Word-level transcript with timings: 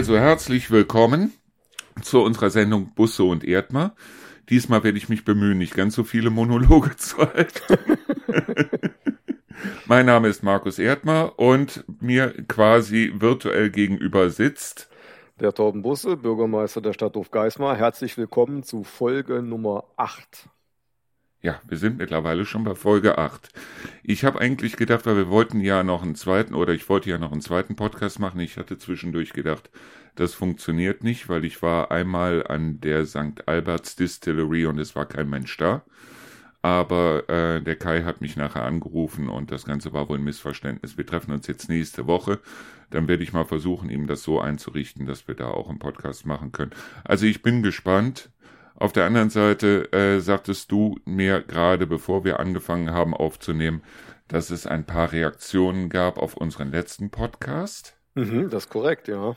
Also 0.00 0.16
herzlich 0.16 0.70
willkommen 0.70 1.30
zu 2.00 2.22
unserer 2.22 2.48
Sendung 2.48 2.94
Busse 2.94 3.22
und 3.22 3.44
Erdmer. 3.44 3.94
Diesmal 4.48 4.82
werde 4.82 4.96
ich 4.96 5.10
mich 5.10 5.26
bemühen, 5.26 5.58
nicht 5.58 5.74
ganz 5.74 5.94
so 5.94 6.04
viele 6.04 6.30
Monologe 6.30 6.96
zu 6.96 7.18
halten. 7.18 7.76
mein 9.84 10.06
Name 10.06 10.28
ist 10.28 10.42
Markus 10.42 10.78
Erdmer 10.78 11.38
und 11.38 11.84
mir 12.00 12.32
quasi 12.48 13.12
virtuell 13.14 13.68
gegenüber 13.68 14.30
sitzt 14.30 14.88
der 15.38 15.52
Torben 15.52 15.82
Busse, 15.82 16.16
Bürgermeister 16.16 16.80
der 16.80 16.94
Stadt 16.94 17.14
Hofgeismar. 17.14 17.76
Herzlich 17.76 18.16
willkommen 18.16 18.62
zu 18.62 18.84
Folge 18.84 19.42
Nummer 19.42 19.84
8. 19.98 20.48
Ja, 21.42 21.58
wir 21.66 21.78
sind 21.78 21.96
mittlerweile 21.96 22.44
schon 22.44 22.64
bei 22.64 22.74
Folge 22.74 23.16
8. 23.16 23.48
Ich 24.02 24.24
habe 24.24 24.40
eigentlich 24.40 24.76
gedacht, 24.76 25.06
weil 25.06 25.16
wir 25.16 25.30
wollten 25.30 25.60
ja 25.60 25.82
noch 25.82 26.02
einen 26.02 26.14
zweiten 26.14 26.54
oder 26.54 26.74
ich 26.74 26.86
wollte 26.90 27.08
ja 27.08 27.16
noch 27.16 27.32
einen 27.32 27.40
zweiten 27.40 27.76
Podcast 27.76 28.18
machen. 28.18 28.40
Ich 28.40 28.58
hatte 28.58 28.76
zwischendurch 28.76 29.32
gedacht, 29.32 29.70
das 30.16 30.34
funktioniert 30.34 31.02
nicht, 31.02 31.30
weil 31.30 31.46
ich 31.46 31.62
war 31.62 31.90
einmal 31.90 32.46
an 32.46 32.80
der 32.82 33.06
St. 33.06 33.46
Alberts 33.46 33.96
Distillery 33.96 34.66
und 34.66 34.78
es 34.78 34.94
war 34.94 35.06
kein 35.06 35.30
Mensch 35.30 35.56
da. 35.56 35.82
Aber 36.60 37.26
äh, 37.30 37.62
der 37.62 37.76
Kai 37.76 38.02
hat 38.02 38.20
mich 38.20 38.36
nachher 38.36 38.64
angerufen 38.64 39.30
und 39.30 39.50
das 39.50 39.64
Ganze 39.64 39.94
war 39.94 40.10
wohl 40.10 40.18
ein 40.18 40.24
Missverständnis. 40.24 40.98
Wir 40.98 41.06
treffen 41.06 41.32
uns 41.32 41.46
jetzt 41.46 41.70
nächste 41.70 42.06
Woche. 42.06 42.38
Dann 42.90 43.08
werde 43.08 43.22
ich 43.22 43.32
mal 43.32 43.46
versuchen, 43.46 43.88
ihm 43.88 44.06
das 44.06 44.22
so 44.22 44.40
einzurichten, 44.42 45.06
dass 45.06 45.26
wir 45.26 45.36
da 45.36 45.48
auch 45.48 45.70
einen 45.70 45.78
Podcast 45.78 46.26
machen 46.26 46.52
können. 46.52 46.72
Also 47.02 47.24
ich 47.24 47.40
bin 47.40 47.62
gespannt. 47.62 48.28
Auf 48.80 48.92
der 48.92 49.04
anderen 49.04 49.28
Seite 49.28 49.92
äh, 49.92 50.20
sagtest 50.20 50.72
du 50.72 50.96
mir 51.04 51.42
gerade, 51.42 51.86
bevor 51.86 52.24
wir 52.24 52.40
angefangen 52.40 52.92
haben 52.92 53.12
aufzunehmen, 53.12 53.82
dass 54.26 54.48
es 54.48 54.66
ein 54.66 54.86
paar 54.86 55.12
Reaktionen 55.12 55.90
gab 55.90 56.16
auf 56.16 56.34
unseren 56.34 56.70
letzten 56.70 57.10
Podcast. 57.10 57.94
Mhm, 58.14 58.48
das 58.48 58.64
ist 58.64 58.70
korrekt, 58.70 59.06
ja. 59.06 59.36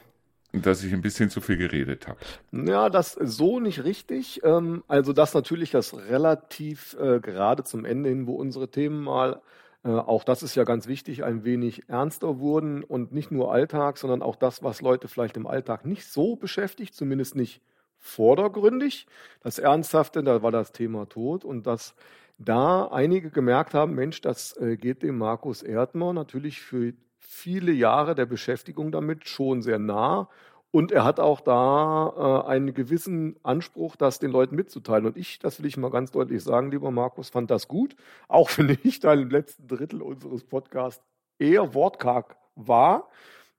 Dass 0.54 0.82
ich 0.82 0.94
ein 0.94 1.02
bisschen 1.02 1.30
zu 1.30 1.42
viel 1.42 1.58
geredet 1.58 2.08
habe. 2.08 2.20
Ja, 2.54 2.90
das 2.90 3.18
so 3.20 3.60
nicht 3.60 3.84
richtig. 3.84 4.40
Ähm, 4.46 4.82
also 4.88 5.12
das 5.12 5.34
natürlich 5.34 5.72
das 5.72 5.94
relativ 5.94 6.96
äh, 6.98 7.20
gerade 7.20 7.66
zum 7.66 7.84
Ende 7.84 8.08
hin, 8.08 8.28
wo 8.28 8.36
unsere 8.36 8.70
Themen 8.70 9.04
mal, 9.04 9.42
äh, 9.84 9.90
auch 9.90 10.24
das 10.24 10.42
ist 10.42 10.56
ja 10.56 10.64
ganz 10.64 10.88
wichtig, 10.88 11.26
ein 11.26 11.44
wenig 11.44 11.90
ernster 11.90 12.40
wurden 12.40 12.82
und 12.82 13.12
nicht 13.12 13.30
nur 13.30 13.52
Alltag, 13.52 13.98
sondern 13.98 14.22
auch 14.22 14.38
das, 14.38 14.64
was 14.64 14.80
Leute 14.80 15.10
vielleicht 15.10 15.36
im 15.36 15.48
Alltag 15.48 15.86
nicht 15.86 16.06
so 16.06 16.38
beschäftigt, 16.38 16.96
zumindest 16.96 17.36
nicht 17.36 17.62
vordergründig. 18.04 19.08
Das 19.42 19.58
Ernsthafte, 19.58 20.24
da 20.24 20.44
war 20.44 20.52
das 20.52 20.74
Thema 20.74 21.08
Tod 21.08 21.46
und 21.46 21.66
dass 21.66 21.96
da 22.38 22.88
einige 22.88 23.32
gemerkt 23.32 23.74
haben, 23.74 23.96
Mensch, 23.96 24.22
das 24.22 24.58
äh, 24.58 24.76
geht 24.76 25.04
dem 25.04 25.18
Markus 25.18 25.64
Erdmer 25.64 26.14
natürlich 26.14 26.62
für 26.62 26.94
viele 27.20 27.72
Jahre 27.72 28.14
der 28.14 28.26
Beschäftigung 28.26 28.92
damit 28.92 29.28
schon 29.28 29.62
sehr 29.62 29.80
nah. 29.80 30.30
Und 30.72 30.92
er 30.92 31.06
hat 31.06 31.20
auch 31.20 31.40
da 31.40 32.44
äh, 32.46 32.50
einen 32.50 32.74
gewissen 32.74 33.38
Anspruch, 33.44 33.96
das 33.96 34.20
den 34.20 34.32
Leuten 34.32 34.56
mitzuteilen. 34.56 35.06
Und 35.06 35.18
ich, 35.18 35.40
das 35.40 35.60
will 35.60 35.68
ich 35.68 35.78
mal 35.78 35.92
ganz 35.92 36.12
deutlich 36.12 36.44
sagen, 36.44 36.72
lieber 36.72 36.92
Markus, 36.92 37.30
fand 37.30 37.52
das 37.52 37.68
gut. 37.68 37.96
Auch 38.28 38.50
wenn 38.58 38.78
ich 38.84 39.00
da 39.00 39.14
im 39.14 39.30
letzten 39.30 39.68
Drittel 39.68 40.02
unseres 40.02 40.44
Podcasts 40.44 41.04
eher 41.38 41.74
wortkarg 41.74 42.36
war. 42.56 43.08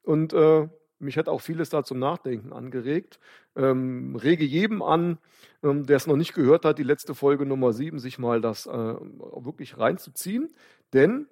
Und 0.03 0.33
äh, 0.33 0.69
mich 0.99 1.19
hat 1.19 1.29
auch 1.29 1.41
vieles 1.41 1.71
da 1.71 1.85
zum 1.85 1.99
Nachdenken 1.99 2.53
angeregt. 2.53 3.19
Ähm, 3.57 4.17
rege 4.17 4.45
jedem 4.45 4.83
an, 4.83 5.19
ähm, 5.63 5.87
der 5.87 5.97
es 5.97 6.07
noch 6.07 6.17
nicht 6.17 6.35
gehört 6.35 6.65
hat, 6.65 6.79
die 6.79 6.85
letzte 6.85 7.15
Folge 7.15 7.47
Nummer 7.47 7.73
7, 7.73 7.99
sich 7.99 8.19
mal 8.19 8.41
das 8.41 8.67
äh, 8.67 8.71
wirklich 8.71 9.79
reinzuziehen. 9.79 10.55
Denn 10.93 11.27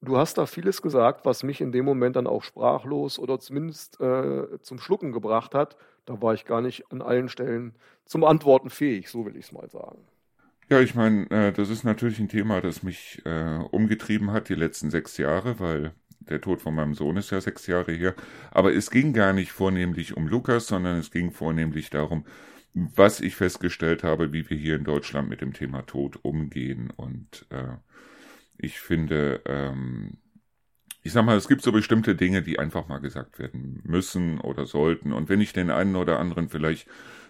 du 0.00 0.16
hast 0.16 0.38
da 0.38 0.46
vieles 0.46 0.82
gesagt, 0.82 1.24
was 1.24 1.42
mich 1.42 1.60
in 1.60 1.72
dem 1.72 1.84
Moment 1.84 2.16
dann 2.16 2.26
auch 2.26 2.42
sprachlos 2.42 3.18
oder 3.18 3.38
zumindest 3.38 4.00
äh, 4.00 4.60
zum 4.60 4.78
Schlucken 4.78 5.12
gebracht 5.12 5.54
hat. 5.54 5.76
Da 6.04 6.20
war 6.20 6.34
ich 6.34 6.44
gar 6.44 6.60
nicht 6.60 6.90
an 6.90 7.00
allen 7.00 7.28
Stellen 7.28 7.74
zum 8.04 8.24
Antworten 8.24 8.70
fähig, 8.70 9.08
so 9.08 9.24
will 9.24 9.36
ich 9.36 9.46
es 9.46 9.52
mal 9.52 9.68
sagen. 9.70 9.98
Ja, 10.68 10.80
ich 10.80 10.94
meine, 10.94 11.30
äh, 11.30 11.52
das 11.52 11.68
ist 11.68 11.84
natürlich 11.84 12.18
ein 12.18 12.28
Thema, 12.28 12.60
das 12.60 12.82
mich 12.82 13.20
äh, 13.24 13.58
umgetrieben 13.70 14.32
hat 14.32 14.48
die 14.48 14.54
letzten 14.54 14.90
sechs 14.90 15.18
Jahre, 15.18 15.60
weil 15.60 15.92
der 16.28 16.40
Tod 16.40 16.60
von 16.60 16.74
meinem 16.74 16.94
Sohn 16.94 17.16
ist 17.16 17.30
ja 17.30 17.40
sechs 17.40 17.66
Jahre 17.66 17.92
her. 17.92 18.14
Aber 18.50 18.72
es 18.74 18.90
ging 18.90 19.12
gar 19.12 19.32
nicht 19.32 19.52
vornehmlich 19.52 20.16
um 20.16 20.26
Lukas, 20.28 20.66
sondern 20.66 20.98
es 20.98 21.10
ging 21.10 21.30
vornehmlich 21.30 21.90
darum, 21.90 22.24
was 22.74 23.20
ich 23.20 23.36
festgestellt 23.36 24.02
habe, 24.02 24.32
wie 24.32 24.48
wir 24.48 24.56
hier 24.56 24.76
in 24.76 24.84
Deutschland 24.84 25.28
mit 25.28 25.40
dem 25.40 25.52
Thema 25.52 25.82
Tod 25.82 26.18
umgehen. 26.22 26.90
Und 26.90 27.46
äh, 27.50 27.76
ich 28.58 28.80
finde, 28.80 29.42
ähm, 29.46 30.18
ich 31.02 31.12
sag 31.12 31.24
mal, 31.24 31.36
es 31.36 31.48
gibt 31.48 31.62
so 31.62 31.72
bestimmte 31.72 32.14
Dinge, 32.14 32.42
die 32.42 32.58
einfach 32.58 32.88
mal 32.88 32.98
gesagt 32.98 33.38
werden 33.38 33.80
müssen 33.84 34.40
oder 34.40 34.66
sollten. 34.66 35.12
Und 35.12 35.28
wenn 35.28 35.40
ich 35.40 35.52
den 35.52 35.70
einen 35.70 35.96
oder 35.96 36.18
anderen 36.18 36.48
vielleicht 36.48 36.88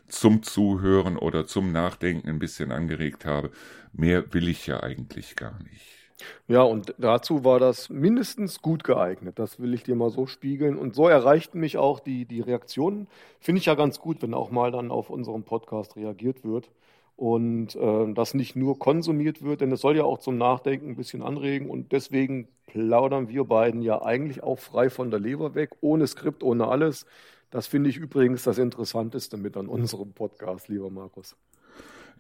zum 0.08 0.42
Zuhören 0.42 1.16
oder 1.16 1.47
zum 1.47 1.72
Nachdenken 1.72 2.28
ein 2.28 2.38
bisschen 2.38 2.70
angeregt 2.70 3.25
habe, 3.25 3.50
mehr 3.92 4.32
will 4.34 4.48
ich 4.48 4.66
ja 4.66 4.82
eigentlich 4.82 5.36
gar 5.36 5.58
nicht. 5.62 6.01
Ja, 6.48 6.62
und 6.62 6.94
dazu 6.98 7.44
war 7.44 7.58
das 7.58 7.88
mindestens 7.90 8.62
gut 8.62 8.84
geeignet. 8.84 9.38
Das 9.38 9.60
will 9.60 9.74
ich 9.74 9.82
dir 9.82 9.94
mal 9.94 10.10
so 10.10 10.26
spiegeln. 10.26 10.76
Und 10.76 10.94
so 10.94 11.08
erreichten 11.08 11.60
mich 11.60 11.78
auch 11.78 12.00
die, 12.00 12.24
die 12.24 12.40
Reaktionen. 12.40 13.08
Finde 13.40 13.60
ich 13.60 13.66
ja 13.66 13.74
ganz 13.74 13.98
gut, 13.98 14.22
wenn 14.22 14.34
auch 14.34 14.50
mal 14.50 14.70
dann 14.70 14.90
auf 14.90 15.10
unserem 15.10 15.42
Podcast 15.44 15.96
reagiert 15.96 16.44
wird 16.44 16.70
und 17.16 17.76
äh, 17.76 18.12
das 18.14 18.34
nicht 18.34 18.56
nur 18.56 18.78
konsumiert 18.78 19.42
wird, 19.42 19.60
denn 19.60 19.70
es 19.72 19.80
soll 19.80 19.96
ja 19.96 20.04
auch 20.04 20.18
zum 20.18 20.38
Nachdenken 20.38 20.90
ein 20.90 20.96
bisschen 20.96 21.22
anregen. 21.22 21.70
Und 21.70 21.92
deswegen 21.92 22.48
plaudern 22.66 23.28
wir 23.28 23.44
beiden 23.44 23.82
ja 23.82 24.02
eigentlich 24.02 24.42
auch 24.42 24.58
frei 24.58 24.90
von 24.90 25.10
der 25.10 25.20
Leber 25.20 25.54
weg, 25.54 25.70
ohne 25.80 26.06
Skript, 26.06 26.42
ohne 26.42 26.68
alles. 26.68 27.06
Das 27.50 27.66
finde 27.66 27.90
ich 27.90 27.98
übrigens 27.98 28.44
das 28.44 28.58
Interessanteste 28.58 29.36
mit 29.36 29.56
an 29.56 29.68
unserem 29.68 30.12
Podcast, 30.12 30.68
lieber 30.68 30.90
Markus. 30.90 31.36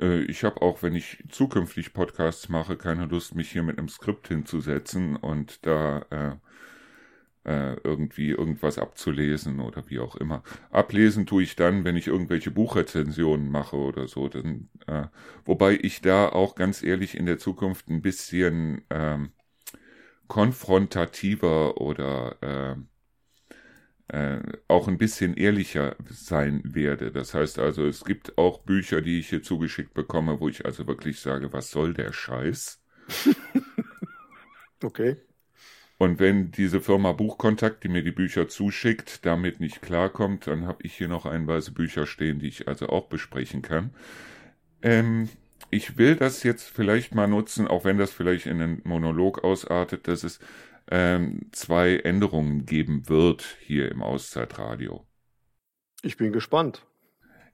Äh, 0.00 0.22
ich 0.22 0.44
habe 0.44 0.62
auch, 0.62 0.82
wenn 0.82 0.94
ich 0.94 1.24
zukünftig 1.28 1.92
Podcasts 1.92 2.48
mache, 2.48 2.76
keine 2.76 3.06
Lust, 3.06 3.34
mich 3.34 3.50
hier 3.50 3.62
mit 3.62 3.78
einem 3.78 3.88
Skript 3.88 4.28
hinzusetzen 4.28 5.16
und 5.16 5.66
da 5.66 6.02
äh, 6.10 6.36
äh, 7.44 7.74
irgendwie 7.82 8.30
irgendwas 8.30 8.78
abzulesen 8.78 9.60
oder 9.60 9.88
wie 9.88 9.98
auch 9.98 10.16
immer. 10.16 10.42
Ablesen 10.70 11.26
tue 11.26 11.42
ich 11.42 11.56
dann, 11.56 11.84
wenn 11.84 11.96
ich 11.96 12.06
irgendwelche 12.06 12.50
Buchrezensionen 12.50 13.50
mache 13.50 13.76
oder 13.76 14.06
so. 14.08 14.28
Dann, 14.28 14.68
äh, 14.86 15.06
wobei 15.44 15.78
ich 15.80 16.00
da 16.00 16.28
auch 16.28 16.54
ganz 16.54 16.82
ehrlich 16.82 17.16
in 17.16 17.26
der 17.26 17.38
Zukunft 17.38 17.88
ein 17.88 18.02
bisschen 18.02 18.82
ähm, 18.90 19.32
konfrontativer 20.28 21.80
oder 21.80 22.36
äh, 22.42 22.76
äh, 24.12 24.40
auch 24.68 24.88
ein 24.88 24.98
bisschen 24.98 25.34
ehrlicher 25.34 25.96
sein 26.10 26.60
werde. 26.64 27.10
Das 27.12 27.32
heißt 27.32 27.58
also, 27.58 27.86
es 27.86 28.04
gibt 28.04 28.36
auch 28.36 28.58
Bücher, 28.58 29.00
die 29.00 29.18
ich 29.18 29.30
hier 29.30 29.42
zugeschickt 29.42 29.94
bekomme, 29.94 30.38
wo 30.38 30.48
ich 30.50 30.66
also 30.66 30.86
wirklich 30.86 31.18
sage, 31.18 31.52
was 31.54 31.70
soll 31.70 31.94
der 31.94 32.12
Scheiß? 32.12 32.82
okay. 34.84 35.16
Und 35.96 36.18
wenn 36.18 36.50
diese 36.50 36.82
Firma 36.82 37.12
Buchkontakt, 37.12 37.84
die 37.84 37.88
mir 37.88 38.02
die 38.02 38.10
Bücher 38.10 38.48
zuschickt, 38.48 39.24
damit 39.24 39.60
nicht 39.60 39.80
klarkommt, 39.80 40.46
dann 40.46 40.66
habe 40.66 40.82
ich 40.82 40.94
hier 40.94 41.08
noch 41.08 41.24
einweise 41.24 41.72
Bücher 41.72 42.06
stehen, 42.06 42.38
die 42.38 42.48
ich 42.48 42.68
also 42.68 42.88
auch 42.88 43.06
besprechen 43.06 43.62
kann. 43.62 43.94
Ähm, 44.82 45.30
ich 45.70 45.96
will 45.96 46.16
das 46.16 46.42
jetzt 46.42 46.68
vielleicht 46.68 47.14
mal 47.14 47.28
nutzen, 47.28 47.66
auch 47.66 47.84
wenn 47.86 47.96
das 47.96 48.12
vielleicht 48.12 48.44
in 48.44 48.60
einen 48.60 48.82
Monolog 48.84 49.42
ausartet, 49.42 50.06
dass 50.06 50.22
es 50.22 50.38
ähm, 50.90 51.48
zwei 51.52 51.96
Änderungen 51.96 52.66
geben 52.66 53.08
wird 53.08 53.56
hier 53.60 53.90
im 53.90 54.02
Auszeitradio. 54.02 55.06
Ich 56.02 56.16
bin 56.16 56.32
gespannt. 56.32 56.84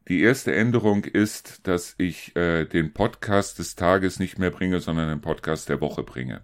Die 0.08 0.22
erste 0.22 0.54
Änderung 0.54 1.04
ist, 1.04 1.66
dass 1.66 1.94
ich 1.98 2.34
äh, 2.34 2.64
den 2.64 2.94
Podcast 2.94 3.58
des 3.58 3.76
Tages 3.76 4.18
nicht 4.18 4.38
mehr 4.38 4.50
bringe, 4.50 4.80
sondern 4.80 5.08
den 5.08 5.20
Podcast 5.20 5.68
der 5.68 5.82
Woche 5.82 6.02
bringe. 6.02 6.40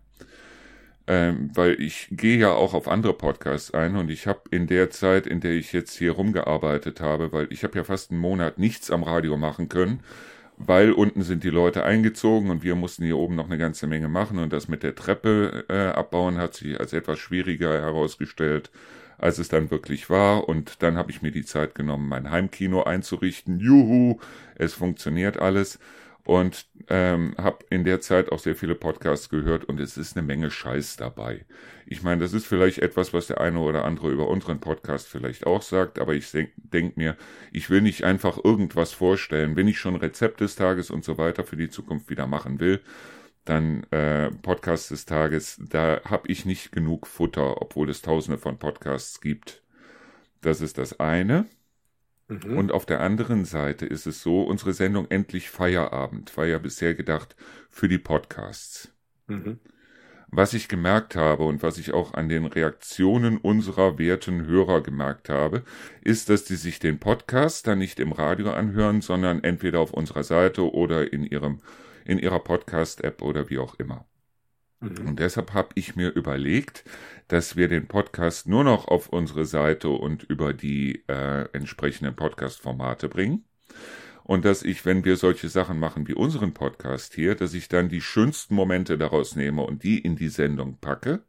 Ähm, 1.07 1.51
weil 1.55 1.81
ich 1.81 2.09
gehe 2.11 2.39
ja 2.39 2.53
auch 2.53 2.75
auf 2.75 2.89
andere 2.89 3.15
Podcasts 3.15 3.73
ein 3.73 3.97
und 3.97 4.11
ich 4.11 4.27
habe 4.27 4.43
in 4.51 4.67
der 4.67 4.91
Zeit, 4.91 5.27
in 5.27 5.41
der 5.41 5.53
ich 5.53 5.73
jetzt 5.73 5.97
hier 5.97 6.13
rumgearbeitet 6.13 7.01
habe, 7.01 7.33
weil 7.33 7.47
ich 7.51 7.65
habe 7.65 7.77
ja 7.79 7.85
fast 7.85 8.11
einen 8.11 8.21
Monat 8.21 8.59
nichts 8.59 8.91
am 8.91 9.03
Radio 9.03 9.37
machen 9.37 9.69
können, 9.69 10.01
weil 10.57 10.93
unten 10.93 11.23
sind 11.23 11.45
die 11.45 11.51
Leute 11.51 11.85
eingezogen 11.85 12.51
und 12.51 12.63
wir 12.63 12.75
mussten 12.75 13.05
hier 13.05 13.19
oben 13.19 13.35
noch 13.35 13.47
eine 13.47 13.59
ganze 13.59 13.87
Menge 13.87 14.09
machen 14.09 14.39
und 14.39 14.53
das 14.53 14.69
mit 14.69 14.83
der 14.83 14.95
Treppe 14.95 15.65
äh, 15.69 15.89
abbauen 15.89 16.39
hat 16.39 16.55
sich 16.55 16.79
als 16.79 16.93
etwas 16.93 17.19
schwieriger 17.19 17.73
herausgestellt, 17.73 18.71
als 19.19 19.39
es 19.39 19.49
dann 19.49 19.71
wirklich 19.71 20.11
war 20.11 20.49
und 20.49 20.83
dann 20.83 20.97
habe 20.97 21.11
ich 21.11 21.23
mir 21.23 21.33
die 21.33 21.45
Zeit 21.45 21.75
genommen, 21.75 22.09
mein 22.09 22.31
Heimkino 22.31 22.83
einzurichten. 22.83 23.59
Juhu, 23.59 24.19
es 24.55 24.75
funktioniert 24.75 25.39
alles 25.39 25.79
und 26.25 26.67
ähm, 26.89 27.35
habe 27.39 27.59
in 27.71 27.85
der 27.85 28.01
Zeit 28.01 28.33
auch 28.33 28.39
sehr 28.39 28.57
viele 28.57 28.75
Podcasts 28.75 29.29
gehört 29.29 29.67
und 29.67 29.79
es 29.79 29.97
ist 29.97 30.17
eine 30.17 30.27
Menge 30.27 30.51
Scheiß 30.51 30.97
dabei. 30.97 31.45
Ich 31.87 32.03
meine, 32.03 32.23
das 32.23 32.33
ist 32.33 32.47
vielleicht 32.47 32.79
etwas, 32.79 33.13
was 33.13 33.27
der 33.27 33.41
eine 33.41 33.59
oder 33.59 33.85
andere 33.85 34.11
über 34.11 34.29
unseren 34.29 34.59
Podcast 34.59 35.07
vielleicht 35.07 35.47
auch 35.47 35.63
sagt, 35.63 35.99
aber 35.99 36.15
ich 36.15 36.31
denke 36.31 36.53
denk 36.57 36.97
mir, 36.97 37.17
ich 37.53 37.69
will 37.69 37.83
nicht 37.83 38.05
einfach 38.05 38.43
irgendwas 38.43 38.93
vorstellen. 38.93 39.55
Wenn 39.57 39.69
ich 39.69 39.79
schon 39.79 39.97
Rezept 39.97 40.41
des 40.41 40.57
Tages 40.57 40.91
und 40.91 41.05
so 41.05 41.19
weiter 41.19 41.45
für 41.45 41.57
die 41.57 41.69
Zukunft 41.69 42.09
wieder 42.09 42.27
machen 42.27 42.59
will, 42.59 42.81
dann 43.45 43.85
äh, 43.91 44.31
Podcast 44.31 44.91
des 44.91 45.05
Tages, 45.05 45.61
da 45.69 46.01
habe 46.05 46.29
ich 46.29 46.47
nicht 46.47 46.73
genug 46.73 47.07
Futter, 47.07 47.61
obwohl 47.61 47.91
es 47.91 48.01
tausende 48.01 48.39
von 48.39 48.59
Podcasts 48.59 49.21
gibt. 49.21 49.63
Das 50.41 50.63
ist 50.63 50.79
das 50.79 51.01
eine. 51.01 51.47
Mhm. 52.29 52.57
Und 52.57 52.73
auf 52.73 52.87
der 52.87 53.01
anderen 53.01 53.45
Seite 53.45 53.87
ist 53.87 54.07
es 54.07 54.23
so, 54.23 54.43
unsere 54.43 54.73
Sendung 54.73 55.07
Endlich 55.11 55.51
Feierabend 55.51 56.37
war 56.37 56.47
ja 56.47 56.59
bisher 56.59 56.95
gedacht 56.95 57.37
für 57.71 57.89
die 57.89 57.99
Podcasts. 57.99 58.93
Mhm. 59.27 59.59
Was 60.37 60.53
ich 60.53 60.69
gemerkt 60.69 61.15
habe 61.15 61.45
und 61.45 61.63
was 61.63 61.79
ich 61.79 61.93
auch 61.93 62.15
an 62.15 62.29
den 62.29 62.47
Reaktionen 62.47 63.39
unserer 63.39 63.99
werten 63.99 64.47
Hörer 64.47 64.83
gemerkt 64.83 65.29
habe, 65.29 65.63
ist, 66.03 66.29
dass 66.29 66.45
die 66.45 66.57
sich 66.57 66.81
den 66.81 66.99
Podcast 66.99 67.69
dann 67.69 67.79
nicht 67.79 68.01
im 68.01 68.11
Radio 68.11 68.51
anhören, 68.51 69.01
sondern 69.01 69.45
entweder 69.45 69.79
auf 69.79 69.93
unserer 69.93 70.25
Seite 70.25 70.73
oder 70.73 71.13
in 71.13 71.25
ihrem 71.25 71.61
in 72.05 72.19
ihrer 72.19 72.41
Podcast-App 72.41 73.23
oder 73.23 73.49
wie 73.49 73.59
auch 73.59 73.77
immer. 73.77 74.05
Mhm. 74.81 75.09
Und 75.09 75.19
deshalb 75.19 75.53
habe 75.53 75.71
ich 75.75 75.97
mir 75.97 76.11
überlegt, 76.11 76.85
dass 77.29 77.57
wir 77.57 77.69
den 77.69 77.87
Podcast 77.87 78.49
nur 78.49 78.65
noch 78.65 78.89
auf 78.89 79.09
unsere 79.09 79.47
Seite 79.47 79.89
und 79.89 80.23
über 80.25 80.53
die 80.53 81.05
äh, 81.09 81.49
entsprechenden 81.53 82.15
Podcast-Formate 82.15 83.09
bringen 83.09 83.45
und 84.25 84.45
dass 84.45 84.63
ich, 84.63 84.85
wenn 84.85 85.05
wir 85.05 85.17
solche 85.17 85.49
Sachen 85.49 85.79
machen 85.79 86.09
wie 86.09 86.15
unseren 86.15 86.55
Podcast 86.55 87.15
hier, 87.15 87.35
dass 87.35 87.55
ich 87.55 87.69
dann 87.69 87.89
die 87.89 88.01
schönsten 88.01 88.55
Momente 88.55 88.99
daraus 88.99 89.37
nehme 89.37 89.63
und 89.63 89.85
die 89.85 89.99
in 89.99 90.17
die 90.17 90.29
Sendung 90.29 90.79
packe, 90.81 91.23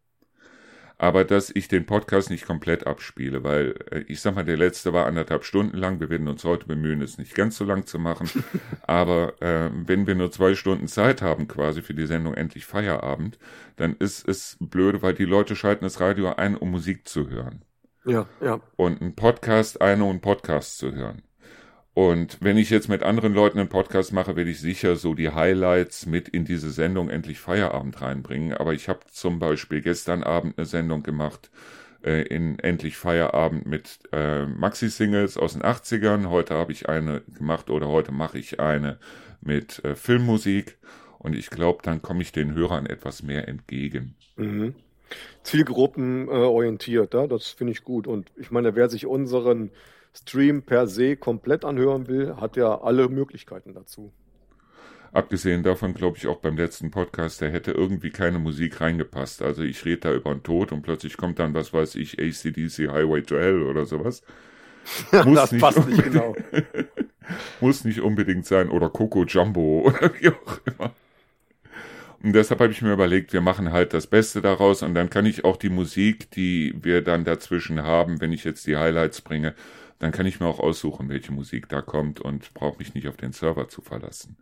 aber 0.98 1.26
dass 1.26 1.50
ich 1.54 1.68
den 1.68 1.86
Podcast 1.86 2.30
nicht 2.30 2.46
komplett 2.46 2.88
abspiele, 2.88 3.44
weil 3.44 3.76
äh, 3.92 4.00
ich 4.08 4.22
sag 4.22 4.36
mal, 4.36 4.46
der 4.46 4.58
letzte 4.58 4.94
war 4.94 5.06
anderthalb 5.06 5.44
Stunden 5.44 5.78
lang. 5.78 6.00
Wir 6.00 6.10
werden 6.10 6.28
uns 6.28 6.44
heute 6.44 6.66
bemühen, 6.66 7.02
es 7.02 7.18
nicht 7.18 7.36
ganz 7.36 7.58
so 7.58 7.66
lang 7.66 7.86
zu 7.86 8.00
machen. 8.00 8.30
aber 8.84 9.42
äh, 9.42 9.70
wenn 9.74 10.08
wir 10.08 10.16
nur 10.16 10.32
zwei 10.32 10.56
Stunden 10.56 10.88
Zeit 10.88 11.22
haben, 11.22 11.48
quasi 11.48 11.82
für 11.82 11.94
die 11.94 12.08
Sendung 12.08 12.34
endlich 12.34 12.66
Feierabend, 12.66 13.38
dann 13.76 13.96
ist 13.98 14.28
es 14.28 14.58
blöde, 14.60 15.02
weil 15.02 15.14
die 15.14 15.26
Leute 15.26 15.56
schalten 15.56 15.84
das 15.84 16.00
Radio 16.00 16.34
ein, 16.34 16.56
um 16.56 16.72
Musik 16.72 17.08
zu 17.08 17.30
hören. 17.30 17.64
Ja, 18.06 18.28
ja. 18.40 18.60
Und 18.76 19.02
ein 19.02 19.16
Podcast 19.16 19.82
ein, 19.82 20.02
um 20.02 20.12
einen 20.12 20.22
Podcast 20.22 20.78
zu 20.78 20.94
hören. 20.94 21.24
Und 21.96 22.40
wenn 22.42 22.58
ich 22.58 22.70
jetzt 22.72 22.90
mit 22.90 23.04
anderen 23.04 23.34
Leuten 23.34 23.58
einen 23.58 23.70
Podcast 23.70 24.12
mache, 24.12 24.36
werde 24.36 24.50
ich 24.50 24.60
sicher 24.60 24.98
so 24.98 25.16
die 25.16 25.30
Highlights 25.30 26.06
mit 26.06 26.28
in 26.28 26.44
diese 26.44 26.70
Sendung 26.70 27.10
endlich 27.10 27.40
Feierabend 27.40 28.02
reinbringen. 28.02 28.54
Aber 28.54 28.74
ich 28.74 28.90
habe 28.90 29.00
zum 29.10 29.40
Beispiel 29.40 29.82
gestern 29.82 30.22
Abend 30.22 30.58
eine 30.58 30.66
Sendung 30.66 31.04
gemacht 31.04 31.50
äh, 32.04 32.24
in 32.24 32.60
endlich 32.60 32.98
Feierabend 32.98 33.66
mit 33.66 34.00
äh, 34.12 34.46
Maxi-Singles 34.46 35.38
aus 35.38 35.54
den 35.54 35.62
80ern. 35.62 36.28
Heute 36.30 36.56
habe 36.56 36.74
ich 36.74 36.90
eine 36.90 37.22
gemacht 37.34 37.70
oder 37.70 37.88
heute 37.88 38.12
mache 38.12 38.40
ich 38.40 38.60
eine 38.60 39.00
mit 39.40 39.82
äh, 39.86 39.96
Filmmusik. 39.96 40.78
Und 41.18 41.34
ich 41.34 41.50
glaube, 41.50 41.80
dann 41.82 42.02
komme 42.02 42.24
ich 42.24 42.34
den 42.34 42.56
Hörern 42.56 42.88
etwas 42.88 43.24
mehr 43.24 43.48
entgegen. 43.48 44.16
Mhm. 44.36 44.76
Zielgruppen 45.44 46.28
äh, 46.28 46.32
orientiert, 46.32 47.14
ja? 47.14 47.26
das 47.26 47.48
finde 47.48 47.72
ich 47.72 47.86
gut. 47.86 48.06
Und 48.06 48.34
ich 48.36 48.52
meine, 48.52 48.76
wer 48.76 48.90
sich 48.90 49.06
unseren 49.06 49.72
Stream 50.16 50.64
per 50.64 50.88
se 50.88 51.18
komplett 51.18 51.66
anhören 51.66 52.08
will, 52.08 52.38
hat 52.38 52.56
ja 52.56 52.82
alle 52.82 53.10
Möglichkeiten 53.10 53.74
dazu. 53.74 54.14
Abgesehen 55.12 55.64
davon 55.64 55.94
glaube 55.94 56.18
ich 56.18 56.28
auch 56.28 56.40
beim 56.40 56.58
letzten 56.58 56.92
Podcast, 56.92 57.42
da 57.42 57.46
hätte 57.46 57.72
irgendwie 57.72 58.10
keine 58.10 58.40
Musik 58.40 58.82
reingepasst. 58.82 59.42
Also 59.42 59.64
ich 59.64 59.86
rede 59.86 60.02
da 60.02 60.14
über 60.14 60.34
den 60.34 60.44
Tod 60.44 60.72
und 60.72 60.82
plötzlich 60.82 61.16
kommt 61.16 61.40
dann, 61.40 61.54
was 61.54 61.72
weiß 61.72 61.96
ich, 61.96 62.20
ACDC 62.20 62.90
Highway 62.92 63.22
to 63.22 63.38
Hell 63.38 63.62
oder 63.62 63.86
sowas. 63.86 64.24
Muss 65.12 65.36
das 65.36 65.52
nicht 65.52 65.62
passt 65.62 65.88
nicht 65.88 66.04
genau. 66.04 66.36
muss 67.60 67.86
nicht 67.86 68.02
unbedingt 68.02 68.46
sein 68.46 68.70
oder 68.70 68.90
Coco 68.90 69.24
Jumbo 69.24 69.82
oder 69.86 70.12
wie 70.20 70.30
auch 70.30 70.60
immer. 70.66 70.94
Und 72.22 72.34
deshalb 72.34 72.60
habe 72.60 72.72
ich 72.72 72.82
mir 72.82 72.94
überlegt, 72.94 73.34
wir 73.34 73.42
machen 73.42 73.72
halt 73.72 73.94
das 73.94 74.08
Beste 74.08 74.42
daraus 74.42 74.82
und 74.82 74.96
dann 74.96 75.10
kann 75.10 75.26
ich 75.26 75.46
auch 75.46 75.58
die 75.58 75.70
Musik, 75.70 76.32
die 76.32 76.74
wir 76.82 77.02
dann 77.02 77.24
dazwischen 77.24 77.84
haben, 77.84 78.20
wenn 78.20 78.32
ich 78.32 78.44
jetzt 78.44 78.66
die 78.68 78.78
Highlights 78.78 79.22
bringe, 79.22 79.54
dann 80.00 80.12
kann 80.12 80.26
ich 80.26 80.40
mir 80.40 80.48
auch 80.48 80.60
aussuchen, 80.60 81.10
welche 81.10 81.32
Musik 81.32 81.70
da 81.70 81.82
kommt 81.82 82.20
und 82.20 82.54
brauche 82.54 82.78
mich 82.80 82.94
nicht 82.94 83.08
auf 83.08 83.18
den 83.18 83.32
Server 83.32 83.70
zu 83.70 83.82
verlassen. 83.82 84.38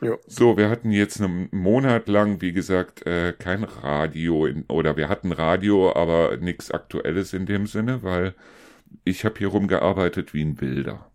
Ja. 0.00 0.16
So, 0.26 0.56
wir 0.56 0.70
hatten 0.70 0.90
jetzt 0.90 1.20
einen 1.20 1.48
Monat 1.52 2.08
lang, 2.08 2.40
wie 2.40 2.52
gesagt, 2.52 3.06
äh, 3.06 3.34
kein 3.38 3.64
Radio 3.64 4.46
in, 4.46 4.64
oder 4.68 4.96
wir 4.96 5.10
hatten 5.10 5.32
Radio, 5.32 5.94
aber 5.94 6.38
nichts 6.38 6.70
Aktuelles 6.70 7.34
in 7.34 7.44
dem 7.44 7.66
Sinne, 7.66 8.02
weil 8.02 8.34
ich 9.04 9.26
habe 9.26 9.38
hier 9.38 9.48
rumgearbeitet 9.48 10.32
wie 10.32 10.42
ein 10.42 10.58
Wilder. 10.60 11.10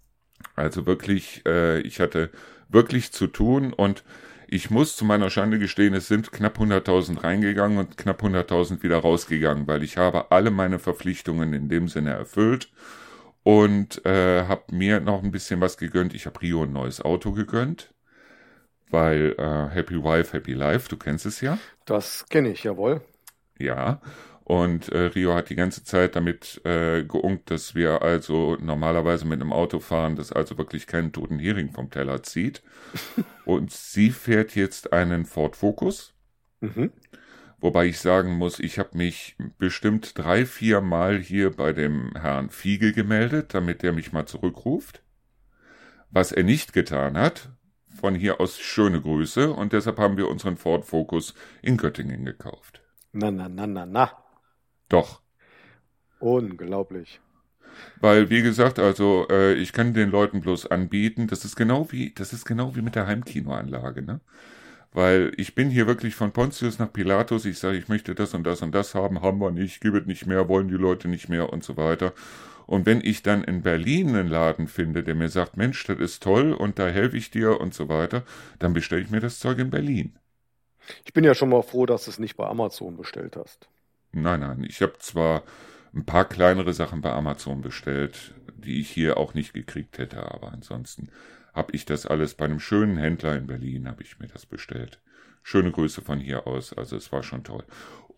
Also 0.56 0.86
wirklich, 0.86 1.42
äh, 1.48 1.80
ich 1.82 2.00
hatte 2.00 2.30
wirklich 2.70 3.12
zu 3.12 3.26
tun 3.26 3.74
und 3.74 4.04
ich 4.48 4.70
muss 4.70 4.96
zu 4.96 5.04
meiner 5.06 5.32
Schande 5.32 5.58
gestehen, 5.58 5.96
es 5.96 6.08
sind 6.08 6.32
knapp 6.32 6.60
100.000 6.60 7.24
reingegangen 7.24 7.80
und 7.80 7.98
knapp 7.98 8.22
100.000 8.22 8.84
wieder 8.84 9.00
rausgegangen, 9.00 9.66
weil 9.66 9.82
ich 9.82 9.98
habe 9.98 10.32
alle 10.32 10.52
meine 10.52 10.78
Verpflichtungen 10.78 11.54
in 11.54 11.70
dem 11.70 11.88
Sinne 11.88 12.12
erfüllt 12.12 12.70
und 13.46 14.04
äh, 14.08 14.46
habe 14.48 14.76
mir 14.76 15.00
noch 15.00 15.24
ein 15.24 15.30
bisschen 15.30 15.62
was 15.62 15.78
gegönnt. 15.78 16.16
Ich 16.16 16.26
habe 16.26 16.42
Rio 16.42 16.64
ein 16.64 16.74
neues 16.74 17.00
Auto 17.00 17.32
gegönnt, 17.32 17.94
weil 18.90 19.36
äh, 19.38 19.70
Happy 19.70 20.04
Wife, 20.04 20.36
Happy 20.36 20.54
Life, 20.54 20.90
du 20.90 20.98
kennst 20.98 21.28
es 21.28 21.42
ja. 21.42 21.60
Das 21.86 22.26
kenne 22.28 22.50
ich, 22.50 22.64
jawohl. 22.64 23.02
Ja, 23.60 24.02
und 24.46 24.90
äh, 24.90 24.98
Rio 24.98 25.36
hat 25.36 25.52
die 25.52 25.56
ganze 25.56 25.84
Zeit 25.84 26.16
damit 26.16 26.60
äh, 26.66 27.04
geunkt, 27.04 27.52
dass 27.52 27.76
wir 27.76 28.02
also 28.02 28.58
normalerweise 28.60 29.26
mit 29.26 29.40
einem 29.40 29.54
Auto 29.54 29.80
fahren, 29.80 30.16
das 30.16 30.32
also 30.32 30.58
wirklich 30.58 30.88
keinen 30.88 31.12
toten 31.12 31.38
Hering 31.38 31.72
vom 31.72 31.92
Teller 31.92 32.24
zieht. 32.24 32.64
und 33.46 33.72
sie 33.72 34.10
fährt 34.10 34.56
jetzt 34.56 34.92
einen 34.92 35.26
Ford 35.26 35.56
Focus. 35.56 36.16
Mhm. 36.62 36.92
Wobei 37.60 37.88
ich 37.88 38.00
sagen 38.00 38.38
muss, 38.38 38.60
ich 38.60 38.78
habe 38.80 38.98
mich 38.98 39.36
bestimmt 39.58 40.18
drei, 40.18 40.46
vier 40.46 40.82
Mal 40.82 41.20
hier 41.20 41.52
bei 41.52 41.74
dem 41.74 42.12
Herrn 42.16 42.50
Fiegel 42.50 42.92
gemeldet, 42.94 43.54
damit 43.54 43.84
er 43.84 43.94
mich 43.94 44.12
mal 44.12 44.26
zurückruft. 44.26 45.02
Was 46.12 46.32
er 46.32 46.44
nicht 46.44 46.74
getan 46.74 47.18
hat. 47.18 47.50
Von 48.00 48.14
hier 48.14 48.42
aus 48.42 48.60
schöne 48.60 49.02
Grüße 49.02 49.52
und 49.52 49.72
deshalb 49.72 50.00
haben 50.00 50.18
wir 50.18 50.28
unseren 50.28 50.58
Ford 50.58 50.86
Focus 50.86 51.34
in 51.62 51.78
Göttingen 51.78 52.26
gekauft. 52.26 52.82
Na, 53.14 53.32
na, 53.32 53.48
na, 53.48 53.66
na, 53.66 53.86
na. 53.86 54.12
Doch. 54.90 55.22
Unglaublich. 56.20 57.22
Weil, 58.00 58.30
wie 58.30 58.42
gesagt, 58.42 58.80
also 58.80 59.28
äh, 59.30 59.54
ich 59.54 59.74
kann 59.74 59.94
den 59.94 60.12
Leuten 60.12 60.42
bloß 60.42 60.68
anbieten, 60.68 61.28
das 61.28 61.46
ist 61.46 61.56
genau 61.56 61.92
wie, 61.92 62.14
das 62.14 62.34
ist 62.34 62.46
genau 62.46 62.76
wie 62.76 62.82
mit 62.82 62.96
der 62.96 63.08
Heimkinoanlage, 63.08 64.02
ne? 64.02 64.22
Weil 64.96 65.34
ich 65.36 65.56
bin 65.56 65.70
hier 65.70 65.88
wirklich 65.88 66.16
von 66.16 66.32
Pontius 66.32 66.80
nach 66.80 66.92
Pilatus, 66.92 67.44
ich 67.44 67.60
sage, 67.60 67.78
ich 67.78 67.90
möchte 67.90 68.16
das 68.16 68.34
und 68.34 68.46
das 68.46 68.62
und 68.62 68.74
das 68.74 68.96
haben, 68.96 69.22
haben 69.22 69.40
wir 69.42 69.52
nicht, 69.52 69.82
gibet 69.82 70.08
nicht 70.08 70.26
mehr, 70.26 70.48
wollen 70.48 70.70
die 70.70 70.76
Leute 70.76 71.10
nicht 71.10 71.28
mehr 71.28 71.52
und 71.52 71.66
so 71.66 71.76
weiter. 71.76 72.14
Und 72.66 72.86
wenn 72.86 73.02
ich 73.02 73.22
dann 73.22 73.44
in 73.44 73.62
Berlin 73.62 74.16
einen 74.16 74.30
Laden 74.30 74.70
finde, 74.70 75.04
der 75.04 75.16
mir 75.16 75.28
sagt, 75.28 75.58
Mensch, 75.58 75.84
das 75.84 76.00
ist 76.00 76.24
toll 76.24 76.54
und 76.54 76.80
da 76.80 76.88
helfe 76.88 77.18
ich 77.18 77.30
dir 77.30 77.60
und 77.60 77.74
so 77.74 77.90
weiter, 77.90 78.24
dann 78.58 78.72
bestelle 78.72 79.02
ich 79.02 79.10
mir 79.10 79.20
das 79.20 79.40
Zeug 79.40 79.60
in 79.60 79.70
Berlin. 79.70 80.16
Ich 81.04 81.12
bin 81.12 81.26
ja 81.26 81.36
schon 81.36 81.50
mal 81.50 81.62
froh, 81.62 81.86
dass 81.86 82.06
du 82.06 82.12
es 82.12 82.18
nicht 82.20 82.38
bei 82.38 82.48
Amazon 82.48 82.96
bestellt 82.96 83.36
hast. 83.36 83.68
Nein, 84.14 84.40
nein, 84.40 84.64
ich 84.66 84.82
habe 84.82 84.98
zwar 85.00 85.44
ein 85.94 86.06
paar 86.06 86.24
kleinere 86.24 86.72
Sachen 86.72 87.02
bei 87.02 87.12
Amazon 87.12 87.62
bestellt, 87.62 88.34
die 88.56 88.80
ich 88.80 88.92
hier 88.92 89.18
auch 89.18 89.34
nicht 89.34 89.54
gekriegt 89.54 89.98
hätte, 89.98 90.32
aber 90.32 90.54
ansonsten 90.54 91.10
habe 91.56 91.72
ich 91.74 91.86
das 91.86 92.06
alles 92.06 92.36
bei 92.36 92.46
einem 92.46 92.60
schönen 92.60 92.98
Händler 92.98 93.36
in 93.36 93.48
Berlin, 93.48 93.88
habe 93.88 94.04
ich 94.04 94.20
mir 94.20 94.28
das 94.28 94.46
bestellt. 94.46 95.00
Schöne 95.42 95.72
Grüße 95.72 96.02
von 96.02 96.20
hier 96.20 96.48
aus, 96.48 96.74
also 96.74 96.96
es 96.96 97.12
war 97.12 97.24
schon 97.24 97.44
toll. 97.44 97.64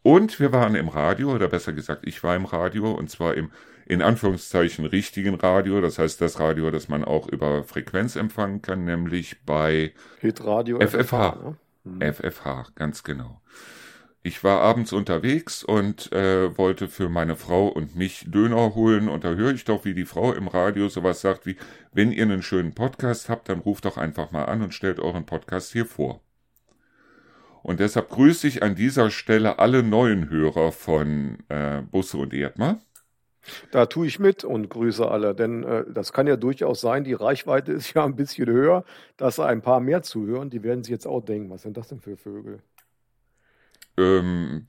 Und 0.02 0.40
wir 0.40 0.52
waren 0.52 0.76
im 0.76 0.88
Radio, 0.88 1.34
oder 1.34 1.48
besser 1.48 1.74
gesagt, 1.74 2.08
ich 2.08 2.24
war 2.24 2.36
im 2.36 2.46
Radio, 2.46 2.92
und 2.92 3.10
zwar 3.10 3.36
im 3.36 3.52
in 3.88 4.02
Anführungszeichen 4.02 4.86
richtigen 4.86 5.36
Radio, 5.36 5.80
das 5.80 5.98
heißt 5.98 6.20
das 6.20 6.40
Radio, 6.40 6.70
das 6.72 6.90
man 6.90 7.06
auch 7.06 7.28
über 7.28 7.64
Frequenz 7.64 8.18
empfangen 8.18 8.62
kann, 8.62 8.84
nämlich 8.84 9.44
bei 9.46 9.94
Hitradio 10.20 10.80
FFH. 10.80 10.98
FFH, 11.32 11.56
ne? 11.86 12.14
FFH, 12.14 12.64
mhm. 12.64 12.76
ganz 12.76 13.04
genau. 13.04 13.42
Ich 14.28 14.44
war 14.44 14.60
abends 14.60 14.92
unterwegs 14.92 15.64
und 15.64 16.12
äh, 16.12 16.58
wollte 16.58 16.90
für 16.90 17.08
meine 17.08 17.38
Frau 17.38 17.70
und 17.70 17.96
mich 17.96 18.26
Döner 18.30 18.76
holen 18.76 19.08
und 19.08 19.24
da 19.24 19.36
höre 19.36 19.54
ich 19.54 19.64
doch, 19.64 19.86
wie 19.86 19.94
die 19.94 20.04
Frau 20.04 20.34
im 20.34 20.50
Radio 20.50 20.90
sowas 20.90 21.22
sagt 21.22 21.46
wie, 21.46 21.56
wenn 21.94 22.12
ihr 22.12 22.24
einen 22.24 22.42
schönen 22.42 22.76
Podcast 22.76 23.30
habt, 23.30 23.48
dann 23.48 23.60
ruft 23.60 23.86
doch 23.86 23.96
einfach 23.96 24.32
mal 24.32 24.44
an 24.44 24.62
und 24.62 24.74
stellt 24.74 25.00
euren 25.00 25.26
Podcast 25.26 25.72
hier 25.72 25.86
vor. 25.86 26.20
Und 27.64 27.80
deshalb 27.80 28.10
grüße 28.10 28.50
ich 28.50 28.64
an 28.64 28.76
dieser 28.76 29.12
Stelle 29.12 29.60
alle 29.60 29.82
neuen 29.82 30.30
Hörer 30.30 30.74
von 30.74 31.38
äh, 31.48 31.84
Busse 31.90 32.18
und 32.18 32.34
Erdmer. 32.34 32.82
Da 33.72 33.86
tue 33.86 34.08
ich 34.08 34.20
mit 34.20 34.44
und 34.44 34.70
grüße 34.70 35.10
alle, 35.10 35.36
denn 35.36 35.64
äh, 35.64 35.86
das 35.90 36.12
kann 36.12 36.28
ja 36.28 36.36
durchaus 36.36 36.82
sein, 36.82 37.06
die 37.06 37.14
Reichweite 37.14 37.72
ist 37.80 37.94
ja 37.94 38.04
ein 38.04 38.18
bisschen 38.18 38.48
höher, 38.48 38.84
dass 39.16 39.40
ein 39.40 39.62
paar 39.62 39.80
mehr 39.80 40.04
zuhören, 40.04 40.50
die 40.50 40.64
werden 40.64 40.84
sich 40.84 40.92
jetzt 40.92 41.08
auch 41.08 41.22
denken, 41.22 41.50
was 41.50 41.62
sind 41.62 41.78
das 41.78 41.88
denn 41.88 42.02
für 42.02 42.18
Vögel? 42.18 42.60
Ähm, 43.98 44.66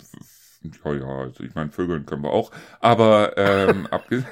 ja, 0.63 0.93
ja, 0.95 1.07
also 1.07 1.45
ich 1.45 1.55
meine, 1.55 1.71
Vögeln 1.71 2.07
können 2.07 2.23
wir 2.23 2.31
auch. 2.31 2.51
Aber, 2.81 3.37
ähm, 3.37 3.87
abgesehen, 3.91 4.27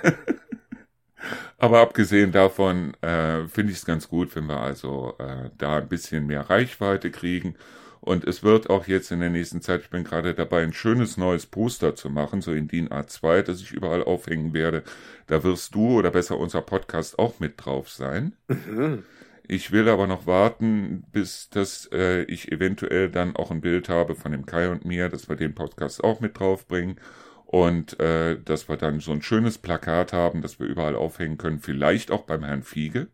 aber 1.58 1.80
abgesehen 1.80 2.32
davon 2.32 2.94
äh, 3.02 3.46
finde 3.48 3.72
ich 3.72 3.78
es 3.78 3.84
ganz 3.84 4.08
gut, 4.08 4.34
wenn 4.36 4.46
wir 4.46 4.60
also 4.60 5.14
äh, 5.18 5.50
da 5.58 5.78
ein 5.78 5.88
bisschen 5.88 6.26
mehr 6.26 6.48
Reichweite 6.50 7.10
kriegen. 7.10 7.56
Und 8.00 8.24
es 8.24 8.44
wird 8.44 8.70
auch 8.70 8.86
jetzt 8.86 9.10
in 9.10 9.18
der 9.20 9.30
nächsten 9.30 9.62
Zeit, 9.62 9.80
ich 9.80 9.90
bin 9.90 10.04
gerade 10.04 10.32
dabei, 10.34 10.62
ein 10.62 10.72
schönes 10.72 11.16
neues 11.16 11.46
Poster 11.46 11.96
zu 11.96 12.08
machen, 12.08 12.40
so 12.40 12.52
in 12.52 12.68
DIN 12.68 12.88
A2, 12.88 13.42
das 13.42 13.60
ich 13.60 13.72
überall 13.72 14.04
aufhängen 14.04 14.54
werde. 14.54 14.84
Da 15.26 15.42
wirst 15.42 15.74
du 15.74 15.98
oder 15.98 16.12
besser 16.12 16.38
unser 16.38 16.62
Podcast 16.62 17.18
auch 17.18 17.40
mit 17.40 17.54
drauf 17.64 17.90
sein. 17.90 18.34
Mhm. 18.46 19.02
Ich 19.48 19.70
will 19.70 19.88
aber 19.88 20.06
noch 20.06 20.26
warten, 20.26 21.04
bis 21.12 21.48
dass 21.50 21.88
äh, 21.92 22.22
ich 22.24 22.50
eventuell 22.50 23.10
dann 23.10 23.36
auch 23.36 23.50
ein 23.50 23.60
Bild 23.60 23.88
habe 23.88 24.14
von 24.14 24.32
dem 24.32 24.44
Kai 24.44 24.68
und 24.70 24.84
mir, 24.84 25.08
dass 25.08 25.28
wir 25.28 25.36
den 25.36 25.54
Podcast 25.54 26.02
auch 26.02 26.20
mit 26.20 26.38
draufbringen 26.38 27.00
und 27.44 27.98
äh, 28.00 28.40
dass 28.42 28.68
wir 28.68 28.76
dann 28.76 28.98
so 28.98 29.12
ein 29.12 29.22
schönes 29.22 29.58
Plakat 29.58 30.12
haben, 30.12 30.42
das 30.42 30.58
wir 30.58 30.66
überall 30.66 30.96
aufhängen 30.96 31.38
können, 31.38 31.60
vielleicht 31.60 32.10
auch 32.10 32.22
beim 32.22 32.42
Herrn 32.42 32.64
Fiege. 32.64 33.08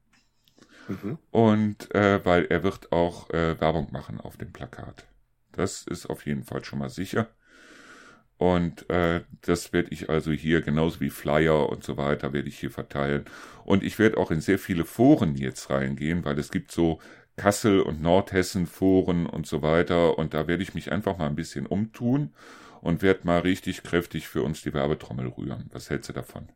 Mhm. 0.89 1.19
Und 1.31 1.95
äh, 1.95 2.25
weil 2.25 2.47
er 2.47 2.63
wird 2.63 2.93
auch 2.93 3.29
äh, 3.31 3.61
Werbung 3.61 3.93
machen 3.93 4.21
auf 4.21 4.39
dem 4.39 4.53
Plakat. 4.53 5.07
Das 5.53 5.87
ist 5.87 6.07
auf 6.07 6.25
jeden 6.25 6.45
Fall 6.45 6.65
schon 6.65 6.79
mal 6.79 6.89
sicher. 6.89 7.29
Und 8.43 8.91
äh, 8.91 9.21
das 9.43 9.73
werde 9.73 9.91
ich 9.93 10.11
also 10.11 10.33
hier, 10.33 10.63
genauso 10.63 10.99
wie 10.99 11.11
Flyer 11.11 11.69
und 11.69 11.85
so 11.85 11.97
weiter, 11.97 12.33
werde 12.33 12.49
ich 12.49 12.59
hier 12.59 12.73
verteilen. 12.73 13.25
Und 13.65 13.85
ich 13.85 14.01
werde 14.01 14.17
auch 14.17 14.33
in 14.33 14.41
sehr 14.41 14.59
viele 14.59 14.85
Foren 14.85 15.37
jetzt 15.37 15.71
reingehen, 15.71 16.25
weil 16.25 16.37
es 16.41 16.51
gibt 16.51 16.73
so 16.73 16.99
Kassel 17.37 17.81
und 17.81 18.03
Nordhessen 18.03 18.67
Foren 18.67 19.27
und 19.27 19.47
so 19.47 19.63
weiter. 19.63 20.19
Und 20.19 20.35
da 20.35 20.49
werde 20.49 20.65
ich 20.65 20.75
mich 20.75 20.91
einfach 20.91 21.19
mal 21.19 21.29
ein 21.29 21.37
bisschen 21.37 21.67
umtun 21.67 22.33
und 22.81 23.01
werde 23.01 23.29
mal 23.29 23.39
richtig 23.39 23.85
kräftig 23.85 24.27
für 24.27 24.43
uns 24.43 24.63
die 24.63 24.75
Werbetrommel 24.75 25.29
rühren. 25.29 25.71
Was 25.73 25.89
hältst 25.89 26.09
du 26.09 26.13
davon? 26.13 26.49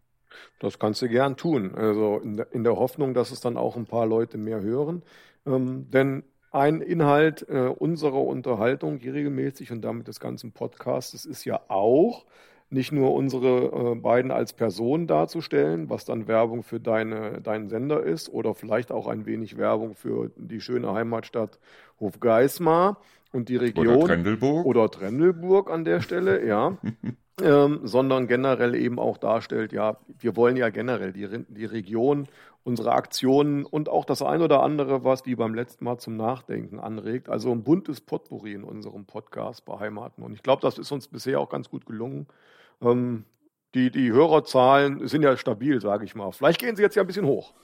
Das 0.59 0.81
kannst 0.81 1.03
du 1.03 1.09
gern 1.09 1.37
tun. 1.37 1.73
Also 1.73 2.19
in 2.19 2.37
der, 2.37 2.53
in 2.53 2.65
der 2.65 2.75
Hoffnung, 2.75 3.15
dass 3.15 3.31
es 3.31 3.39
dann 3.39 3.57
auch 3.57 3.77
ein 3.77 3.87
paar 3.87 4.07
Leute 4.07 4.39
mehr 4.39 4.61
hören. 4.61 5.05
Ähm, 5.47 5.89
denn 5.89 6.25
ein 6.57 6.81
Inhalt 6.81 7.47
äh, 7.49 7.69
unserer 7.69 8.23
Unterhaltung 8.23 8.99
hier 8.99 9.15
regelmäßig 9.15 9.73
und 9.73 9.83
damit 9.83 10.09
des 10.09 10.21
ganzen 10.21 10.53
Podcasts. 10.53 11.27
Ist 11.27 11.45
ja 11.45 11.61
auch, 11.69 12.25
nicht 12.69 12.91
nur 12.91 13.15
unsere 13.15 13.93
äh, 13.93 13.95
beiden 13.95 14.31
als 14.31 14.53
Personen 14.53 15.07
darzustellen, 15.07 15.89
was 15.89 16.05
dann 16.05 16.27
Werbung 16.27 16.63
für 16.63 16.81
deine, 16.81 17.41
deinen 17.41 17.69
Sender 17.69 18.03
ist 18.03 18.29
oder 18.29 18.55
vielleicht 18.55 18.91
auch 18.91 19.07
ein 19.07 19.25
wenig 19.27 19.57
Werbung 19.57 19.95
für 19.95 20.31
die 20.37 20.61
schöne 20.61 20.93
Heimatstadt 20.93 21.59
Hofgeismar 22.01 23.01
und 23.37 23.49
die 23.49 23.57
Region. 23.57 23.87
Oder 23.87 24.07
Trendelburg. 24.07 24.67
Oder 24.67 24.91
Trendelburg 24.91 25.71
an 25.71 25.85
der 25.85 26.01
Stelle, 26.01 26.45
ja. 26.45 26.77
ähm, 27.43 27.81
sondern 27.85 28.27
generell 28.27 28.75
eben 28.75 28.99
auch 28.99 29.19
darstellt, 29.19 29.73
ja, 29.73 29.99
wir 30.19 30.37
wollen 30.37 30.57
ja 30.57 30.71
generell 30.71 31.13
die, 31.13 31.29
die 31.49 31.65
Region 31.67 32.27
unsere 32.65 32.93
Aktionen 32.93 33.65
und 33.65 33.89
auch 33.89 34.05
das 34.05 34.23
ein 34.23 34.43
oder 34.43 34.61
andere, 34.65 35.05
was 35.05 35.25
wie 35.25 35.37
beim 35.37 35.55
letzten 35.55 35.85
Mal 35.85 35.99
zum 35.99 36.17
Nachdenken 36.17 36.81
anregt. 36.81 37.29
Also 37.29 37.53
ein 37.53 37.63
buntes 37.63 38.01
Potpourri 38.01 38.55
in 38.55 38.65
unserem 38.65 39.05
Podcast 39.05 39.65
beheimaten. 39.65 40.25
Und 40.25 40.33
ich 40.33 40.43
glaube, 40.43 40.63
das 40.63 40.77
ist 40.77 40.91
uns 40.91 41.07
bisher 41.07 41.39
auch 41.39 41.49
ganz 41.49 41.71
gut 41.71 41.87
gelungen. 41.87 42.27
Ähm, 42.83 43.25
die, 43.75 43.93
die 43.93 44.11
Hörerzahlen 44.11 45.07
sind 45.07 45.23
ja 45.23 45.37
stabil, 45.37 45.81
sage 45.81 46.05
ich 46.05 46.17
mal. 46.17 46.33
Vielleicht 46.33 46.59
gehen 46.59 46.75
sie 46.75 46.83
jetzt 46.83 46.97
ja 46.97 47.03
ein 47.03 47.07
bisschen 47.07 47.27
hoch. 47.27 47.55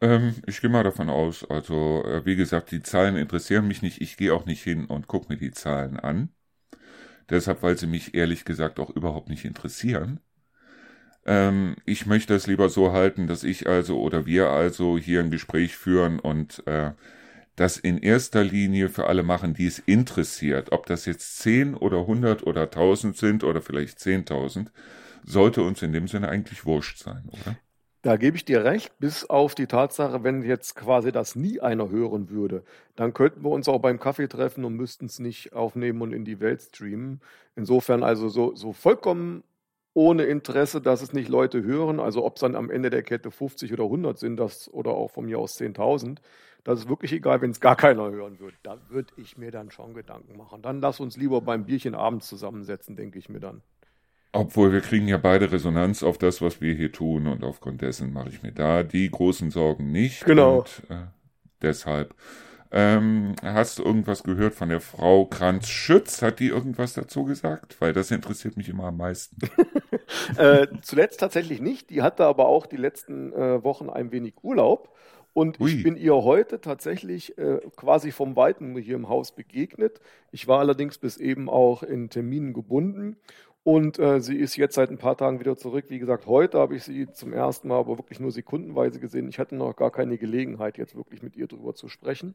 Ähm, 0.00 0.34
ich 0.46 0.60
gehe 0.60 0.70
mal 0.70 0.84
davon 0.84 1.08
aus. 1.10 1.48
Also, 1.48 2.04
äh, 2.04 2.24
wie 2.24 2.36
gesagt, 2.36 2.70
die 2.70 2.82
Zahlen 2.82 3.16
interessieren 3.16 3.66
mich 3.66 3.82
nicht. 3.82 4.00
Ich 4.00 4.16
gehe 4.16 4.34
auch 4.34 4.46
nicht 4.46 4.62
hin 4.62 4.86
und 4.86 5.08
gucke 5.08 5.32
mir 5.32 5.38
die 5.38 5.50
Zahlen 5.50 5.98
an. 5.98 6.30
Deshalb, 7.30 7.62
weil 7.62 7.76
sie 7.76 7.86
mich 7.86 8.14
ehrlich 8.14 8.44
gesagt 8.44 8.80
auch 8.80 8.90
überhaupt 8.90 9.28
nicht 9.28 9.44
interessieren. 9.44 10.20
Ähm, 11.26 11.76
ich 11.84 12.06
möchte 12.06 12.34
es 12.34 12.46
lieber 12.46 12.70
so 12.70 12.92
halten, 12.92 13.26
dass 13.26 13.44
ich 13.44 13.68
also 13.68 14.00
oder 14.00 14.24
wir 14.24 14.48
also 14.50 14.96
hier 14.96 15.20
ein 15.20 15.30
Gespräch 15.30 15.76
führen 15.76 16.20
und 16.20 16.66
äh, 16.66 16.92
das 17.56 17.76
in 17.76 17.98
erster 17.98 18.44
Linie 18.44 18.88
für 18.88 19.06
alle 19.08 19.22
machen, 19.22 19.52
die 19.52 19.66
es 19.66 19.78
interessiert. 19.80 20.72
Ob 20.72 20.86
das 20.86 21.06
jetzt 21.06 21.38
10 21.38 21.74
oder 21.74 21.98
100 22.00 22.46
oder 22.46 22.62
1000 22.62 23.16
sind 23.16 23.44
oder 23.44 23.60
vielleicht 23.60 23.98
10.000, 23.98 24.70
sollte 25.24 25.62
uns 25.62 25.82
in 25.82 25.92
dem 25.92 26.08
Sinne 26.08 26.28
eigentlich 26.28 26.64
wurscht 26.64 26.98
sein, 26.98 27.28
oder? 27.28 27.56
Da 28.08 28.16
gebe 28.16 28.38
ich 28.38 28.46
dir 28.46 28.64
recht, 28.64 28.98
bis 28.98 29.28
auf 29.28 29.54
die 29.54 29.66
Tatsache, 29.66 30.24
wenn 30.24 30.42
jetzt 30.42 30.74
quasi 30.74 31.12
das 31.12 31.36
nie 31.36 31.60
einer 31.60 31.90
hören 31.90 32.30
würde, 32.30 32.64
dann 32.96 33.12
könnten 33.12 33.44
wir 33.44 33.50
uns 33.50 33.68
auch 33.68 33.80
beim 33.80 34.00
Kaffee 34.00 34.28
treffen 34.28 34.64
und 34.64 34.76
müssten 34.76 35.04
es 35.04 35.18
nicht 35.18 35.52
aufnehmen 35.52 36.00
und 36.00 36.14
in 36.14 36.24
die 36.24 36.40
Welt 36.40 36.62
streamen. 36.62 37.20
Insofern 37.54 38.02
also 38.02 38.30
so, 38.30 38.54
so 38.54 38.72
vollkommen 38.72 39.44
ohne 39.92 40.22
Interesse, 40.22 40.80
dass 40.80 41.02
es 41.02 41.12
nicht 41.12 41.28
Leute 41.28 41.62
hören, 41.62 42.00
also 42.00 42.24
ob 42.24 42.36
es 42.36 42.40
dann 42.40 42.56
am 42.56 42.70
Ende 42.70 42.88
der 42.88 43.02
Kette 43.02 43.30
50 43.30 43.74
oder 43.74 43.84
100 43.84 44.18
sind, 44.18 44.38
das, 44.38 44.72
oder 44.72 44.92
auch 44.92 45.10
von 45.10 45.26
mir 45.26 45.38
aus 45.38 45.60
10.000, 45.60 46.16
das 46.64 46.78
ist 46.78 46.88
wirklich 46.88 47.12
egal, 47.12 47.42
wenn 47.42 47.50
es 47.50 47.60
gar 47.60 47.76
keiner 47.76 48.10
hören 48.10 48.40
würde. 48.40 48.56
Da 48.62 48.78
würde 48.88 49.12
ich 49.18 49.36
mir 49.36 49.50
dann 49.50 49.70
schon 49.70 49.92
Gedanken 49.92 50.34
machen. 50.38 50.62
Dann 50.62 50.80
lass 50.80 50.98
uns 50.98 51.18
lieber 51.18 51.42
beim 51.42 51.66
Bierchen 51.66 51.94
abends 51.94 52.26
zusammensetzen, 52.26 52.96
denke 52.96 53.18
ich 53.18 53.28
mir 53.28 53.40
dann. 53.40 53.60
Obwohl 54.32 54.72
wir 54.72 54.80
kriegen 54.80 55.08
ja 55.08 55.16
beide 55.16 55.50
Resonanz 55.50 56.02
auf 56.02 56.18
das, 56.18 56.42
was 56.42 56.60
wir 56.60 56.74
hier 56.74 56.92
tun 56.92 57.26
und 57.26 57.44
aufgrund 57.44 57.80
dessen 57.80 58.12
mache 58.12 58.28
ich 58.28 58.42
mir 58.42 58.52
da 58.52 58.82
die 58.82 59.10
großen 59.10 59.50
Sorgen 59.50 59.90
nicht. 59.90 60.24
Genau. 60.26 60.58
Und, 60.58 60.82
äh, 60.90 61.06
deshalb. 61.62 62.14
Ähm, 62.70 63.34
hast 63.42 63.78
du 63.78 63.82
irgendwas 63.82 64.22
gehört 64.22 64.54
von 64.54 64.68
der 64.68 64.80
Frau 64.80 65.24
Kranz-Schütz? 65.24 66.20
Hat 66.20 66.38
die 66.38 66.48
irgendwas 66.48 66.92
dazu 66.92 67.24
gesagt? 67.24 67.80
Weil 67.80 67.94
das 67.94 68.10
interessiert 68.10 68.58
mich 68.58 68.68
immer 68.68 68.84
am 68.84 68.98
meisten. 68.98 69.38
äh, 70.36 70.66
zuletzt 70.82 71.20
tatsächlich 71.20 71.62
nicht. 71.62 71.88
Die 71.88 72.02
hatte 72.02 72.26
aber 72.26 72.46
auch 72.46 72.66
die 72.66 72.76
letzten 72.76 73.32
äh, 73.32 73.64
Wochen 73.64 73.88
ein 73.88 74.12
wenig 74.12 74.34
Urlaub. 74.42 74.94
Und 75.32 75.60
Ui. 75.60 75.70
ich 75.70 75.82
bin 75.84 75.96
ihr 75.96 76.14
heute 76.14 76.60
tatsächlich 76.60 77.38
äh, 77.38 77.60
quasi 77.76 78.10
vom 78.10 78.34
Weiten 78.36 78.76
hier 78.76 78.96
im 78.96 79.08
Haus 79.08 79.34
begegnet. 79.34 80.00
Ich 80.32 80.48
war 80.48 80.58
allerdings 80.58 80.98
bis 80.98 81.16
eben 81.16 81.48
auch 81.48 81.82
in 81.82 82.10
Terminen 82.10 82.52
gebunden 82.52 83.16
und 83.64 83.98
äh, 83.98 84.20
sie 84.20 84.36
ist 84.36 84.56
jetzt 84.56 84.76
seit 84.76 84.90
ein 84.90 84.98
paar 84.98 85.16
Tagen 85.16 85.40
wieder 85.40 85.56
zurück. 85.56 85.86
Wie 85.88 85.98
gesagt, 85.98 86.26
heute 86.26 86.58
habe 86.58 86.76
ich 86.76 86.84
sie 86.84 87.10
zum 87.12 87.32
ersten 87.32 87.68
Mal, 87.68 87.78
aber 87.78 87.98
wirklich 87.98 88.18
nur 88.18 88.30
sekundenweise 88.30 88.98
gesehen. 88.98 89.28
Ich 89.28 89.38
hatte 89.38 89.56
noch 89.56 89.76
gar 89.76 89.90
keine 89.90 90.16
Gelegenheit, 90.16 90.78
jetzt 90.78 90.96
wirklich 90.96 91.22
mit 91.22 91.36
ihr 91.36 91.46
darüber 91.46 91.74
zu 91.74 91.88
sprechen. 91.88 92.34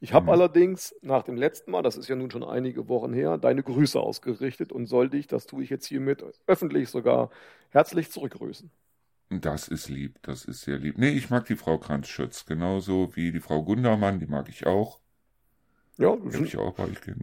Ich 0.00 0.12
habe 0.12 0.26
mhm. 0.26 0.30
allerdings 0.30 0.94
nach 1.02 1.24
dem 1.24 1.36
letzten 1.36 1.72
Mal, 1.72 1.82
das 1.82 1.96
ist 1.96 2.08
ja 2.08 2.14
nun 2.14 2.30
schon 2.30 2.44
einige 2.44 2.88
Wochen 2.88 3.12
her, 3.12 3.38
deine 3.38 3.62
Grüße 3.64 3.98
ausgerichtet 3.98 4.70
und 4.70 4.86
soll 4.86 5.10
dich, 5.10 5.26
das 5.26 5.46
tue 5.46 5.64
ich 5.64 5.70
jetzt 5.70 5.86
hiermit 5.86 6.24
öffentlich 6.46 6.90
sogar, 6.90 7.30
herzlich 7.70 8.10
zurückgrüßen. 8.12 8.70
Das 9.30 9.68
ist 9.68 9.88
lieb, 9.88 10.18
das 10.22 10.44
ist 10.44 10.62
sehr 10.62 10.78
lieb. 10.78 10.96
Nee, 10.96 11.10
ich 11.10 11.28
mag 11.28 11.44
die 11.46 11.56
Frau 11.56 11.78
Kranz-Schütz 11.78 12.46
genauso 12.46 13.14
wie 13.16 13.32
die 13.32 13.40
Frau 13.40 13.62
Gundermann, 13.62 14.20
die 14.20 14.26
mag 14.26 14.48
ich 14.48 14.66
auch. 14.66 15.00
Ja, 15.98 16.16
sind, 16.28 16.46
ich 16.46 16.56
auch, 16.56 16.76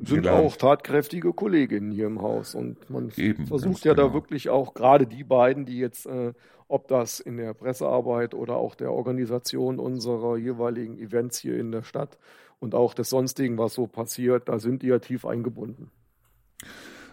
sind 0.04 0.28
auch 0.28 0.58
tatkräftige 0.58 1.32
Kolleginnen 1.32 1.92
hier 1.92 2.08
im 2.08 2.22
Haus 2.22 2.56
und 2.56 2.90
man 2.90 3.10
Eben, 3.16 3.48
versucht 3.48 3.86
ja 3.86 3.94
genau. 3.94 4.10
da 4.10 4.14
wirklich 4.14 4.50
auch 4.50 4.74
gerade 4.74 5.08
die 5.08 5.24
beiden, 5.24 5.66
die 5.66 5.80
jetzt, 5.80 6.06
äh, 6.06 6.34
ob 6.68 6.90
das 6.90 7.22
in 7.22 7.38
der 7.38 7.54
Pressearbeit 7.54 8.34
oder 8.34 8.58
auch 8.58 8.76
der 8.76 8.92
Organisation 8.92 9.80
unserer 9.80 10.36
jeweiligen 10.36 11.00
Events 11.00 11.40
hier 11.40 11.58
in 11.58 11.72
der 11.72 11.84
Stadt 11.84 12.18
und 12.60 12.76
auch 12.76 12.94
des 12.94 13.10
sonstigen, 13.10 13.58
was 13.58 13.74
so 13.74 13.88
passiert, 13.88 14.50
da 14.50 14.60
sind 14.60 14.82
die 14.82 14.88
ja 14.88 15.00
tief 15.00 15.26
eingebunden. 15.26 15.90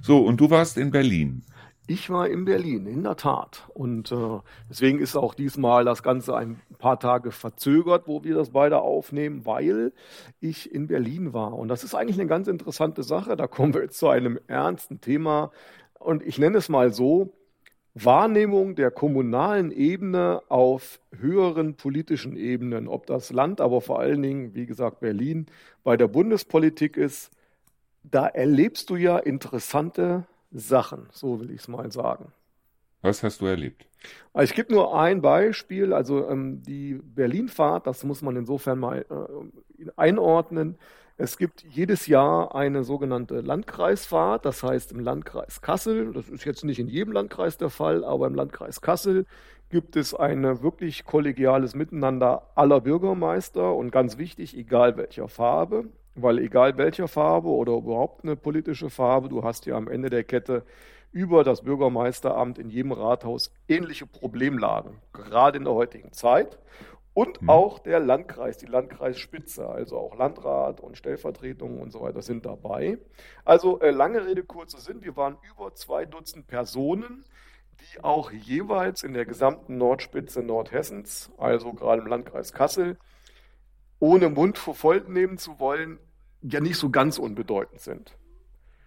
So, 0.01 0.19
und 0.19 0.41
du 0.41 0.51
warst 0.51 0.79
in 0.79 0.91
Berlin. 0.91 1.45
Ich 1.89 2.11
war 2.11 2.29
in 2.29 2.45
Berlin, 2.45 2.87
in 2.87 3.03
der 3.03 3.17
Tat. 3.17 3.69
Und 3.75 4.13
äh, 4.13 4.39
deswegen 4.71 5.01
ist 5.01 5.17
auch 5.17 5.35
diesmal 5.35 5.85
das 5.85 6.03
Ganze 6.05 6.37
ein 6.37 6.61
paar 6.79 7.01
Tage 7.01 7.33
verzögert, 7.33 8.07
wo 8.07 8.23
wir 8.23 8.37
das 8.37 8.51
beide 8.51 8.81
aufnehmen, 8.81 9.45
weil 9.47 9.93
ich 10.41 10.73
in 10.73 10.87
Berlin 10.87 11.33
war. 11.33 11.55
Und 11.55 11.69
das 11.69 11.83
ist 11.83 11.95
eigentlich 11.95 12.19
eine 12.19 12.29
ganz 12.29 12.47
interessante 12.47 13.03
Sache. 13.03 13.37
Da 13.37 13.49
kommen 13.49 13.75
wir 13.75 13.83
jetzt 13.83 13.99
zu 13.99 14.09
einem 14.09 14.39
ernsten 14.47 15.01
Thema. 15.01 15.51
Und 15.99 16.23
ich 16.23 16.39
nenne 16.39 16.59
es 16.59 16.69
mal 16.69 16.93
so, 16.93 17.33
Wahrnehmung 17.95 18.75
der 18.75 18.91
kommunalen 18.91 19.71
Ebene 19.71 20.41
auf 20.49 21.01
höheren 21.19 21.75
politischen 21.75 22.37
Ebenen, 22.37 22.89
ob 22.89 23.07
das 23.07 23.33
Land, 23.33 23.61
aber 23.61 23.83
vor 23.83 23.99
allen 23.99 24.23
Dingen, 24.23 24.55
wie 24.55 24.67
gesagt, 24.67 25.01
Berlin, 25.01 25.47
bei 25.85 25.99
der 25.99 26.09
Bundespolitik 26.09 26.97
ist, 26.97 27.31
da 28.03 28.27
erlebst 28.27 28.89
du 28.89 28.97
ja 28.97 29.19
interessante 29.19 30.27
Sachen, 30.53 31.09
so 31.13 31.41
will 31.41 31.51
ich 31.51 31.63
es 31.63 31.69
mal 31.69 31.91
sagen. 31.91 32.33
Was 33.03 33.23
hast 33.25 33.41
du 33.41 33.47
erlebt? 33.47 33.87
Also 34.33 34.51
ich 34.51 34.57
gebe 34.57 34.73
nur 34.73 34.99
ein 34.99 35.21
Beispiel, 35.21 35.93
also 35.93 36.29
ähm, 36.29 36.63
die 36.63 37.01
Berlinfahrt, 37.03 37.87
das 37.87 38.05
muss 38.05 38.23
man 38.23 38.37
insofern 38.37 38.79
mal 38.79 39.05
äh, 39.11 39.91
einordnen. 39.97 40.79
Es 41.17 41.37
gibt 41.37 41.63
jedes 41.63 42.07
Jahr 42.07 42.55
eine 42.55 42.85
sogenannte 42.85 43.41
Landkreisfahrt, 43.41 44.45
das 44.45 44.63
heißt 44.63 44.93
im 44.93 45.01
Landkreis 45.01 45.61
Kassel, 45.61 46.13
das 46.13 46.29
ist 46.29 46.45
jetzt 46.45 46.65
nicht 46.65 46.79
in 46.79 46.89
jedem 46.89 47.13
Landkreis 47.13 47.59
der 47.59 47.71
Fall, 47.71 48.05
aber 48.05 48.27
im 48.27 48.35
Landkreis 48.35 48.81
Kassel 48.81 49.27
gibt 49.69 49.97
es 49.97 50.15
ein 50.15 50.63
wirklich 50.63 51.05
kollegiales 51.05 51.75
Miteinander 51.75 52.51
aller 52.55 52.81
Bürgermeister 52.81 53.75
und 53.75 53.91
ganz 53.91 54.17
wichtig, 54.19 54.57
egal 54.57 54.97
welcher 54.97 55.29
Farbe. 55.29 55.87
Weil 56.15 56.39
egal 56.39 56.77
welcher 56.77 57.09
Farbe 57.09 57.49
oder 57.49 57.73
überhaupt 57.73 58.25
eine 58.25 58.37
politische 58.37 58.91
Farbe, 58.91 59.29
du 59.29 59.43
hast 59.43 59.67
ja 59.67 59.77
am 59.77 59.89
Ende 59.89 60.11
der 60.11 60.25
Kette 60.25 60.65
über 61.11 61.45
das 61.45 61.63
Bürgermeisteramt 61.63 62.59
in 62.59 62.71
jedem 62.71 62.93
Rathaus 62.93 63.53
ähnliche 63.69 64.07
Problemlagen, 64.07 64.99
gerade 65.13 65.59
in 65.59 65.65
der 65.65 65.75
heutigen 65.75 66.13
Zeit. 66.13 66.59
Und 67.15 67.41
hm. 67.41 67.51
auch 67.51 67.79
der 67.79 68.01
Landkreis, 68.01 68.57
die 68.57 68.67
Landkreisspitze, 68.67 69.69
also 69.69 69.99
auch 69.99 70.17
Landrat 70.17 70.81
und 70.81 70.97
Stellvertretungen 70.97 71.81
und 71.81 71.93
so 71.93 72.01
weiter 72.01 72.23
sind 72.23 72.47
dabei. 72.47 72.99
Also 73.45 73.81
äh, 73.81 73.91
lange 73.91 74.25
Rede, 74.25 74.43
kurzer 74.43 74.79
Sinn, 74.79 75.03
wir 75.03 75.15
waren 75.17 75.37
über 75.51 75.75
zwei 75.75 76.07
Dutzend 76.07 76.47
Personen, 76.47 77.25
die 77.81 78.03
auch 78.03 78.31
jeweils 78.31 79.03
in 79.03 79.13
der 79.13 79.27
gesamten 79.27 79.77
Nordspitze 79.77 80.43
Nordhessens, 80.43 81.31
also 81.37 81.75
gerade 81.75 82.01
im 82.01 82.09
Landkreis 82.09 82.55
Kassel, 82.55 82.97
ohne 84.03 84.31
Mund 84.31 84.59
vor 84.59 84.75
voll 84.75 85.05
nehmen 85.07 85.39
zu 85.39 85.61
wollen, 85.61 86.01
ja 86.41 86.59
nicht 86.59 86.77
so 86.77 86.91
ganz 86.91 87.19
unbedeutend 87.19 87.81
sind. 87.81 88.19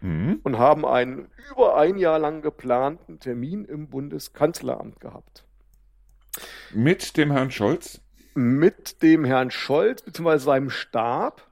Mhm. 0.02 0.42
Und 0.44 0.60
haben 0.60 0.86
einen 0.86 1.30
über 1.50 1.78
ein 1.78 1.98
Jahr 1.98 2.20
lang 2.20 2.42
geplanten 2.42 3.22
Termin 3.22 3.64
im 3.64 3.88
Bundeskanzleramt 3.88 5.00
gehabt. 5.00 5.46
Mit 6.74 7.16
dem 7.16 7.32
Herrn 7.32 7.50
Scholz? 7.50 8.02
Mit 8.34 9.02
dem 9.02 9.24
Herrn 9.24 9.52
Scholz 9.52 10.02
bzw. 10.02 10.38
seinem 10.38 10.70
Stab. 10.70 11.50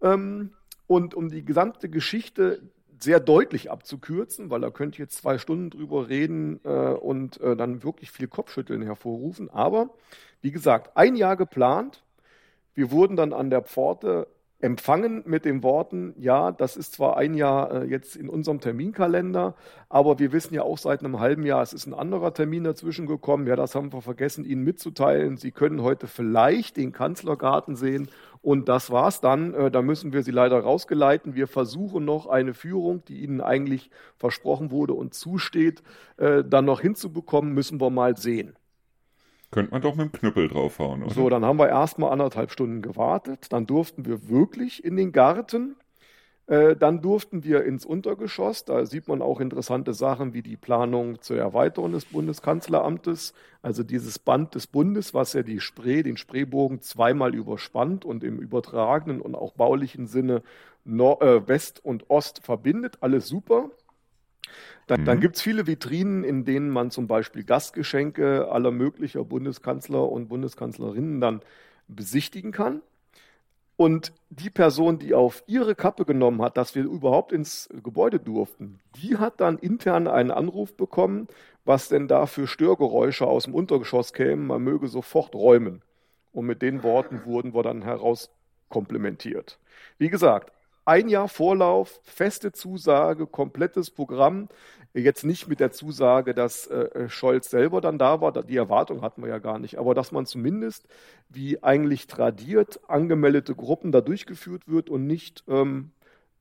Ähm, 0.00 0.52
und 0.86 1.14
um 1.14 1.30
die 1.30 1.44
gesamte 1.44 1.88
Geschichte 1.88 2.62
sehr 3.00 3.18
deutlich 3.18 3.72
abzukürzen, 3.72 4.50
weil 4.50 4.60
da 4.60 4.70
könnte 4.70 4.94
ich 4.94 5.00
jetzt 5.00 5.16
zwei 5.16 5.38
Stunden 5.38 5.70
drüber 5.70 6.08
reden 6.08 6.60
äh, 6.62 6.68
und 6.68 7.40
äh, 7.40 7.56
dann 7.56 7.82
wirklich 7.82 8.12
viel 8.12 8.28
Kopfschütteln 8.28 8.82
hervorrufen. 8.82 9.50
Aber 9.50 9.90
wie 10.42 10.52
gesagt, 10.52 10.96
ein 10.96 11.16
Jahr 11.16 11.36
geplant. 11.36 12.04
Wir 12.80 12.90
wurden 12.90 13.14
dann 13.14 13.34
an 13.34 13.50
der 13.50 13.60
Pforte 13.60 14.26
empfangen 14.58 15.22
mit 15.26 15.44
den 15.44 15.62
Worten, 15.62 16.14
ja, 16.16 16.50
das 16.50 16.78
ist 16.78 16.94
zwar 16.94 17.18
ein 17.18 17.34
Jahr 17.34 17.70
äh, 17.82 17.84
jetzt 17.84 18.16
in 18.16 18.30
unserem 18.30 18.58
Terminkalender, 18.58 19.54
aber 19.90 20.18
wir 20.18 20.32
wissen 20.32 20.54
ja 20.54 20.62
auch 20.62 20.78
seit 20.78 21.04
einem 21.04 21.20
halben 21.20 21.44
Jahr, 21.44 21.60
es 21.60 21.74
ist 21.74 21.84
ein 21.84 21.92
anderer 21.92 22.32
Termin 22.32 22.64
dazwischen 22.64 23.04
gekommen. 23.04 23.46
Ja, 23.46 23.54
das 23.54 23.74
haben 23.74 23.92
wir 23.92 24.00
vergessen, 24.00 24.46
Ihnen 24.46 24.64
mitzuteilen. 24.64 25.36
Sie 25.36 25.50
können 25.50 25.82
heute 25.82 26.06
vielleicht 26.06 26.78
den 26.78 26.92
Kanzlergarten 26.92 27.76
sehen 27.76 28.08
und 28.40 28.70
das 28.70 28.90
war's 28.90 29.20
dann. 29.20 29.52
Äh, 29.52 29.70
da 29.70 29.82
müssen 29.82 30.14
wir 30.14 30.22
Sie 30.22 30.30
leider 30.30 30.58
rausgeleiten. 30.58 31.34
Wir 31.34 31.48
versuchen 31.48 32.06
noch 32.06 32.28
eine 32.28 32.54
Führung, 32.54 33.04
die 33.04 33.20
Ihnen 33.20 33.42
eigentlich 33.42 33.90
versprochen 34.16 34.70
wurde 34.70 34.94
und 34.94 35.12
zusteht, 35.12 35.82
äh, 36.16 36.44
dann 36.44 36.64
noch 36.64 36.80
hinzubekommen, 36.80 37.52
müssen 37.52 37.78
wir 37.78 37.90
mal 37.90 38.16
sehen. 38.16 38.56
Könnte 39.50 39.72
man 39.72 39.82
doch 39.82 39.96
mit 39.96 40.12
dem 40.12 40.12
Knüppel 40.12 40.48
draufhauen, 40.48 41.02
oder? 41.02 41.12
So, 41.12 41.28
dann 41.28 41.44
haben 41.44 41.58
wir 41.58 41.68
erstmal 41.68 42.12
anderthalb 42.12 42.52
Stunden 42.52 42.82
gewartet. 42.82 43.46
Dann 43.50 43.66
durften 43.66 44.06
wir 44.06 44.28
wirklich 44.28 44.84
in 44.84 44.96
den 44.96 45.10
Garten. 45.10 45.76
Äh, 46.46 46.76
dann 46.76 47.00
durften 47.00 47.44
wir 47.44 47.64
ins 47.64 47.84
Untergeschoss. 47.84 48.64
Da 48.64 48.84
sieht 48.86 49.08
man 49.08 49.22
auch 49.22 49.40
interessante 49.40 49.92
Sachen 49.92 50.34
wie 50.34 50.42
die 50.42 50.56
Planung 50.56 51.20
zur 51.20 51.38
Erweiterung 51.38 51.92
des 51.92 52.04
Bundeskanzleramtes. 52.04 53.34
Also 53.62 53.82
dieses 53.82 54.18
Band 54.20 54.54
des 54.54 54.68
Bundes, 54.68 55.14
was 55.14 55.32
ja 55.32 55.42
die 55.42 55.60
Spree, 55.60 56.02
den 56.02 56.16
Spreebogen 56.16 56.80
zweimal 56.80 57.34
überspannt 57.34 58.04
und 58.04 58.22
im 58.22 58.38
übertragenen 58.38 59.20
und 59.20 59.34
auch 59.34 59.52
baulichen 59.52 60.06
Sinne 60.06 60.42
Nord 60.84 61.22
äh, 61.22 61.46
West 61.48 61.84
und 61.84 62.08
Ost 62.08 62.44
verbindet. 62.44 62.98
Alles 63.00 63.28
super. 63.28 63.70
Dann, 64.86 65.02
mhm. 65.02 65.04
dann 65.04 65.20
gibt 65.20 65.36
es 65.36 65.42
viele 65.42 65.66
Vitrinen, 65.66 66.24
in 66.24 66.44
denen 66.44 66.70
man 66.70 66.90
zum 66.90 67.06
Beispiel 67.06 67.44
Gastgeschenke 67.44 68.48
aller 68.50 68.70
möglicher 68.70 69.24
Bundeskanzler 69.24 70.10
und 70.10 70.28
Bundeskanzlerinnen 70.28 71.20
dann 71.20 71.40
besichtigen 71.88 72.52
kann. 72.52 72.82
Und 73.76 74.12
die 74.28 74.50
Person, 74.50 74.98
die 74.98 75.14
auf 75.14 75.42
ihre 75.46 75.74
Kappe 75.74 76.04
genommen 76.04 76.42
hat, 76.42 76.58
dass 76.58 76.74
wir 76.74 76.84
überhaupt 76.84 77.32
ins 77.32 77.68
Gebäude 77.82 78.20
durften, 78.20 78.78
die 78.96 79.16
hat 79.16 79.40
dann 79.40 79.56
intern 79.56 80.06
einen 80.06 80.30
Anruf 80.30 80.74
bekommen, 80.76 81.28
was 81.64 81.88
denn 81.88 82.06
da 82.06 82.26
für 82.26 82.46
Störgeräusche 82.46 83.26
aus 83.26 83.44
dem 83.44 83.54
Untergeschoss 83.54 84.12
kämen, 84.12 84.46
man 84.46 84.62
möge 84.62 84.88
sofort 84.88 85.34
räumen. 85.34 85.80
Und 86.32 86.44
mit 86.44 86.60
den 86.60 86.82
Worten 86.82 87.24
wurden 87.24 87.54
wir 87.54 87.62
dann 87.62 87.80
herauskomplementiert. 87.80 89.58
Wie 89.96 90.10
gesagt, 90.10 90.52
ein 90.90 91.08
Jahr 91.08 91.28
Vorlauf, 91.28 92.00
feste 92.02 92.50
Zusage, 92.50 93.28
komplettes 93.28 93.92
Programm. 93.92 94.48
Jetzt 94.92 95.24
nicht 95.24 95.46
mit 95.46 95.60
der 95.60 95.70
Zusage, 95.70 96.34
dass 96.34 96.66
äh, 96.66 97.08
Scholz 97.08 97.48
selber 97.48 97.80
dann 97.80 97.96
da 97.96 98.20
war, 98.20 98.32
die 98.42 98.56
Erwartung 98.56 99.00
hatten 99.00 99.22
wir 99.22 99.28
ja 99.28 99.38
gar 99.38 99.60
nicht, 99.60 99.78
aber 99.78 99.94
dass 99.94 100.10
man 100.10 100.26
zumindest, 100.26 100.88
wie 101.28 101.62
eigentlich 101.62 102.08
tradiert, 102.08 102.80
angemeldete 102.88 103.54
Gruppen 103.54 103.92
da 103.92 104.00
durchgeführt 104.00 104.66
wird 104.66 104.90
und 104.90 105.06
nicht, 105.06 105.44
ähm, 105.46 105.92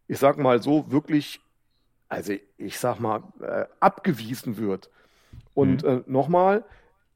ich 0.07 0.17
sag 0.17 0.39
mal 0.39 0.63
so, 0.63 0.91
wirklich, 0.91 1.41
also 2.07 2.33
ich 2.57 2.79
sag 2.79 2.99
mal, 2.99 3.21
äh, 3.41 3.65
abgewiesen 3.79 4.57
wird. 4.57 4.89
Und 5.53 5.83
mhm. 5.83 5.89
äh, 5.89 6.01
nochmal, 6.07 6.63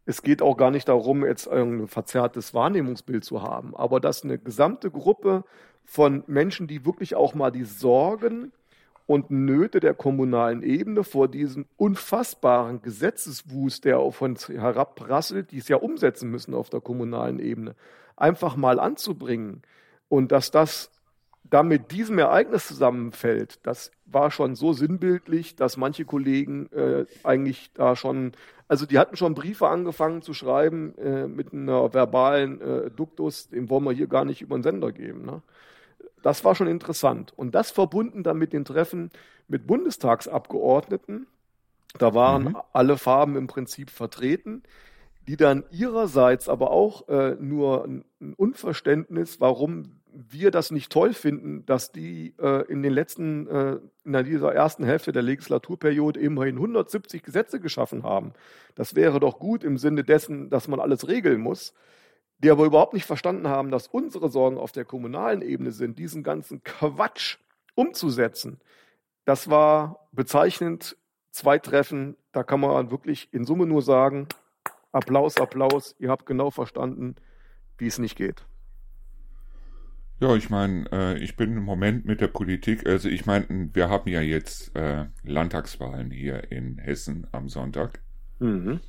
es 0.06 0.22
geht 0.22 0.44
auch 0.44 0.56
gar 0.56 0.70
nicht 0.70 0.88
darum, 0.88 1.26
jetzt 1.26 1.48
ein 1.48 1.88
verzerrtes 1.88 2.54
Wahrnehmungsbild 2.54 3.26
zu 3.26 3.42
haben, 3.42 3.76
aber 3.76 4.00
dass 4.00 4.24
eine 4.24 4.38
gesamte 4.38 4.92
Gruppe 4.92 5.46
von 5.86 6.24
Menschen, 6.28 6.68
die 6.68 6.86
wirklich 6.86 7.16
auch 7.16 7.34
mal 7.36 7.52
die 7.52 7.66
Sorgen 7.66 8.52
und 9.06 9.32
Nöte 9.32 9.80
der 9.80 9.94
kommunalen 9.94 10.64
Ebene 10.64 11.04
vor 11.04 11.28
diesem 11.28 11.66
unfassbaren 11.76 12.82
Gesetzeswust, 12.82 13.86
der 13.86 14.00
auf 14.00 14.22
uns 14.22 14.48
herabprasselt, 14.48 15.52
die 15.52 15.58
es 15.58 15.68
ja 15.68 15.78
umsetzen 15.78 16.30
müssen 16.30 16.54
auf 16.54 16.70
der 16.70 16.82
kommunalen 16.82 17.40
Ebene, 17.40 17.76
einfach 18.16 18.56
mal 18.56 18.80
anzubringen. 18.80 19.62
Und 20.08 20.32
dass 20.32 20.52
das 20.52 20.90
da 21.44 21.64
mit 21.64 21.92
diesem 21.92 22.18
Ereignis 22.18 22.68
zusammenfällt, 22.68 23.60
das 23.64 23.92
war 24.06 24.32
schon 24.32 24.56
so 24.56 24.74
sinnbildlich, 24.74 25.56
dass 25.56 25.76
manche 25.76 26.06
Kollegen 26.06 26.72
äh, 26.72 27.06
eigentlich 27.24 27.72
da 27.74 27.96
schon, 27.96 28.32
also 28.68 28.86
die 28.86 28.98
hatten 28.98 29.18
schon 29.18 29.36
Briefe 29.36 29.68
angefangen 29.68 30.22
zu 30.22 30.34
schreiben 30.34 30.98
äh, 30.98 31.28
mit 31.28 31.52
einer 31.52 31.94
verbalen 31.94 32.62
äh, 32.62 32.92
Duktus, 32.92 33.50
den 33.50 33.70
wollen 33.70 33.84
wir 33.84 33.92
hier 33.92 34.08
gar 34.08 34.24
nicht 34.24 34.42
über 34.42 34.58
den 34.58 34.64
Sender 34.64 34.92
geben. 34.92 35.26
Ne? 35.26 35.42
Das 36.24 36.44
war 36.44 36.56
schon 36.56 36.68
interessant. 36.68 37.34
Und 37.36 37.54
das 37.54 37.70
verbunden 37.70 38.24
dann 38.24 38.38
mit 38.38 38.54
den 38.54 38.66
Treffen 38.66 39.12
mit 39.48 39.68
Bundestagsabgeordneten, 39.68 41.28
da 42.00 42.16
waren 42.16 42.46
mhm. 42.46 42.58
alle 42.72 42.98
Farben 42.98 43.36
im 43.36 43.46
Prinzip 43.46 43.92
vertreten, 43.92 44.64
die 45.28 45.38
dann 45.38 45.64
ihrerseits 45.70 46.50
aber 46.50 46.72
auch 46.72 47.08
äh, 47.08 47.36
nur 47.40 47.86
ein, 47.86 48.06
ein, 48.20 48.34
Unverständnis, 48.34 49.40
warum 49.40 50.00
wir 50.12 50.50
das 50.50 50.72
nicht 50.72 50.92
toll 50.92 51.14
finden, 51.14 51.66
dass 51.66 51.92
die 51.92 52.34
äh, 52.40 52.66
in 52.72 52.84
den 52.84 52.94
letzten, 52.94 53.48
äh, 53.48 53.78
in 54.06 54.14
dieser 54.26 54.54
ersten 54.54 54.86
Hälfte 54.86 55.12
der 55.12 55.22
Legislaturperiode 55.22 56.20
immerhin 56.20 56.56
170 56.56 57.24
Gesetze 57.24 57.60
geschaffen 57.60 58.04
haben. 58.04 58.34
Das 58.76 58.96
wäre 58.96 59.20
doch 59.20 59.40
gut 59.40 59.64
im 59.64 59.78
Sinne 59.78 60.04
dessen, 60.04 60.50
dass 60.50 60.68
man 60.68 60.80
alles 60.80 61.08
regeln 61.08 61.42
muss 61.42 61.74
die 62.44 62.52
aber 62.52 62.66
überhaupt 62.66 62.94
nicht 62.94 63.06
verstanden 63.06 63.48
haben, 63.48 63.72
dass 63.72 63.88
unsere 63.88 64.30
Sorgen 64.30 64.58
auf 64.58 64.74
der 64.74 64.84
kommunalen 64.84 65.42
Ebene 65.42 65.72
sind, 65.72 65.98
diesen 65.98 66.24
ganzen 66.24 66.62
Quatsch 66.64 67.38
umzusetzen. 67.74 68.60
Das 69.26 69.50
war 69.50 70.08
bezeichnend. 70.12 70.98
Zwei 71.32 71.58
Treffen, 71.58 72.16
da 72.32 72.44
kann 72.44 72.60
man 72.60 72.92
wirklich 72.92 73.34
in 73.34 73.46
Summe 73.46 73.66
nur 73.66 73.82
sagen, 73.82 74.28
Applaus, 74.92 75.38
Applaus, 75.38 75.96
ihr 75.98 76.10
habt 76.10 76.28
genau 76.28 76.52
verstanden, 76.52 77.16
wie 77.80 77.88
es 77.88 77.98
nicht 77.98 78.16
geht. 78.16 78.46
Ja, 80.20 80.36
ich 80.36 80.50
meine, 80.50 80.86
äh, 80.92 81.18
ich 81.18 81.36
bin 81.36 81.58
im 81.58 81.64
Moment 81.64 82.06
mit 82.06 82.22
der 82.22 82.28
Politik, 82.28 82.86
also 82.86 83.10
ich 83.10 83.26
meine, 83.26 83.70
wir 83.74 83.90
haben 83.90 84.08
ja 84.10 84.22
jetzt 84.22 84.76
äh, 84.76 85.06
Landtagswahlen 85.24 86.12
hier 86.12 86.52
in 86.52 86.78
Hessen 86.78 87.26
am 87.32 87.50
Sonntag. 87.50 88.02
Mhm. 88.40 88.80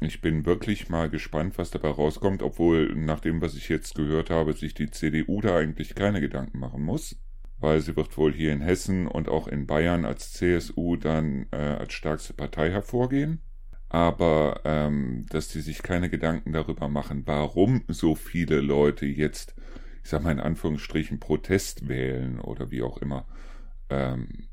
Ich 0.00 0.20
bin 0.20 0.44
wirklich 0.44 0.90
mal 0.90 1.08
gespannt, 1.08 1.56
was 1.56 1.70
dabei 1.70 1.88
rauskommt, 1.88 2.42
obwohl 2.42 2.94
nach 2.94 3.20
dem, 3.20 3.40
was 3.40 3.54
ich 3.54 3.70
jetzt 3.70 3.94
gehört 3.94 4.28
habe, 4.28 4.52
sich 4.52 4.74
die 4.74 4.90
CDU 4.90 5.40
da 5.40 5.56
eigentlich 5.56 5.94
keine 5.94 6.20
Gedanken 6.20 6.58
machen 6.58 6.82
muss, 6.82 7.16
weil 7.58 7.80
sie 7.80 7.96
wird 7.96 8.16
wohl 8.18 8.34
hier 8.34 8.52
in 8.52 8.60
Hessen 8.60 9.06
und 9.06 9.30
auch 9.30 9.48
in 9.48 9.66
Bayern 9.66 10.04
als 10.04 10.34
CSU 10.34 10.96
dann 10.96 11.46
äh, 11.50 11.56
als 11.56 11.94
stärkste 11.94 12.34
Partei 12.34 12.70
hervorgehen. 12.70 13.40
Aber 13.88 14.60
ähm, 14.64 15.24
dass 15.30 15.48
die 15.48 15.60
sich 15.60 15.82
keine 15.82 16.10
Gedanken 16.10 16.52
darüber 16.52 16.88
machen, 16.88 17.22
warum 17.24 17.82
so 17.88 18.14
viele 18.14 18.60
Leute 18.60 19.06
jetzt, 19.06 19.54
ich 20.04 20.10
sag 20.10 20.22
mal 20.22 20.32
in 20.32 20.40
Anführungsstrichen, 20.40 21.20
Protest 21.20 21.88
wählen 21.88 22.38
oder 22.38 22.70
wie 22.70 22.82
auch 22.82 22.98
immer, 22.98 23.26
ähm, 23.88 24.48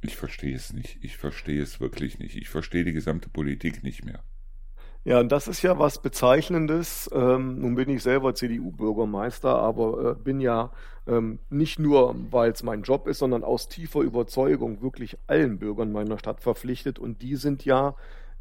ich 0.00 0.16
verstehe 0.16 0.56
es 0.56 0.72
nicht. 0.72 0.98
Ich 1.02 1.18
verstehe 1.18 1.60
es 1.60 1.80
wirklich 1.80 2.18
nicht. 2.18 2.36
Ich 2.36 2.48
verstehe 2.48 2.84
die 2.84 2.92
gesamte 2.92 3.28
Politik 3.28 3.82
nicht 3.82 4.04
mehr. 4.04 4.22
Ja, 5.06 5.20
und 5.20 5.30
das 5.30 5.46
ist 5.46 5.62
ja 5.62 5.78
was 5.78 6.02
Bezeichnendes. 6.02 7.08
Ähm, 7.14 7.60
nun 7.60 7.76
bin 7.76 7.88
ich 7.90 8.02
selber 8.02 8.34
CDU-Bürgermeister, 8.34 9.56
aber 9.56 10.10
äh, 10.10 10.14
bin 10.20 10.40
ja 10.40 10.72
ähm, 11.06 11.38
nicht 11.48 11.78
nur, 11.78 12.16
weil 12.32 12.50
es 12.50 12.64
mein 12.64 12.82
Job 12.82 13.06
ist, 13.06 13.20
sondern 13.20 13.44
aus 13.44 13.68
tiefer 13.68 14.00
Überzeugung 14.00 14.82
wirklich 14.82 15.16
allen 15.28 15.60
Bürgern 15.60 15.92
meiner 15.92 16.18
Stadt 16.18 16.40
verpflichtet. 16.40 16.98
Und 16.98 17.22
die 17.22 17.36
sind 17.36 17.64
ja 17.64 17.94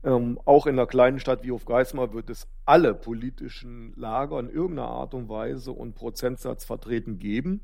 ähm, 0.04 0.40
auch 0.46 0.66
in 0.66 0.74
einer 0.74 0.88
kleinen 0.88 1.20
Stadt 1.20 1.44
wie 1.44 1.52
Hofgeismar 1.52 2.14
wird 2.14 2.32
es 2.32 2.48
alle 2.66 2.96
politischen 2.96 3.94
Lager 3.96 4.40
in 4.40 4.50
irgendeiner 4.50 4.90
Art 4.90 5.14
und 5.14 5.30
Weise 5.30 5.72
und 5.72 5.94
Prozentsatz 5.94 6.66
vertreten 6.66 7.20
geben. 7.20 7.62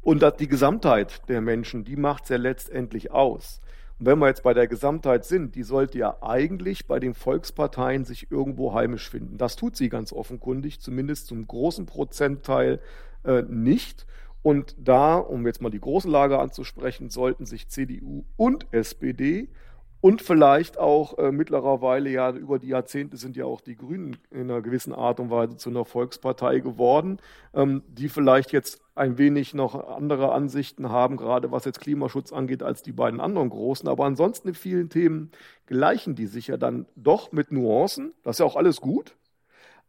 Und 0.00 0.24
die 0.40 0.48
Gesamtheit 0.48 1.22
der 1.28 1.40
Menschen, 1.40 1.84
die 1.84 1.94
macht 1.94 2.24
es 2.24 2.30
ja 2.30 2.36
letztendlich 2.36 3.12
aus. 3.12 3.60
Und 4.02 4.06
wenn 4.06 4.18
wir 4.18 4.26
jetzt 4.26 4.42
bei 4.42 4.52
der 4.52 4.66
Gesamtheit 4.66 5.24
sind, 5.24 5.54
die 5.54 5.62
sollte 5.62 5.96
ja 5.96 6.16
eigentlich 6.22 6.88
bei 6.88 6.98
den 6.98 7.14
Volksparteien 7.14 8.04
sich 8.04 8.32
irgendwo 8.32 8.74
heimisch 8.74 9.08
finden. 9.08 9.38
Das 9.38 9.54
tut 9.54 9.76
sie 9.76 9.88
ganz 9.88 10.12
offenkundig, 10.12 10.80
zumindest 10.80 11.28
zum 11.28 11.46
großen 11.46 11.86
Prozentteil 11.86 12.80
äh, 13.24 13.42
nicht. 13.42 14.04
Und 14.42 14.74
da, 14.76 15.18
um 15.18 15.46
jetzt 15.46 15.62
mal 15.62 15.70
die 15.70 15.78
große 15.78 16.08
Lage 16.08 16.40
anzusprechen, 16.40 17.10
sollten 17.10 17.46
sich 17.46 17.68
CDU 17.68 18.24
und 18.36 18.66
SPD 18.72 19.46
und 20.02 20.20
vielleicht 20.20 20.78
auch 20.78 21.16
äh, 21.18 21.30
mittlerweile 21.30 22.10
ja 22.10 22.32
über 22.32 22.58
die 22.58 22.66
Jahrzehnte 22.66 23.16
sind 23.16 23.36
ja 23.36 23.44
auch 23.44 23.60
die 23.60 23.76
Grünen 23.76 24.16
in 24.32 24.50
einer 24.50 24.60
gewissen 24.60 24.92
Art 24.92 25.20
und 25.20 25.30
Weise 25.30 25.56
zu 25.56 25.70
einer 25.70 25.84
Volkspartei 25.84 26.58
geworden, 26.58 27.18
ähm, 27.54 27.84
die 27.86 28.08
vielleicht 28.08 28.50
jetzt 28.50 28.80
ein 28.96 29.16
wenig 29.16 29.54
noch 29.54 29.76
andere 29.88 30.32
Ansichten 30.32 30.90
haben, 30.90 31.16
gerade 31.16 31.52
was 31.52 31.66
jetzt 31.66 31.78
Klimaschutz 31.78 32.32
angeht, 32.32 32.64
als 32.64 32.82
die 32.82 32.90
beiden 32.90 33.20
anderen 33.20 33.48
großen. 33.48 33.88
Aber 33.88 34.04
ansonsten 34.04 34.48
in 34.48 34.54
vielen 34.54 34.90
Themen 34.90 35.30
gleichen 35.66 36.16
die 36.16 36.26
sich 36.26 36.48
ja 36.48 36.56
dann 36.56 36.86
doch 36.96 37.30
mit 37.30 37.52
Nuancen. 37.52 38.12
Das 38.24 38.34
ist 38.34 38.40
ja 38.40 38.46
auch 38.46 38.56
alles 38.56 38.80
gut. 38.80 39.14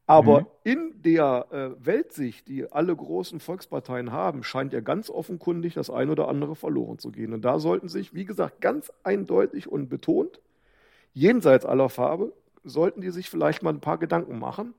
Aber 0.05 0.41
mhm. 0.41 0.45
in 0.63 0.93
der 1.03 1.45
äh, 1.51 1.85
Weltsicht, 1.85 2.47
die 2.47 2.69
alle 2.71 2.95
großen 2.95 3.39
Volksparteien 3.39 4.11
haben, 4.11 4.43
scheint 4.43 4.73
ja 4.73 4.81
ganz 4.81 5.09
offenkundig 5.09 5.75
das 5.75 5.89
ein 5.89 6.09
oder 6.09 6.27
andere 6.27 6.55
verloren 6.55 6.99
zu 6.99 7.11
gehen. 7.11 7.33
Und 7.33 7.43
da 7.45 7.59
sollten 7.59 7.87
sich, 7.87 8.13
wie 8.13 8.25
gesagt, 8.25 8.59
ganz 8.59 8.91
eindeutig 9.03 9.71
und 9.71 9.89
betont, 9.89 10.41
jenseits 11.13 11.65
aller 11.65 11.89
Farbe, 11.89 12.33
sollten 12.65 13.01
die 13.01 13.11
sich 13.11 13.29
vielleicht 13.29 13.63
mal 13.63 13.71
ein 13.71 13.79
paar 13.79 13.97
Gedanken 13.97 14.39
machen. 14.39 14.73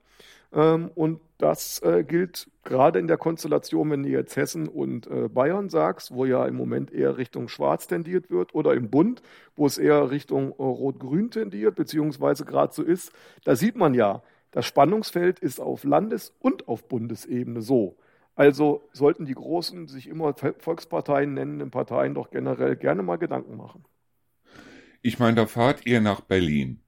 Ähm, 0.52 0.90
und 0.94 1.20
das 1.38 1.82
äh, 1.82 2.04
gilt 2.04 2.48
gerade 2.62 2.98
in 2.98 3.08
der 3.08 3.16
Konstellation, 3.16 3.90
wenn 3.90 4.02
du 4.02 4.08
jetzt 4.10 4.36
Hessen 4.36 4.68
und 4.68 5.06
äh, 5.06 5.28
Bayern 5.28 5.68
sagst, 5.68 6.14
wo 6.14 6.24
ja 6.24 6.46
im 6.46 6.54
Moment 6.54 6.92
eher 6.92 7.16
Richtung 7.16 7.48
Schwarz 7.48 7.86
tendiert 7.86 8.30
wird, 8.30 8.54
oder 8.54 8.74
im 8.74 8.90
Bund, 8.90 9.22
wo 9.56 9.66
es 9.66 9.78
eher 9.78 10.10
Richtung 10.10 10.50
äh, 10.50 10.62
Rot-Grün 10.62 11.30
tendiert, 11.30 11.74
beziehungsweise 11.74 12.44
gerade 12.44 12.72
so 12.72 12.82
ist. 12.82 13.10
Da 13.44 13.56
sieht 13.56 13.76
man 13.76 13.94
ja, 13.94 14.22
das 14.54 14.66
Spannungsfeld 14.66 15.40
ist 15.40 15.58
auf 15.58 15.82
Landes- 15.82 16.32
und 16.38 16.68
auf 16.68 16.86
Bundesebene 16.86 17.60
so. 17.60 17.96
Also 18.36 18.88
sollten 18.92 19.26
die 19.26 19.34
großen, 19.34 19.88
sich 19.88 20.08
immer 20.08 20.32
Volksparteien 20.58 21.34
nennenden 21.34 21.72
Parteien 21.72 22.14
doch 22.14 22.30
generell 22.30 22.76
gerne 22.76 23.02
mal 23.02 23.16
Gedanken 23.16 23.56
machen. 23.56 23.84
Ich 25.02 25.18
meine, 25.18 25.34
da 25.34 25.46
fahrt 25.46 25.86
ihr 25.86 26.00
nach 26.00 26.20
Berlin. 26.20 26.78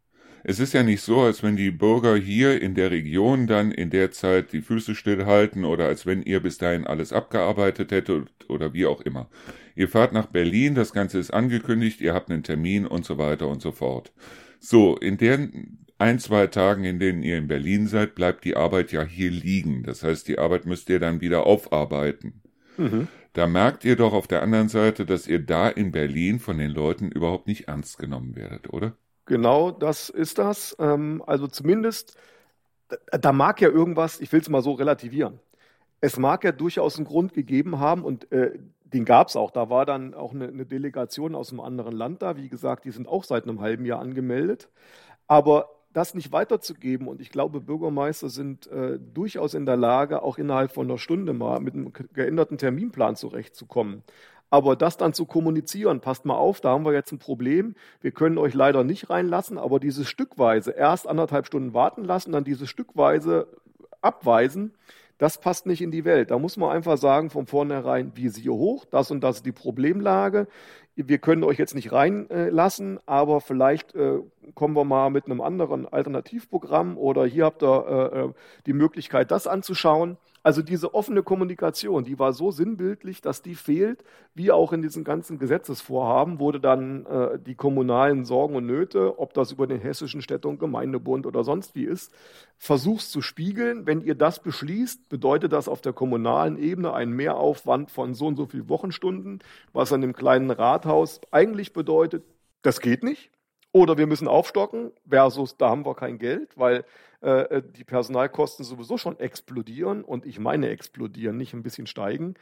Es 0.44 0.60
ist 0.60 0.74
ja 0.74 0.84
nicht 0.84 1.00
so, 1.00 1.22
als 1.22 1.42
wenn 1.42 1.56
die 1.56 1.72
Bürger 1.72 2.14
hier 2.14 2.62
in 2.62 2.76
der 2.76 2.92
Region 2.92 3.48
dann 3.48 3.72
in 3.72 3.90
der 3.90 4.12
Zeit 4.12 4.52
die 4.52 4.62
Füße 4.62 4.94
stillhalten 4.94 5.64
oder 5.64 5.86
als 5.86 6.06
wenn 6.06 6.22
ihr 6.22 6.38
bis 6.38 6.58
dahin 6.58 6.86
alles 6.86 7.12
abgearbeitet 7.12 7.90
hättet 7.90 8.28
oder 8.48 8.72
wie 8.74 8.86
auch 8.86 9.00
immer. 9.00 9.28
Ihr 9.74 9.88
fahrt 9.88 10.12
nach 10.12 10.26
Berlin, 10.26 10.76
das 10.76 10.92
Ganze 10.92 11.18
ist 11.18 11.32
angekündigt, 11.32 12.00
ihr 12.00 12.14
habt 12.14 12.30
einen 12.30 12.44
Termin 12.44 12.86
und 12.86 13.04
so 13.04 13.18
weiter 13.18 13.48
und 13.48 13.60
so 13.60 13.72
fort. 13.72 14.12
So, 14.60 14.96
in 14.96 15.18
der 15.18 15.48
ein, 15.98 16.18
zwei 16.18 16.46
Tagen, 16.46 16.84
in 16.84 16.98
denen 16.98 17.22
ihr 17.22 17.38
in 17.38 17.48
Berlin 17.48 17.86
seid, 17.86 18.14
bleibt 18.14 18.44
die 18.44 18.56
Arbeit 18.56 18.92
ja 18.92 19.02
hier 19.02 19.30
liegen. 19.30 19.82
Das 19.82 20.02
heißt, 20.02 20.28
die 20.28 20.38
Arbeit 20.38 20.66
müsst 20.66 20.90
ihr 20.90 21.00
dann 21.00 21.20
wieder 21.20 21.46
aufarbeiten. 21.46 22.42
Mhm. 22.76 23.08
Da 23.32 23.46
merkt 23.46 23.84
ihr 23.84 23.96
doch 23.96 24.12
auf 24.12 24.26
der 24.26 24.42
anderen 24.42 24.68
Seite, 24.68 25.06
dass 25.06 25.26
ihr 25.26 25.44
da 25.44 25.68
in 25.68 25.92
Berlin 25.92 26.38
von 26.38 26.58
den 26.58 26.70
Leuten 26.70 27.10
überhaupt 27.10 27.46
nicht 27.46 27.68
ernst 27.68 27.98
genommen 27.98 28.36
werdet, 28.36 28.72
oder? 28.72 28.92
Genau, 29.26 29.70
das 29.70 30.08
ist 30.08 30.38
das. 30.38 30.76
Ähm, 30.78 31.22
also 31.26 31.46
zumindest, 31.46 32.16
da 33.10 33.32
mag 33.32 33.60
ja 33.60 33.68
irgendwas, 33.68 34.20
ich 34.20 34.32
will 34.32 34.40
es 34.40 34.48
mal 34.48 34.62
so 34.62 34.72
relativieren. 34.72 35.40
Es 36.00 36.18
mag 36.18 36.44
ja 36.44 36.52
durchaus 36.52 36.96
einen 36.96 37.06
Grund 37.06 37.34
gegeben 37.34 37.78
haben 37.78 38.04
und 38.04 38.30
äh, 38.32 38.58
den 38.84 39.04
gab 39.04 39.28
es 39.28 39.36
auch. 39.36 39.50
Da 39.50 39.68
war 39.68 39.84
dann 39.84 40.14
auch 40.14 40.32
eine, 40.32 40.48
eine, 40.48 40.64
Delegation 40.64 41.34
aus 41.34 41.50
einem 41.50 41.60
anderen 41.60 41.94
Land 41.96 42.22
da. 42.22 42.36
Wie 42.36 42.48
gesagt, 42.48 42.84
die 42.84 42.90
sind 42.90 43.08
auch 43.08 43.24
seit 43.24 43.44
einem 43.44 43.60
halben 43.60 43.84
Jahr 43.84 44.00
angemeldet. 44.00 44.68
Aber 45.26 45.75
das 45.96 46.12
nicht 46.14 46.30
weiterzugeben. 46.30 47.08
Und 47.08 47.22
ich 47.22 47.30
glaube, 47.30 47.60
Bürgermeister 47.60 48.28
sind 48.28 48.66
äh, 48.66 48.98
durchaus 49.14 49.54
in 49.54 49.64
der 49.64 49.78
Lage, 49.78 50.22
auch 50.22 50.36
innerhalb 50.36 50.72
von 50.72 50.86
einer 50.86 50.98
Stunde 50.98 51.32
mal 51.32 51.58
mit 51.60 51.72
einem 51.72 51.90
geänderten 52.12 52.58
Terminplan 52.58 53.16
zurechtzukommen. 53.16 54.02
Aber 54.50 54.76
das 54.76 54.98
dann 54.98 55.14
zu 55.14 55.24
kommunizieren, 55.24 56.00
passt 56.00 56.26
mal 56.26 56.36
auf, 56.36 56.60
da 56.60 56.70
haben 56.70 56.84
wir 56.84 56.92
jetzt 56.92 57.12
ein 57.12 57.18
Problem. 57.18 57.74
Wir 58.02 58.10
können 58.10 58.36
euch 58.36 58.52
leider 58.52 58.84
nicht 58.84 59.08
reinlassen, 59.08 59.56
aber 59.56 59.80
dieses 59.80 60.06
stückweise 60.06 60.72
erst 60.72 61.08
anderthalb 61.08 61.46
Stunden 61.46 61.72
warten 61.72 62.04
lassen, 62.04 62.30
dann 62.30 62.44
dieses 62.44 62.68
stückweise 62.68 63.48
abweisen, 64.02 64.74
das 65.18 65.38
passt 65.40 65.64
nicht 65.64 65.80
in 65.80 65.90
die 65.90 66.04
Welt. 66.04 66.30
Da 66.30 66.38
muss 66.38 66.58
man 66.58 66.70
einfach 66.70 66.98
sagen, 66.98 67.30
von 67.30 67.46
vornherein, 67.46 68.12
wie 68.14 68.28
siehe 68.28 68.52
hoch, 68.52 68.84
das 68.84 69.10
und 69.10 69.22
das 69.24 69.36
ist 69.36 69.46
die 69.46 69.52
Problemlage 69.52 70.46
wir 70.96 71.18
können 71.18 71.44
euch 71.44 71.58
jetzt 71.58 71.74
nicht 71.74 71.92
reinlassen, 71.92 72.98
aber 73.04 73.40
vielleicht 73.40 73.94
äh, 73.94 74.18
kommen 74.54 74.74
wir 74.74 74.84
mal 74.84 75.10
mit 75.10 75.26
einem 75.26 75.42
anderen 75.42 75.86
Alternativprogramm 75.86 76.96
oder 76.96 77.26
hier 77.26 77.44
habt 77.44 77.62
ihr 77.62 78.12
äh, 78.12 78.20
äh, 78.20 78.32
die 78.64 78.72
Möglichkeit, 78.72 79.30
das 79.30 79.46
anzuschauen. 79.46 80.16
Also 80.46 80.62
diese 80.62 80.94
offene 80.94 81.24
Kommunikation, 81.24 82.04
die 82.04 82.20
war 82.20 82.32
so 82.32 82.52
sinnbildlich, 82.52 83.20
dass 83.20 83.42
die 83.42 83.56
fehlt, 83.56 84.04
wie 84.32 84.52
auch 84.52 84.72
in 84.72 84.80
diesen 84.80 85.02
ganzen 85.02 85.40
Gesetzesvorhaben 85.40 86.38
wurde 86.38 86.60
dann 86.60 87.04
äh, 87.04 87.40
die 87.40 87.56
kommunalen 87.56 88.24
Sorgen 88.24 88.54
und 88.54 88.64
Nöte, 88.64 89.18
ob 89.18 89.34
das 89.34 89.50
über 89.50 89.66
den 89.66 89.80
hessischen 89.80 90.22
Städte- 90.22 90.46
und 90.46 90.60
Gemeindebund 90.60 91.26
oder 91.26 91.42
sonst 91.42 91.74
wie 91.74 91.82
ist, 91.82 92.14
versucht 92.58 93.06
zu 93.06 93.22
spiegeln. 93.22 93.86
Wenn 93.86 94.02
ihr 94.02 94.14
das 94.14 94.40
beschließt, 94.40 95.08
bedeutet 95.08 95.52
das 95.52 95.66
auf 95.66 95.80
der 95.80 95.92
kommunalen 95.92 96.56
Ebene 96.58 96.94
einen 96.94 97.16
Mehraufwand 97.16 97.90
von 97.90 98.14
so 98.14 98.28
und 98.28 98.36
so 98.36 98.46
viel 98.46 98.68
Wochenstunden, 98.68 99.40
was 99.72 99.92
an 99.92 100.00
dem 100.00 100.12
kleinen 100.12 100.52
Rathaus 100.52 101.20
eigentlich 101.32 101.72
bedeutet, 101.72 102.22
das 102.62 102.80
geht 102.80 103.02
nicht. 103.02 103.32
Oder 103.72 103.98
wir 103.98 104.06
müssen 104.06 104.28
aufstocken 104.28 104.92
versus 105.08 105.56
da 105.56 105.70
haben 105.70 105.84
wir 105.84 105.96
kein 105.96 106.18
Geld, 106.18 106.56
weil 106.56 106.84
äh, 107.26 107.56
äh, 107.56 107.62
die 107.62 107.82
Personalkosten 107.82 108.64
sowieso 108.64 108.98
schon 108.98 109.18
explodieren 109.18 110.04
und 110.04 110.24
ich 110.24 110.38
meine 110.38 110.68
explodieren, 110.68 111.36
nicht 111.36 111.54
ein 111.54 111.64
bisschen 111.64 111.88
steigen. 111.88 112.34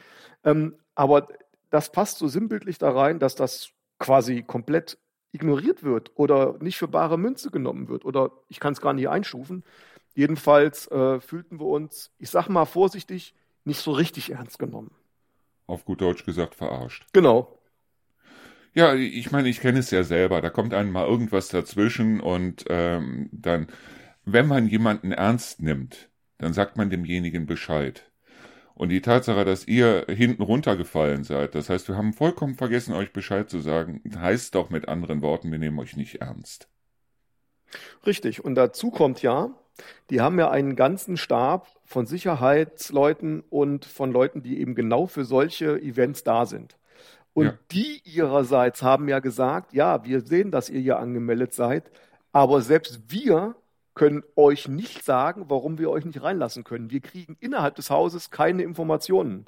Ähm, 0.44 0.74
aber 0.94 1.28
das 1.70 1.90
passt 1.90 2.18
so 2.18 2.28
sinnbildlich 2.28 2.76
da 2.76 2.90
rein, 2.90 3.18
dass 3.18 3.34
das 3.34 3.70
quasi 3.98 4.42
komplett 4.42 4.98
ignoriert 5.32 5.84
wird 5.84 6.12
oder 6.16 6.58
nicht 6.60 6.76
für 6.76 6.86
bare 6.86 7.16
Münze 7.16 7.50
genommen 7.50 7.88
wird 7.88 8.04
oder 8.04 8.30
ich 8.48 8.60
kann 8.60 8.74
es 8.74 8.82
gar 8.82 8.92
nicht 8.92 9.08
einstufen. 9.08 9.64
Jedenfalls 10.14 10.86
äh, 10.90 11.18
fühlten 11.18 11.58
wir 11.58 11.66
uns, 11.66 12.12
ich 12.18 12.28
sag 12.28 12.48
mal 12.50 12.66
vorsichtig, 12.66 13.34
nicht 13.64 13.80
so 13.80 13.92
richtig 13.92 14.32
ernst 14.32 14.58
genommen. 14.58 14.90
Auf 15.66 15.86
gut 15.86 16.02
Deutsch 16.02 16.26
gesagt, 16.26 16.54
verarscht. 16.54 17.06
Genau. 17.14 17.58
Ja, 18.74 18.94
ich 18.94 19.30
meine, 19.30 19.48
ich 19.48 19.60
kenne 19.60 19.78
es 19.78 19.90
ja 19.90 20.02
selber. 20.04 20.42
Da 20.42 20.50
kommt 20.50 20.74
einem 20.74 20.92
mal 20.92 21.06
irgendwas 21.06 21.48
dazwischen 21.48 22.20
und 22.20 22.64
ähm, 22.68 23.30
dann, 23.32 23.68
wenn 24.24 24.46
man 24.46 24.66
jemanden 24.68 25.12
ernst 25.12 25.60
nimmt, 25.60 26.10
dann 26.38 26.52
sagt 26.52 26.76
man 26.76 26.90
demjenigen 26.90 27.46
Bescheid. 27.46 28.10
Und 28.74 28.88
die 28.88 29.00
Tatsache, 29.00 29.44
dass 29.44 29.68
ihr 29.68 30.04
hinten 30.08 30.42
runtergefallen 30.42 31.22
seid, 31.22 31.54
das 31.54 31.70
heißt, 31.70 31.86
wir 31.88 31.96
haben 31.96 32.12
vollkommen 32.12 32.56
vergessen, 32.56 32.92
euch 32.92 33.12
Bescheid 33.12 33.48
zu 33.48 33.60
sagen, 33.60 34.02
heißt 34.16 34.54
doch 34.54 34.68
mit 34.70 34.88
anderen 34.88 35.22
Worten, 35.22 35.52
wir 35.52 35.58
nehmen 35.58 35.78
euch 35.78 35.96
nicht 35.96 36.16
ernst. 36.16 36.68
Richtig. 38.04 38.44
Und 38.44 38.56
dazu 38.56 38.90
kommt 38.90 39.22
ja, 39.22 39.50
die 40.10 40.20
haben 40.20 40.38
ja 40.38 40.50
einen 40.50 40.76
ganzen 40.76 41.16
Stab 41.16 41.68
von 41.84 42.06
Sicherheitsleuten 42.06 43.42
und 43.48 43.84
von 43.84 44.12
Leuten, 44.12 44.42
die 44.42 44.60
eben 44.60 44.74
genau 44.74 45.06
für 45.06 45.24
solche 45.24 45.80
Events 45.80 46.24
da 46.24 46.46
sind. 46.46 46.76
Und 47.32 47.46
ja. 47.46 47.58
die 47.72 48.00
ihrerseits 48.04 48.82
haben 48.82 49.08
ja 49.08 49.18
gesagt, 49.18 49.72
ja, 49.72 50.04
wir 50.04 50.20
sehen, 50.20 50.50
dass 50.50 50.70
ihr 50.70 50.80
hier 50.80 50.98
angemeldet 50.98 51.52
seid, 51.52 51.90
aber 52.32 52.60
selbst 52.60 53.02
wir 53.08 53.56
können 53.94 54.22
euch 54.36 54.68
nicht 54.68 55.04
sagen, 55.04 55.44
warum 55.48 55.78
wir 55.78 55.90
euch 55.90 56.04
nicht 56.04 56.22
reinlassen 56.22 56.64
können. 56.64 56.90
Wir 56.90 57.00
kriegen 57.00 57.36
innerhalb 57.40 57.76
des 57.76 57.90
Hauses 57.90 58.30
keine 58.30 58.62
Informationen. 58.62 59.44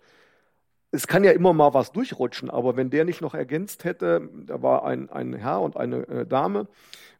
Es 0.92 1.06
kann 1.06 1.24
ja 1.24 1.32
immer 1.32 1.52
mal 1.52 1.74
was 1.74 1.92
durchrutschen, 1.92 2.48
aber 2.48 2.76
wenn 2.76 2.90
der 2.90 3.04
nicht 3.04 3.20
noch 3.20 3.34
ergänzt 3.34 3.84
hätte, 3.84 4.28
da 4.46 4.62
war 4.62 4.84
ein, 4.84 5.10
ein 5.10 5.34
Herr 5.34 5.60
und 5.60 5.76
eine 5.76 6.08
äh, 6.08 6.26
Dame, 6.26 6.68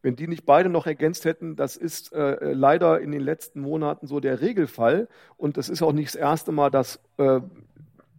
wenn 0.03 0.15
die 0.15 0.29
nicht 0.29 0.47
beide 0.47 0.69
noch 0.69 0.87
ergänzt 0.87 1.25
hätten, 1.25 1.57
das 1.57 1.77
ist 1.77 2.13
äh, 2.13 2.53
leider 2.53 3.01
in 3.01 3.11
den 3.11 3.21
letzten 3.21 3.61
Monaten 3.61 4.07
so 4.07 4.21
der 4.21 4.41
Regelfall. 4.41 5.09
Und 5.37 5.57
das 5.57 5.69
ist 5.69 5.83
auch 5.83 5.93
nicht 5.93 6.09
das 6.09 6.15
erste 6.15 6.53
Mal, 6.53 6.71
dass 6.71 7.01
äh, 7.17 7.41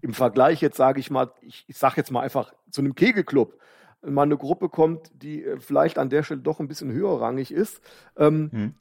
im 0.02 0.14
Vergleich 0.14 0.62
jetzt 0.62 0.76
sage 0.76 1.00
ich 1.00 1.10
mal, 1.10 1.32
ich, 1.42 1.64
ich 1.68 1.78
sage 1.78 1.96
jetzt 1.98 2.12
mal 2.12 2.22
einfach 2.22 2.54
zu 2.72 2.82
einem 2.82 2.94
Kegelclub, 2.94 3.58
mal 4.02 4.24
eine 4.24 4.38
Gruppe 4.38 4.68
kommt, 4.70 5.12
die 5.14 5.46
äh, 5.46 5.60
vielleicht 5.60 5.98
an 5.98 6.10
der 6.10 6.24
Stelle 6.24 6.42
doch 6.42 6.60
ein 6.60 6.68
bisschen 6.68 6.92
höherrangig 6.92 7.52
ist, 7.52 7.82
ähm, 8.18 8.50
hm. 8.52 8.74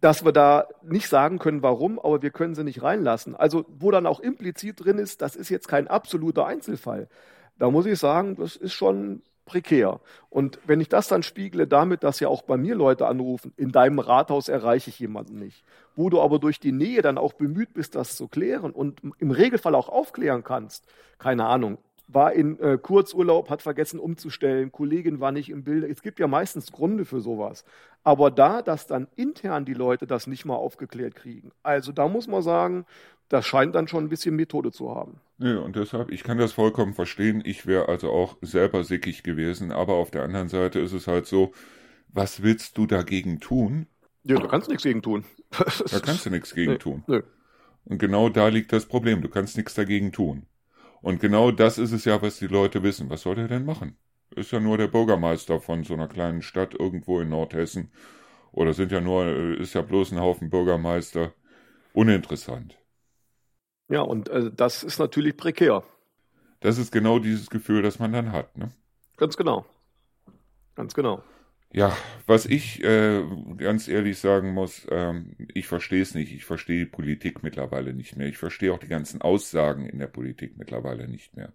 Dass 0.00 0.24
wir 0.24 0.32
da 0.32 0.66
nicht 0.82 1.08
sagen 1.08 1.38
können, 1.38 1.62
warum, 1.62 1.98
aber 1.98 2.22
wir 2.22 2.30
können 2.30 2.54
sie 2.54 2.64
nicht 2.64 2.82
reinlassen. 2.82 3.36
Also 3.36 3.64
wo 3.68 3.90
dann 3.90 4.06
auch 4.06 4.20
implizit 4.20 4.84
drin 4.84 4.98
ist, 4.98 5.22
das 5.22 5.36
ist 5.36 5.50
jetzt 5.50 5.68
kein 5.68 5.88
absoluter 5.88 6.46
Einzelfall. 6.46 7.08
Da 7.58 7.70
muss 7.70 7.86
ich 7.86 7.98
sagen, 7.98 8.36
das 8.36 8.56
ist 8.56 8.72
schon 8.72 9.22
prekär. 9.44 10.00
Und 10.30 10.60
wenn 10.64 10.80
ich 10.80 10.88
das 10.88 11.08
dann 11.08 11.22
spiegle 11.22 11.66
damit, 11.66 12.04
dass 12.04 12.20
ja 12.20 12.28
auch 12.28 12.42
bei 12.42 12.56
mir 12.56 12.74
Leute 12.74 13.06
anrufen, 13.06 13.52
in 13.56 13.72
deinem 13.72 13.98
Rathaus 13.98 14.48
erreiche 14.48 14.90
ich 14.90 14.98
jemanden 15.00 15.38
nicht, 15.38 15.64
wo 15.96 16.08
du 16.08 16.20
aber 16.20 16.38
durch 16.38 16.60
die 16.60 16.72
Nähe 16.72 17.02
dann 17.02 17.18
auch 17.18 17.32
bemüht 17.32 17.74
bist, 17.74 17.94
das 17.96 18.16
zu 18.16 18.28
klären 18.28 18.70
und 18.70 19.02
im 19.18 19.30
Regelfall 19.30 19.74
auch 19.74 19.88
aufklären 19.88 20.44
kannst, 20.44 20.86
keine 21.18 21.46
Ahnung, 21.46 21.78
war 22.12 22.32
in 22.32 22.58
äh, 22.60 22.78
Kurzurlaub, 22.78 23.50
hat 23.50 23.62
vergessen 23.62 24.00
umzustellen, 24.00 24.72
Kollegin 24.72 25.20
war 25.20 25.32
nicht 25.32 25.50
im 25.50 25.64
Bild. 25.64 25.84
Es 25.84 26.02
gibt 26.02 26.18
ja 26.18 26.26
meistens 26.26 26.72
Gründe 26.72 27.04
für 27.04 27.20
sowas. 27.20 27.64
Aber 28.02 28.30
da, 28.30 28.62
dass 28.62 28.86
dann 28.86 29.08
intern 29.16 29.64
die 29.64 29.74
Leute 29.74 30.06
das 30.06 30.26
nicht 30.26 30.44
mal 30.44 30.56
aufgeklärt 30.56 31.14
kriegen, 31.14 31.50
also 31.62 31.92
da 31.92 32.08
muss 32.08 32.28
man 32.28 32.42
sagen, 32.42 32.86
das 33.28 33.46
scheint 33.46 33.74
dann 33.74 33.88
schon 33.88 34.04
ein 34.04 34.08
bisschen 34.08 34.34
Methode 34.34 34.72
zu 34.72 34.94
haben. 34.94 35.20
Nee, 35.38 35.54
und 35.54 35.76
deshalb, 35.76 36.10
ich 36.10 36.24
kann 36.24 36.38
das 36.38 36.52
vollkommen 36.52 36.94
verstehen. 36.94 37.42
Ich 37.44 37.66
wäre 37.66 37.88
also 37.88 38.10
auch 38.10 38.36
selber 38.42 38.84
sickig 38.84 39.22
gewesen, 39.22 39.70
aber 39.70 39.94
auf 39.94 40.10
der 40.10 40.22
anderen 40.22 40.48
Seite 40.48 40.80
ist 40.80 40.92
es 40.92 41.06
halt 41.06 41.26
so, 41.26 41.52
was 42.08 42.42
willst 42.42 42.76
du 42.76 42.86
dagegen 42.86 43.38
tun? 43.38 43.86
Ja, 44.24 44.36
du 44.36 44.48
kannst 44.48 44.68
nichts 44.68 44.82
gegen 44.82 45.00
tun. 45.00 45.24
da 45.50 46.00
kannst 46.00 46.26
du 46.26 46.30
nichts 46.30 46.54
gegen 46.54 46.72
nee, 46.72 46.78
tun. 46.78 47.04
Nee. 47.06 47.22
Und 47.84 47.98
genau 47.98 48.28
da 48.28 48.48
liegt 48.48 48.72
das 48.72 48.86
Problem. 48.86 49.22
Du 49.22 49.28
kannst 49.28 49.56
nichts 49.56 49.74
dagegen 49.74 50.12
tun. 50.12 50.46
Und 51.00 51.20
genau 51.20 51.50
das 51.50 51.78
ist 51.78 51.92
es 51.92 52.04
ja, 52.04 52.20
was 52.20 52.38
die 52.38 52.46
Leute 52.46 52.82
wissen. 52.82 53.08
Was 53.10 53.22
soll 53.22 53.36
der 53.36 53.48
denn 53.48 53.64
machen? 53.64 53.96
Ist 54.34 54.52
ja 54.52 54.60
nur 54.60 54.78
der 54.78 54.88
Bürgermeister 54.88 55.60
von 55.60 55.84
so 55.84 55.94
einer 55.94 56.08
kleinen 56.08 56.42
Stadt 56.42 56.74
irgendwo 56.74 57.20
in 57.20 57.30
Nordhessen. 57.30 57.90
Oder 58.52 58.74
sind 58.74 58.92
ja 58.92 59.00
nur, 59.00 59.26
ist 59.58 59.74
ja 59.74 59.82
bloß 59.82 60.12
ein 60.12 60.20
Haufen 60.20 60.50
Bürgermeister. 60.50 61.34
Uninteressant. 61.92 62.78
Ja, 63.88 64.02
und 64.02 64.28
äh, 64.28 64.50
das 64.52 64.84
ist 64.84 64.98
natürlich 64.98 65.36
prekär. 65.36 65.82
Das 66.60 66.78
ist 66.78 66.92
genau 66.92 67.18
dieses 67.18 67.50
Gefühl, 67.50 67.82
das 67.82 67.98
man 67.98 68.12
dann 68.12 68.32
hat, 68.32 68.56
ne? 68.56 68.70
Ganz 69.16 69.36
genau. 69.36 69.66
Ganz 70.76 70.94
genau. 70.94 71.22
Ja, 71.72 71.96
was 72.26 72.46
ich 72.46 72.82
äh, 72.82 73.22
ganz 73.56 73.86
ehrlich 73.86 74.18
sagen 74.18 74.54
muss, 74.54 74.86
ähm, 74.90 75.36
ich 75.54 75.68
verstehe 75.68 76.02
es 76.02 76.14
nicht. 76.14 76.32
Ich 76.32 76.44
verstehe 76.44 76.80
die 76.84 76.90
Politik 76.90 77.42
mittlerweile 77.42 77.92
nicht 77.92 78.16
mehr. 78.16 78.26
Ich 78.26 78.38
verstehe 78.38 78.72
auch 78.72 78.78
die 78.78 78.88
ganzen 78.88 79.22
Aussagen 79.22 79.86
in 79.86 79.98
der 79.98 80.08
Politik 80.08 80.56
mittlerweile 80.56 81.06
nicht 81.06 81.36
mehr. 81.36 81.52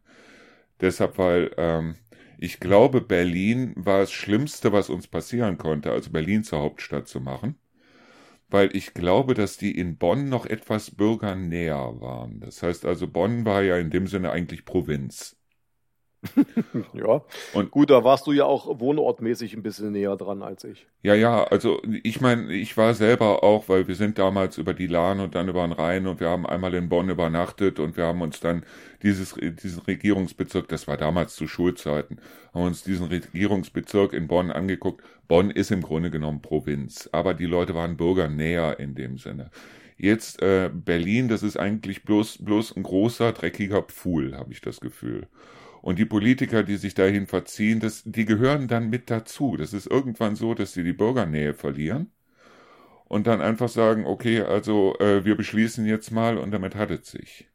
Deshalb, 0.79 1.17
weil 1.17 1.51
ähm, 1.57 1.95
ich 2.37 2.59
glaube, 2.59 3.01
Berlin 3.01 3.73
war 3.75 3.99
das 3.99 4.11
Schlimmste, 4.11 4.71
was 4.71 4.89
uns 4.89 5.07
passieren 5.07 5.57
konnte, 5.57 5.91
also 5.91 6.11
Berlin 6.11 6.43
zur 6.43 6.59
Hauptstadt 6.59 7.07
zu 7.07 7.19
machen. 7.21 7.55
Weil 8.49 8.75
ich 8.75 8.93
glaube, 8.93 9.33
dass 9.35 9.57
die 9.57 9.77
in 9.77 9.97
Bonn 9.97 10.29
noch 10.29 10.45
etwas 10.45 10.91
bürgernäher 10.91 11.99
waren. 12.01 12.39
Das 12.39 12.63
heißt 12.63 12.85
also, 12.85 13.07
Bonn 13.07 13.45
war 13.45 13.63
ja 13.63 13.77
in 13.77 13.89
dem 13.91 14.07
Sinne 14.07 14.31
eigentlich 14.31 14.65
Provinz. 14.65 15.37
ja. 16.93 17.21
Und 17.53 17.71
gut, 17.71 17.89
da 17.89 18.03
warst 18.03 18.27
du 18.27 18.31
ja 18.31 18.45
auch 18.45 18.79
wohnortmäßig 18.79 19.55
ein 19.55 19.63
bisschen 19.63 19.91
näher 19.91 20.15
dran 20.15 20.41
als 20.41 20.63
ich. 20.63 20.85
Ja, 21.03 21.13
ja, 21.13 21.43
also 21.43 21.81
ich 22.03 22.21
meine, 22.21 22.53
ich 22.53 22.75
war 22.77 22.93
selber 22.93 23.43
auch, 23.43 23.69
weil 23.69 23.87
wir 23.87 23.95
sind 23.95 24.17
damals 24.17 24.57
über 24.57 24.73
die 24.73 24.87
Lahn 24.87 25.19
und 25.19 25.35
dann 25.35 25.49
über 25.49 25.65
den 25.65 25.71
Rhein 25.71 26.07
und 26.07 26.19
wir 26.19 26.29
haben 26.29 26.45
einmal 26.45 26.73
in 26.73 26.89
Bonn 26.89 27.09
übernachtet 27.09 27.79
und 27.79 27.97
wir 27.97 28.05
haben 28.05 28.21
uns 28.21 28.39
dann 28.39 28.63
dieses, 29.03 29.33
diesen 29.33 29.81
Regierungsbezirk, 29.81 30.67
das 30.67 30.87
war 30.87 30.97
damals 30.97 31.35
zu 31.35 31.47
Schulzeiten, 31.47 32.17
haben 32.53 32.63
uns 32.63 32.83
diesen 32.83 33.07
Regierungsbezirk 33.07 34.13
in 34.13 34.27
Bonn 34.27 34.51
angeguckt. 34.51 35.03
Bonn 35.27 35.51
ist 35.51 35.71
im 35.71 35.81
Grunde 35.81 36.11
genommen 36.11 36.41
Provinz, 36.41 37.09
aber 37.11 37.33
die 37.33 37.45
Leute 37.45 37.75
waren 37.75 37.97
Bürger 37.97 38.29
näher 38.29 38.79
in 38.79 38.95
dem 38.95 39.17
Sinne. 39.17 39.51
Jetzt 39.97 40.41
äh, 40.41 40.69
Berlin, 40.73 41.29
das 41.29 41.41
ist 41.41 41.57
eigentlich 41.57 42.03
bloß, 42.03 42.39
bloß 42.39 42.75
ein 42.75 42.83
großer, 42.83 43.31
dreckiger 43.31 43.81
Pfuhl, 43.81 44.35
habe 44.35 44.51
ich 44.51 44.61
das 44.61 44.81
Gefühl. 44.81 45.27
Und 45.85 45.99
die 45.99 46.05
Politiker, 46.05 46.63
die 46.63 46.77
sich 46.77 46.95
dahin 46.95 47.27
verziehen, 47.27 47.79
das, 47.79 48.01
die 48.05 48.25
gehören 48.25 48.67
dann 48.67 48.89
mit 48.89 49.11
dazu. 49.11 49.55
Das 49.55 49.71
ist 49.71 49.85
irgendwann 49.85 50.35
so, 50.35 50.55
dass 50.55 50.73
sie 50.73 50.83
die 50.83 50.93
Bürgernähe 50.93 51.53
verlieren 51.53 52.11
und 53.03 53.27
dann 53.27 53.39
einfach 53.39 53.69
sagen, 53.69 54.07
okay, 54.07 54.41
also 54.41 54.97
äh, 54.97 55.23
wir 55.25 55.37
beschließen 55.37 55.85
jetzt 55.85 56.09
mal 56.09 56.39
und 56.39 56.49
damit 56.49 56.73
hat 56.73 56.89
es 56.89 57.11
sich. 57.11 57.47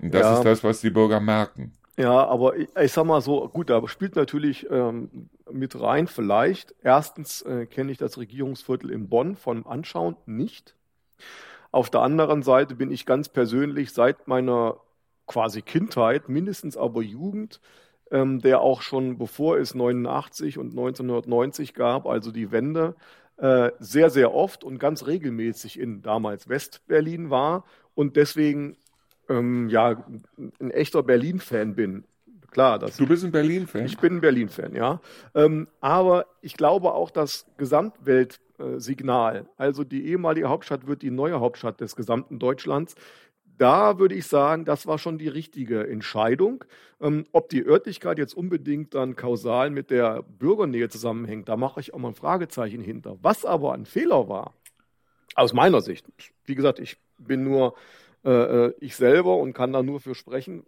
Und 0.00 0.14
das 0.14 0.22
ja. 0.22 0.38
ist 0.38 0.44
das, 0.46 0.64
was 0.64 0.80
die 0.80 0.88
Bürger 0.88 1.20
merken. 1.20 1.76
Ja, 1.98 2.26
aber 2.26 2.56
ich, 2.56 2.74
ich 2.74 2.92
sag 2.92 3.04
mal 3.04 3.20
so, 3.20 3.46
gut, 3.50 3.68
da 3.68 3.86
spielt 3.86 4.16
natürlich 4.16 4.66
ähm, 4.70 5.28
mit 5.52 5.78
rein 5.78 6.06
vielleicht. 6.06 6.74
Erstens 6.82 7.42
äh, 7.42 7.66
kenne 7.66 7.92
ich 7.92 7.98
das 7.98 8.16
Regierungsviertel 8.16 8.90
in 8.90 9.10
Bonn 9.10 9.36
von 9.36 9.66
Anschauen 9.66 10.16
nicht. 10.24 10.74
Auf 11.70 11.90
der 11.90 12.00
anderen 12.00 12.42
Seite 12.42 12.74
bin 12.74 12.90
ich 12.90 13.04
ganz 13.04 13.28
persönlich 13.28 13.92
seit 13.92 14.26
meiner 14.26 14.80
quasi 15.26 15.62
Kindheit, 15.62 16.28
mindestens 16.28 16.76
aber 16.76 17.02
Jugend, 17.02 17.60
ähm, 18.10 18.40
der 18.40 18.60
auch 18.60 18.82
schon 18.82 19.18
bevor 19.18 19.58
es 19.58 19.74
89 19.74 20.58
und 20.58 20.70
1990 20.70 21.74
gab, 21.74 22.06
also 22.06 22.30
die 22.30 22.52
Wende, 22.52 22.94
äh, 23.38 23.70
sehr, 23.78 24.10
sehr 24.10 24.32
oft 24.34 24.64
und 24.64 24.78
ganz 24.78 25.06
regelmäßig 25.06 25.78
in 25.78 26.02
damals 26.02 26.48
Westberlin 26.48 27.30
war 27.30 27.64
und 27.94 28.16
deswegen 28.16 28.76
ähm, 29.28 29.68
ja 29.68 30.04
ein 30.60 30.70
echter 30.70 31.02
Berlin-Fan 31.02 31.74
bin. 31.74 32.04
Klar, 32.50 32.78
das, 32.78 32.96
du 32.96 33.06
bist 33.06 33.24
ein 33.24 33.32
Berlin-Fan? 33.32 33.84
Ich 33.84 33.98
bin 33.98 34.14
ein 34.14 34.20
Berlin-Fan, 34.20 34.74
ja. 34.74 35.00
Ähm, 35.34 35.68
aber 35.80 36.26
ich 36.40 36.56
glaube 36.56 36.94
auch, 36.94 37.10
das 37.10 37.44
Gesamtweltsignal, 37.58 39.46
also 39.58 39.84
die 39.84 40.06
ehemalige 40.06 40.48
Hauptstadt 40.48 40.86
wird 40.86 41.02
die 41.02 41.10
neue 41.10 41.40
Hauptstadt 41.40 41.80
des 41.82 41.96
gesamten 41.96 42.38
Deutschlands, 42.38 42.94
da 43.58 43.98
würde 43.98 44.14
ich 44.14 44.26
sagen, 44.26 44.64
das 44.64 44.86
war 44.86 44.98
schon 44.98 45.18
die 45.18 45.28
richtige 45.28 45.86
Entscheidung. 45.86 46.64
Ähm, 47.00 47.26
ob 47.32 47.48
die 47.48 47.64
Örtlichkeit 47.64 48.18
jetzt 48.18 48.34
unbedingt 48.34 48.94
dann 48.94 49.16
kausal 49.16 49.70
mit 49.70 49.90
der 49.90 50.22
Bürgernähe 50.22 50.88
zusammenhängt, 50.88 51.48
da 51.48 51.56
mache 51.56 51.80
ich 51.80 51.92
auch 51.92 51.98
mal 51.98 52.08
ein 52.08 52.14
Fragezeichen 52.14 52.80
hinter. 52.80 53.18
Was 53.22 53.44
aber 53.44 53.72
ein 53.74 53.86
Fehler 53.86 54.28
war, 54.28 54.54
aus 55.34 55.52
meiner 55.52 55.82
Sicht, 55.82 56.06
wie 56.44 56.54
gesagt, 56.54 56.78
ich 56.78 56.96
bin 57.18 57.44
nur 57.44 57.74
äh, 58.24 58.30
äh 58.30 58.74
ich 58.80 58.96
selber 58.96 59.36
und 59.36 59.52
kann 59.52 59.72
da 59.72 59.82
nur 59.82 60.00
für 60.00 60.14
sprechen, 60.14 60.64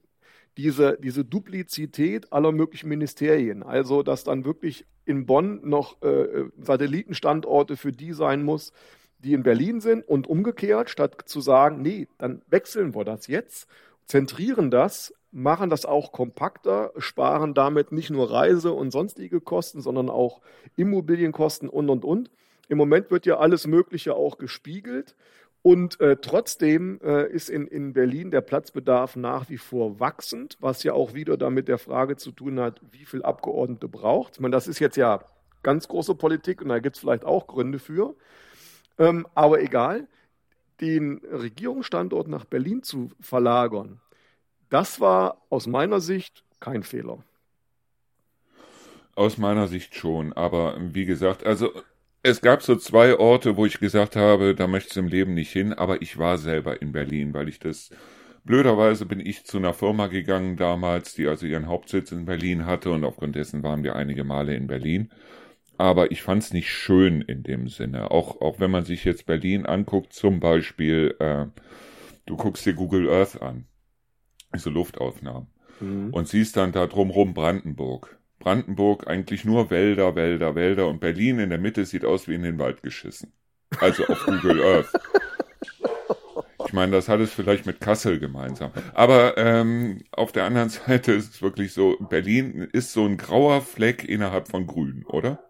diese, 0.59 0.99
diese 1.01 1.25
Duplizität 1.25 2.33
aller 2.33 2.53
möglichen 2.53 2.89
Ministerien, 2.89 3.63
also 3.63 4.03
dass 4.03 4.25
dann 4.25 4.45
wirklich 4.45 4.85
in 5.05 5.25
Bonn 5.25 5.61
noch 5.63 6.03
äh, 6.03 6.09
äh 6.09 6.51
Satellitenstandorte 6.59 7.77
für 7.77 7.93
die 7.93 8.13
sein 8.13 8.43
muss, 8.43 8.73
die 9.19 9.35
in 9.35 9.43
Berlin 9.43 9.81
sind 9.81 10.07
und 10.07 10.27
umgekehrt, 10.27 10.91
statt 10.91 11.23
zu 11.27 11.41
sagen, 11.41 11.83
nee, 11.83 12.09
dann 12.19 12.43
wechseln 12.49 12.95
wir 12.95 13.05
das 13.05 13.27
jetzt, 13.27 13.69
zentrieren 14.07 14.71
das, 14.71 15.13
machen 15.31 15.71
das 15.71 15.85
auch 15.85 16.13
kompakter, 16.13 16.93
sparen 16.99 17.55
damit 17.55 17.93
nicht 17.93 18.11
nur 18.11 18.31
Reise 18.31 18.73
und 18.73 18.91
sonstige 18.91 19.41
Kosten, 19.41 19.81
sondern 19.81 20.09
auch 20.09 20.41
Immobilienkosten 20.77 21.69
und, 21.69 21.91
und, 21.91 22.05
und. 22.05 22.31
Im 22.69 22.79
Moment 22.79 23.11
wird 23.11 23.27
ja 23.27 23.39
alles 23.39 23.67
Mögliche 23.67 24.15
auch 24.15 24.39
gespiegelt 24.39 25.15
und 25.63 26.01
äh, 26.01 26.17
trotzdem 26.17 27.01
äh, 27.03 27.31
ist 27.31 27.51
in, 27.51 27.67
in 27.67 27.93
Berlin 27.93 28.31
der 28.31 28.41
Platzbedarf 28.41 29.17
nach 29.17 29.51
wie 29.51 29.59
vor 29.59 30.01
wachsend, 30.01 30.57
was 30.61 30.83
ja 30.83 30.93
auch 30.93 31.15
wieder 31.15 31.37
damit 31.37 31.69
der 31.69 31.79
Frage 31.79 32.17
zu 32.17 32.31
tun 32.31 32.61
hat, 32.61 32.81
wie 32.93 33.05
viel 33.05 33.23
Abgeordnete 33.23 33.89
braucht. 33.89 34.35
Ich 34.35 34.41
meine, 34.41 34.53
das 34.53 34.69
ist 34.69 34.79
jetzt 34.79 34.97
ja 34.97 35.21
ganz 35.63 35.89
große 35.89 36.15
Politik 36.15 36.63
und 36.63 36.69
da 36.69 36.79
gibt 36.79 36.97
es 36.97 37.01
vielleicht 37.01 37.25
auch 37.25 37.47
Gründe 37.47 37.79
für. 37.79 38.15
Ähm, 38.99 39.27
aber 39.35 39.61
egal, 39.63 40.09
den 40.81 41.19
Regierungsstandort 41.31 42.29
nach 42.29 42.45
Berlin 42.45 42.83
zu 42.83 43.11
verlagern, 43.21 44.01
das 44.71 45.01
war 45.01 45.43
aus 45.51 45.67
meiner 45.67 46.01
Sicht 46.01 46.45
kein 46.61 46.83
Fehler. 46.83 47.23
Aus 49.15 49.39
meiner 49.39 49.67
Sicht 49.67 49.95
schon, 49.95 50.33
aber 50.33 50.77
wie 50.79 51.05
gesagt, 51.05 51.45
also 51.45 51.73
es 52.23 52.41
gab 52.41 52.63
so 52.63 52.77
zwei 52.77 53.19
Orte, 53.19 53.57
wo 53.57 53.67
ich 53.67 53.81
gesagt 53.81 54.17
habe, 54.17 54.55
da 54.55 54.67
möchte 54.67 54.91
ich 54.91 54.97
im 54.97 55.09
Leben 55.09 55.35
nicht 55.35 55.53
hin, 55.53 55.73
aber 55.73 56.03
ich 56.03 56.19
war 56.19 56.39
selber 56.39 56.83
in 56.83 56.93
Berlin, 56.93 57.35
weil 57.35 57.49
ich 57.49 57.59
das 57.59 57.91
blöderweise 58.45 59.07
bin 59.07 59.21
ich 59.21 59.45
zu 59.45 59.59
einer 59.59 59.75
Firma 59.75 60.07
gegangen 60.07 60.57
damals, 60.57 61.15
die 61.15 61.27
also 61.27 61.47
ihren 61.47 61.67
Hauptsitz 61.67 62.13
in 62.13 62.25
Berlin 62.27 62.67
hatte 62.67 62.91
und 62.91 63.05
aufgrund 63.05 63.37
dessen 63.37 63.63
waren 63.63 63.83
wir 63.83 63.97
einige 63.97 64.25
Male 64.25 64.55
in 64.55 64.67
Berlin 64.67 65.11
aber 65.79 66.11
ich 66.11 66.23
fand 66.23 66.43
es 66.43 66.53
nicht 66.53 66.71
schön 66.71 67.23
in 67.23 67.45
dem 67.45 67.69
Sinne. 67.69 68.11
Auch, 68.11 68.41
auch 68.41 68.59
wenn 68.59 68.71
man 68.71 68.85
sich 68.85 69.05
jetzt 69.05 69.27
Berlin 69.27 69.65
anguckt, 69.65 70.13
zum 70.13 70.41
Beispiel, 70.41 71.15
äh, 71.21 71.47
du 72.27 72.37
guckst 72.37 72.67
dir 72.67 72.75
Google 72.75 73.09
Earth 73.09 73.41
an, 73.41 73.67
diese 74.55 74.71
Luftaufnahmen, 74.71 75.47
mhm. 75.81 76.11
und 76.13 76.27
siehst 76.27 76.57
dann 76.57 76.73
da 76.73 76.87
drumrum 76.87 77.33
Brandenburg. 77.33 78.19
Brandenburg 78.41 79.07
eigentlich 79.07 79.45
nur 79.45 79.71
Wälder, 79.71 80.17
Wälder, 80.17 80.57
Wälder 80.57 80.89
und 80.89 81.01
Berlin 81.01 81.39
in 81.39 81.51
der 81.51 81.59
Mitte 81.59 81.85
sieht 81.85 82.05
aus 82.05 82.27
wie 82.27 82.35
in 82.35 82.43
den 82.43 82.59
Wald 82.59 82.83
geschissen. 82.83 83.33
Also 83.79 84.05
auf 84.07 84.25
Google 84.27 84.63
Earth. 84.63 84.93
Ich 86.67 86.75
meine, 86.75 86.93
das 86.93 87.09
hat 87.09 87.19
es 87.21 87.33
vielleicht 87.33 87.65
mit 87.65 87.81
Kassel 87.81 88.19
gemeinsam. 88.19 88.73
Aber 88.93 89.39
ähm, 89.39 90.03
auf 90.13 90.33
der 90.33 90.45
anderen 90.45 90.69
Seite 90.69 91.13
ist 91.13 91.37
es 91.37 91.41
wirklich 91.41 91.73
so, 91.73 91.97
Berlin 92.11 92.69
ist 92.73 92.93
so 92.93 93.07
ein 93.07 93.17
grauer 93.17 93.63
Fleck 93.63 94.05
innerhalb 94.05 94.49
von 94.49 94.67
Grün, 94.67 95.07
oder? 95.07 95.48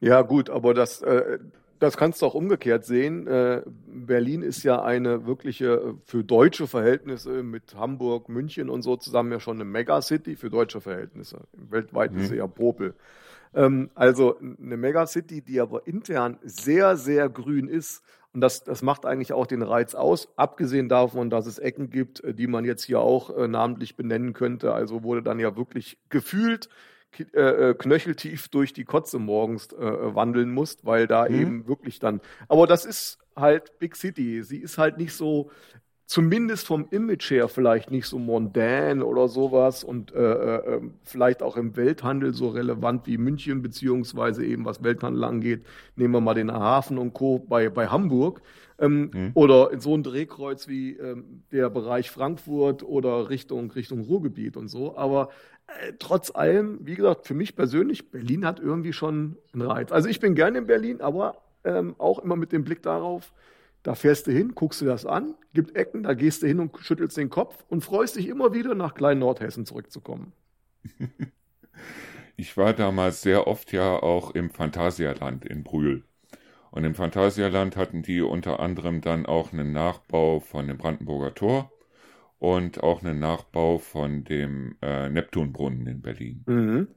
Ja, 0.00 0.22
gut, 0.22 0.50
aber 0.50 0.74
das, 0.74 1.02
äh, 1.02 1.38
das 1.78 1.96
kannst 1.96 2.22
du 2.22 2.26
auch 2.26 2.34
umgekehrt 2.34 2.84
sehen. 2.84 3.26
Äh, 3.26 3.62
Berlin 3.86 4.42
ist 4.42 4.62
ja 4.62 4.82
eine 4.82 5.26
wirkliche, 5.26 5.94
für 6.04 6.22
deutsche 6.22 6.66
Verhältnisse 6.66 7.42
mit 7.42 7.74
Hamburg, 7.74 8.28
München 8.28 8.70
und 8.70 8.82
so 8.82 8.96
zusammen 8.96 9.32
ja 9.32 9.40
schon 9.40 9.56
eine 9.56 9.64
Megacity 9.64 10.36
für 10.36 10.50
deutsche 10.50 10.80
Verhältnisse. 10.80 11.40
Weltweit 11.52 12.12
mhm. 12.12 12.18
ist 12.20 12.28
sie 12.28 12.36
ja 12.36 12.46
Popel. 12.46 12.94
Ähm, 13.54 13.90
also 13.94 14.38
eine 14.38 14.76
Megacity, 14.76 15.42
die 15.42 15.60
aber 15.60 15.86
intern 15.86 16.38
sehr, 16.42 16.96
sehr 16.96 17.28
grün 17.28 17.68
ist, 17.68 18.02
Und 18.32 18.40
das, 18.40 18.64
das 18.64 18.82
macht 18.82 19.04
eigentlich 19.04 19.32
auch 19.32 19.46
den 19.46 19.62
Reiz 19.62 19.94
aus, 19.94 20.28
abgesehen 20.36 20.88
davon, 20.88 21.28
dass 21.28 21.46
es 21.46 21.58
Ecken 21.58 21.90
gibt, 21.90 22.24
äh, 22.24 22.32
die 22.34 22.46
man 22.46 22.64
jetzt 22.64 22.84
hier 22.84 23.00
auch 23.00 23.36
äh, 23.36 23.46
namentlich 23.48 23.96
benennen 23.96 24.32
könnte. 24.32 24.72
Also 24.72 25.02
wurde 25.02 25.22
dann 25.22 25.38
ja 25.38 25.56
wirklich 25.56 25.98
gefühlt 26.08 26.68
äh, 27.18 27.70
äh, 27.70 27.74
knöcheltief 27.74 28.48
durch 28.48 28.72
die 28.72 28.84
Kotze 28.84 29.18
morgens 29.18 29.72
äh, 29.72 30.14
wandeln 30.14 30.52
musst, 30.52 30.84
weil 30.84 31.06
da 31.06 31.28
mhm. 31.28 31.34
eben 31.34 31.66
wirklich 31.68 31.98
dann. 31.98 32.20
Aber 32.48 32.66
das 32.66 32.84
ist 32.84 33.18
halt 33.36 33.78
Big 33.78 33.96
City. 33.96 34.42
Sie 34.42 34.58
ist 34.58 34.78
halt 34.78 34.98
nicht 34.98 35.14
so 35.14 35.50
zumindest 36.12 36.66
vom 36.66 36.88
Image 36.90 37.30
her 37.30 37.48
vielleicht 37.48 37.90
nicht 37.90 38.06
so 38.06 38.18
mondan 38.18 39.02
oder 39.02 39.28
sowas 39.28 39.82
und 39.82 40.12
äh, 40.12 40.18
äh, 40.18 40.74
ähm, 40.74 40.94
vielleicht 41.04 41.42
auch 41.42 41.56
im 41.56 41.74
Welthandel 41.74 42.34
so 42.34 42.48
relevant 42.48 43.06
wie 43.06 43.16
München, 43.16 43.62
beziehungsweise 43.62 44.44
eben 44.44 44.66
was 44.66 44.82
Welthandel 44.82 45.24
angeht, 45.24 45.64
nehmen 45.96 46.12
wir 46.12 46.20
mal 46.20 46.34
den 46.34 46.52
Hafen 46.52 46.98
und 46.98 47.14
Co. 47.14 47.38
bei, 47.38 47.70
bei 47.70 47.86
Hamburg. 47.86 48.42
Ähm, 48.78 49.10
mhm. 49.14 49.30
Oder 49.34 49.70
in 49.70 49.80
so 49.80 49.96
ein 49.96 50.02
Drehkreuz 50.02 50.66
wie 50.68 50.96
ähm, 50.96 51.44
der 51.52 51.70
Bereich 51.70 52.10
Frankfurt 52.10 52.82
oder 52.82 53.30
Richtung, 53.30 53.70
Richtung 53.70 54.00
Ruhrgebiet 54.00 54.56
und 54.56 54.68
so. 54.68 54.96
Aber 54.96 55.28
äh, 55.28 55.51
trotz 55.98 56.34
allem, 56.34 56.78
wie 56.82 56.94
gesagt, 56.94 57.26
für 57.26 57.34
mich 57.34 57.56
persönlich, 57.56 58.10
Berlin 58.10 58.44
hat 58.46 58.60
irgendwie 58.60 58.92
schon 58.92 59.36
einen 59.52 59.62
Reiz. 59.62 59.92
Also 59.92 60.08
ich 60.08 60.20
bin 60.20 60.34
gerne 60.34 60.58
in 60.58 60.66
Berlin, 60.66 61.00
aber 61.00 61.42
ähm, 61.64 61.94
auch 61.98 62.18
immer 62.18 62.36
mit 62.36 62.52
dem 62.52 62.64
Blick 62.64 62.82
darauf, 62.82 63.32
da 63.82 63.94
fährst 63.94 64.26
du 64.26 64.32
hin, 64.32 64.54
guckst 64.54 64.80
du 64.80 64.84
das 64.84 65.06
an, 65.06 65.34
gibt 65.54 65.76
Ecken, 65.76 66.04
da 66.04 66.14
gehst 66.14 66.42
du 66.42 66.46
hin 66.46 66.60
und 66.60 66.78
schüttelst 66.78 67.16
den 67.16 67.30
Kopf 67.30 67.64
und 67.68 67.82
freust 67.82 68.16
dich 68.16 68.28
immer 68.28 68.52
wieder, 68.52 68.74
nach 68.74 68.94
Klein 68.94 69.18
Nordhessen 69.18 69.66
zurückzukommen. 69.66 70.32
Ich 72.36 72.56
war 72.56 72.72
damals 72.72 73.22
sehr 73.22 73.46
oft 73.46 73.72
ja 73.72 74.02
auch 74.02 74.32
im 74.32 74.50
Phantasialand 74.50 75.44
in 75.44 75.62
Brühl. 75.62 76.04
Und 76.70 76.84
im 76.84 76.94
Phantasialand 76.94 77.76
hatten 77.76 78.02
die 78.02 78.22
unter 78.22 78.60
anderem 78.60 79.00
dann 79.02 79.26
auch 79.26 79.52
einen 79.52 79.72
Nachbau 79.72 80.40
von 80.40 80.66
dem 80.66 80.78
Brandenburger 80.78 81.34
Tor 81.34 81.71
und 82.42 82.82
auch 82.82 83.04
einen 83.04 83.20
Nachbau 83.20 83.78
von 83.78 84.24
dem 84.24 84.74
äh, 84.82 85.08
Neptunbrunnen 85.08 85.86
in 85.86 86.02
Berlin. 86.02 86.42
Mhm. 86.46 86.88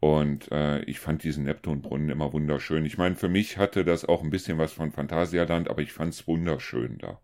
Und 0.00 0.50
äh, 0.50 0.82
ich 0.86 0.98
fand 0.98 1.22
diesen 1.22 1.44
Neptunbrunnen 1.44 2.08
immer 2.08 2.32
wunderschön. 2.32 2.84
Ich 2.84 2.98
meine, 2.98 3.14
für 3.14 3.28
mich 3.28 3.58
hatte 3.58 3.84
das 3.84 4.04
auch 4.04 4.24
ein 4.24 4.30
bisschen 4.30 4.58
was 4.58 4.72
von 4.72 4.90
Phantasialand, 4.90 5.70
aber 5.70 5.82
ich 5.82 5.92
fand 5.92 6.12
es 6.14 6.26
wunderschön 6.26 6.98
da. 6.98 7.20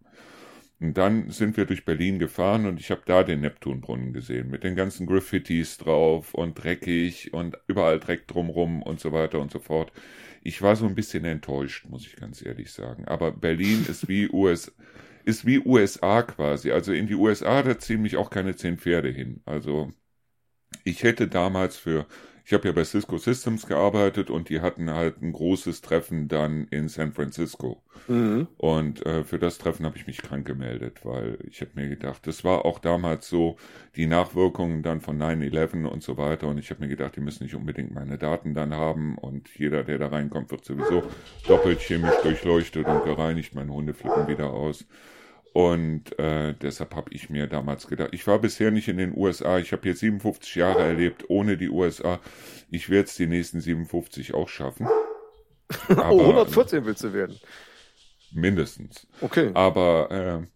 Und 0.79 0.97
dann 0.99 1.33
sind 1.33 1.57
wir 1.57 1.65
durch 1.65 1.85
Berlin 1.85 2.21
gefahren 2.21 2.65
und 2.65 2.79
ich 2.79 2.93
habe 2.93 3.03
da 3.07 3.25
den 3.25 3.41
Neptunbrunnen 3.41 4.13
gesehen, 4.13 4.51
mit 4.51 4.63
den 4.63 4.77
ganzen 4.77 5.09
Graffitis 5.09 5.79
drauf 5.79 6.35
und 6.35 6.63
dreckig 6.63 7.35
und 7.35 7.59
überall 7.67 7.99
Dreck 7.99 8.29
drumrum 8.29 8.83
und 8.83 9.01
so 9.01 9.11
weiter 9.11 9.41
und 9.41 9.51
so 9.51 9.59
fort. 9.59 9.91
Ich 10.45 10.63
war 10.63 10.77
so 10.77 10.87
ein 10.87 10.95
bisschen 10.95 11.25
enttäuscht, 11.25 11.87
muss 11.89 12.07
ich 12.07 12.15
ganz 12.15 12.41
ehrlich 12.47 12.71
sagen. 12.71 13.07
Aber 13.07 13.33
Berlin 13.33 13.85
ist 13.89 14.07
wie 14.07 14.31
US, 14.33 14.73
ist 15.29 15.45
wie 15.45 15.61
USA 15.61 16.23
quasi. 16.23 16.73
Also 16.73 16.93
in 16.93 17.07
die 17.07 17.15
USA, 17.15 17.63
da 17.63 17.79
ziehen 17.79 18.01
mich 18.01 18.17
auch 18.17 18.31
keine 18.31 18.57
zehn 18.57 18.79
Pferde 18.79 19.11
hin. 19.11 19.43
Also 19.45 19.93
ich 20.85 21.03
hätte 21.03 21.29
damals 21.29 21.77
für 21.77 22.07
ich 22.49 22.55
habe 22.55 22.67
ja 22.67 22.73
bei 22.73 22.83
Cisco 22.83 23.19
Systems 23.19 23.67
gearbeitet 23.67 24.31
und 24.31 24.49
die 24.49 24.63
hatten 24.63 24.91
halt 24.91 25.21
ein 25.21 25.33
großes 25.33 25.83
Treffen 25.83 26.29
dann 26.29 26.67
in 26.71 26.89
San 26.89 27.13
Francisco. 27.13 27.83
Mhm. 28.07 28.49
Und 28.57 29.05
äh, 29.05 29.23
für 29.23 29.39
das 29.39 29.59
Treffen 29.59 29.85
habe 29.85 29.99
ich 29.99 30.07
mich 30.07 30.23
krank 30.23 30.47
gemeldet, 30.47 31.05
weil 31.05 31.37
ich 31.51 31.61
habe 31.61 31.73
mir 31.75 31.91
gedacht, 31.91 32.27
das 32.27 32.45
war 32.45 32.65
auch 32.65 32.79
damals 32.79 33.29
so 33.29 33.59
die 33.97 34.07
Nachwirkungen 34.07 34.83
dann 34.83 35.03
von 35.03 35.21
9-11 35.21 35.85
und 35.85 36.03
so 36.03 36.17
weiter. 36.17 36.49
Und 36.49 36.57
ich 36.57 36.71
habe 36.71 36.81
mir 36.81 36.89
gedacht, 36.89 37.17
die 37.17 37.21
müssen 37.21 37.45
nicht 37.45 37.55
unbedingt 37.55 37.95
meine 37.95 38.17
Daten 38.17 38.55
dann 38.55 38.73
haben 38.73 39.19
und 39.19 39.51
jeder, 39.59 39.85
der 39.85 39.99
da 39.99 40.07
reinkommt, 40.07 40.51
wird 40.51 40.65
sowieso 40.65 41.03
doppelt 41.47 41.81
chemisch 41.81 42.17
durchleuchtet 42.23 42.87
und 42.87 43.05
gereinigt. 43.05 43.55
Meine 43.55 43.75
Hunde 43.75 43.93
flippen 43.93 44.27
wieder 44.27 44.55
aus. 44.55 44.87
Und 45.53 46.19
äh, 46.19 46.55
deshalb 46.55 46.95
habe 46.95 47.13
ich 47.13 47.31
mir 47.31 47.47
damals 47.47 47.87
gedacht, 47.87 48.11
ich 48.13 48.27
war 48.27 48.39
bisher 48.39 48.71
nicht 48.71 48.89
in 48.89 48.99
den 48.99 49.17
USA, 49.17 49.59
ich 49.59 49.73
habe 49.73 49.89
jetzt 49.89 50.01
57 50.01 50.55
Jahre 50.55 50.83
erlebt 50.83 51.25
ohne 51.29 51.57
die 51.57 51.69
USA. 51.69 52.21
Ich 52.71 52.91
werde 52.91 53.09
es 53.09 53.17
die 53.17 53.27
nächsten 53.27 53.61
57 53.61 54.35
auch 54.35 54.49
schaffen. 54.49 54.87
Aber, 55.89 56.13
oh, 56.13 56.21
114 56.21 56.85
willst 56.85 57.05
du 57.05 57.13
werden. 57.13 57.37
Mindestens. 58.33 59.07
Okay. 59.21 59.51
Aber 59.55 60.11
äh, 60.11 60.47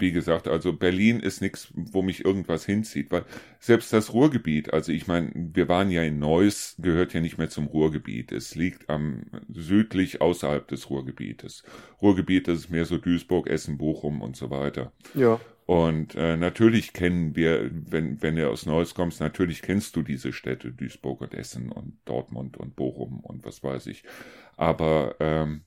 wie 0.00 0.12
gesagt, 0.12 0.48
also 0.48 0.72
Berlin 0.72 1.20
ist 1.20 1.40
nichts, 1.40 1.72
wo 1.74 2.02
mich 2.02 2.24
irgendwas 2.24 2.64
hinzieht, 2.64 3.10
weil 3.10 3.24
selbst 3.58 3.92
das 3.92 4.12
Ruhrgebiet, 4.12 4.72
also 4.72 4.92
ich 4.92 5.06
meine, 5.06 5.30
wir 5.34 5.68
waren 5.68 5.90
ja 5.90 6.02
in 6.02 6.18
Neuss, 6.18 6.76
gehört 6.78 7.14
ja 7.14 7.20
nicht 7.20 7.38
mehr 7.38 7.48
zum 7.48 7.66
Ruhrgebiet. 7.66 8.32
Es 8.32 8.54
liegt 8.54 8.88
am 8.90 9.24
südlich 9.52 10.20
außerhalb 10.20 10.66
des 10.68 10.90
Ruhrgebietes. 10.90 11.64
Ruhrgebiet 12.00 12.48
das 12.48 12.58
ist 12.58 12.70
mehr 12.70 12.84
so 12.84 12.98
Duisburg, 12.98 13.48
Essen, 13.48 13.78
Bochum 13.78 14.20
und 14.20 14.36
so 14.36 14.50
weiter. 14.50 14.92
Ja. 15.14 15.40
Und 15.66 16.16
äh, 16.16 16.36
natürlich 16.36 16.92
kennen 16.92 17.36
wir, 17.36 17.70
wenn, 17.72 18.20
wenn 18.20 18.36
du 18.36 18.50
aus 18.50 18.66
Neuss 18.66 18.94
kommst, 18.94 19.20
natürlich 19.20 19.62
kennst 19.62 19.96
du 19.96 20.02
diese 20.02 20.32
Städte, 20.32 20.72
Duisburg 20.72 21.20
und 21.20 21.34
Essen 21.34 21.70
und 21.70 21.98
Dortmund 22.04 22.56
und 22.56 22.76
Bochum 22.76 23.20
und 23.20 23.44
was 23.44 23.62
weiß 23.62 23.86
ich. 23.86 24.02
Aber 24.56 25.16
ähm, 25.20 25.62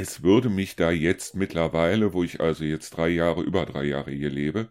es 0.00 0.22
würde 0.22 0.48
mich 0.48 0.76
da 0.76 0.90
jetzt 0.90 1.34
mittlerweile, 1.34 2.14
wo 2.14 2.24
ich 2.24 2.40
also 2.40 2.64
jetzt 2.64 2.90
drei 2.96 3.08
Jahre, 3.10 3.42
über 3.42 3.66
drei 3.66 3.84
Jahre 3.84 4.10
hier 4.10 4.30
lebe, 4.30 4.70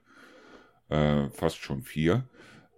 äh, 0.89 1.29
fast 1.29 1.57
schon 1.57 1.83
vier, 1.83 2.27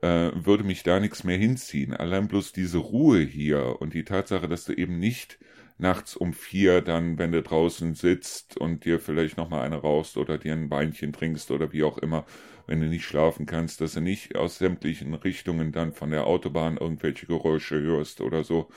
äh, 0.02 0.32
würde 0.36 0.66
mich 0.66 0.84
da 0.84 1.00
nichts 1.00 1.24
mehr 1.24 1.38
hinziehen. 1.38 1.94
Allein 1.94 2.28
bloß 2.28 2.52
diese 2.52 2.80
Ruhe 2.80 3.20
hier 3.22 3.78
und 3.82 3.94
die 3.94 4.04
Tatsache, 4.04 4.50
dass 4.50 4.66
du 4.66 4.74
eben 4.74 5.00
nicht 5.00 5.40
nachts 5.78 6.16
um 6.18 6.34
vier 6.34 6.82
dann, 6.82 7.18
wenn 7.18 7.32
du 7.32 7.42
draußen 7.42 7.96
sitzt 7.96 8.58
und 8.58 8.84
dir 8.86 9.00
vielleicht 9.00 9.38
nochmal 9.38 9.62
eine 9.62 9.78
rauchst 9.78 10.18
oder 10.18 10.38
dir 10.38 10.54
ein 10.54 10.70
Weinchen 10.70 11.14
trinkst 11.14 11.52
oder 11.52 11.72
wie 11.72 11.84
auch 11.84 11.98
immer, 12.00 12.26
wenn 12.68 12.82
du 12.82 12.88
nicht 12.88 13.06
schlafen 13.06 13.46
kannst, 13.46 13.80
dass 13.82 13.94
du 13.94 14.02
nicht 14.02 14.36
aus 14.36 14.58
sämtlichen 14.58 15.14
Richtungen 15.14 15.72
dann 15.72 15.94
von 15.94 16.12
der 16.12 16.28
Autobahn 16.28 16.78
irgendwelche 16.78 17.28
Geräusche 17.28 17.80
hörst 17.82 18.20
oder 18.22 18.44
so 18.44 18.70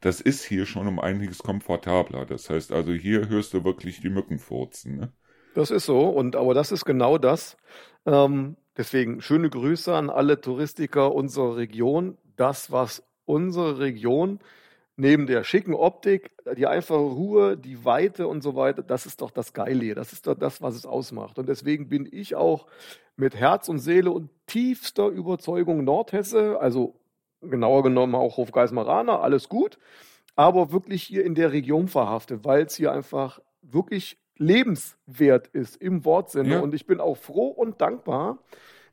das 0.00 0.20
ist 0.20 0.44
hier 0.44 0.66
schon 0.66 0.86
um 0.86 0.98
einiges 0.98 1.38
komfortabler. 1.38 2.26
Das 2.26 2.50
heißt 2.50 2.72
also, 2.72 2.92
hier 2.92 3.28
hörst 3.28 3.54
du 3.54 3.64
wirklich 3.64 4.00
die 4.00 4.10
Mücken 4.10 4.38
furzen. 4.38 4.96
Ne? 4.96 5.12
Das 5.54 5.70
ist 5.70 5.86
so, 5.86 6.08
und 6.08 6.36
aber 6.36 6.54
das 6.54 6.72
ist 6.72 6.84
genau 6.84 7.18
das. 7.18 7.56
Ähm, 8.04 8.56
deswegen 8.76 9.20
schöne 9.20 9.48
Grüße 9.50 9.94
an 9.94 10.10
alle 10.10 10.40
Touristiker 10.40 11.14
unserer 11.14 11.56
Region. 11.56 12.18
Das, 12.36 12.70
was 12.70 13.02
unsere 13.24 13.78
Region 13.78 14.40
neben 14.96 15.26
der 15.26 15.44
schicken 15.44 15.74
Optik, 15.74 16.30
die 16.56 16.66
einfache 16.66 16.98
Ruhe, 16.98 17.56
die 17.56 17.84
Weite 17.84 18.28
und 18.28 18.42
so 18.42 18.56
weiter, 18.56 18.82
das 18.82 19.06
ist 19.06 19.20
doch 19.20 19.30
das 19.30 19.52
Geile. 19.52 19.94
Das 19.94 20.12
ist 20.12 20.26
doch 20.26 20.34
das, 20.34 20.62
was 20.62 20.74
es 20.74 20.86
ausmacht. 20.86 21.38
Und 21.38 21.48
deswegen 21.48 21.88
bin 21.88 22.08
ich 22.10 22.34
auch 22.34 22.66
mit 23.16 23.34
Herz 23.34 23.68
und 23.68 23.78
Seele 23.78 24.10
und 24.10 24.30
tiefster 24.46 25.08
Überzeugung 25.08 25.84
Nordhesse, 25.84 26.60
also 26.60 26.94
genauer 27.40 27.82
genommen 27.82 28.14
auch 28.14 28.36
Hofgeismaraner, 28.36 29.20
alles 29.20 29.48
gut, 29.48 29.78
aber 30.34 30.72
wirklich 30.72 31.02
hier 31.02 31.24
in 31.24 31.34
der 31.34 31.52
Region 31.52 31.88
verhaftet, 31.88 32.44
weil 32.44 32.64
es 32.66 32.76
hier 32.76 32.92
einfach 32.92 33.40
wirklich 33.62 34.18
lebenswert 34.36 35.48
ist 35.48 35.76
im 35.76 36.04
Wortsinne. 36.04 36.54
Ja. 36.54 36.60
Und 36.60 36.74
ich 36.74 36.86
bin 36.86 37.00
auch 37.00 37.16
froh 37.16 37.48
und 37.48 37.80
dankbar, 37.80 38.38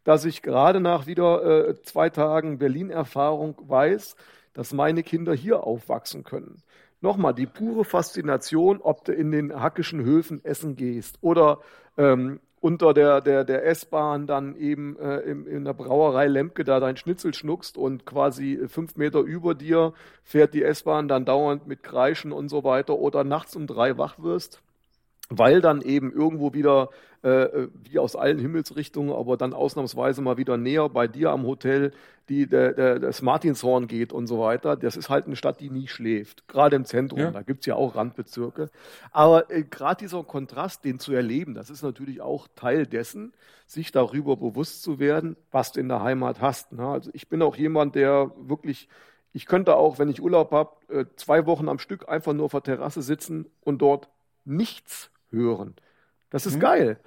dass 0.04 0.26
ich 0.26 0.42
gerade 0.42 0.80
nach 0.80 1.06
wieder 1.08 1.70
äh, 1.70 1.82
zwei 1.82 2.10
Tagen 2.10 2.58
Berlin-Erfahrung 2.58 3.56
weiß, 3.64 4.16
dass 4.54 4.74
meine 4.74 5.04
Kinder 5.04 5.34
hier 5.34 5.64
aufwachsen 5.64 6.24
können. 6.24 6.62
Nochmal, 7.02 7.34
die 7.34 7.48
pure 7.48 7.84
Faszination, 7.84 8.80
ob 8.82 9.04
du 9.04 9.12
in 9.12 9.32
den 9.32 9.60
hackischen 9.60 10.04
Höfen 10.04 10.44
essen 10.46 10.76
gehst 10.76 11.18
oder 11.22 11.60
ähm, 11.98 12.40
unter 12.64 12.94
der, 12.94 13.20
der, 13.20 13.44
der 13.44 13.66
S-Bahn 13.66 14.26
dann 14.26 14.56
eben 14.56 14.98
äh, 14.98 15.20
in, 15.20 15.46
in 15.48 15.66
der 15.66 15.74
Brauerei 15.74 16.28
Lemke 16.28 16.64
da 16.64 16.80
dein 16.80 16.96
Schnitzel 16.96 17.34
schnuckst 17.34 17.78
und 17.78 18.06
quasi 18.06 18.58
fünf 18.70 18.96
Meter 18.96 19.20
über 19.20 19.54
dir 19.54 19.92
fährt 20.24 20.54
die 20.54 20.64
S-Bahn 20.64 21.10
dann 21.10 21.26
dauernd 21.26 21.68
mit 21.68 21.84
Kreischen 21.84 22.32
und 22.32 22.48
so 22.48 22.64
weiter 22.64 22.96
oder 22.96 23.26
nachts 23.26 23.58
um 23.58 23.68
drei 23.68 23.98
wach 23.98 24.18
wirst 24.20 24.62
weil 25.30 25.62
dann 25.62 25.82
eben 25.82 26.12
irgendwo 26.12 26.54
wieder, 26.54 26.90
äh, 27.22 27.68
wie 27.84 28.00
aus 28.00 28.16
allen 28.16 28.40
Himmelsrichtungen, 28.40 29.16
aber 29.16 29.38
dann 29.38 29.54
ausnahmsweise 29.54 30.22
mal 30.22 30.38
wieder 30.38 30.58
näher 30.58 30.90
bei 30.90 31.08
dir 31.08 31.32
am 31.32 31.46
Hotel, 31.46 31.92
die, 32.30 32.48
der, 32.48 32.74
der, 32.74 33.00
das 33.00 33.22
Martinshorn 33.22 33.88
geht 33.88 34.14
und 34.14 34.28
so 34.28 34.40
weiter. 34.40 34.76
Das 34.76 34.96
ist 34.96 35.10
halt 35.10 35.26
eine 35.26 35.36
Stadt, 35.36 35.60
die 35.60 35.70
nie 35.70 35.88
schläft. 35.88 36.48
Gerade 36.48 36.76
im 36.76 36.86
Zentrum, 36.86 37.20
ja. 37.20 37.32
da 37.32 37.42
gibt's 37.42 37.66
ja 37.66 37.76
auch 37.76 37.96
Randbezirke. 37.96 38.70
Aber 39.12 39.50
äh, 39.50 39.64
gerade 39.64 40.00
dieser 40.00 40.24
Kontrast, 40.24 40.86
den 40.86 41.00
zu 41.00 41.14
erleben, 41.14 41.54
das 41.54 41.70
ist 41.70 41.84
natürlich 41.84 42.22
auch 42.22 42.48
Teil 42.56 42.86
dessen, 42.86 43.34
sich 43.68 43.92
darüber 43.92 44.38
bewusst 44.38 44.84
zu 44.84 45.00
werden, 45.00 45.36
was 45.52 45.72
du 45.72 45.80
in 45.80 45.90
der 45.90 46.04
Heimat 46.04 46.42
hast. 46.42 46.72
Ne? 46.74 46.86
Also 46.86 47.10
ich 47.14 47.28
bin 47.28 47.42
auch 47.42 47.56
jemand, 47.56 47.96
der 47.96 48.32
wirklich 48.38 48.88
ich 49.34 49.48
könnte 49.48 49.76
auch, 49.76 49.98
wenn 49.98 50.10
ich 50.10 50.22
Urlaub 50.22 50.52
habe, 50.52 50.76
äh, 50.90 51.06
zwei 51.16 51.48
Wochen 51.48 51.68
am 51.68 51.80
Stück 51.80 52.08
einfach 52.08 52.34
nur 52.34 52.46
auf 52.46 52.52
der 52.52 52.62
Terrasse 52.62 53.02
sitzen 53.02 53.48
und 53.62 53.82
dort 53.82 54.08
nichts 54.46 55.10
hören. 55.34 55.76
Das 56.30 56.46
ist 56.46 56.56
mhm. 56.56 56.62
geil. 56.62 57.00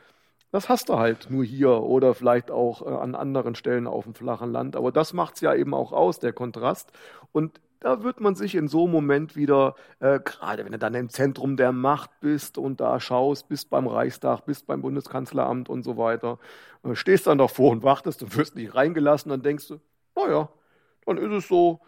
Das 0.52 0.68
hast 0.68 0.88
du 0.88 0.98
halt 0.98 1.28
nur 1.30 1.44
hier 1.44 1.82
oder 1.82 2.14
vielleicht 2.14 2.50
auch 2.50 2.82
äh, 2.82 2.88
an 2.88 3.14
anderen 3.14 3.54
Stellen 3.54 3.86
auf 3.86 4.04
dem 4.04 4.14
flachen 4.14 4.52
Land. 4.52 4.76
Aber 4.76 4.92
das 4.92 5.12
macht 5.12 5.36
es 5.36 5.40
ja 5.40 5.54
eben 5.54 5.74
auch 5.74 5.92
aus, 5.92 6.18
der 6.18 6.32
Kontrast. 6.32 6.92
Und 7.32 7.60
da 7.80 8.02
wird 8.02 8.20
man 8.20 8.34
sich 8.34 8.54
in 8.54 8.68
so 8.68 8.84
einem 8.84 8.92
Moment 8.92 9.36
wieder, 9.36 9.74
äh, 10.00 10.18
gerade 10.20 10.64
wenn 10.64 10.72
du 10.72 10.78
dann 10.78 10.94
im 10.94 11.08
Zentrum 11.08 11.56
der 11.56 11.72
Macht 11.72 12.10
bist 12.20 12.58
und 12.58 12.80
da 12.80 13.00
schaust, 13.00 13.48
bist 13.48 13.70
beim 13.70 13.86
Reichstag, 13.86 14.46
bist 14.46 14.66
beim 14.66 14.82
Bundeskanzleramt 14.82 15.68
und 15.68 15.82
so 15.82 15.96
weiter, 15.96 16.38
äh, 16.84 16.94
stehst 16.94 17.26
dann 17.26 17.38
davor 17.38 17.72
und 17.72 17.82
wartest 17.82 18.22
und 18.22 18.36
wirst 18.36 18.56
nicht 18.56 18.74
reingelassen, 18.74 19.30
dann 19.30 19.42
denkst 19.42 19.68
du, 19.68 19.80
naja, 20.14 20.48
dann 21.04 21.18
ist 21.18 21.32
es 21.32 21.48
so, 21.48 21.80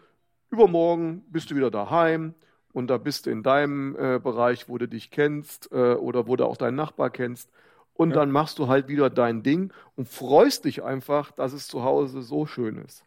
übermorgen 0.51 1.23
bist 1.29 1.49
du 1.51 1.55
wieder 1.55 1.71
daheim 1.71 2.35
und 2.79 2.87
da 2.87 2.97
bist 2.97 3.25
du 3.25 3.29
in 3.29 3.43
deinem 3.43 3.95
äh, 3.97 4.19
Bereich, 4.19 4.69
wo 4.69 4.77
du 4.77 4.87
dich 4.87 5.11
kennst 5.11 5.69
äh, 5.73 5.93
oder 5.93 6.27
wo 6.27 6.37
du 6.37 6.45
auch 6.45 6.55
deinen 6.55 6.75
Nachbar 6.75 7.09
kennst. 7.09 7.51
Und 7.93 8.11
ja. 8.11 8.15
dann 8.15 8.31
machst 8.31 8.57
du 8.57 8.69
halt 8.69 8.87
wieder 8.87 9.09
dein 9.09 9.43
Ding 9.43 9.73
und 9.97 10.07
freust 10.07 10.63
dich 10.63 10.81
einfach, 10.81 11.33
dass 11.33 11.51
es 11.51 11.67
zu 11.67 11.83
Hause 11.83 12.21
so 12.21 12.45
schön 12.45 12.77
ist. 12.77 13.03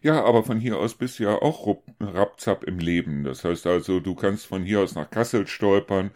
Ja, 0.00 0.24
aber 0.24 0.42
von 0.42 0.58
hier 0.58 0.78
aus 0.78 0.94
bist 0.94 1.18
du 1.18 1.24
ja 1.24 1.34
auch 1.36 1.82
rapzapp 2.00 2.64
im 2.64 2.78
Leben. 2.78 3.24
Das 3.24 3.44
heißt 3.44 3.66
also, 3.66 4.00
du 4.00 4.14
kannst 4.14 4.46
von 4.46 4.62
hier 4.64 4.80
aus 4.80 4.94
nach 4.94 5.10
Kassel 5.10 5.46
stolpern, 5.46 6.10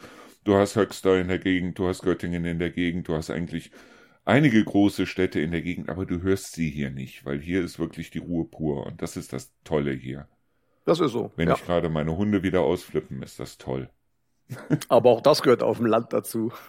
du 0.44 0.54
hast 0.54 0.76
Höxter 0.76 1.20
in 1.20 1.28
der 1.28 1.38
Gegend, 1.38 1.78
du 1.78 1.86
hast 1.86 2.02
Göttingen 2.02 2.46
in 2.46 2.58
der 2.58 2.70
Gegend, 2.70 3.06
du 3.06 3.14
hast 3.14 3.30
eigentlich 3.30 3.70
einige 4.24 4.64
große 4.64 5.04
Städte 5.04 5.40
in 5.40 5.50
der 5.50 5.60
Gegend, 5.60 5.90
aber 5.90 6.06
du 6.06 6.22
hörst 6.22 6.54
sie 6.54 6.70
hier 6.70 6.90
nicht, 6.90 7.26
weil 7.26 7.38
hier 7.38 7.62
ist 7.62 7.78
wirklich 7.78 8.10
die 8.10 8.18
Ruhe 8.18 8.46
pur 8.46 8.86
und 8.86 9.02
das 9.02 9.18
ist 9.18 9.34
das 9.34 9.52
Tolle 9.62 9.92
hier. 9.92 10.26
Das 10.86 11.00
ist 11.00 11.12
so. 11.12 11.32
Wenn 11.36 11.48
ja. 11.48 11.54
ich 11.54 11.66
gerade 11.66 11.90
meine 11.90 12.16
Hunde 12.16 12.42
wieder 12.42 12.62
ausflippen, 12.62 13.22
ist 13.22 13.38
das 13.38 13.58
toll. 13.58 13.90
Aber 14.88 15.10
auch 15.10 15.20
das 15.20 15.42
gehört 15.42 15.62
auf 15.62 15.76
dem 15.76 15.86
Land 15.86 16.14
dazu. 16.14 16.52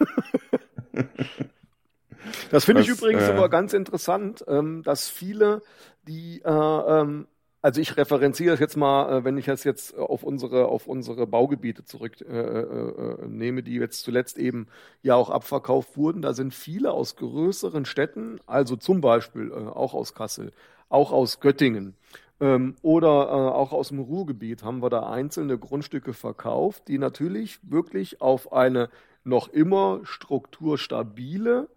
Das 2.50 2.64
finde 2.64 2.82
ich 2.82 2.88
übrigens 2.88 3.22
äh, 3.22 3.32
aber 3.32 3.48
ganz 3.48 3.72
interessant, 3.72 4.44
ähm, 4.48 4.82
dass 4.82 5.08
viele, 5.08 5.62
die, 6.06 6.42
äh, 6.44 6.50
ähm, 6.50 7.26
also 7.62 7.80
ich 7.80 7.96
referenziere 7.96 8.50
das 8.50 8.60
jetzt 8.60 8.76
mal, 8.76 9.18
äh, 9.18 9.24
wenn 9.24 9.38
ich 9.38 9.46
das 9.46 9.64
jetzt 9.64 9.96
auf 9.96 10.24
unsere, 10.24 10.66
auf 10.66 10.86
unsere 10.86 11.26
Baugebiete 11.26 11.84
zurücknehme, 11.84 13.60
äh, 13.60 13.60
äh, 13.60 13.62
die 13.62 13.76
jetzt 13.76 14.02
zuletzt 14.02 14.36
eben 14.36 14.66
ja 15.02 15.14
auch 15.14 15.30
abverkauft 15.30 15.96
wurden. 15.96 16.20
Da 16.20 16.34
sind 16.34 16.54
viele 16.54 16.92
aus 16.92 17.16
größeren 17.16 17.84
Städten, 17.84 18.40
also 18.46 18.76
zum 18.76 19.00
Beispiel 19.00 19.50
äh, 19.50 19.54
auch 19.54 19.94
aus 19.94 20.14
Kassel, 20.14 20.52
auch 20.88 21.12
aus 21.12 21.40
Göttingen, 21.40 21.96
ähm, 22.40 22.76
oder 22.82 23.08
äh, 23.08 23.54
auch 23.54 23.72
aus 23.72 23.88
dem 23.88 23.98
Ruhrgebiet 24.00 24.62
haben 24.62 24.82
wir 24.82 24.90
da 24.90 25.10
einzelne 25.10 25.58
Grundstücke 25.58 26.12
verkauft, 26.12 26.88
die 26.88 26.98
natürlich 26.98 27.58
wirklich 27.62 28.20
auf 28.20 28.52
eine 28.52 28.90
noch 29.24 29.48
immer 29.48 30.00
strukturstabile 30.04 31.68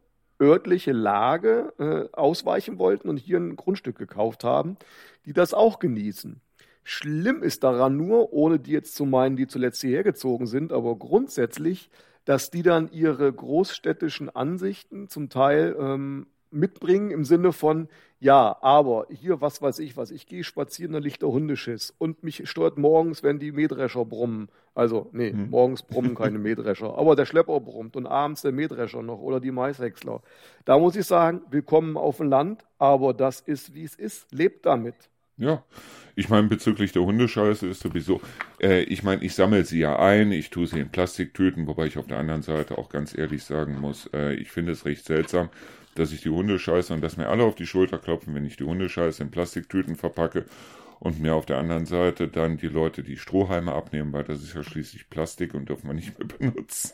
örtliche 0.41 0.91
Lage 0.91 1.73
äh, 1.77 2.17
ausweichen 2.17 2.79
wollten 2.79 3.09
und 3.09 3.17
hier 3.17 3.37
ein 3.37 3.55
Grundstück 3.55 3.97
gekauft 3.97 4.43
haben, 4.43 4.77
die 5.25 5.33
das 5.33 5.53
auch 5.53 5.79
genießen. 5.79 6.41
Schlimm 6.83 7.43
ist 7.43 7.63
daran 7.63 7.95
nur, 7.95 8.33
ohne 8.33 8.59
die 8.59 8.71
jetzt 8.71 8.95
zu 8.95 9.05
meinen, 9.05 9.35
die 9.35 9.45
zuletzt 9.45 9.81
hierher 9.81 10.03
gezogen 10.03 10.47
sind, 10.47 10.73
aber 10.73 10.95
grundsätzlich, 10.95 11.91
dass 12.25 12.49
die 12.49 12.63
dann 12.63 12.91
ihre 12.91 13.31
großstädtischen 13.31 14.29
Ansichten 14.29 15.07
zum 15.07 15.29
Teil 15.29 15.75
ähm, 15.79 16.25
mitbringen 16.51 17.11
im 17.11 17.25
Sinne 17.25 17.53
von, 17.53 17.87
ja, 18.19 18.57
aber 18.61 19.07
hier, 19.09 19.41
was 19.41 19.61
weiß 19.61 19.79
ich, 19.79 19.97
was 19.97 20.11
ich 20.11 20.27
gehe 20.27 20.43
spazieren, 20.43 20.93
da 20.93 20.99
liegt 20.99 21.23
der 21.23 21.29
Hundeschiss 21.29 21.93
und 21.97 22.23
mich 22.23 22.47
stört 22.47 22.77
morgens, 22.77 23.23
wenn 23.23 23.39
die 23.39 23.51
Mähdrescher 23.51 24.05
brummen. 24.05 24.49
Also, 24.75 25.09
nee, 25.11 25.31
hm. 25.31 25.49
morgens 25.49 25.83
brummen 25.83 26.15
keine 26.15 26.37
Mähdrescher, 26.39 26.97
aber 26.97 27.15
der 27.15 27.25
Schlepper 27.25 27.59
brummt 27.59 27.95
und 27.95 28.05
abends 28.05 28.43
der 28.43 28.51
Mähdrescher 28.51 29.01
noch 29.01 29.19
oder 29.19 29.39
die 29.39 29.51
Maishäcksler. 29.51 30.21
Da 30.65 30.77
muss 30.77 30.95
ich 30.95 31.05
sagen, 31.05 31.41
willkommen 31.49 31.97
auf 31.97 32.17
dem 32.17 32.29
Land, 32.29 32.63
aber 32.77 33.13
das 33.13 33.41
ist, 33.41 33.73
wie 33.73 33.83
es 33.83 33.95
ist. 33.95 34.31
Lebt 34.31 34.65
damit. 34.65 34.95
Ja, 35.37 35.63
ich 36.15 36.29
meine, 36.29 36.47
bezüglich 36.47 36.91
der 36.91 37.01
Hundescheiße 37.01 37.65
ist 37.67 37.81
sowieso, 37.81 38.21
äh, 38.61 38.83
ich 38.83 39.01
meine, 39.01 39.23
ich 39.23 39.33
sammle 39.33 39.65
sie 39.65 39.79
ja 39.79 39.97
ein, 39.97 40.31
ich 40.31 40.51
tue 40.51 40.67
sie 40.67 40.79
in 40.79 40.89
Plastiktüten, 40.89 41.65
wobei 41.65 41.87
ich 41.87 41.97
auf 41.97 42.05
der 42.05 42.19
anderen 42.19 42.43
Seite 42.43 42.77
auch 42.77 42.89
ganz 42.89 43.17
ehrlich 43.17 43.43
sagen 43.43 43.79
muss, 43.79 44.07
äh, 44.13 44.35
ich 44.35 44.51
finde 44.51 44.73
es 44.73 44.85
recht 44.85 45.03
seltsam, 45.03 45.49
dass 45.95 46.11
ich 46.11 46.21
die 46.21 46.29
Hundescheiße 46.29 46.93
und 46.93 47.01
dass 47.01 47.17
mir 47.17 47.27
alle 47.27 47.43
auf 47.43 47.55
die 47.55 47.65
Schulter 47.65 47.97
klopfen, 47.97 48.33
wenn 48.35 48.45
ich 48.45 48.57
die 48.57 48.63
Hundescheiße 48.63 49.23
in 49.23 49.31
Plastiktüten 49.31 49.95
verpacke 49.95 50.45
und 50.99 51.19
mir 51.19 51.33
auf 51.33 51.45
der 51.45 51.57
anderen 51.57 51.85
Seite 51.85 52.27
dann 52.27 52.57
die 52.57 52.67
Leute 52.67 53.03
die 53.03 53.17
Strohhalme 53.17 53.73
abnehmen, 53.73 54.13
weil 54.13 54.23
das 54.23 54.41
ist 54.41 54.53
ja 54.53 54.63
schließlich 54.63 55.09
Plastik 55.09 55.53
und 55.53 55.69
darf 55.69 55.83
man 55.83 55.95
nicht 55.95 56.17
mehr 56.17 56.27
benutzen. 56.39 56.91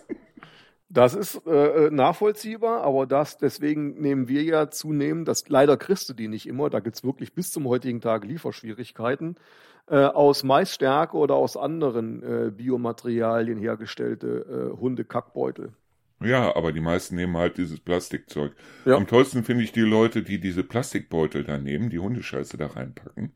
Das 0.89 1.13
ist 1.13 1.45
äh, 1.45 1.87
äh, 1.87 1.91
nachvollziehbar, 1.91 2.81
aber 2.83 3.05
das 3.05 3.37
deswegen 3.37 3.99
nehmen 3.99 4.29
wir 4.29 4.43
ja 4.43 4.69
zunehmend, 4.69 5.27
das 5.27 5.49
leider 5.49 5.75
kriegst 5.75 6.07
du 6.07 6.13
die 6.13 6.29
nicht 6.29 6.47
immer, 6.47 6.69
da 6.69 6.79
gibt's 6.79 7.03
wirklich 7.03 7.33
bis 7.33 7.51
zum 7.51 7.67
heutigen 7.67 7.99
Tag 7.99 8.23
Lieferschwierigkeiten, 8.23 9.35
äh, 9.87 9.97
aus 9.97 10.43
Maisstärke 10.43 11.17
oder 11.17 11.35
aus 11.35 11.57
anderen 11.57 12.23
äh, 12.23 12.51
Biomaterialien 12.51 13.59
hergestellte 13.59 14.71
äh, 14.73 14.79
Hundekackbeutel. 14.79 15.73
Ja, 16.19 16.55
aber 16.55 16.71
die 16.71 16.81
meisten 16.81 17.15
nehmen 17.15 17.37
halt 17.37 17.57
dieses 17.57 17.79
Plastikzeug. 17.79 18.53
Ja. 18.85 18.95
Am 18.95 19.05
tollsten 19.07 19.43
finde 19.43 19.63
ich 19.63 19.71
die 19.71 19.81
Leute, 19.81 20.23
die 20.23 20.39
diese 20.39 20.63
Plastikbeutel 20.63 21.43
da 21.43 21.57
nehmen, 21.57 21.89
die 21.89 21.99
Hundescheiße 21.99 22.57
da 22.57 22.67
reinpacken 22.67 23.33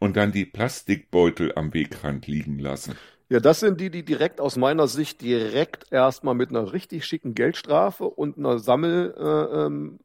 und 0.00 0.16
dann 0.16 0.32
die 0.32 0.44
Plastikbeutel 0.44 1.52
am 1.54 1.72
Wegrand 1.72 2.26
liegen 2.26 2.58
lassen. 2.58 2.96
Ja, 3.28 3.38
das 3.38 3.60
sind 3.60 3.80
die, 3.80 3.90
die 3.90 4.04
direkt 4.04 4.40
aus 4.40 4.56
meiner 4.56 4.88
Sicht 4.88 5.20
direkt 5.20 5.92
erstmal 5.92 6.34
mit 6.34 6.50
einer 6.50 6.72
richtig 6.72 7.04
schicken 7.04 7.36
Geldstrafe 7.36 8.04
und 8.04 8.36
einer 8.36 8.58
Sammelaktion, 8.58 10.00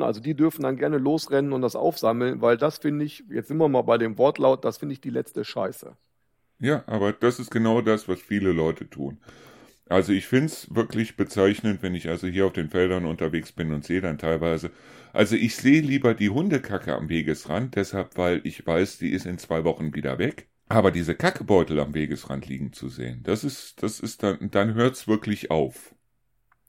äh, 0.00 0.02
ähm, 0.02 0.02
also 0.02 0.20
die 0.20 0.34
dürfen 0.34 0.62
dann 0.62 0.76
gerne 0.76 0.98
losrennen 0.98 1.52
und 1.52 1.62
das 1.62 1.76
aufsammeln, 1.76 2.42
weil 2.42 2.56
das 2.56 2.78
finde 2.78 3.04
ich, 3.04 3.22
jetzt 3.28 3.46
sind 3.46 3.58
wir 3.58 3.68
mal 3.68 3.82
bei 3.82 3.96
dem 3.96 4.18
Wortlaut, 4.18 4.64
das 4.64 4.78
finde 4.78 4.94
ich 4.94 5.00
die 5.00 5.10
letzte 5.10 5.44
Scheiße. 5.44 5.96
Ja, 6.58 6.82
aber 6.86 7.12
das 7.12 7.38
ist 7.38 7.50
genau 7.52 7.80
das, 7.80 8.08
was 8.08 8.20
viele 8.20 8.50
Leute 8.50 8.90
tun. 8.90 9.18
Also 9.92 10.12
ich 10.12 10.26
finde 10.26 10.46
es 10.46 10.74
wirklich 10.74 11.16
bezeichnend, 11.16 11.82
wenn 11.82 11.94
ich 11.94 12.08
also 12.08 12.26
hier 12.26 12.46
auf 12.46 12.52
den 12.52 12.70
Feldern 12.70 13.04
unterwegs 13.04 13.52
bin 13.52 13.72
und 13.72 13.84
sehe 13.84 14.00
dann 14.00 14.16
teilweise, 14.18 14.70
also 15.12 15.36
ich 15.36 15.54
sehe 15.56 15.82
lieber 15.82 16.14
die 16.14 16.30
Hundekacke 16.30 16.94
am 16.96 17.08
Wegesrand, 17.08 17.76
deshalb, 17.76 18.16
weil 18.16 18.40
ich 18.44 18.66
weiß, 18.66 18.98
die 18.98 19.10
ist 19.10 19.26
in 19.26 19.38
zwei 19.38 19.64
Wochen 19.64 19.94
wieder 19.94 20.18
weg. 20.18 20.48
Aber 20.68 20.90
diese 20.90 21.14
Kackebeutel 21.14 21.78
am 21.78 21.92
Wegesrand 21.94 22.48
liegen 22.48 22.72
zu 22.72 22.88
sehen, 22.88 23.22
das 23.24 23.44
ist, 23.44 23.82
das 23.82 24.00
ist 24.00 24.22
dann, 24.22 24.50
dann 24.50 24.74
hört's 24.74 25.06
wirklich 25.06 25.50
auf. 25.50 25.94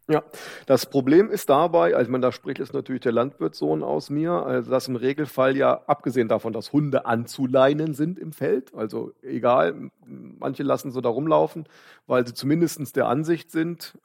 Ja, 0.09 0.21
das 0.65 0.85
Problem 0.85 1.29
ist 1.29 1.49
dabei, 1.49 1.95
also 1.95 2.11
man 2.11 2.21
da 2.21 2.33
spricht 2.33 2.59
es 2.59 2.73
natürlich 2.73 3.03
der 3.03 3.13
Landwirtssohn 3.13 3.83
aus 3.83 4.09
mir, 4.09 4.31
also 4.31 4.69
dass 4.69 4.89
im 4.89 4.97
Regelfall 4.97 5.55
ja, 5.55 5.81
abgesehen 5.87 6.27
davon, 6.27 6.51
dass 6.51 6.73
Hunde 6.73 7.05
anzuleinen 7.05 7.93
sind 7.93 8.19
im 8.19 8.33
Feld, 8.33 8.73
also 8.75 9.13
egal, 9.21 9.91
manche 10.05 10.63
lassen 10.63 10.91
sie 10.91 11.01
da 11.01 11.07
rumlaufen, 11.07 11.69
weil 12.05 12.27
sie 12.27 12.33
zumindest 12.33 12.97
der 12.97 13.07
Ansicht 13.07 13.49
sind, 13.49 13.97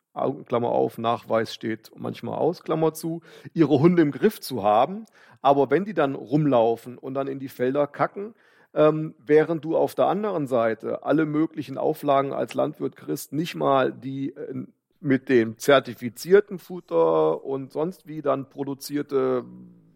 Klammer 0.46 0.70
auf, 0.70 0.99
Nachweis 0.99 1.55
steht 1.55 1.90
manchmal 1.96 2.38
aus, 2.38 2.62
Klammer 2.62 2.92
zu, 2.94 3.22
ihre 3.53 3.78
Hunde 3.80 4.03
im 4.03 4.11
Griff 4.11 4.40
zu 4.40 4.62
haben. 4.62 5.07
Aber 5.42 5.70
wenn 5.70 5.84
die 5.84 5.94
dann 5.94 6.14
rumlaufen 6.14 6.99
und 6.99 7.14
dann 7.14 7.28
in 7.28 7.38
die 7.38 7.49
Felder 7.49 7.86
kacken, 7.86 8.34
ähm, 8.74 9.14
während 9.18 9.64
du 9.64 9.76
auf 9.76 9.94
der 9.94 10.07
anderen 10.07 10.46
Seite 10.46 11.05
alle 11.05 11.24
möglichen 11.24 11.78
Auflagen 11.78 12.32
als 12.32 12.55
Landwirt 12.55 12.96
kriegst, 12.96 13.32
nicht 13.32 13.55
mal 13.55 13.92
die 13.92 14.30
äh, 14.30 14.66
mit 15.01 15.28
dem 15.28 15.59
zertifizierten 15.59 16.59
Futter 16.59 17.44
und 17.44 17.72
sonst 17.72 18.07
wie 18.07 18.22
dann 18.22 18.49
produzierte 18.49 19.44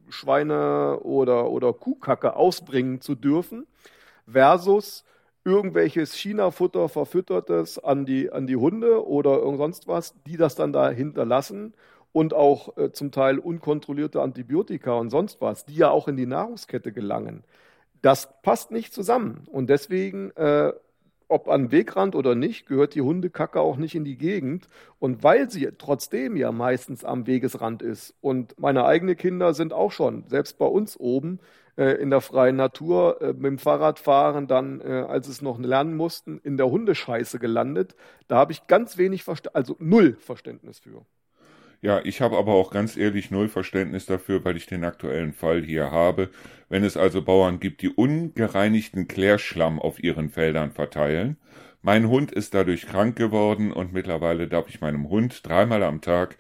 Schweine- 0.09 1.00
oder, 1.00 1.50
oder 1.50 1.72
Kuhkacke 1.72 2.36
ausbringen 2.36 3.00
zu 3.00 3.14
dürfen, 3.14 3.66
versus 4.26 5.05
irgendwelches 5.44 6.14
China-Futter 6.14 6.88
verfüttertes 6.88 7.78
an 7.78 8.07
die, 8.07 8.30
an 8.30 8.46
die 8.46 8.57
Hunde 8.57 9.07
oder 9.07 9.38
irgend 9.38 9.59
sonst 9.59 9.88
was, 9.88 10.14
die 10.24 10.36
das 10.36 10.55
dann 10.55 10.72
da 10.72 10.90
hinterlassen 10.90 11.74
und 12.12 12.34
auch 12.34 12.76
äh, 12.76 12.92
zum 12.92 13.11
Teil 13.11 13.38
unkontrollierte 13.38 14.20
Antibiotika 14.20 14.92
und 14.92 15.11
sonst 15.11 15.40
was, 15.40 15.64
die 15.64 15.74
ja 15.74 15.90
auch 15.90 16.07
in 16.09 16.16
die 16.16 16.26
Nahrungskette 16.26 16.92
gelangen. 16.92 17.42
Das 18.03 18.28
passt 18.42 18.70
nicht 18.70 18.92
zusammen. 18.92 19.44
Und 19.50 19.68
deswegen 19.68 20.30
äh, 20.32 20.72
ob 21.33 21.49
an 21.49 21.72
Wegrand 21.72 22.14
oder 22.14 22.35
nicht, 22.35 22.66
gehört 22.66 22.95
die 22.95 23.01
Hundekacke 23.01 23.61
auch 23.61 23.76
nicht 23.76 23.95
in 23.95 24.05
die 24.05 24.16
Gegend. 24.16 24.68
Und 24.99 25.22
weil 25.24 25.51
sie 25.51 25.68
trotzdem 25.78 26.37
ja 26.37 26.53
meistens 26.53 27.05
am 27.05 27.26
Wegesrand 27.26 27.83
ist 27.83 28.14
und 28.20 28.59
meine 28.61 28.85
eigenen 28.85 29.16
Kinder 29.16 29.55
sind 29.55 29.72
auch 29.72 29.91
schon, 29.93 30.24
selbst 30.28 30.59
bei 30.59 30.66
uns 30.66 30.97
oben 30.99 31.41
äh, 31.76 32.01
in 32.03 32.11
der 32.11 32.20
freien 32.20 32.57
Natur, 32.57 33.20
äh, 33.22 33.33
mit 33.33 33.45
dem 33.45 33.59
Fahrradfahren 33.59 34.47
dann, 34.47 34.80
äh, 34.80 35.05
als 35.09 35.28
es 35.28 35.43
noch 35.43 35.59
lernen 35.59 35.97
mussten, 35.97 36.39
in 36.45 36.57
der 36.57 36.70
Hundescheiße 36.70 37.39
gelandet. 37.39 37.97
Da 38.28 38.37
habe 38.37 38.53
ich 38.53 38.66
ganz 38.66 38.99
wenig, 38.99 39.24
Verständnis, 39.24 39.55
also 39.55 39.76
null 39.78 40.16
Verständnis 40.20 40.78
für. 40.80 41.05
Ja, 41.83 42.01
ich 42.05 42.20
habe 42.20 42.39
aber 42.39 42.53
auch 42.55 42.70
ganz 42.70 42.97
ehrlich 42.97 43.30
null 43.33 43.49
Verständnis 43.49 44.07
dafür, 44.07 44.45
weil 44.45 44.57
ich 44.57 44.66
den 44.66 44.85
aktuellen 44.85 45.33
Fall 45.33 45.62
hier 45.62 45.91
habe. 45.91 46.30
Wenn 46.68 46.85
es 46.85 46.97
also 46.97 47.22
Bauern 47.22 47.59
gibt, 47.59 47.83
die 47.83 47.89
ungereinigten 47.89 49.09
Klärschlamm 49.09 49.80
auf 49.80 50.03
ihren 50.03 50.30
Feldern 50.30 50.70
verteilen. 50.70 51.37
Mein 51.83 52.09
Hund 52.09 52.30
ist 52.30 52.55
dadurch 52.55 52.87
krank 52.87 53.16
geworden 53.16 53.72
und 53.72 53.93
mittlerweile 53.93 54.47
darf 54.47 54.68
ich 54.68 54.80
meinem 54.80 55.09
Hund 55.09 55.47
dreimal 55.47 55.83
am 55.83 56.01
Tag 56.01 56.37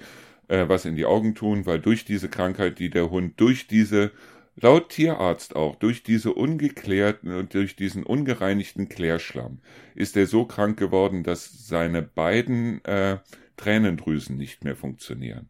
äh, 0.48 0.68
was 0.68 0.84
in 0.84 0.94
die 0.96 1.06
Augen 1.06 1.34
tun, 1.34 1.66
weil 1.66 1.80
durch 1.80 2.04
diese 2.04 2.28
Krankheit, 2.28 2.78
die 2.78 2.90
der 2.90 3.10
Hund 3.10 3.40
durch 3.40 3.66
diese 3.66 4.12
Laut 4.60 4.90
Tierarzt 4.90 5.56
auch, 5.56 5.76
durch 5.76 6.02
diese 6.04 6.32
ungeklärten 6.34 7.34
und 7.34 7.54
durch 7.54 7.74
diesen 7.74 8.04
ungereinigten 8.04 8.88
Klärschlamm 8.88 9.60
ist 9.94 10.16
er 10.16 10.26
so 10.26 10.44
krank 10.44 10.78
geworden, 10.78 11.24
dass 11.24 11.66
seine 11.68 12.02
beiden 12.02 12.84
äh, 12.84 13.18
Tränendrüsen 13.62 14.36
nicht 14.36 14.64
mehr 14.64 14.74
funktionieren. 14.74 15.48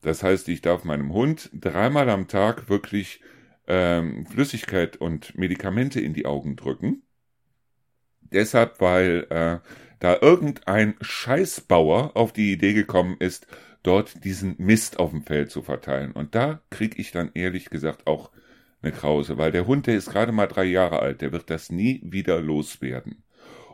Das 0.00 0.22
heißt, 0.22 0.48
ich 0.48 0.60
darf 0.60 0.84
meinem 0.84 1.12
Hund 1.12 1.50
dreimal 1.52 2.08
am 2.08 2.28
Tag 2.28 2.68
wirklich 2.68 3.20
ähm, 3.66 4.26
Flüssigkeit 4.26 4.96
und 4.96 5.36
Medikamente 5.36 6.00
in 6.00 6.14
die 6.14 6.24
Augen 6.24 6.54
drücken. 6.54 7.02
Deshalb, 8.20 8.80
weil 8.80 9.26
äh, 9.30 9.58
da 9.98 10.18
irgendein 10.20 10.94
Scheißbauer 11.00 12.16
auf 12.16 12.32
die 12.32 12.52
Idee 12.52 12.74
gekommen 12.74 13.16
ist, 13.18 13.48
dort 13.82 14.24
diesen 14.24 14.54
Mist 14.58 15.00
auf 15.00 15.10
dem 15.10 15.22
Feld 15.22 15.50
zu 15.50 15.62
verteilen. 15.62 16.12
Und 16.12 16.34
da 16.36 16.60
krieg 16.70 16.98
ich 16.98 17.10
dann 17.10 17.30
ehrlich 17.34 17.70
gesagt 17.70 18.06
auch 18.06 18.30
eine 18.82 18.92
Krause, 18.92 19.36
weil 19.36 19.50
der 19.50 19.66
Hund, 19.66 19.88
der 19.88 19.96
ist 19.96 20.10
gerade 20.10 20.30
mal 20.30 20.46
drei 20.46 20.64
Jahre 20.64 21.00
alt, 21.00 21.22
der 21.22 21.32
wird 21.32 21.50
das 21.50 21.70
nie 21.70 22.00
wieder 22.04 22.40
loswerden. 22.40 23.24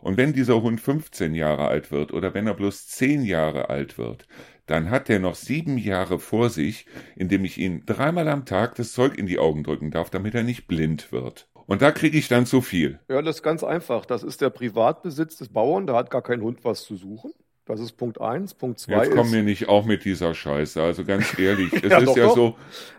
Und 0.05 0.19
wenn 0.19 0.35
dieser 0.35 0.61
Hund 0.61 0.83
15 0.83 1.35
Jahre 1.35 1.67
alt 1.67 1.91
wird 1.91 2.13
oder 2.13 2.35
wenn 2.35 2.47
er 2.47 2.53
bloß 2.53 2.89
10 2.89 3.23
Jahre 3.23 3.71
alt 3.71 3.97
wird, 3.97 4.27
dann 4.67 4.91
hat 4.91 5.09
er 5.09 5.19
noch 5.19 5.35
sieben 5.35 5.79
Jahre 5.79 6.19
vor 6.19 6.51
sich, 6.51 6.85
indem 7.17 7.47
ich 7.47 7.57
ihm 7.57 7.87
dreimal 7.87 8.29
am 8.29 8.45
Tag 8.45 8.75
das 8.75 8.93
Zeug 8.93 9.17
in 9.17 9.27
die 9.27 9.39
Augen 9.39 9.65
drücken 9.65 9.91
darf, 9.91 10.11
damit 10.11 10.35
er 10.35 10.43
nicht 10.43 10.67
blind 10.67 11.11
wird. 11.11 11.49
Und 11.65 11.81
da 11.81 11.91
kriege 11.91 12.19
ich 12.19 12.29
dann 12.29 12.45
zu 12.45 12.61
viel. 12.61 13.01
Ja, 13.09 13.23
das 13.23 13.37
ist 13.37 13.43
ganz 13.43 13.65
einfach. 13.65 14.05
Das 14.05 14.23
ist 14.23 14.43
der 14.43 14.51
Privatbesitz 14.51 15.39
des 15.39 15.49
Bauern, 15.49 15.87
da 15.87 15.97
hat 15.97 16.11
gar 16.11 16.23
kein 16.23 16.43
Hund 16.43 16.65
was 16.65 16.85
zu 16.85 16.97
suchen. 16.97 17.33
Das 17.67 17.81
ist 17.81 17.93
Punkt 17.93 18.21
eins. 18.21 18.53
Punkt 18.53 18.79
zwei 18.79 19.05
Jetzt 19.05 19.15
kommen 19.15 19.33
wir 19.33 19.43
nicht 19.43 19.69
auch 19.69 19.87
mit 19.87 20.05
dieser 20.05 20.35
Scheiße. 20.35 20.83
Also 20.83 21.05
ganz 21.05 21.39
ehrlich, 21.39 21.73
es 21.83 21.91
ja, 21.91 21.99
ist 21.99 22.09
doch, 22.09 22.17
ja 22.17 22.25
doch. 22.27 22.37
so. 22.37 22.57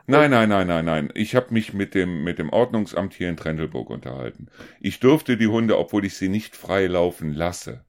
Nein, 0.08 0.32
nein, 0.32 0.50
nein, 0.50 0.68
nein, 0.68 0.86
nein. 0.86 1.12
Ich 1.14 1.36
habe 1.36 1.54
mich 1.54 1.74
mit 1.74 1.94
dem 1.94 2.24
mit 2.24 2.40
dem 2.40 2.50
Ordnungsamt 2.50 3.14
hier 3.14 3.30
in 3.30 3.38
Trendelburg 3.38 3.90
unterhalten. 3.92 4.48
Ich 4.80 5.00
durfte 5.00 5.38
die 5.38 5.48
Hunde, 5.48 5.78
obwohl 5.78 6.06
ich 6.06 6.16
sie 6.16 6.30
nicht 6.30 6.56
frei 6.56 6.88
laufen 6.88 7.34
lasse, 7.34 7.86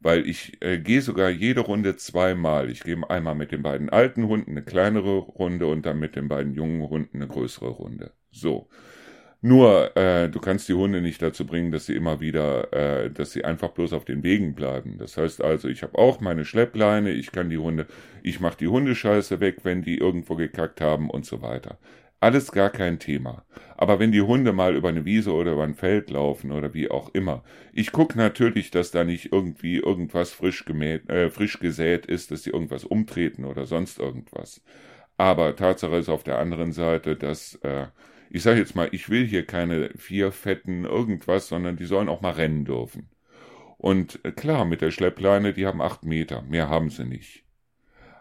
weil 0.00 0.26
ich 0.26 0.62
äh, 0.62 0.78
gehe 0.78 1.02
sogar 1.02 1.28
jede 1.28 1.60
Runde 1.60 1.96
zweimal. 1.96 2.70
Ich 2.70 2.82
gehe 2.84 2.98
einmal 3.10 3.34
mit 3.34 3.52
den 3.52 3.62
beiden 3.62 3.90
alten 3.90 4.26
Hunden 4.28 4.52
eine 4.52 4.62
kleinere 4.62 5.18
Runde 5.18 5.66
und 5.66 5.84
dann 5.84 5.98
mit 5.98 6.16
den 6.16 6.28
beiden 6.28 6.54
jungen 6.54 6.88
Hunden 6.88 7.18
eine 7.18 7.28
größere 7.28 7.68
Runde. 7.68 8.12
So. 8.30 8.68
Nur, 9.44 9.96
äh, 9.96 10.28
du 10.28 10.38
kannst 10.38 10.68
die 10.68 10.74
Hunde 10.74 11.00
nicht 11.00 11.20
dazu 11.20 11.44
bringen, 11.44 11.72
dass 11.72 11.86
sie 11.86 11.96
immer 11.96 12.20
wieder, 12.20 12.72
äh, 12.72 13.10
dass 13.10 13.32
sie 13.32 13.44
einfach 13.44 13.70
bloß 13.70 13.92
auf 13.92 14.04
den 14.04 14.22
Wegen 14.22 14.54
bleiben. 14.54 14.98
Das 14.98 15.16
heißt 15.16 15.42
also, 15.42 15.68
ich 15.68 15.82
habe 15.82 15.98
auch 15.98 16.20
meine 16.20 16.44
Schleppleine, 16.44 17.10
ich 17.10 17.32
kann 17.32 17.50
die 17.50 17.58
Hunde, 17.58 17.86
ich 18.22 18.38
mache 18.38 18.56
die 18.58 18.68
Hundescheiße 18.68 19.40
weg, 19.40 19.58
wenn 19.64 19.82
die 19.82 19.98
irgendwo 19.98 20.36
gekackt 20.36 20.80
haben 20.80 21.10
und 21.10 21.26
so 21.26 21.42
weiter. 21.42 21.76
Alles 22.20 22.52
gar 22.52 22.70
kein 22.70 23.00
Thema. 23.00 23.44
Aber 23.76 23.98
wenn 23.98 24.12
die 24.12 24.22
Hunde 24.22 24.52
mal 24.52 24.76
über 24.76 24.90
eine 24.90 25.04
Wiese 25.04 25.32
oder 25.32 25.52
über 25.54 25.64
ein 25.64 25.74
Feld 25.74 26.10
laufen 26.10 26.52
oder 26.52 26.72
wie 26.72 26.88
auch 26.88 27.12
immer, 27.12 27.42
ich 27.72 27.90
gucke 27.90 28.16
natürlich, 28.16 28.70
dass 28.70 28.92
da 28.92 29.02
nicht 29.02 29.32
irgendwie 29.32 29.78
irgendwas 29.78 30.30
frisch 30.30 30.64
gemäht, 30.64 31.10
äh, 31.10 31.30
frisch 31.30 31.58
gesät 31.58 32.06
ist, 32.06 32.30
dass 32.30 32.42
die 32.42 32.50
irgendwas 32.50 32.84
umtreten 32.84 33.44
oder 33.44 33.66
sonst 33.66 33.98
irgendwas. 33.98 34.62
Aber 35.16 35.56
Tatsache 35.56 35.96
ist 35.96 36.08
auf 36.08 36.22
der 36.22 36.38
anderen 36.38 36.72
Seite, 36.72 37.16
dass 37.16 37.56
äh, 37.62 37.86
ich 38.32 38.42
sage 38.42 38.60
jetzt 38.60 38.74
mal, 38.74 38.88
ich 38.92 39.10
will 39.10 39.26
hier 39.26 39.44
keine 39.46 39.90
vier 39.96 40.32
fetten 40.32 40.84
irgendwas, 40.84 41.48
sondern 41.48 41.76
die 41.76 41.84
sollen 41.84 42.08
auch 42.08 42.22
mal 42.22 42.32
rennen 42.32 42.64
dürfen. 42.64 43.10
Und 43.78 44.20
äh, 44.24 44.32
klar, 44.32 44.64
mit 44.64 44.80
der 44.80 44.90
Schleppleine, 44.90 45.52
die 45.52 45.66
haben 45.66 45.82
acht 45.82 46.04
Meter, 46.04 46.42
mehr 46.42 46.68
haben 46.68 46.90
sie 46.90 47.04
nicht. 47.04 47.44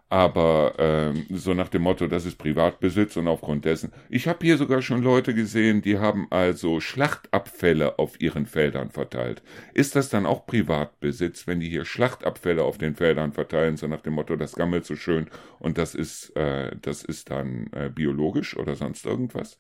Aber 0.09 0.73
ähm, 0.77 1.25
so 1.29 1.53
nach 1.53 1.69
dem 1.69 1.83
Motto, 1.83 2.07
das 2.07 2.25
ist 2.25 2.37
Privatbesitz 2.37 3.15
und 3.15 3.29
aufgrund 3.29 3.63
dessen. 3.63 3.93
Ich 4.09 4.27
habe 4.27 4.45
hier 4.45 4.57
sogar 4.57 4.81
schon 4.81 5.01
Leute 5.01 5.33
gesehen, 5.33 5.81
die 5.81 5.99
haben 5.99 6.27
also 6.31 6.81
Schlachtabfälle 6.81 7.97
auf 7.97 8.19
ihren 8.19 8.45
Feldern 8.45 8.91
verteilt. 8.91 9.41
Ist 9.73 9.95
das 9.95 10.09
dann 10.09 10.25
auch 10.25 10.45
Privatbesitz, 10.45 11.47
wenn 11.47 11.61
die 11.61 11.69
hier 11.69 11.85
Schlachtabfälle 11.85 12.63
auf 12.63 12.77
den 12.77 12.95
Feldern 12.95 13.31
verteilen, 13.31 13.77
so 13.77 13.87
nach 13.87 14.01
dem 14.01 14.13
Motto, 14.15 14.35
das 14.35 14.55
gammelt 14.55 14.85
so 14.85 14.97
schön 14.97 15.27
und 15.59 15.77
das 15.77 15.95
ist, 15.95 16.35
äh, 16.35 16.75
das 16.81 17.03
ist 17.03 17.29
dann 17.29 17.67
äh, 17.71 17.89
biologisch 17.89 18.57
oder 18.57 18.75
sonst 18.75 19.05
irgendwas? 19.05 19.57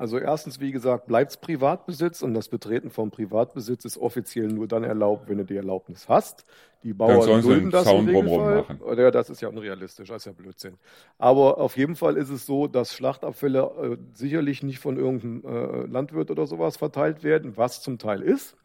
Also 0.00 0.18
erstens, 0.18 0.60
wie 0.60 0.72
gesagt, 0.72 1.08
bleibt 1.08 1.32
es 1.32 1.36
Privatbesitz 1.36 2.22
und 2.22 2.32
das 2.32 2.48
Betreten 2.48 2.88
vom 2.88 3.10
Privatbesitz 3.10 3.84
ist 3.84 3.98
offiziell 3.98 4.48
nur 4.48 4.66
dann 4.66 4.82
erlaubt, 4.82 5.28
wenn 5.28 5.36
du 5.36 5.44
die 5.44 5.56
Erlaubnis 5.56 6.08
hast. 6.08 6.46
Die 6.82 6.94
Bauern 6.94 7.42
dulden 7.42 7.70
das 7.70 7.84
Zaun 7.84 8.08
im 8.08 8.16
Regelfall. 8.16 8.56
Machen. 8.62 8.80
Ja, 8.96 9.10
das 9.10 9.28
ist 9.28 9.42
ja 9.42 9.48
unrealistisch, 9.48 10.08
das 10.08 10.22
ist 10.22 10.24
ja 10.24 10.32
Blödsinn. 10.32 10.78
Aber 11.18 11.58
auf 11.58 11.76
jeden 11.76 11.96
Fall 11.96 12.16
ist 12.16 12.30
es 12.30 12.46
so, 12.46 12.66
dass 12.66 12.94
Schlachtabfälle 12.94 13.60
äh, 13.60 13.96
sicherlich 14.14 14.62
nicht 14.62 14.78
von 14.78 14.96
irgendeinem 14.96 15.44
äh, 15.44 15.86
Landwirt 15.86 16.30
oder 16.30 16.46
sowas 16.46 16.78
verteilt 16.78 17.22
werden, 17.22 17.58
was 17.58 17.82
zum 17.82 17.98
Teil 17.98 18.22
ist. 18.22 18.56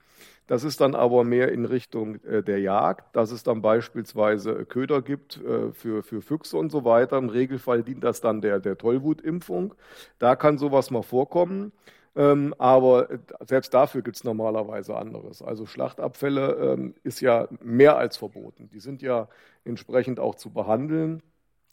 Das 0.47 0.63
ist 0.63 0.79
dann 0.81 0.93
aber 0.93 1.23
mehr 1.23 1.51
in 1.51 1.65
Richtung 1.65 2.23
äh, 2.23 2.43
der 2.43 2.59
Jagd, 2.59 3.15
dass 3.15 3.31
es 3.31 3.43
dann 3.43 3.61
beispielsweise 3.61 4.65
Köder 4.65 5.01
gibt 5.01 5.37
äh, 5.43 5.71
für, 5.71 6.03
für 6.03 6.21
Füchse 6.21 6.57
und 6.57 6.71
so 6.71 6.85
weiter. 6.85 7.17
Im 7.17 7.29
Regelfall 7.29 7.83
dient 7.83 8.03
das 8.03 8.21
dann 8.21 8.41
der, 8.41 8.59
der 8.59 8.77
Tollwutimpfung. 8.77 9.73
Da 10.19 10.35
kann 10.35 10.57
sowas 10.57 10.91
mal 10.91 11.03
vorkommen. 11.03 11.71
Ähm, 12.15 12.55
aber 12.57 13.11
äh, 13.11 13.17
selbst 13.47 13.73
dafür 13.73 14.01
gibt 14.01 14.17
es 14.17 14.23
normalerweise 14.23 14.95
anderes. 14.95 15.41
Also 15.41 15.65
Schlachtabfälle 15.65 16.73
ähm, 16.73 16.95
ist 17.03 17.21
ja 17.21 17.47
mehr 17.61 17.97
als 17.97 18.17
verboten. 18.17 18.69
Die 18.69 18.79
sind 18.79 19.01
ja 19.01 19.27
entsprechend 19.65 20.19
auch 20.19 20.35
zu 20.35 20.51
behandeln. 20.51 21.21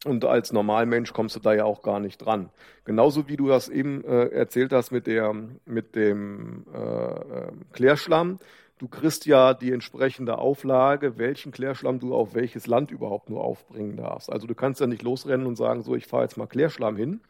Und 0.04 0.24
als 0.24 0.52
Normalmensch 0.52 1.12
kommst 1.12 1.36
du 1.36 1.40
da 1.40 1.54
ja 1.54 1.64
auch 1.64 1.82
gar 1.82 2.00
nicht 2.00 2.18
dran. 2.18 2.50
Genauso 2.84 3.28
wie 3.28 3.36
du 3.36 3.46
das 3.46 3.68
eben 3.68 4.04
äh, 4.04 4.26
erzählt 4.30 4.72
hast 4.72 4.90
mit, 4.90 5.06
der, 5.06 5.32
mit 5.64 5.94
dem 5.94 6.66
äh, 6.74 6.78
äh 6.78 7.52
Klärschlamm. 7.72 8.40
Du 8.82 8.88
kriegst 8.88 9.26
ja 9.26 9.54
die 9.54 9.70
entsprechende 9.70 10.38
Auflage, 10.38 11.16
welchen 11.16 11.52
Klärschlamm 11.52 12.00
du 12.00 12.16
auf 12.16 12.34
welches 12.34 12.66
Land 12.66 12.90
überhaupt 12.90 13.30
nur 13.30 13.44
aufbringen 13.44 13.96
darfst. 13.96 14.28
Also 14.28 14.48
du 14.48 14.56
kannst 14.56 14.80
ja 14.80 14.88
nicht 14.88 15.02
losrennen 15.04 15.46
und 15.46 15.54
sagen, 15.54 15.84
so, 15.84 15.94
ich 15.94 16.08
fahre 16.08 16.24
jetzt 16.24 16.36
mal 16.36 16.48
Klärschlamm 16.48 16.96
hin, 16.96 17.20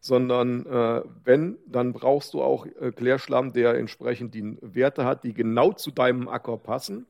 sondern 0.00 0.66
äh, 0.66 1.02
wenn, 1.22 1.58
dann 1.64 1.92
brauchst 1.92 2.34
du 2.34 2.42
auch 2.42 2.66
äh, 2.66 2.90
Klärschlamm, 2.90 3.52
der 3.52 3.76
entsprechend 3.76 4.34
die 4.34 4.58
Werte 4.60 5.04
hat, 5.04 5.22
die 5.22 5.32
genau 5.32 5.70
zu 5.70 5.92
deinem 5.92 6.26
Acker 6.26 6.56
passen 6.56 7.06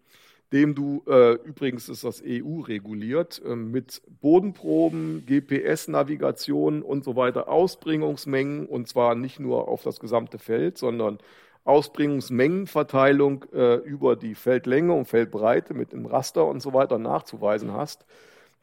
dem 0.52 0.76
du, 0.76 1.02
äh, 1.08 1.32
übrigens 1.44 1.88
ist 1.88 2.04
das 2.04 2.22
EU 2.24 2.60
reguliert, 2.60 3.42
äh, 3.44 3.56
mit 3.56 4.00
Bodenproben, 4.20 5.24
GPS-Navigation 5.26 6.82
und 6.82 7.04
so 7.04 7.16
weiter, 7.16 7.48
Ausbringungsmengen, 7.48 8.66
und 8.66 8.86
zwar 8.88 9.16
nicht 9.16 9.40
nur 9.40 9.66
auf 9.66 9.82
das 9.82 9.98
gesamte 9.98 10.38
Feld, 10.38 10.78
sondern 10.78 11.18
Ausbringungsmengenverteilung 11.66 13.44
äh, 13.52 13.74
über 13.76 14.16
die 14.16 14.34
Feldlänge 14.34 14.92
und 14.92 15.06
Feldbreite 15.06 15.74
mit 15.74 15.92
dem 15.92 16.06
Raster 16.06 16.46
und 16.46 16.60
so 16.60 16.72
weiter 16.72 16.98
nachzuweisen 16.98 17.72
hast. 17.72 18.06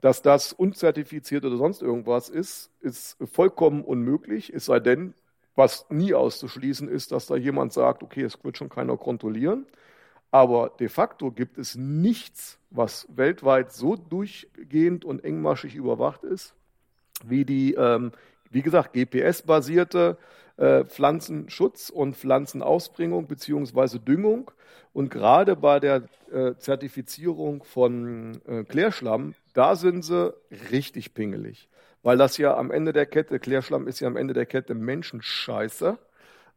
Dass 0.01 0.22
das 0.22 0.51
unzertifiziert 0.54 1.45
oder 1.45 1.58
sonst 1.58 1.82
irgendwas 1.82 2.30
ist, 2.30 2.72
ist 2.82 3.18
vollkommen 3.32 3.84
unmöglich, 3.84 4.54
es 4.54 4.66
sei 4.66 4.80
denn, 4.80 5.14
was 5.56 5.86
nie 5.89 6.14
auszuschließen 6.14 6.89
ist, 6.89 7.12
dass 7.12 7.28
da 7.28 7.36
jemand 7.36 7.74
sagt, 7.74 8.04
okay, 8.04 8.24
es 8.24 8.43
wird 8.43 8.58
schon 8.58 8.70
keiner 8.70 8.97
kontrollieren. 8.97 9.66
Aber 10.32 10.72
de 10.80 10.89
facto 10.89 11.32
gibt 11.32 11.58
es 11.60 11.76
nichts, 11.76 12.58
was 12.72 13.08
weltweit 13.16 13.72
so 13.72 13.95
durchgehend 13.95 15.06
und 15.06 15.24
engmaschig 15.24 15.76
überwacht 15.76 16.24
ist, 16.24 16.56
wie 17.24 17.45
die, 17.45 17.76
ähm, 17.76 18.12
wie 18.49 18.64
gesagt, 18.64 18.93
GPS-basierte 18.93 20.18
äh, 20.58 20.84
Pflanzenschutz 20.86 21.89
und 21.89 22.16
Pflanzenausbringung 22.16 23.28
bzw. 23.28 23.99
Düngung. 23.99 24.51
Und 24.93 25.10
gerade 25.10 25.56
bei 25.56 25.80
der 25.80 26.04
äh, 26.32 26.54
Zertifizierung 26.58 27.64
von 27.64 28.39
äh, 28.47 28.64
Klärschlamm, 28.64 29.34
da 29.54 29.76
sind 29.76 30.04
sie 30.04 30.34
richtig 30.72 31.14
pingelig. 31.14 31.70
Weil 32.04 32.18
das 32.18 32.38
ja 32.38 32.56
am 32.56 32.70
Ende 32.70 32.93
der 32.93 33.06
Kette, 33.06 33.39
Klärschlamm 33.39 33.88
ist 33.88 33.99
ja 33.99 34.08
am 34.08 34.18
Ende 34.18 34.34
der 34.34 34.45
Kette 34.45 34.76
Menschenscheiße. 34.76 35.97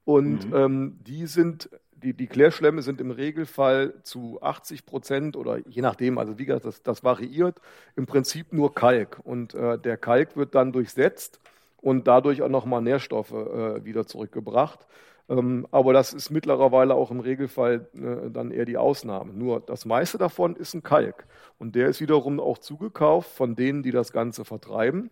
Und 0.04 0.50
mhm. 0.50 0.54
ähm, 0.54 0.98
die 1.06 1.26
sind 1.26 1.70
die, 2.02 2.12
die 2.12 2.26
Klärschlämme 2.26 2.82
sind 2.82 3.00
im 3.00 3.10
Regelfall 3.10 3.94
zu 4.02 4.38
80 4.42 4.86
Prozent 4.86 5.36
oder 5.36 5.58
je 5.66 5.82
nachdem, 5.82 6.18
also 6.18 6.38
wie 6.38 6.44
gesagt, 6.44 6.66
das, 6.66 6.82
das 6.82 7.02
variiert, 7.02 7.60
im 7.96 8.06
Prinzip 8.06 8.52
nur 8.52 8.74
Kalk. 8.74 9.18
Und 9.24 9.54
äh, 9.54 9.78
der 9.78 9.96
Kalk 9.96 10.36
wird 10.36 10.54
dann 10.54 10.72
durchsetzt 10.72 11.40
und 11.86 12.08
dadurch 12.08 12.42
auch 12.42 12.48
nochmal 12.48 12.82
Nährstoffe 12.82 13.30
äh, 13.30 13.84
wieder 13.84 14.06
zurückgebracht. 14.06 14.88
Ähm, 15.28 15.68
aber 15.70 15.92
das 15.92 16.12
ist 16.12 16.30
mittlerweile 16.30 16.96
auch 16.96 17.12
im 17.12 17.20
Regelfall 17.20 17.88
äh, 17.94 18.28
dann 18.28 18.50
eher 18.50 18.64
die 18.64 18.76
Ausnahme. 18.76 19.32
Nur 19.32 19.60
das 19.60 19.84
meiste 19.84 20.18
davon 20.18 20.56
ist 20.56 20.74
ein 20.74 20.82
Kalk. 20.82 21.26
Und 21.58 21.76
der 21.76 21.86
ist 21.86 22.00
wiederum 22.00 22.40
auch 22.40 22.58
zugekauft 22.58 23.30
von 23.30 23.54
denen, 23.54 23.84
die 23.84 23.92
das 23.92 24.10
Ganze 24.12 24.44
vertreiben 24.44 25.10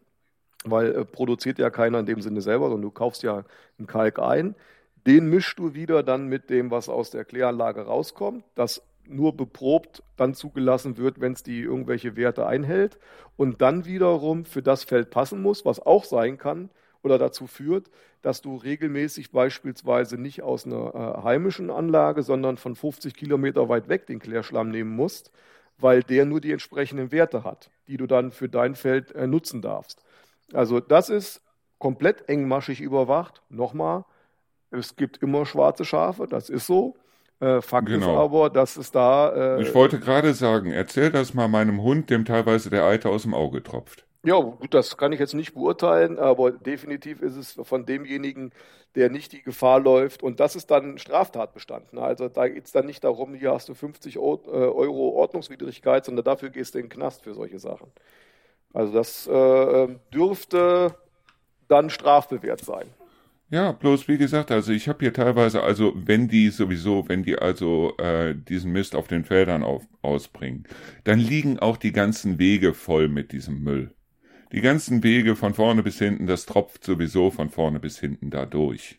weil 0.67 0.97
äh, 0.97 1.05
produziert 1.05 1.59
ja 1.59 1.69
keiner 1.71 2.01
in 2.01 2.07
dem 2.07 2.23
Sinne 2.23 2.41
selber, 2.41 2.71
sondern 2.71 2.83
du 2.83 2.91
kaufst 2.91 3.23
ja 3.23 3.45
einen 3.79 3.87
Kalk 3.87 4.19
ein. 4.19 4.55
Den 5.07 5.29
mischst 5.29 5.59
du 5.59 5.75
wieder 5.75 6.03
dann 6.03 6.27
mit 6.29 6.49
dem, 6.49 6.71
was 6.71 6.89
aus 6.89 7.11
der 7.11 7.27
Kläranlage 7.27 7.83
rauskommt, 7.83 8.45
das 8.55 8.83
nur 9.09 9.37
beprobt 9.37 10.03
dann 10.17 10.35
zugelassen 10.35 10.97
wird, 10.97 11.21
wenn 11.21 11.33
es 11.33 11.43
die 11.43 11.61
irgendwelche 11.61 12.17
Werte 12.17 12.47
einhält 12.47 12.99
und 13.37 13.61
dann 13.63 13.85
wiederum 13.85 14.45
für 14.45 14.63
das 14.63 14.85
Feld 14.85 15.11
passen 15.11 15.43
muss, 15.43 15.65
was 15.65 15.81
auch 15.81 16.05
sein 16.05 16.39
kann. 16.39 16.71
oder 17.03 17.19
dazu 17.19 17.47
führt, 17.47 17.91
dass 18.23 18.41
du 18.41 18.57
regelmäßig 18.57 19.31
beispielsweise 19.31 20.17
nicht 20.17 20.41
aus 20.43 20.65
einer 20.65 20.95
äh, 20.95 21.23
heimischen 21.23 21.71
Anlage, 21.71 22.23
sondern 22.23 22.57
von 22.57 22.75
50 22.75 23.15
Kilometer 23.15 23.69
weit 23.69 23.89
weg 23.91 24.07
den 24.07 24.21
Klärschlamm 24.21 24.71
nehmen 24.71 24.97
musst, 24.97 25.31
weil 25.77 26.03
der 26.03 26.25
nur 26.25 26.41
die 26.41 26.53
entsprechenden 26.53 27.13
Werte 27.13 27.45
hat, 27.45 27.69
die 27.89 27.99
du 27.99 28.07
dann 28.07 28.33
für 28.33 28.49
dein 28.49 28.75
Feld 28.75 29.13
äh, 29.13 29.27
nutzen 29.27 29.61
darfst. 29.61 30.03
Also 30.55 30.81
das 30.81 31.11
ist 31.11 31.43
komplett 31.79 32.29
engmaschig 32.31 32.81
überwacht. 32.81 33.43
Nochmal, 33.51 34.07
es 34.71 34.97
gibt 34.97 35.19
immer 35.19 35.45
schwarze 35.45 35.85
Schafe, 35.85 36.27
das 36.27 36.49
ist 36.49 36.67
so. 36.67 36.97
Äh, 37.41 37.61
Fakt 37.61 37.89
genau. 37.89 38.13
ist 38.13 38.19
aber, 38.19 38.51
dass 38.51 38.77
es 38.77 38.91
da. 38.91 39.57
Äh, 39.59 39.63
ich 39.63 39.75
wollte 39.75 39.99
gerade 39.99 40.35
sagen, 40.35 40.71
erzähl 40.71 41.11
das 41.11 41.35
mal 41.35 41.49
meinem 41.49 41.83
Hund, 41.83 42.11
dem 42.11 42.25
teilweise 42.25 42.71
der 42.71 42.85
Eiter 42.85 43.11
aus 43.11 43.23
dem 43.23 43.35
Auge 43.35 43.63
tropft. 43.63 44.05
Ja, 44.25 44.41
gut, 44.41 44.73
das 44.73 44.97
kann 44.97 45.13
ich 45.13 45.21
jetzt 45.21 45.35
nicht 45.35 45.53
beurteilen, 45.53 46.19
aber 46.19 46.51
definitiv 46.51 47.21
ist 47.21 47.37
es 47.37 47.59
von 47.63 47.85
demjenigen, 47.85 48.53
der 48.95 49.11
nicht 49.11 49.33
die 49.33 49.43
Gefahr 49.43 49.81
läuft. 49.81 50.23
Und 50.23 50.41
das 50.41 50.57
ist 50.57 50.71
dann 50.71 50.97
Straftatbestand. 50.97 51.93
Ne? 51.93 52.01
Also 52.01 52.29
da 52.29 52.49
geht 52.49 52.65
es 52.65 52.73
dann 52.73 52.87
nicht 52.87 53.05
darum, 53.05 53.35
hier 53.35 53.53
hast 53.53 53.69
du 53.69 53.75
50 53.75 54.17
äh, 54.17 54.19
Euro 54.19 55.11
Ordnungswidrigkeit, 55.11 56.07
sondern 56.07 56.25
dafür 56.25 56.49
gehst 56.49 56.75
du 56.75 56.79
in 56.79 56.87
den 56.87 56.91
Knast 56.91 57.23
für 57.23 57.35
solche 57.35 57.59
Sachen. 57.59 57.93
Also 58.73 58.93
das 58.95 59.27
äh, 59.27 59.89
dürfte 60.13 60.95
dann 61.69 61.91
strafbewehrt 61.91 62.65
sein. 62.65 62.87
Ja, 63.55 63.71
bloß 63.71 64.09
wie 64.09 64.19
gesagt, 64.19 64.51
also 64.51 64.73
ich 64.73 64.89
habe 64.89 64.99
hier 65.05 65.13
teilweise, 65.13 65.63
also 65.63 65.93
wenn 65.95 66.27
die 66.27 66.49
sowieso, 66.49 67.09
wenn 67.09 67.23
die 67.23 67.39
also 67.39 67.97
äh, 67.99 68.35
diesen 68.35 68.73
Mist 68.73 68.97
auf 68.97 69.07
den 69.07 69.25
Feldern 69.25 69.63
auf, 69.63 69.87
ausbringen, 70.03 70.65
dann 71.05 71.21
liegen 71.21 71.61
auch 71.61 71.77
die 71.77 71.93
ganzen 71.93 72.41
Wege 72.41 72.75
voll 72.75 73.07
mit 73.07 73.31
diesem 73.31 73.63
Müll. 73.63 73.95
Die 74.51 74.61
ganzen 74.61 75.05
Wege 75.05 75.37
von 75.37 75.55
vorne 75.55 75.85
bis 75.85 76.01
hinten, 76.01 76.27
das 76.27 76.47
tropft 76.47 76.83
sowieso 76.83 77.31
von 77.31 77.49
vorne 77.49 77.79
bis 77.79 78.01
hinten 78.01 78.31
da 78.31 78.45
durch. 78.45 78.99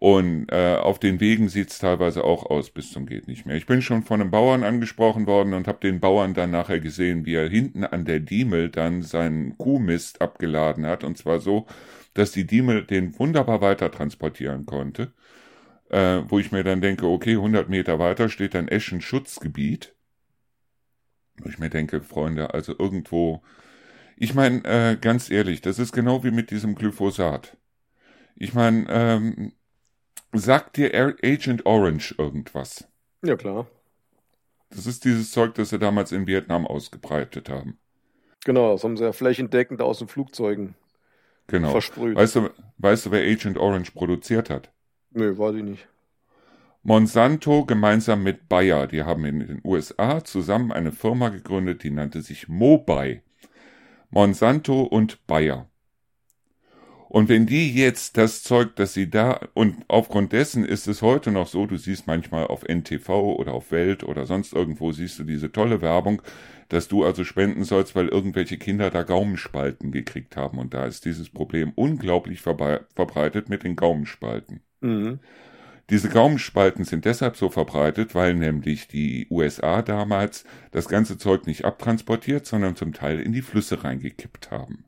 Und 0.00 0.46
äh, 0.50 0.74
auf 0.74 0.98
den 0.98 1.20
Wegen 1.20 1.48
sieht's 1.48 1.78
teilweise 1.78 2.24
auch 2.24 2.44
aus 2.46 2.70
bis 2.70 2.90
zum 2.90 3.06
geht 3.06 3.28
nicht 3.28 3.46
mehr. 3.46 3.54
Ich 3.54 3.66
bin 3.66 3.80
schon 3.80 4.02
von 4.02 4.20
einem 4.20 4.32
Bauern 4.32 4.64
angesprochen 4.64 5.28
worden 5.28 5.54
und 5.54 5.68
habe 5.68 5.78
den 5.78 6.00
Bauern 6.00 6.34
dann 6.34 6.50
nachher 6.50 6.80
gesehen, 6.80 7.26
wie 7.26 7.36
er 7.36 7.48
hinten 7.48 7.84
an 7.84 8.06
der 8.06 8.18
Diemel 8.18 8.70
dann 8.70 9.02
seinen 9.02 9.56
Kuhmist 9.56 10.20
abgeladen 10.20 10.84
hat. 10.84 11.04
Und 11.04 11.16
zwar 11.16 11.38
so, 11.38 11.68
dass 12.14 12.32
die 12.32 12.46
Diemel 12.46 12.84
den 12.84 13.18
wunderbar 13.18 13.60
weiter 13.60 13.90
transportieren 13.90 14.66
konnte. 14.66 15.12
Äh, 15.90 16.22
wo 16.28 16.38
ich 16.38 16.52
mir 16.52 16.64
dann 16.64 16.80
denke, 16.80 17.06
okay, 17.06 17.32
100 17.32 17.68
Meter 17.68 17.98
weiter 17.98 18.28
steht 18.28 18.54
dann 18.54 18.68
Eschen-Schutzgebiet. 18.68 19.94
Wo 21.38 21.48
ich 21.48 21.58
mir 21.58 21.68
denke, 21.68 22.00
Freunde, 22.00 22.54
also 22.54 22.74
irgendwo. 22.78 23.42
Ich 24.16 24.34
meine, 24.34 24.64
äh, 24.64 24.96
ganz 24.96 25.30
ehrlich, 25.30 25.60
das 25.60 25.78
ist 25.78 25.92
genau 25.92 26.24
wie 26.24 26.30
mit 26.30 26.50
diesem 26.50 26.74
Glyphosat. 26.74 27.56
Ich 28.36 28.54
meine, 28.54 28.86
ähm, 28.88 29.52
sagt 30.32 30.78
dir 30.78 30.94
Agent 30.94 31.66
Orange 31.66 32.14
irgendwas? 32.16 32.88
Ja, 33.22 33.36
klar. 33.36 33.66
Das 34.70 34.86
ist 34.86 35.04
dieses 35.04 35.30
Zeug, 35.30 35.54
das 35.54 35.70
sie 35.70 35.78
damals 35.78 36.12
in 36.12 36.26
Vietnam 36.26 36.66
ausgebreitet 36.66 37.50
haben. 37.50 37.78
Genau, 38.44 38.72
das 38.72 38.82
haben 38.82 38.96
sie 38.96 39.04
ja 39.04 39.12
flächendeckend 39.12 39.82
aus 39.82 39.98
den 39.98 40.08
Flugzeugen 40.08 40.74
Genau. 41.46 41.70
Versprüht. 41.70 42.16
Weißt 42.16 42.36
du, 42.36 42.50
weißt 42.78 43.06
du, 43.06 43.10
wer 43.10 43.22
Agent 43.22 43.58
Orange 43.58 43.92
produziert 43.92 44.50
hat? 44.50 44.72
Nö, 45.10 45.36
weiß 45.36 45.56
ich 45.56 45.62
nicht. 45.62 45.88
Monsanto 46.82 47.64
gemeinsam 47.64 48.24
mit 48.24 48.48
Bayer, 48.48 48.88
die 48.88 49.04
haben 49.04 49.24
in 49.24 49.38
den 49.38 49.60
USA 49.62 50.24
zusammen 50.24 50.72
eine 50.72 50.90
Firma 50.90 51.28
gegründet, 51.28 51.84
die 51.84 51.90
nannte 51.90 52.22
sich 52.22 52.48
Mobai. 52.48 53.22
Monsanto 54.10 54.82
und 54.82 55.26
Bayer. 55.26 55.68
Und 57.08 57.28
wenn 57.28 57.44
die 57.44 57.72
jetzt 57.74 58.16
das 58.16 58.42
Zeug, 58.42 58.74
das 58.76 58.94
sie 58.94 59.10
da, 59.10 59.38
und 59.52 59.84
aufgrund 59.86 60.32
dessen 60.32 60.64
ist 60.64 60.88
es 60.88 61.02
heute 61.02 61.30
noch 61.30 61.46
so, 61.46 61.66
du 61.66 61.76
siehst 61.76 62.06
manchmal 62.06 62.46
auf 62.46 62.64
NTV 62.66 63.10
oder 63.10 63.52
auf 63.52 63.70
Welt 63.70 64.02
oder 64.02 64.24
sonst 64.24 64.54
irgendwo 64.54 64.92
siehst 64.92 65.18
du 65.18 65.24
diese 65.24 65.52
tolle 65.52 65.82
Werbung, 65.82 66.22
dass 66.72 66.88
du 66.88 67.04
also 67.04 67.22
spenden 67.22 67.64
sollst, 67.64 67.94
weil 67.94 68.08
irgendwelche 68.08 68.56
Kinder 68.56 68.88
da 68.88 69.02
Gaumenspalten 69.02 69.92
gekriegt 69.92 70.38
haben. 70.38 70.56
Und 70.56 70.72
da 70.72 70.86
ist 70.86 71.04
dieses 71.04 71.28
Problem 71.28 71.72
unglaublich 71.74 72.40
verbreitet 72.40 73.50
mit 73.50 73.62
den 73.62 73.76
Gaumenspalten. 73.76 74.62
Mhm. 74.80 75.18
Diese 75.90 76.08
Gaumenspalten 76.08 76.86
sind 76.86 77.04
deshalb 77.04 77.36
so 77.36 77.50
verbreitet, 77.50 78.14
weil 78.14 78.32
nämlich 78.32 78.88
die 78.88 79.26
USA 79.28 79.82
damals 79.82 80.44
das 80.70 80.88
ganze 80.88 81.18
Zeug 81.18 81.46
nicht 81.46 81.66
abtransportiert, 81.66 82.46
sondern 82.46 82.74
zum 82.74 82.94
Teil 82.94 83.20
in 83.20 83.32
die 83.32 83.42
Flüsse 83.42 83.84
reingekippt 83.84 84.50
haben. 84.50 84.86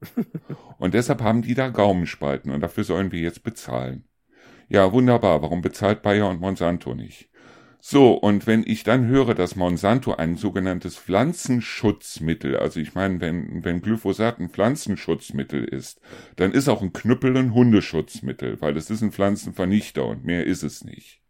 und 0.78 0.94
deshalb 0.94 1.22
haben 1.22 1.42
die 1.42 1.54
da 1.54 1.68
Gaumenspalten 1.68 2.50
und 2.50 2.60
dafür 2.60 2.82
sollen 2.82 3.12
wir 3.12 3.20
jetzt 3.20 3.44
bezahlen. 3.44 4.04
Ja, 4.68 4.92
wunderbar. 4.92 5.42
Warum 5.42 5.62
bezahlt 5.62 6.02
Bayer 6.02 6.28
und 6.28 6.40
Monsanto 6.40 6.94
nicht? 6.94 7.29
So, 7.82 8.12
und 8.12 8.46
wenn 8.46 8.62
ich 8.66 8.84
dann 8.84 9.06
höre, 9.06 9.34
dass 9.34 9.56
Monsanto 9.56 10.12
ein 10.14 10.36
sogenanntes 10.36 10.98
Pflanzenschutzmittel, 10.98 12.58
also 12.58 12.78
ich 12.78 12.94
meine, 12.94 13.20
wenn, 13.20 13.64
wenn 13.64 13.80
Glyphosat 13.80 14.38
ein 14.38 14.50
Pflanzenschutzmittel 14.50 15.64
ist, 15.64 15.98
dann 16.36 16.52
ist 16.52 16.68
auch 16.68 16.82
ein 16.82 16.92
Knüppel 16.92 17.34
ein 17.38 17.54
Hundeschutzmittel, 17.54 18.60
weil 18.60 18.76
es 18.76 18.90
ist 18.90 19.00
ein 19.00 19.12
Pflanzenvernichter 19.12 20.04
und 20.04 20.24
mehr 20.24 20.44
ist 20.44 20.62
es 20.62 20.84
nicht. 20.84 21.22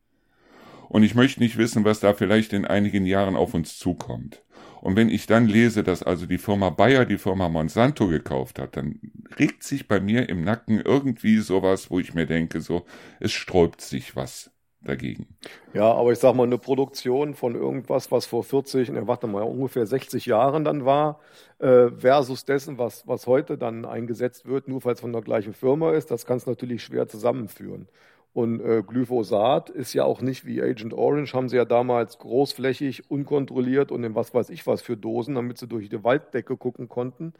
Und 0.88 1.04
ich 1.04 1.14
möchte 1.14 1.38
nicht 1.38 1.56
wissen, 1.56 1.84
was 1.84 2.00
da 2.00 2.14
vielleicht 2.14 2.52
in 2.52 2.64
einigen 2.64 3.06
Jahren 3.06 3.36
auf 3.36 3.54
uns 3.54 3.78
zukommt. 3.78 4.42
Und 4.80 4.96
wenn 4.96 5.08
ich 5.08 5.26
dann 5.26 5.46
lese, 5.46 5.84
dass 5.84 6.02
also 6.02 6.26
die 6.26 6.38
Firma 6.38 6.70
Bayer 6.70 7.04
die 7.04 7.18
Firma 7.18 7.48
Monsanto 7.48 8.08
gekauft 8.08 8.58
hat, 8.58 8.76
dann 8.76 8.98
regt 9.38 9.62
sich 9.62 9.86
bei 9.86 10.00
mir 10.00 10.28
im 10.28 10.42
Nacken 10.42 10.80
irgendwie 10.80 11.38
sowas, 11.38 11.92
wo 11.92 12.00
ich 12.00 12.14
mir 12.14 12.26
denke, 12.26 12.60
so, 12.60 12.86
es 13.20 13.30
sträubt 13.30 13.80
sich 13.82 14.16
was 14.16 14.50
dagegen. 14.82 15.26
Ja, 15.74 15.92
aber 15.92 16.12
ich 16.12 16.18
sag 16.18 16.34
mal, 16.34 16.44
eine 16.44 16.58
Produktion 16.58 17.34
von 17.34 17.54
irgendwas, 17.54 18.10
was 18.10 18.26
vor 18.26 18.44
40, 18.44 18.90
ne, 18.90 19.06
warte 19.06 19.26
mal, 19.26 19.42
ungefähr 19.42 19.86
60 19.86 20.26
Jahren 20.26 20.64
dann 20.64 20.84
war, 20.84 21.20
äh, 21.58 21.90
versus 21.90 22.44
dessen, 22.44 22.78
was, 22.78 23.06
was 23.06 23.26
heute 23.26 23.58
dann 23.58 23.84
eingesetzt 23.84 24.46
wird, 24.46 24.68
nur 24.68 24.80
falls 24.80 25.00
von 25.00 25.12
der 25.12 25.22
gleichen 25.22 25.52
Firma 25.52 25.92
ist, 25.92 26.10
das 26.10 26.26
kann 26.26 26.38
es 26.38 26.46
natürlich 26.46 26.82
schwer 26.82 27.08
zusammenführen. 27.08 27.88
Und 28.32 28.60
äh, 28.60 28.82
Glyphosat 28.86 29.70
ist 29.70 29.92
ja 29.92 30.04
auch 30.04 30.20
nicht 30.20 30.46
wie 30.46 30.62
Agent 30.62 30.94
Orange, 30.94 31.34
haben 31.34 31.48
sie 31.48 31.56
ja 31.56 31.64
damals 31.64 32.18
großflächig, 32.18 33.10
unkontrolliert 33.10 33.90
und 33.90 34.04
in 34.04 34.14
was 34.14 34.32
weiß 34.32 34.50
ich 34.50 34.66
was 34.66 34.82
für 34.82 34.96
Dosen, 34.96 35.34
damit 35.34 35.58
sie 35.58 35.66
durch 35.66 35.88
die 35.88 36.04
Walddecke 36.04 36.56
gucken 36.56 36.88
konnten. 36.88 37.34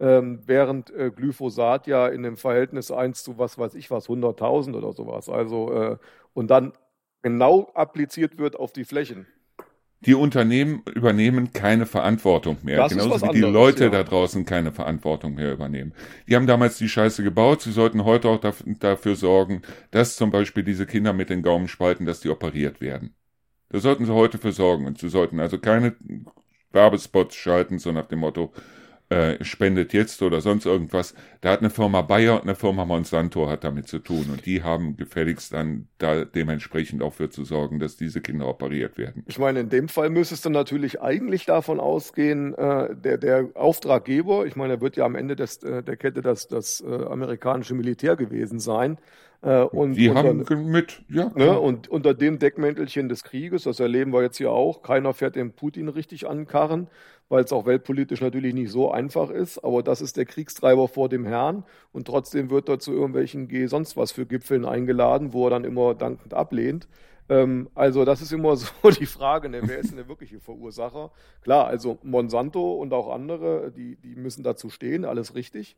Ähm, 0.00 0.40
während 0.46 0.90
äh, 0.90 1.10
Glyphosat 1.10 1.88
ja 1.88 2.06
in 2.06 2.22
dem 2.22 2.36
Verhältnis 2.36 2.90
1 2.90 3.24
zu 3.24 3.38
was 3.38 3.58
weiß 3.58 3.74
ich 3.74 3.90
was, 3.90 4.08
100.000 4.08 4.76
oder 4.76 4.92
sowas, 4.92 5.28
also 5.28 5.72
äh, 5.72 5.96
und 6.34 6.50
dann 6.50 6.72
genau 7.22 7.70
appliziert 7.74 8.38
wird 8.38 8.54
auf 8.54 8.72
die 8.72 8.84
Flächen. 8.84 9.26
Die 10.00 10.14
Unternehmen 10.14 10.82
übernehmen 10.94 11.52
keine 11.52 11.84
Verantwortung 11.84 12.58
mehr. 12.62 12.76
Das 12.76 12.92
Genauso 12.92 13.26
wie 13.26 13.32
die 13.32 13.44
anderes, 13.44 13.52
Leute 13.52 13.84
ja. 13.84 13.90
da 13.90 14.04
draußen 14.04 14.44
keine 14.44 14.70
Verantwortung 14.70 15.34
mehr 15.34 15.52
übernehmen. 15.52 15.92
Die 16.28 16.36
haben 16.36 16.46
damals 16.46 16.78
die 16.78 16.88
Scheiße 16.88 17.24
gebaut. 17.24 17.62
Sie 17.62 17.72
sollten 17.72 18.04
heute 18.04 18.28
auch 18.28 18.40
dafür 18.40 19.16
sorgen, 19.16 19.62
dass 19.90 20.14
zum 20.14 20.30
Beispiel 20.30 20.62
diese 20.62 20.86
Kinder 20.86 21.12
mit 21.12 21.30
den 21.30 21.42
Gaumenspalten, 21.42 22.06
dass 22.06 22.20
die 22.20 22.28
operiert 22.28 22.80
werden. 22.80 23.16
Da 23.70 23.80
sollten 23.80 24.06
sie 24.06 24.14
heute 24.14 24.38
für 24.38 24.52
sorgen. 24.52 24.86
Und 24.86 24.98
sie 24.98 25.08
sollten 25.08 25.40
also 25.40 25.58
keine 25.58 25.96
Werbespots 26.70 27.34
schalten, 27.34 27.80
so 27.80 27.90
nach 27.90 28.06
dem 28.06 28.20
Motto, 28.20 28.52
äh, 29.10 29.42
spendet 29.42 29.92
jetzt 29.92 30.20
oder 30.22 30.40
sonst 30.40 30.66
irgendwas. 30.66 31.14
Da 31.40 31.50
hat 31.50 31.60
eine 31.60 31.70
Firma 31.70 32.02
Bayer 32.02 32.34
und 32.34 32.42
eine 32.42 32.54
Firma 32.54 32.84
Monsanto 32.84 33.48
hat 33.48 33.64
damit 33.64 33.88
zu 33.88 34.00
tun 34.00 34.26
und 34.30 34.44
die 34.44 34.62
haben 34.62 34.96
gefälligst 34.96 35.52
dann 35.52 35.88
da 35.98 36.24
dementsprechend 36.24 37.02
auch 37.02 37.14
für 37.14 37.30
zu 37.30 37.44
sorgen, 37.44 37.78
dass 37.78 37.96
diese 37.96 38.20
Kinder 38.20 38.46
operiert 38.46 38.98
werden. 38.98 39.24
Ich 39.26 39.38
meine, 39.38 39.60
in 39.60 39.70
dem 39.70 39.88
Fall 39.88 40.10
müsstest 40.10 40.44
du 40.44 40.50
natürlich 40.50 41.00
eigentlich 41.00 41.46
davon 41.46 41.80
ausgehen, 41.80 42.54
äh, 42.54 42.94
der, 42.94 43.18
der 43.18 43.48
Auftraggeber, 43.54 44.46
ich 44.46 44.56
meine, 44.56 44.74
er 44.74 44.80
wird 44.80 44.96
ja 44.96 45.04
am 45.04 45.14
Ende 45.14 45.36
des, 45.36 45.62
äh, 45.62 45.82
der 45.82 45.96
Kette 45.96 46.20
das, 46.20 46.48
das 46.48 46.82
äh, 46.86 47.04
amerikanische 47.06 47.74
Militär 47.74 48.16
gewesen 48.16 48.60
sein, 48.60 48.98
äh, 49.40 49.60
und 49.60 49.94
die 49.94 50.08
unter, 50.08 50.24
haben 50.24 50.70
mit, 50.70 51.02
ja. 51.08 51.30
Ne, 51.34 51.58
und 51.58 51.88
unter 51.88 52.12
dem 52.12 52.40
Deckmäntelchen 52.40 53.08
des 53.08 53.22
Krieges, 53.22 53.62
das 53.62 53.78
erleben 53.78 54.12
wir 54.12 54.22
jetzt 54.22 54.38
hier 54.38 54.50
auch, 54.50 54.82
keiner 54.82 55.14
fährt 55.14 55.36
den 55.36 55.52
Putin 55.52 55.88
richtig 55.88 56.28
an 56.28 56.46
Karren, 56.46 56.88
weil 57.28 57.44
es 57.44 57.52
auch 57.52 57.66
weltpolitisch 57.66 58.20
natürlich 58.20 58.54
nicht 58.54 58.70
so 58.70 58.90
einfach 58.90 59.30
ist, 59.30 59.58
aber 59.58 59.82
das 59.82 60.00
ist 60.00 60.16
der 60.16 60.24
Kriegstreiber 60.24 60.88
vor 60.88 61.08
dem 61.08 61.26
Herrn 61.26 61.64
und 61.92 62.06
trotzdem 62.06 62.50
wird 62.50 62.68
er 62.68 62.78
zu 62.78 62.92
irgendwelchen 62.92 63.48
G 63.48 63.66
sonst 63.66 63.96
was 63.96 64.12
für 64.12 64.26
Gipfeln 64.26 64.64
eingeladen, 64.64 65.32
wo 65.32 65.46
er 65.46 65.50
dann 65.50 65.64
immer 65.64 65.94
dankend 65.94 66.34
ablehnt. 66.34 66.88
Ähm, 67.28 67.68
also 67.74 68.04
das 68.04 68.22
ist 68.22 68.32
immer 68.32 68.56
so 68.56 68.68
die 68.90 69.06
Frage, 69.06 69.48
ne, 69.48 69.60
wer 69.64 69.78
ist 69.78 69.90
denn 69.90 69.96
der 69.96 70.08
wirkliche 70.08 70.40
Verursacher? 70.40 71.10
Klar, 71.42 71.66
also 71.66 71.98
Monsanto 72.02 72.74
und 72.74 72.92
auch 72.92 73.12
andere, 73.12 73.70
die, 73.70 73.96
die 73.96 74.16
müssen 74.16 74.42
dazu 74.42 74.70
stehen, 74.70 75.04
alles 75.04 75.34
richtig. 75.34 75.76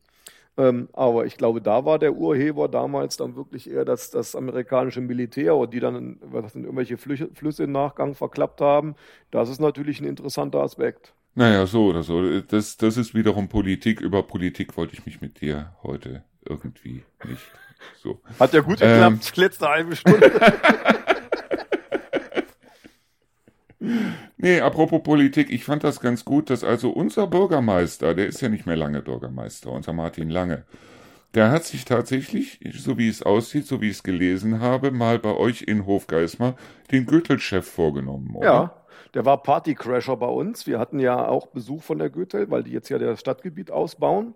Ähm, 0.57 0.89
aber 0.93 1.25
ich 1.25 1.37
glaube, 1.37 1.61
da 1.61 1.85
war 1.85 1.97
der 1.97 2.13
Urheber 2.13 2.67
damals 2.67 3.15
dann 3.15 3.35
wirklich 3.35 3.69
eher 3.69 3.85
das, 3.85 4.11
das 4.11 4.35
amerikanische 4.35 4.99
Militär, 5.01 5.65
die 5.67 5.79
dann 5.79 6.17
was 6.21 6.55
in 6.55 6.63
irgendwelche 6.63 6.97
Flüsse, 6.97 7.29
Flüsse 7.33 7.63
im 7.63 7.71
Nachgang 7.71 8.15
verklappt 8.15 8.59
haben. 8.59 8.95
Das 9.31 9.49
ist 9.49 9.59
natürlich 9.59 10.01
ein 10.01 10.07
interessanter 10.07 10.61
Aspekt. 10.61 11.13
Naja, 11.33 11.65
so 11.65 11.85
oder 11.85 12.03
so. 12.03 12.41
Das, 12.41 12.77
das 12.77 12.97
ist 12.97 13.15
wiederum 13.15 13.47
Politik. 13.47 14.01
Über 14.01 14.23
Politik 14.23 14.75
wollte 14.77 14.93
ich 14.93 15.05
mich 15.05 15.21
mit 15.21 15.41
dir 15.41 15.73
heute 15.83 16.23
irgendwie 16.45 17.03
nicht. 17.25 17.43
So. 18.03 18.21
Hat 18.39 18.53
ja 18.53 18.61
gut 18.61 18.79
geklappt, 18.79 19.31
ähm, 19.35 19.41
letzte 19.41 19.67
halbe 19.67 19.95
Stunde. 19.95 20.31
nee, 24.37 24.59
apropos 24.59 25.01
Politik, 25.03 25.49
ich 25.49 25.63
fand 25.63 25.83
das 25.83 25.99
ganz 25.99 26.25
gut, 26.25 26.49
dass 26.49 26.63
also 26.63 26.89
unser 26.91 27.27
Bürgermeister, 27.27 28.13
der 28.13 28.27
ist 28.27 28.41
ja 28.41 28.49
nicht 28.49 28.65
mehr 28.65 28.75
lange 28.75 29.01
Bürgermeister, 29.01 29.71
unser 29.71 29.93
Martin 29.93 30.29
Lange, 30.29 30.65
der 31.33 31.49
hat 31.49 31.63
sich 31.63 31.85
tatsächlich, 31.85 32.59
so 32.73 32.97
wie 32.97 33.07
es 33.07 33.23
aussieht, 33.23 33.65
so 33.65 33.81
wie 33.81 33.87
ich 33.87 33.97
es 33.97 34.03
gelesen 34.03 34.59
habe, 34.59 34.91
mal 34.91 35.17
bei 35.17 35.33
euch 35.33 35.61
in 35.63 35.85
Hofgeismar 35.85 36.55
den 36.91 37.05
Gürtelchef 37.05 37.65
vorgenommen, 37.65 38.35
oder? 38.35 38.45
Ja, 38.45 38.80
der 39.13 39.25
war 39.25 39.43
Partycrasher 39.43 40.15
bei 40.17 40.27
uns. 40.27 40.67
Wir 40.67 40.79
hatten 40.79 40.99
ja 40.99 41.27
auch 41.27 41.47
Besuch 41.47 41.83
von 41.83 41.99
der 41.99 42.09
Goethe, 42.09 42.49
weil 42.49 42.63
die 42.63 42.71
jetzt 42.71 42.89
ja 42.89 42.97
das 42.97 43.19
Stadtgebiet 43.19 43.71
ausbauen. 43.71 44.35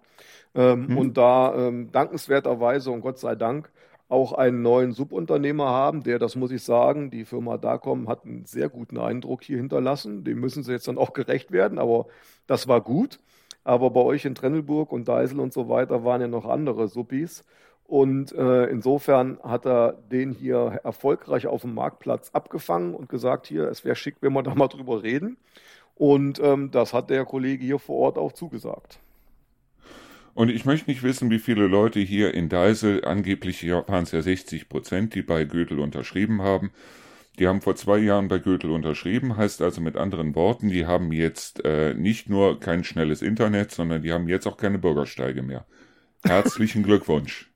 Ähm, 0.53 0.87
hm. 0.87 0.97
Und 0.97 1.17
da 1.17 1.55
ähm, 1.55 1.91
dankenswerterweise 1.91 2.91
und 2.91 3.01
Gott 3.01 3.19
sei 3.19 3.35
Dank 3.35 3.69
auch 4.07 4.33
einen 4.33 4.61
neuen 4.61 4.91
Subunternehmer 4.91 5.65
haben, 5.65 6.03
der, 6.03 6.19
das 6.19 6.35
muss 6.35 6.51
ich 6.51 6.63
sagen, 6.63 7.09
die 7.09 7.25
Firma 7.25 7.57
Dacom 7.57 8.07
hat 8.07 8.23
einen 8.23 8.45
sehr 8.45 8.69
guten 8.69 8.99
Eindruck 8.99 9.43
hier 9.43 9.57
hinterlassen. 9.57 10.23
Dem 10.23 10.39
müssen 10.39 10.63
sie 10.63 10.71
jetzt 10.71 10.87
dann 10.87 10.99
auch 10.99 11.13
gerecht 11.13 11.51
werden, 11.51 11.79
aber 11.79 12.05
das 12.45 12.67
war 12.67 12.81
gut. 12.81 13.19
Aber 13.63 13.89
bei 13.89 14.01
euch 14.01 14.25
in 14.25 14.35
Trennelburg 14.35 14.91
und 14.91 15.07
Deisel 15.07 15.39
und 15.39 15.53
so 15.53 15.69
weiter 15.69 16.03
waren 16.03 16.21
ja 16.21 16.27
noch 16.27 16.45
andere 16.45 16.87
Suppis. 16.87 17.43
Und 17.87 18.31
äh, 18.31 18.65
insofern 18.65 19.37
hat 19.43 19.65
er 19.65 19.93
den 20.11 20.31
hier 20.31 20.79
erfolgreich 20.83 21.45
auf 21.45 21.61
dem 21.61 21.75
Marktplatz 21.75 22.31
abgefangen 22.33 22.95
und 22.95 23.09
gesagt, 23.09 23.45
hier, 23.45 23.69
es 23.69 23.85
wäre 23.85 23.95
schick, 23.95 24.15
wenn 24.21 24.33
wir 24.33 24.43
da 24.43 24.55
mal 24.55 24.67
drüber 24.67 25.03
reden. 25.03 25.37
Und 25.93 26.39
ähm, 26.39 26.71
das 26.71 26.93
hat 26.93 27.09
der 27.09 27.25
Kollege 27.25 27.63
hier 27.63 27.79
vor 27.79 27.97
Ort 27.97 28.17
auch 28.17 28.33
zugesagt. 28.33 28.99
Und 30.33 30.49
ich 30.49 30.65
möchte 30.65 30.89
nicht 30.89 31.03
wissen, 31.03 31.29
wie 31.29 31.39
viele 31.39 31.67
Leute 31.67 31.99
hier 32.01 32.33
in 32.33 32.49
Deisel, 32.49 33.05
angeblich 33.05 33.65
waren 33.69 34.03
es 34.03 34.11
ja 34.11 34.21
60 34.21 34.67
Prozent, 34.67 35.15
die 35.15 35.21
bei 35.21 35.45
Gödel 35.45 35.79
unterschrieben 35.79 36.41
haben. 36.41 36.71
Die 37.39 37.47
haben 37.47 37.61
vor 37.61 37.75
zwei 37.75 37.99
Jahren 37.99 38.27
bei 38.27 38.39
Gödel 38.39 38.71
unterschrieben, 38.71 39.37
heißt 39.37 39.61
also 39.61 39.79
mit 39.79 39.95
anderen 39.95 40.35
Worten, 40.35 40.69
die 40.69 40.85
haben 40.85 41.11
jetzt 41.11 41.63
äh, 41.63 41.93
nicht 41.93 42.29
nur 42.29 42.59
kein 42.59 42.83
schnelles 42.83 43.21
Internet, 43.21 43.71
sondern 43.71 44.01
die 44.01 44.11
haben 44.11 44.27
jetzt 44.27 44.47
auch 44.47 44.57
keine 44.57 44.79
Bürgersteige 44.79 45.41
mehr. 45.41 45.65
Herzlichen 46.23 46.83
Glückwunsch. 46.83 47.49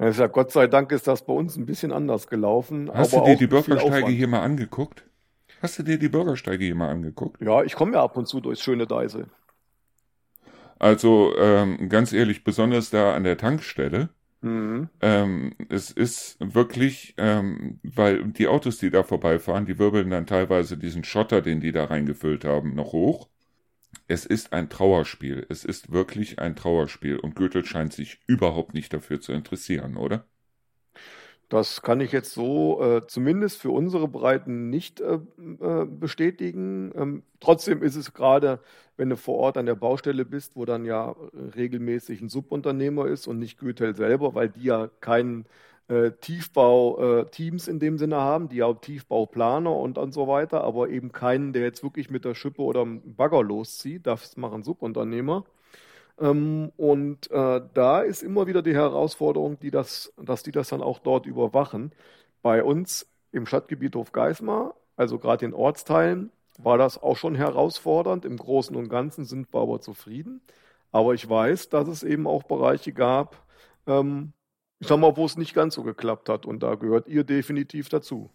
Ja, 0.00 0.26
Gott 0.28 0.50
sei 0.50 0.66
Dank 0.66 0.92
ist 0.92 1.06
das 1.06 1.26
bei 1.26 1.32
uns 1.34 1.56
ein 1.56 1.66
bisschen 1.66 1.92
anders 1.92 2.26
gelaufen. 2.26 2.90
Hast 2.92 3.12
du 3.12 3.20
dir 3.22 3.36
die 3.36 3.46
Bürgersteige 3.46 4.10
hier 4.10 4.28
mal 4.28 4.40
angeguckt? 4.40 5.04
Hast 5.60 5.78
du 5.78 5.82
dir 5.82 5.98
die 5.98 6.08
Bürgersteige 6.08 6.64
hier 6.64 6.74
mal 6.74 6.88
angeguckt? 6.88 7.40
Ja, 7.42 7.62
ich 7.62 7.74
komme 7.74 7.92
ja 7.92 8.02
ab 8.02 8.16
und 8.16 8.26
zu 8.26 8.40
durchs 8.40 8.62
schöne 8.62 8.86
Deisel. 8.86 9.26
Also 10.78 11.34
ähm, 11.36 11.90
ganz 11.90 12.14
ehrlich, 12.14 12.42
besonders 12.42 12.88
da 12.88 13.14
an 13.14 13.24
der 13.24 13.36
Tankstelle. 13.36 14.08
Mhm. 14.40 14.88
Ähm, 15.02 15.54
es 15.68 15.90
ist 15.90 16.38
wirklich, 16.40 17.14
ähm, 17.18 17.78
weil 17.82 18.24
die 18.24 18.48
Autos, 18.48 18.78
die 18.78 18.90
da 18.90 19.02
vorbeifahren, 19.02 19.66
die 19.66 19.78
wirbeln 19.78 20.08
dann 20.08 20.26
teilweise 20.26 20.78
diesen 20.78 21.04
Schotter, 21.04 21.42
den 21.42 21.60
die 21.60 21.72
da 21.72 21.84
reingefüllt 21.84 22.46
haben, 22.46 22.74
noch 22.74 22.92
hoch. 22.92 23.28
Es 24.08 24.26
ist 24.26 24.52
ein 24.52 24.68
Trauerspiel. 24.70 25.46
Es 25.48 25.64
ist 25.64 25.92
wirklich 25.92 26.38
ein 26.38 26.56
Trauerspiel. 26.56 27.18
Und 27.18 27.34
Goethe 27.34 27.64
scheint 27.64 27.92
sich 27.92 28.20
überhaupt 28.26 28.74
nicht 28.74 28.92
dafür 28.92 29.20
zu 29.20 29.32
interessieren, 29.32 29.96
oder? 29.96 30.24
Das 31.50 31.82
kann 31.82 32.00
ich 32.00 32.12
jetzt 32.12 32.32
so 32.32 32.80
äh, 32.80 33.06
zumindest 33.08 33.60
für 33.60 33.72
unsere 33.72 34.06
Breiten 34.06 34.70
nicht 34.70 35.00
äh, 35.00 35.18
äh, 35.60 35.84
bestätigen. 35.84 36.92
Ähm, 36.94 37.22
trotzdem 37.40 37.82
ist 37.82 37.96
es 37.96 38.14
gerade, 38.14 38.60
wenn 38.96 39.10
du 39.10 39.16
vor 39.16 39.36
Ort 39.36 39.56
an 39.56 39.66
der 39.66 39.74
Baustelle 39.74 40.24
bist, 40.24 40.54
wo 40.54 40.64
dann 40.64 40.84
ja 40.84 41.16
regelmäßig 41.56 42.20
ein 42.20 42.28
Subunternehmer 42.28 43.06
ist 43.08 43.26
und 43.26 43.40
nicht 43.40 43.58
Goethel 43.58 43.96
selber, 43.96 44.34
weil 44.36 44.50
die 44.50 44.62
ja 44.62 44.90
keinen 45.00 45.44
äh, 45.90 46.12
Tiefbau-Teams 46.12 47.66
äh, 47.66 47.70
in 47.70 47.80
dem 47.80 47.98
Sinne 47.98 48.16
haben, 48.16 48.48
die 48.48 48.56
ja 48.56 48.72
Tiefbauplaner 48.72 49.74
und, 49.74 49.98
und 49.98 50.12
so 50.12 50.28
weiter, 50.28 50.62
aber 50.62 50.88
eben 50.88 51.10
keinen, 51.12 51.52
der 51.52 51.62
jetzt 51.62 51.82
wirklich 51.82 52.10
mit 52.10 52.24
der 52.24 52.34
Schippe 52.34 52.62
oder 52.62 52.84
dem 52.84 53.16
Bagger 53.16 53.42
loszieht. 53.42 54.06
Das 54.06 54.36
machen 54.36 54.62
Subunternehmer. 54.62 55.44
Ähm, 56.20 56.70
und 56.76 57.30
äh, 57.32 57.60
da 57.74 58.00
ist 58.02 58.22
immer 58.22 58.46
wieder 58.46 58.62
die 58.62 58.74
Herausforderung, 58.74 59.58
die 59.58 59.70
das, 59.72 60.12
dass 60.16 60.42
die 60.44 60.52
das 60.52 60.68
dann 60.68 60.82
auch 60.82 61.00
dort 61.00 61.26
überwachen. 61.26 61.92
Bei 62.42 62.62
uns 62.62 63.06
im 63.32 63.46
Stadtgebiet 63.46 63.96
Hofgeismar, 63.96 64.74
also 64.96 65.18
gerade 65.18 65.44
in 65.44 65.54
Ortsteilen, 65.54 66.30
war 66.58 66.78
das 66.78 67.02
auch 67.02 67.16
schon 67.16 67.34
herausfordernd. 67.34 68.24
Im 68.24 68.36
Großen 68.36 68.76
und 68.76 68.88
Ganzen 68.88 69.24
sind 69.24 69.52
wir 69.52 69.60
aber 69.60 69.80
zufrieden. 69.80 70.40
Aber 70.92 71.14
ich 71.14 71.28
weiß, 71.28 71.68
dass 71.68 71.88
es 71.88 72.02
eben 72.04 72.26
auch 72.26 72.44
Bereiche 72.44 72.92
gab, 72.92 73.36
ähm, 73.86 74.32
ich 74.80 74.88
sag 74.88 74.98
mal, 74.98 75.16
wo 75.16 75.26
es 75.26 75.36
nicht 75.36 75.54
ganz 75.54 75.74
so 75.74 75.82
geklappt 75.82 76.28
hat. 76.28 76.46
Und 76.46 76.62
da 76.62 76.74
gehört 76.74 77.06
ihr 77.06 77.22
definitiv 77.22 77.88
dazu. 77.90 78.30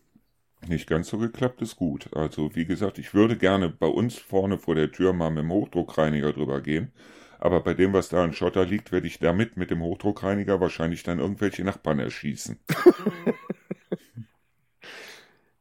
Nicht 0.68 0.88
ganz 0.88 1.10
so 1.10 1.18
geklappt 1.18 1.62
ist 1.62 1.76
gut. 1.76 2.10
Also, 2.16 2.56
wie 2.56 2.66
gesagt, 2.66 2.98
ich 2.98 3.14
würde 3.14 3.36
gerne 3.36 3.70
bei 3.70 3.88
uns 3.88 4.18
vorne 4.18 4.58
vor 4.58 4.76
der 4.76 4.92
Tür 4.92 5.14
mal 5.14 5.30
mit 5.30 5.44
dem 5.44 5.52
Hochdruckreiniger 5.52 6.34
drüber 6.34 6.62
gehen. 6.62 6.92
Aber 7.40 7.62
bei 7.62 7.74
dem, 7.74 7.94
was 7.94 8.10
da 8.10 8.24
an 8.24 8.34
Schotter 8.34 8.66
liegt, 8.66 8.92
werde 8.92 9.08
ich 9.08 9.20
damit 9.20 9.58
mit 9.58 9.70
dem 9.70 9.82
Hochdruckreiniger 9.82 10.62
wahrscheinlich 10.62 11.04
dann 11.04 11.20
irgendwelche 11.20 11.64
Nachbarn 11.64 12.00
erschießen. 12.00 12.58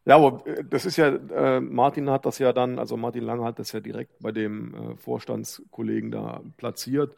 ja, 0.04 0.16
aber 0.16 0.46
äh, 0.46 0.64
das 0.64 0.86
ist 0.86 0.96
ja, 0.96 1.08
äh, 1.08 1.60
Martin 1.60 2.08
hat 2.10 2.26
das 2.26 2.38
ja 2.38 2.52
dann, 2.52 2.78
also 2.78 2.96
Martin 2.96 3.24
Lange 3.24 3.44
hat 3.44 3.58
das 3.58 3.72
ja 3.72 3.80
direkt 3.80 4.18
bei 4.20 4.32
dem 4.32 4.74
äh, 4.74 4.96
Vorstandskollegen 4.96 6.10
da 6.10 6.42
platziert. 6.56 7.16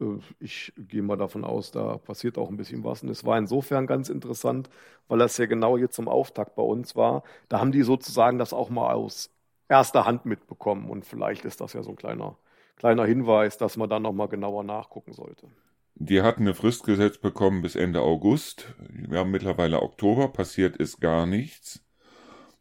Äh, 0.00 0.18
ich 0.40 0.72
gehe 0.76 1.02
mal 1.02 1.16
davon 1.16 1.44
aus, 1.44 1.70
da 1.70 1.98
passiert 1.98 2.38
auch 2.38 2.50
ein 2.50 2.56
bisschen 2.56 2.84
was. 2.84 3.02
Und 3.02 3.08
es 3.10 3.24
war 3.24 3.38
insofern 3.38 3.86
ganz 3.86 4.08
interessant, 4.08 4.70
weil 5.08 5.18
das 5.18 5.38
ja 5.38 5.46
genau 5.46 5.76
jetzt 5.76 5.94
zum 5.94 6.08
Auftakt 6.08 6.54
bei 6.56 6.62
uns 6.62 6.96
war. 6.96 7.22
Da 7.48 7.60
haben 7.60 7.72
die 7.72 7.82
sozusagen 7.82 8.38
das 8.38 8.52
auch 8.52 8.70
mal 8.70 8.92
aus 8.94 9.30
erster 9.68 10.04
Hand 10.06 10.26
mitbekommen. 10.26 10.90
Und 10.90 11.04
vielleicht 11.04 11.44
ist 11.44 11.60
das 11.60 11.72
ja 11.72 11.82
so 11.82 11.90
ein 11.90 11.96
kleiner 11.96 12.36
kleiner 12.78 13.04
Hinweis, 13.04 13.58
dass 13.58 13.76
man 13.76 13.90
dann 13.90 14.02
nochmal 14.02 14.28
genauer 14.28 14.64
nachgucken 14.64 15.12
sollte. 15.12 15.48
Die 15.96 16.22
hatten 16.22 16.42
eine 16.42 16.54
Frist 16.54 16.84
gesetzt 16.84 17.20
bekommen 17.20 17.60
bis 17.60 17.74
Ende 17.74 18.00
August. 18.00 18.74
Wir 18.88 19.18
haben 19.18 19.32
mittlerweile 19.32 19.82
Oktober, 19.82 20.28
passiert 20.28 20.76
ist 20.76 21.00
gar 21.00 21.26
nichts. 21.26 21.84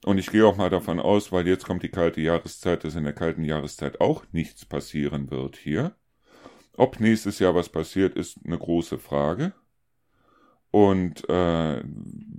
Und 0.04 0.18
ich 0.18 0.32
gehe 0.32 0.46
auch 0.46 0.58
mal 0.58 0.70
davon 0.70 1.00
aus, 1.00 1.32
weil 1.32 1.48
jetzt 1.48 1.66
kommt 1.66 1.84
die 1.84 1.90
kalte 1.90 2.20
Jahreszeit, 2.22 2.84
dass 2.84 2.96
in 2.96 3.04
der 3.04 3.14
kalten 3.14 3.44
Jahreszeit 3.44 4.02
auch 4.02 4.24
nichts 4.32 4.66
passieren 4.66 5.30
wird 5.30 5.56
hier. 5.56 5.96
Ob 6.78 7.00
nächstes 7.00 7.40
Jahr 7.40 7.56
was 7.56 7.70
passiert, 7.70 8.16
ist 8.16 8.40
eine 8.46 8.58
große 8.58 9.00
Frage. 9.00 9.54
Und 10.72 11.28
äh, 11.28 11.84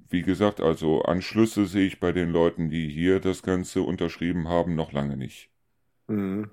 wie 0.08 0.22
gesagt, 0.22 0.60
also 0.60 1.02
Anschlüsse 1.02 1.66
sehe 1.66 1.86
ich 1.86 1.98
bei 1.98 2.12
den 2.12 2.30
Leuten, 2.30 2.70
die 2.70 2.88
hier 2.88 3.20
das 3.20 3.42
Ganze 3.42 3.82
unterschrieben 3.82 4.48
haben, 4.48 4.76
noch 4.76 4.92
lange 4.92 5.16
nicht. 5.16 5.50
Mhm. 6.06 6.50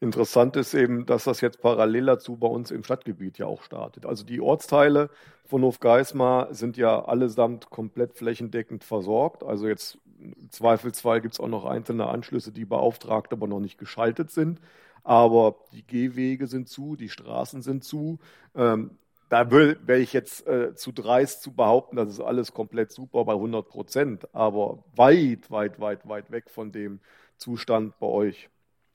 Interessant 0.00 0.56
ist 0.56 0.72
eben, 0.74 1.04
dass 1.06 1.24
das 1.24 1.42
jetzt 1.42 1.60
parallel 1.60 2.06
dazu 2.06 2.36
bei 2.36 2.48
uns 2.48 2.70
im 2.70 2.82
Stadtgebiet 2.82 3.38
ja 3.38 3.46
auch 3.46 3.62
startet. 3.62 4.06
Also 4.06 4.24
die 4.24 4.40
Ortsteile 4.40 5.10
von 5.44 5.62
Hofgeismar 5.62 6.54
sind 6.54 6.76
ja 6.78 7.04
allesamt 7.04 7.68
komplett 7.68 8.14
flächendeckend 8.14 8.82
versorgt. 8.82 9.44
Also 9.44 9.68
jetzt 9.68 9.98
im 10.18 10.50
Zweifelsfall 10.50 11.20
gibt 11.20 11.34
es 11.34 11.40
auch 11.40 11.48
noch 11.48 11.66
einzelne 11.66 12.06
Anschlüsse, 12.06 12.52
die 12.52 12.64
beauftragt, 12.64 13.32
aber 13.32 13.46
noch 13.46 13.60
nicht 13.60 13.78
geschaltet 13.78 14.30
sind. 14.30 14.60
Aber 15.02 15.56
die 15.72 15.86
Gehwege 15.86 16.46
sind 16.46 16.68
zu, 16.68 16.96
die 16.96 17.08
Straßen 17.08 17.62
sind 17.62 17.84
zu. 17.84 18.18
Ähm, 18.54 18.98
da 19.28 19.48
wäre 19.50 19.98
ich 19.98 20.12
jetzt 20.12 20.46
äh, 20.48 20.74
zu 20.74 20.90
dreist 20.90 21.42
zu 21.42 21.52
behaupten, 21.52 21.96
das 21.96 22.08
ist 22.08 22.20
alles 22.20 22.52
komplett 22.52 22.90
super 22.90 23.24
bei 23.24 23.32
100 23.32 23.68
Prozent, 23.68 24.34
aber 24.34 24.82
weit, 24.96 25.50
weit, 25.50 25.78
weit, 25.78 26.08
weit 26.08 26.32
weg 26.32 26.50
von 26.50 26.72
dem 26.72 27.00
Zustand 27.36 27.96
bei 28.00 28.08
euch. 28.08 28.50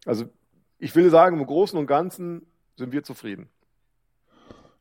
Also 0.05 0.25
ich 0.77 0.93
will 0.93 1.09
sagen, 1.09 1.39
im 1.39 1.45
Großen 1.45 1.79
und 1.79 1.87
Ganzen 1.87 2.45
sind 2.75 2.91
wir 2.91 3.03
zufrieden. 3.03 3.49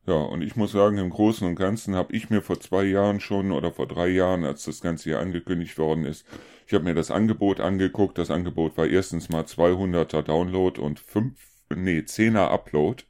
Ja, 0.07 0.13
und 0.13 0.43
ich 0.43 0.55
muss 0.55 0.71
sagen, 0.71 0.99
im 0.99 1.09
Großen 1.09 1.47
und 1.47 1.55
Ganzen 1.55 1.95
habe 1.95 2.13
ich 2.13 2.29
mir 2.29 2.41
vor 2.41 2.59
zwei 2.59 2.83
Jahren 2.83 3.19
schon 3.19 3.51
oder 3.51 3.71
vor 3.71 3.87
drei 3.87 4.07
Jahren, 4.07 4.43
als 4.45 4.65
das 4.65 4.81
Ganze 4.81 5.05
hier 5.05 5.19
angekündigt 5.19 5.79
worden 5.79 6.05
ist, 6.05 6.27
ich 6.67 6.73
habe 6.73 6.83
mir 6.83 6.95
das 6.95 7.11
Angebot 7.11 7.59
angeguckt. 7.59 8.17
Das 8.17 8.31
Angebot 8.31 8.77
war 8.77 8.87
erstens 8.87 9.29
mal 9.29 9.43
200er 9.43 10.21
Download 10.21 10.79
und 10.79 10.99
5, 10.99 11.39
nee, 11.75 11.99
10er 11.99 12.49
Upload, 12.49 13.03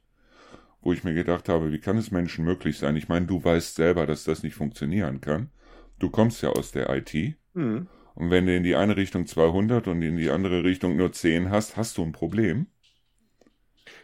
wo 0.80 0.92
ich 0.92 1.04
mir 1.04 1.14
gedacht 1.14 1.48
habe, 1.48 1.72
wie 1.72 1.80
kann 1.80 1.96
es 1.96 2.10
Menschen 2.10 2.44
möglich 2.44 2.78
sein? 2.78 2.96
Ich 2.96 3.08
meine, 3.08 3.26
du 3.26 3.42
weißt 3.42 3.76
selber, 3.76 4.06
dass 4.06 4.24
das 4.24 4.42
nicht 4.42 4.54
funktionieren 4.54 5.20
kann. 5.20 5.50
Du 5.98 6.10
kommst 6.10 6.42
ja 6.42 6.50
aus 6.50 6.72
der 6.72 6.90
IT. 6.90 7.36
Mhm. 7.54 7.88
Und 8.14 8.30
wenn 8.30 8.46
du 8.46 8.56
in 8.56 8.62
die 8.62 8.76
eine 8.76 8.96
Richtung 8.96 9.26
200 9.26 9.88
und 9.88 10.02
in 10.02 10.16
die 10.16 10.30
andere 10.30 10.64
Richtung 10.64 10.96
nur 10.96 11.12
10 11.12 11.50
hast, 11.50 11.76
hast 11.76 11.98
du 11.98 12.02
ein 12.02 12.12
Problem. 12.12 12.66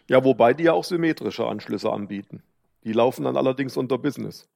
Ja, 0.08 0.24
wobei 0.24 0.52
die 0.52 0.64
ja 0.64 0.72
auch 0.72 0.84
symmetrische 0.84 1.46
Anschlüsse 1.46 1.90
anbieten. 1.90 2.42
Die 2.84 2.92
laufen 2.92 3.24
dann 3.24 3.36
allerdings 3.36 3.76
unter 3.76 3.98
Business. 3.98 4.48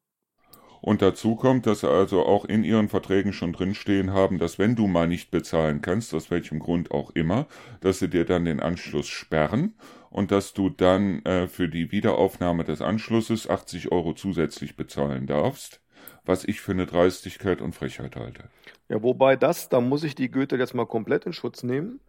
Und 0.80 1.02
dazu 1.02 1.36
kommt, 1.36 1.66
dass 1.66 1.80
sie 1.80 1.90
also 1.90 2.24
auch 2.24 2.44
in 2.44 2.62
ihren 2.62 2.88
Verträgen 2.88 3.32
schon 3.32 3.52
drinstehen 3.52 4.12
haben, 4.12 4.38
dass 4.38 4.58
wenn 4.58 4.76
du 4.76 4.86
mal 4.86 5.08
nicht 5.08 5.30
bezahlen 5.30 5.80
kannst, 5.80 6.14
aus 6.14 6.30
welchem 6.30 6.58
Grund 6.58 6.90
auch 6.90 7.10
immer, 7.10 7.46
dass 7.80 7.98
sie 7.98 8.08
dir 8.08 8.24
dann 8.24 8.44
den 8.44 8.60
Anschluss 8.60 9.08
sperren 9.08 9.74
und 10.10 10.30
dass 10.30 10.52
du 10.52 10.68
dann 10.70 11.24
äh, 11.24 11.48
für 11.48 11.68
die 11.68 11.92
Wiederaufnahme 11.92 12.64
des 12.64 12.82
Anschlusses 12.82 13.48
80 13.48 13.90
Euro 13.90 14.12
zusätzlich 14.12 14.76
bezahlen 14.76 15.26
darfst, 15.26 15.80
was 16.24 16.44
ich 16.44 16.60
für 16.60 16.72
eine 16.72 16.86
Dreistigkeit 16.86 17.60
und 17.60 17.74
Frechheit 17.74 18.16
halte. 18.16 18.44
Ja, 18.88 19.02
wobei 19.02 19.36
das, 19.36 19.68
da 19.68 19.80
muss 19.80 20.04
ich 20.04 20.14
die 20.14 20.30
Goethe 20.30 20.56
jetzt 20.56 20.74
mal 20.74 20.86
komplett 20.86 21.26
in 21.26 21.32
Schutz 21.32 21.62
nehmen. 21.62 22.00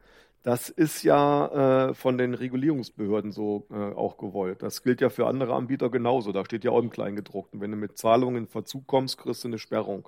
Das 0.48 0.70
ist 0.70 1.04
ja 1.04 1.90
äh, 1.90 1.94
von 1.94 2.18
den 2.18 2.34
Regulierungsbehörden 2.34 3.34
so 3.34 3.68
äh, 3.70 3.76
auch 3.76 4.18
gewollt. 4.18 4.64
Das 4.64 4.82
gilt 4.82 5.02
ja 5.02 5.10
für 5.10 5.28
andere 5.28 5.54
Anbieter 5.54 5.90
genauso. 5.90 6.32
Da 6.32 6.46
steht 6.46 6.64
ja 6.64 6.72
auch 6.72 6.80
im 6.80 6.90
Kleingedruckten. 6.90 7.60
Wenn 7.60 7.72
du 7.72 7.76
mit 7.76 7.98
Zahlungen 7.98 8.44
in 8.44 8.48
Verzug 8.48 8.88
kommst, 8.88 9.18
kriegst 9.18 9.44
du 9.44 9.50
eine 9.50 9.58
Sperrung. 9.58 10.08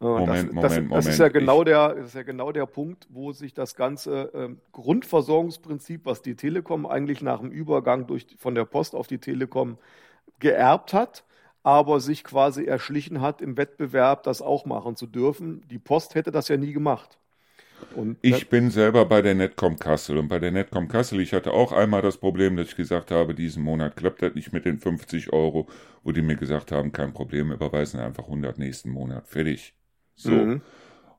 Äh, 0.00 0.04
Moment, 0.04 0.28
das, 0.28 0.44
Moment, 0.46 0.56
das, 0.56 0.72
das 0.72 0.80
Moment. 0.80 1.06
Ist 1.08 1.18
ja 1.18 1.28
genau 1.28 1.62
der, 1.62 1.94
das 1.94 2.06
ist 2.06 2.14
ja 2.14 2.22
genau 2.22 2.52
der 2.52 2.64
Punkt, 2.64 3.06
wo 3.10 3.32
sich 3.32 3.52
das 3.52 3.74
ganze 3.74 4.30
ähm, 4.32 4.62
Grundversorgungsprinzip, 4.72 6.06
was 6.06 6.22
die 6.22 6.36
Telekom 6.36 6.86
eigentlich 6.86 7.20
nach 7.20 7.40
dem 7.40 7.50
Übergang 7.50 8.06
durch, 8.06 8.28
von 8.38 8.54
der 8.54 8.64
Post 8.64 8.94
auf 8.94 9.08
die 9.08 9.18
Telekom 9.18 9.76
geerbt 10.38 10.94
hat, 10.94 11.22
aber 11.62 12.00
sich 12.00 12.24
quasi 12.24 12.64
erschlichen 12.64 13.20
hat, 13.20 13.42
im 13.42 13.58
Wettbewerb 13.58 14.22
das 14.22 14.40
auch 14.40 14.64
machen 14.64 14.96
zu 14.96 15.06
dürfen. 15.06 15.68
Die 15.68 15.78
Post 15.78 16.14
hätte 16.14 16.30
das 16.30 16.48
ja 16.48 16.56
nie 16.56 16.72
gemacht. 16.72 17.18
Und 17.94 18.18
ich 18.22 18.48
bin 18.48 18.70
selber 18.70 19.06
bei 19.06 19.22
der 19.22 19.34
Netcom 19.34 19.78
Kassel 19.78 20.18
und 20.18 20.28
bei 20.28 20.38
der 20.38 20.50
Netcom 20.50 20.88
Kassel, 20.88 21.20
ich 21.20 21.32
hatte 21.32 21.52
auch 21.52 21.72
einmal 21.72 22.02
das 22.02 22.18
Problem, 22.18 22.56
dass 22.56 22.68
ich 22.68 22.76
gesagt 22.76 23.10
habe, 23.10 23.34
diesen 23.34 23.62
Monat 23.62 23.96
klappt 23.96 24.22
das 24.22 24.34
nicht 24.34 24.52
mit 24.52 24.64
den 24.64 24.78
50 24.78 25.32
Euro, 25.32 25.66
wo 26.02 26.12
die 26.12 26.22
mir 26.22 26.36
gesagt 26.36 26.72
haben, 26.72 26.92
kein 26.92 27.12
Problem, 27.12 27.52
überweisen 27.52 28.00
einfach 28.00 28.24
100 28.24 28.58
nächsten 28.58 28.90
Monat, 28.90 29.26
fertig. 29.28 29.74
So. 30.14 30.30
Mhm. 30.30 30.60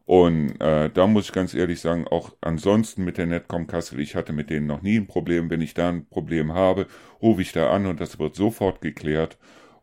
Und 0.06 0.62
äh, 0.62 0.90
da 0.90 1.06
muss 1.06 1.26
ich 1.26 1.34
ganz 1.34 1.54
ehrlich 1.54 1.82
sagen, 1.82 2.08
auch 2.08 2.34
ansonsten 2.40 3.04
mit 3.04 3.18
der 3.18 3.26
Netcom 3.26 3.68
Kassel, 3.68 4.00
ich 4.00 4.16
hatte 4.16 4.32
mit 4.32 4.50
denen 4.50 4.66
noch 4.66 4.82
nie 4.82 4.98
ein 4.98 5.08
Problem. 5.08 5.50
Wenn 5.50 5.60
ich 5.60 5.74
da 5.74 5.90
ein 5.90 6.08
Problem 6.08 6.54
habe, 6.54 6.88
rufe 7.22 7.42
ich 7.42 7.52
da 7.52 7.72
an 7.72 7.86
und 7.86 8.00
das 8.00 8.18
wird 8.18 8.36
sofort 8.36 8.80
geklärt. 8.80 9.38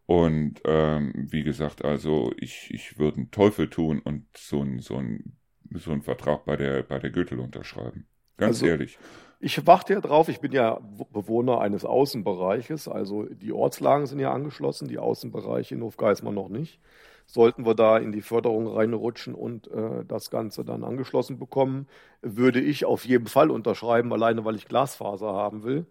Und 0.06 0.62
ähm, 0.64 1.12
wie 1.14 1.42
gesagt, 1.42 1.84
also 1.84 2.32
ich, 2.38 2.70
ich 2.72 2.98
würde 2.98 3.18
einen 3.18 3.30
Teufel 3.32 3.68
tun 3.68 4.00
und 4.00 4.26
so 4.34 4.62
ein, 4.62 4.78
so 4.80 4.96
ein 4.96 5.36
so 5.72 5.90
einen 5.90 6.02
Vertrag 6.02 6.44
bei 6.44 6.56
der, 6.56 6.82
bei 6.82 6.98
der 6.98 7.10
Götel 7.10 7.40
unterschreiben. 7.40 8.06
Ganz 8.36 8.56
also, 8.56 8.66
ehrlich. 8.66 8.98
Ich 9.40 9.66
warte 9.66 9.92
ja 9.92 10.00
drauf, 10.00 10.28
ich 10.28 10.40
bin 10.40 10.52
ja 10.52 10.80
Bewohner 11.12 11.60
eines 11.60 11.84
Außenbereiches, 11.84 12.88
also 12.88 13.24
die 13.24 13.52
Ortslagen 13.52 14.06
sind 14.06 14.18
ja 14.18 14.32
angeschlossen, 14.32 14.88
die 14.88 14.98
Außenbereiche 14.98 15.74
in 15.74 15.82
Hofgeismar 15.82 16.32
noch 16.32 16.48
nicht. 16.48 16.80
Sollten 17.26 17.64
wir 17.64 17.74
da 17.74 17.98
in 17.98 18.12
die 18.12 18.22
Förderung 18.22 18.66
reinrutschen 18.66 19.34
und 19.34 19.70
äh, 19.70 20.04
das 20.06 20.30
Ganze 20.30 20.64
dann 20.64 20.84
angeschlossen 20.84 21.38
bekommen, 21.38 21.88
würde 22.20 22.60
ich 22.60 22.84
auf 22.84 23.06
jeden 23.06 23.26
Fall 23.26 23.50
unterschreiben, 23.50 24.12
alleine 24.12 24.44
weil 24.44 24.56
ich 24.56 24.66
Glasfaser 24.66 25.32
haben 25.32 25.62
will. 25.62 25.86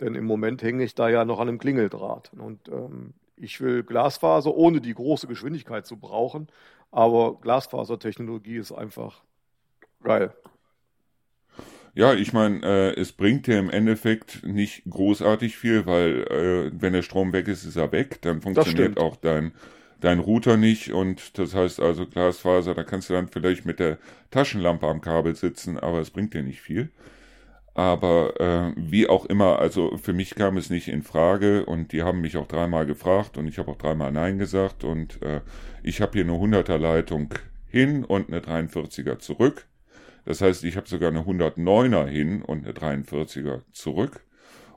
Denn 0.00 0.14
im 0.14 0.24
Moment 0.24 0.62
hänge 0.62 0.84
ich 0.84 0.94
da 0.94 1.08
ja 1.08 1.24
noch 1.24 1.40
an 1.40 1.48
einem 1.48 1.58
Klingeldraht. 1.58 2.30
Und 2.38 2.68
ähm, 2.68 3.14
ich 3.36 3.60
will 3.60 3.82
Glasfaser, 3.82 4.54
ohne 4.54 4.80
die 4.80 4.94
große 4.94 5.26
Geschwindigkeit 5.26 5.86
zu 5.86 5.96
brauchen. 5.96 6.48
Aber 6.96 7.38
Glasfasertechnologie 7.42 8.56
ist 8.56 8.72
einfach 8.72 9.22
geil. 10.02 10.34
Ja, 11.94 12.14
ich 12.14 12.32
meine, 12.32 12.62
äh, 12.64 12.98
es 12.98 13.12
bringt 13.12 13.46
dir 13.46 13.58
im 13.58 13.68
Endeffekt 13.68 14.46
nicht 14.46 14.82
großartig 14.88 15.58
viel, 15.58 15.84
weil 15.84 16.22
äh, 16.22 16.70
wenn 16.72 16.94
der 16.94 17.02
Strom 17.02 17.34
weg 17.34 17.48
ist, 17.48 17.66
ist 17.66 17.76
er 17.76 17.92
weg. 17.92 18.22
Dann 18.22 18.40
funktioniert 18.40 18.96
auch 18.96 19.16
dein, 19.16 19.52
dein 20.00 20.20
Router 20.20 20.56
nicht. 20.56 20.90
Und 20.90 21.36
das 21.38 21.54
heißt 21.54 21.80
also 21.80 22.06
Glasfaser, 22.06 22.74
da 22.74 22.82
kannst 22.82 23.10
du 23.10 23.12
dann 23.12 23.28
vielleicht 23.28 23.66
mit 23.66 23.78
der 23.78 23.98
Taschenlampe 24.30 24.86
am 24.86 25.02
Kabel 25.02 25.34
sitzen, 25.36 25.78
aber 25.78 26.00
es 26.00 26.08
bringt 26.10 26.32
dir 26.32 26.42
nicht 26.42 26.62
viel. 26.62 26.90
Aber 27.76 28.40
äh, 28.40 28.72
wie 28.74 29.06
auch 29.06 29.26
immer, 29.26 29.58
also 29.58 29.98
für 29.98 30.14
mich 30.14 30.34
kam 30.34 30.56
es 30.56 30.70
nicht 30.70 30.88
in 30.88 31.02
Frage 31.02 31.66
und 31.66 31.92
die 31.92 32.02
haben 32.02 32.22
mich 32.22 32.38
auch 32.38 32.46
dreimal 32.48 32.86
gefragt 32.86 33.36
und 33.36 33.46
ich 33.46 33.58
habe 33.58 33.70
auch 33.70 33.76
dreimal 33.76 34.10
Nein 34.12 34.38
gesagt 34.38 34.82
und 34.82 35.20
äh, 35.20 35.42
ich 35.82 36.00
habe 36.00 36.12
hier 36.14 36.24
eine 36.24 36.32
100er 36.32 36.78
Leitung 36.78 37.34
hin 37.68 38.02
und 38.02 38.28
eine 38.28 38.40
43er 38.40 39.18
zurück. 39.18 39.66
Das 40.24 40.40
heißt, 40.40 40.64
ich 40.64 40.78
habe 40.78 40.88
sogar 40.88 41.10
eine 41.10 41.20
109er 41.20 42.06
hin 42.06 42.40
und 42.40 42.64
eine 42.64 42.72
43er 42.72 43.60
zurück. 43.72 44.24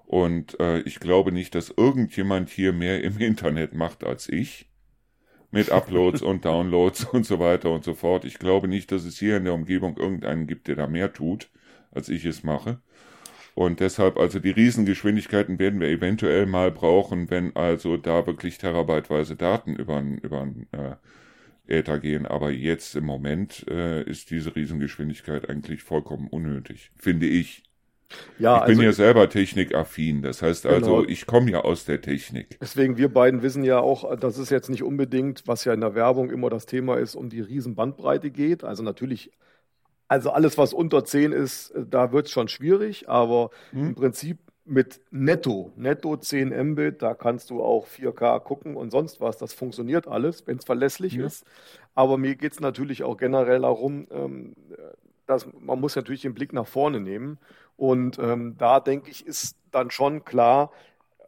Und 0.05 0.59
äh, 0.59 0.79
ich 0.79 0.99
glaube 0.99 1.31
nicht, 1.31 1.55
dass 1.55 1.69
irgendjemand 1.69 2.49
hier 2.49 2.73
mehr 2.73 3.01
im 3.01 3.17
Internet 3.17 3.73
macht 3.73 4.03
als 4.03 4.27
ich. 4.27 4.69
Mit 5.51 5.71
Uploads 5.71 6.21
und 6.21 6.43
Downloads 6.43 7.05
und 7.13 7.25
so 7.25 7.39
weiter 7.39 7.71
und 7.71 7.85
so 7.85 7.93
fort. 7.93 8.25
Ich 8.25 8.39
glaube 8.39 8.67
nicht, 8.67 8.91
dass 8.91 9.05
es 9.05 9.17
hier 9.17 9.37
in 9.37 9.45
der 9.45 9.53
Umgebung 9.53 9.95
irgendeinen 9.95 10.47
gibt, 10.47 10.67
der 10.67 10.75
da 10.75 10.87
mehr 10.87 11.13
tut, 11.13 11.49
als 11.91 12.09
ich 12.09 12.25
es 12.25 12.43
mache. 12.43 12.79
Und 13.55 13.79
deshalb, 13.81 14.17
also 14.17 14.39
die 14.39 14.51
Riesengeschwindigkeiten 14.51 15.59
werden 15.59 15.79
wir 15.79 15.89
eventuell 15.89 16.45
mal 16.45 16.71
brauchen, 16.71 17.29
wenn 17.29 17.55
also 17.55 17.97
da 17.97 18.25
wirklich 18.25 18.57
terabyteweise 18.57 19.35
Daten 19.35 19.75
über 19.75 20.01
über 20.21 20.47
äh, 20.71 20.95
Äther 21.69 21.99
gehen. 21.99 22.25
Aber 22.25 22.51
jetzt 22.51 22.95
im 22.95 23.05
Moment 23.05 23.65
äh, 23.69 24.03
ist 24.03 24.31
diese 24.31 24.55
Riesengeschwindigkeit 24.55 25.49
eigentlich 25.49 25.83
vollkommen 25.83 26.27
unnötig, 26.27 26.91
finde 26.95 27.27
ich. 27.27 27.63
Ja, 28.39 28.61
ich 28.61 28.65
bin 28.65 28.71
also, 28.71 28.83
ja 28.83 28.91
selber 28.91 29.29
technikaffin, 29.29 30.23
das 30.23 30.41
heißt 30.41 30.65
also, 30.65 30.97
genau. 30.97 31.07
ich 31.07 31.27
komme 31.27 31.51
ja 31.51 31.61
aus 31.61 31.85
der 31.85 32.01
Technik. 32.01 32.57
Deswegen, 32.59 32.97
wir 32.97 33.09
beiden 33.09 33.43
wissen 33.43 33.63
ja 33.63 33.79
auch, 33.79 34.15
dass 34.17 34.39
es 34.39 34.49
jetzt 34.49 34.69
nicht 34.69 34.81
unbedingt, 34.81 35.43
was 35.47 35.63
ja 35.63 35.73
in 35.73 35.81
der 35.81 35.93
Werbung 35.93 36.31
immer 36.31 36.49
das 36.49 36.65
Thema 36.65 36.97
ist, 36.97 37.13
um 37.13 37.29
die 37.29 37.41
Riesenbandbreite 37.41 38.31
geht. 38.31 38.63
Also 38.63 38.81
natürlich 38.81 39.31
also 40.09 40.31
alles, 40.31 40.57
was 40.57 40.73
unter 40.73 41.05
10 41.05 41.31
ist, 41.31 41.69
äh, 41.69 41.85
da 41.89 42.11
wird 42.11 42.25
es 42.25 42.31
schon 42.31 42.49
schwierig, 42.49 43.07
aber 43.07 43.51
hm. 43.71 43.87
im 43.87 43.95
Prinzip 43.95 44.39
mit 44.65 45.01
Netto, 45.09 45.71
Netto 45.77 46.17
10 46.17 46.49
Mbit, 46.71 47.01
da 47.01 47.13
kannst 47.13 47.49
du 47.49 47.63
auch 47.63 47.87
4K 47.87 48.39
gucken 48.39 48.75
und 48.75 48.91
sonst 48.91 49.19
was. 49.21 49.37
Das 49.37 49.53
funktioniert 49.53 50.07
alles, 50.07 50.45
wenn 50.45 50.57
es 50.57 50.65
verlässlich 50.65 51.13
ja. 51.13 51.25
ist. 51.25 51.45
Aber 51.95 52.17
mir 52.17 52.35
geht 52.35 52.51
es 52.51 52.59
natürlich 52.59 53.03
auch 53.03 53.17
generell 53.17 53.61
darum, 53.61 54.07
ähm, 54.11 54.55
dass 55.25 55.47
man 55.59 55.79
muss 55.79 55.95
natürlich 55.95 56.21
den 56.21 56.35
Blick 56.35 56.53
nach 56.53 56.67
vorne 56.67 56.99
nehmen. 56.99 57.39
Und 57.77 58.19
ähm, 58.19 58.55
da 58.57 58.79
denke 58.79 59.09
ich, 59.09 59.25
ist 59.25 59.55
dann 59.71 59.89
schon 59.89 60.23
klar, 60.25 60.71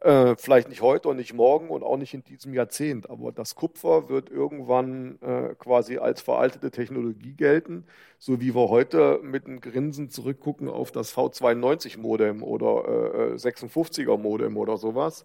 äh, 0.02 0.34
vielleicht 0.36 0.68
nicht 0.68 0.82
heute 0.82 1.08
und 1.08 1.16
nicht 1.16 1.32
morgen 1.32 1.68
und 1.70 1.82
auch 1.82 1.96
nicht 1.96 2.12
in 2.14 2.24
diesem 2.24 2.54
Jahrzehnt, 2.54 3.08
aber 3.08 3.30
das 3.30 3.54
Kupfer 3.54 4.08
wird 4.08 4.30
irgendwann 4.30 5.18
äh, 5.22 5.54
quasi 5.56 5.98
als 5.98 6.20
veraltete 6.20 6.70
Technologie 6.70 7.34
gelten, 7.34 7.84
so 8.18 8.40
wie 8.40 8.54
wir 8.54 8.68
heute 8.68 9.20
mit 9.22 9.46
einem 9.46 9.60
Grinsen 9.60 10.10
zurückgucken 10.10 10.68
auf 10.68 10.90
das 10.90 11.14
V92-Modem 11.16 12.42
oder 12.42 13.32
äh, 13.32 13.34
56er-Modem 13.34 14.56
oder 14.56 14.76
sowas. 14.76 15.24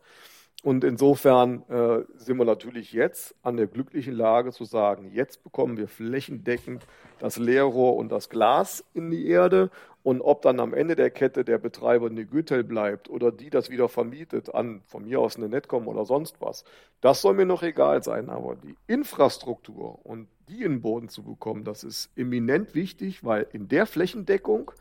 Und 0.63 0.83
insofern 0.83 1.63
äh, 1.69 2.03
sind 2.15 2.37
wir 2.37 2.45
natürlich 2.45 2.91
jetzt 2.91 3.35
an 3.43 3.57
der 3.57 3.67
glücklichen 3.67 4.13
Lage 4.13 4.51
zu 4.51 4.65
sagen, 4.65 5.11
jetzt 5.13 5.43
bekommen 5.43 5.77
wir 5.77 5.87
flächendeckend 5.87 6.85
das 7.19 7.37
Leerrohr 7.37 7.95
und 7.95 8.11
das 8.11 8.29
Glas 8.29 8.83
in 8.93 9.11
die 9.11 9.27
Erde. 9.27 9.69
Und 10.01 10.21
ob 10.21 10.41
dann 10.41 10.59
am 10.59 10.73
Ende 10.73 10.95
der 10.95 11.11
Kette 11.11 11.43
der 11.43 11.57
Betreiber 11.57 12.07
eine 12.07 12.25
Gütel 12.25 12.63
bleibt 12.63 13.09
oder 13.09 13.31
die 13.31 13.49
das 13.49 13.69
wieder 13.69 13.87
vermietet 13.87 14.53
an 14.55 14.81
von 14.87 15.05
mir 15.05 15.19
aus 15.19 15.35
eine 15.35 15.47
Netcom 15.47 15.87
oder 15.87 16.05
sonst 16.05 16.41
was, 16.41 16.63
das 17.01 17.21
soll 17.21 17.35
mir 17.35 17.45
noch 17.45 17.61
egal 17.61 18.01
sein. 18.03 18.29
Aber 18.29 18.55
die 18.55 18.75
Infrastruktur 18.87 19.99
und 20.05 20.27
die 20.49 20.63
in 20.63 20.73
den 20.73 20.81
Boden 20.81 21.09
zu 21.09 21.23
bekommen, 21.23 21.65
das 21.65 21.83
ist 21.83 22.09
eminent 22.15 22.73
wichtig, 22.73 23.23
weil 23.23 23.47
in 23.51 23.67
der 23.67 23.85
Flächendeckung 23.85 24.71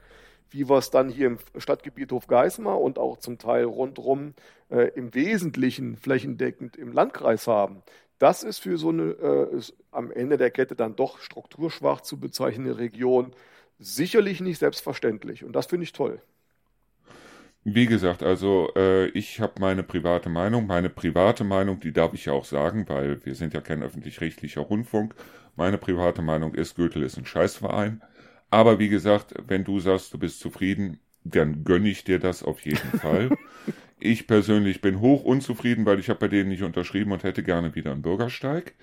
wie 0.50 0.68
wir 0.68 0.78
es 0.78 0.90
dann 0.90 1.08
hier 1.08 1.26
im 1.26 1.38
Stadtgebiet 1.56 2.12
Hofgeismar 2.12 2.80
und 2.80 2.98
auch 2.98 3.18
zum 3.18 3.38
Teil 3.38 3.64
rundherum 3.64 4.34
äh, 4.70 4.90
im 4.94 5.14
Wesentlichen 5.14 5.96
flächendeckend 5.96 6.76
im 6.76 6.92
Landkreis 6.92 7.46
haben. 7.46 7.82
Das 8.18 8.42
ist 8.42 8.58
für 8.58 8.78
so 8.78 8.88
eine 8.88 9.02
äh, 9.02 9.60
am 9.90 10.10
Ende 10.10 10.38
der 10.38 10.50
Kette 10.50 10.74
dann 10.74 10.96
doch 10.96 11.20
strukturschwach 11.20 12.00
zu 12.00 12.18
bezeichnende 12.18 12.78
Region 12.78 13.32
sicherlich 13.78 14.40
nicht 14.40 14.58
selbstverständlich. 14.58 15.44
Und 15.44 15.52
das 15.52 15.66
finde 15.66 15.84
ich 15.84 15.92
toll. 15.92 16.20
Wie 17.68 17.86
gesagt, 17.86 18.22
also 18.22 18.70
äh, 18.76 19.08
ich 19.08 19.40
habe 19.40 19.54
meine 19.60 19.82
private 19.82 20.28
Meinung. 20.28 20.66
Meine 20.66 20.88
private 20.88 21.42
Meinung, 21.42 21.80
die 21.80 21.92
darf 21.92 22.14
ich 22.14 22.26
ja 22.26 22.32
auch 22.32 22.44
sagen, 22.44 22.88
weil 22.88 23.24
wir 23.26 23.34
sind 23.34 23.54
ja 23.54 23.60
kein 23.60 23.82
öffentlich-rechtlicher 23.82 24.60
Rundfunk. 24.60 25.16
Meine 25.56 25.76
private 25.76 26.22
Meinung 26.22 26.54
ist, 26.54 26.76
Goethe 26.76 27.00
ist 27.00 27.18
ein 27.18 27.26
Scheißverein. 27.26 28.02
Aber 28.50 28.78
wie 28.78 28.88
gesagt, 28.88 29.34
wenn 29.46 29.64
du 29.64 29.80
sagst, 29.80 30.14
du 30.14 30.18
bist 30.18 30.40
zufrieden, 30.40 31.00
dann 31.24 31.64
gönne 31.64 31.88
ich 31.88 32.04
dir 32.04 32.18
das 32.18 32.42
auf 32.42 32.60
jeden 32.60 32.92
Fall. 33.00 33.30
ich 33.98 34.26
persönlich 34.26 34.80
bin 34.80 35.00
hoch 35.00 35.24
unzufrieden, 35.24 35.86
weil 35.86 35.98
ich 35.98 36.08
habe 36.08 36.20
bei 36.20 36.28
denen 36.28 36.50
nicht 36.50 36.62
unterschrieben 36.62 37.12
und 37.12 37.24
hätte 37.24 37.42
gerne 37.42 37.74
wieder 37.74 37.92
einen 37.92 38.02
Bürgersteig. 38.02 38.74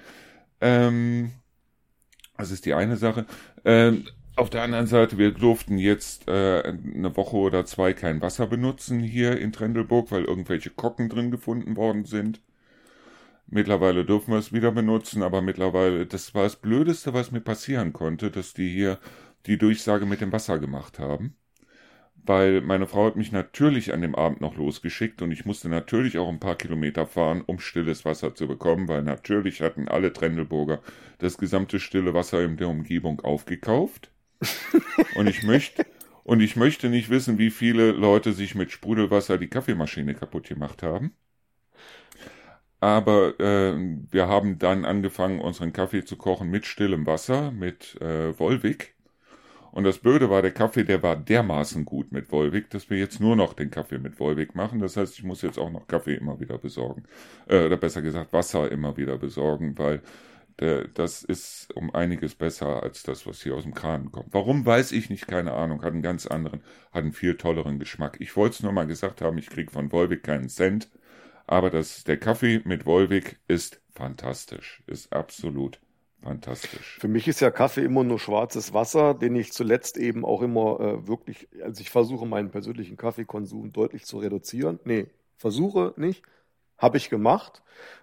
Ähm, 0.61 1.32
das 2.38 2.51
ist 2.51 2.66
die 2.66 2.74
eine 2.74 2.97
Sache. 2.97 3.26
Ähm, 3.64 4.05
auf 4.36 4.49
der 4.49 4.64
anderen 4.64 4.88
Seite, 4.88 5.18
wir 5.18 5.32
durften 5.32 5.78
jetzt 5.78 6.28
äh, 6.28 6.64
eine 6.64 7.16
Woche 7.16 7.38
oder 7.38 7.66
zwei 7.66 7.93
kein 7.93 8.22
Wasser 8.22 8.47
benutzen 8.47 8.99
hier 8.99 9.39
in 9.39 9.51
Trendelburg, 9.51 10.11
weil 10.11 10.26
irgendwelche 10.26 10.72
Kocken 10.72 11.09
drin 11.09 11.30
gefunden 11.30 11.76
worden 11.78 12.05
sind. 12.05 12.41
Mittlerweile 13.47 14.05
dürfen 14.05 14.32
wir 14.32 14.39
es 14.39 14.51
wieder 14.51 14.72
benutzen, 14.72 15.22
aber 15.22 15.41
mittlerweile, 15.41 16.05
das 16.07 16.34
war 16.34 16.43
das 16.43 16.55
Blödeste, 16.55 17.14
was 17.14 17.32
mir 17.32 17.41
passieren 17.41 17.93
konnte, 17.93 18.32
dass 18.32 18.53
die 18.53 18.70
hier 18.72 18.99
die 19.45 19.57
Durchsage 19.57 20.05
mit 20.05 20.21
dem 20.21 20.31
Wasser 20.31 20.59
gemacht 20.59 20.99
haben. 20.99 21.35
Weil 22.25 22.61
meine 22.61 22.87
Frau 22.87 23.05
hat 23.07 23.17
mich 23.17 23.33
natürlich 23.33 23.93
an 23.93 24.01
dem 24.01 24.15
Abend 24.15 24.39
noch 24.39 24.55
losgeschickt 24.55 25.21
und 25.21 25.31
ich 25.31 25.45
musste 25.45 25.67
natürlich 25.67 26.17
auch 26.17 26.29
ein 26.29 26.39
paar 26.39 26.55
Kilometer 26.55 27.05
fahren, 27.05 27.43
um 27.45 27.59
stilles 27.59 28.05
Wasser 28.05 28.33
zu 28.33 28.47
bekommen, 28.47 28.87
weil 28.87 29.03
natürlich 29.03 29.61
hatten 29.61 29.89
alle 29.89 30.13
Trendelburger 30.13 30.81
das 31.19 31.37
gesamte 31.37 31.79
stille 31.79 32.13
Wasser 32.13 32.41
in 32.43 32.55
der 32.57 32.69
Umgebung 32.69 33.19
aufgekauft. 33.21 34.11
und 35.15 35.27
ich 35.27 35.43
möchte, 35.43 35.85
und 36.23 36.39
ich 36.41 36.55
möchte 36.55 36.89
nicht 36.89 37.09
wissen, 37.09 37.37
wie 37.37 37.51
viele 37.51 37.91
Leute 37.91 38.31
sich 38.33 38.55
mit 38.55 38.71
Sprudelwasser 38.71 39.37
die 39.37 39.49
Kaffeemaschine 39.49 40.15
kaputt 40.15 40.47
gemacht 40.47 40.81
haben. 40.83 41.13
Aber 42.79 43.39
äh, 43.39 43.75
wir 44.11 44.27
haben 44.27 44.59
dann 44.59 44.83
angefangen, 44.85 45.39
unseren 45.39 45.71
Kaffee 45.73 46.03
zu 46.03 46.17
kochen 46.17 46.49
mit 46.49 46.65
stillem 46.65 47.05
Wasser, 47.05 47.51
mit 47.51 47.99
äh, 48.01 48.37
Wolwig. 48.37 48.92
Und 49.74 49.86
das 49.86 49.97
Blöde 49.97 50.30
war, 50.30 50.43
der 50.43 50.51
Kaffee, 50.51 50.84
der 50.84 51.01
war 51.01 51.15
dermaßen 51.15 51.84
gut 51.84 52.11
mit 52.11 52.32
Wolwig, 52.32 52.69
dass 52.69 52.91
wir 52.91 52.99
jetzt 52.99 53.19
nur 53.19 53.36
noch 53.36 53.53
den 53.53 53.71
Kaffee 53.71 53.97
mit 53.97 54.19
Wolwig 54.19 54.53
machen. 54.53 54.80
Das 54.80 54.97
heißt, 54.97 55.17
ich 55.17 55.24
muss 55.24 55.41
jetzt 55.41 55.57
auch 55.57 55.71
noch 55.71 55.88
Kaffee 55.88 56.13
immer 56.13 56.39
wieder 56.39 56.59
besorgen. 56.59 57.05
Äh, 57.47 57.65
oder 57.65 57.78
besser 57.78 58.03
gesagt, 58.03 58.34
Wasser 58.34 58.71
immer 58.71 58.97
wieder 58.97 59.17
besorgen, 59.17 59.76
weil 59.80 60.03
der, 60.59 60.88
das 60.89 61.24
ist 61.24 61.76
um 61.76 61.89
einiges 61.95 62.36
besser 62.36 62.84
als 62.84 63.01
das, 63.01 63.26
was 63.26 63.41
hier 63.41 63.55
aus 63.55 63.63
dem 63.63 63.74
Kran 63.74 64.11
kommt. 64.11 64.28
Warum 64.32 64.63
weiß 64.63 64.91
ich 64.91 65.09
nicht, 65.09 65.26
keine 65.28 65.53
Ahnung. 65.53 65.82
Hat 65.82 65.93
einen 65.93 66.03
ganz 66.03 66.28
anderen, 66.28 66.61
hat 66.91 67.01
einen 67.01 67.13
viel 67.13 67.36
tolleren 67.36 67.80
Geschmack. 67.80 68.17
Ich 68.19 68.36
wollte 68.38 68.57
es 68.57 68.63
nur 68.63 68.74
mal 68.74 68.86
gesagt 68.86 69.24
haben, 69.24 69.39
ich 69.39 69.49
krieg 69.49 69.71
von 69.71 69.91
Wolwig 69.91 70.21
keinen 70.21 70.49
Cent. 70.49 70.88
Aber 71.47 71.71
das, 71.71 72.03
der 72.03 72.17
Kaffee 72.17 72.61
mit 72.63 72.86
Wolwig 72.86 73.39
ist 73.47 73.82
fantastisch, 73.95 74.84
ist 74.86 75.11
absolut 75.13 75.80
fantastisch. 76.24 76.99
Für 76.99 77.07
mich 77.07 77.28
ist 77.28 77.41
ja 77.41 77.51
Kaffee 77.51 77.84
immer 77.84 78.03
nur 78.03 78.19
schwarzes 78.19 78.74
Wasser, 78.74 79.13
den 79.13 79.36
ich 79.36 79.51
zuletzt 79.51 79.97
eben 79.97 80.26
auch 80.26 80.41
immer 80.41 80.80
äh, 80.80 81.07
wirklich, 81.07 81.47
also 81.61 81.82
ich 81.82 81.89
versuche 81.89 82.26
meinen 82.26 82.51
persönlichen 82.51 82.97
Kaffeekonsum 82.97 83.74
deutlich 83.74 84.05
zu 84.05 84.19
reduzieren. 84.19 84.80
Nee, 84.86 85.07
versuche 85.38 85.93
nicht, 85.97 86.24
habe 86.78 86.97
ich 86.97 87.09
gemacht. 87.09 87.61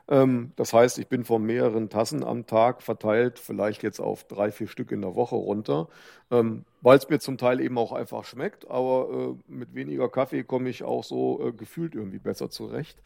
Ähm, 0.09 0.53
das 0.57 0.73
heißt, 0.73 0.99
ich 0.99 1.09
bin 1.09 1.25
von 1.25 1.45
mehreren 1.45 1.89
Tassen 1.89 2.25
am 2.25 2.47
Tag 2.47 2.83
verteilt, 2.83 3.39
vielleicht 3.39 3.83
jetzt 3.83 4.01
auf 4.01 4.25
drei, 4.25 4.51
vier 4.51 4.69
Stück 4.69 4.93
in 4.93 5.03
der 5.03 5.15
Woche 5.15 5.37
runter, 5.37 5.89
ähm, 6.31 6.65
weil 6.83 6.99
es 6.99 7.09
mir 7.09 7.21
zum 7.21 7.39
Teil 7.39 7.61
eben 7.61 7.79
auch 7.79 7.93
einfach 7.93 8.25
schmeckt. 8.25 8.71
Aber 8.71 9.37
äh, 9.49 9.53
mit 9.53 9.75
weniger 9.75 10.09
Kaffee 10.09 10.43
komme 10.45 10.69
ich 10.69 10.83
auch 10.83 11.05
so 11.05 11.49
äh, 11.49 11.53
gefühlt 11.53 11.95
irgendwie 11.95 12.19
besser 12.19 12.51
zurecht. 12.51 12.99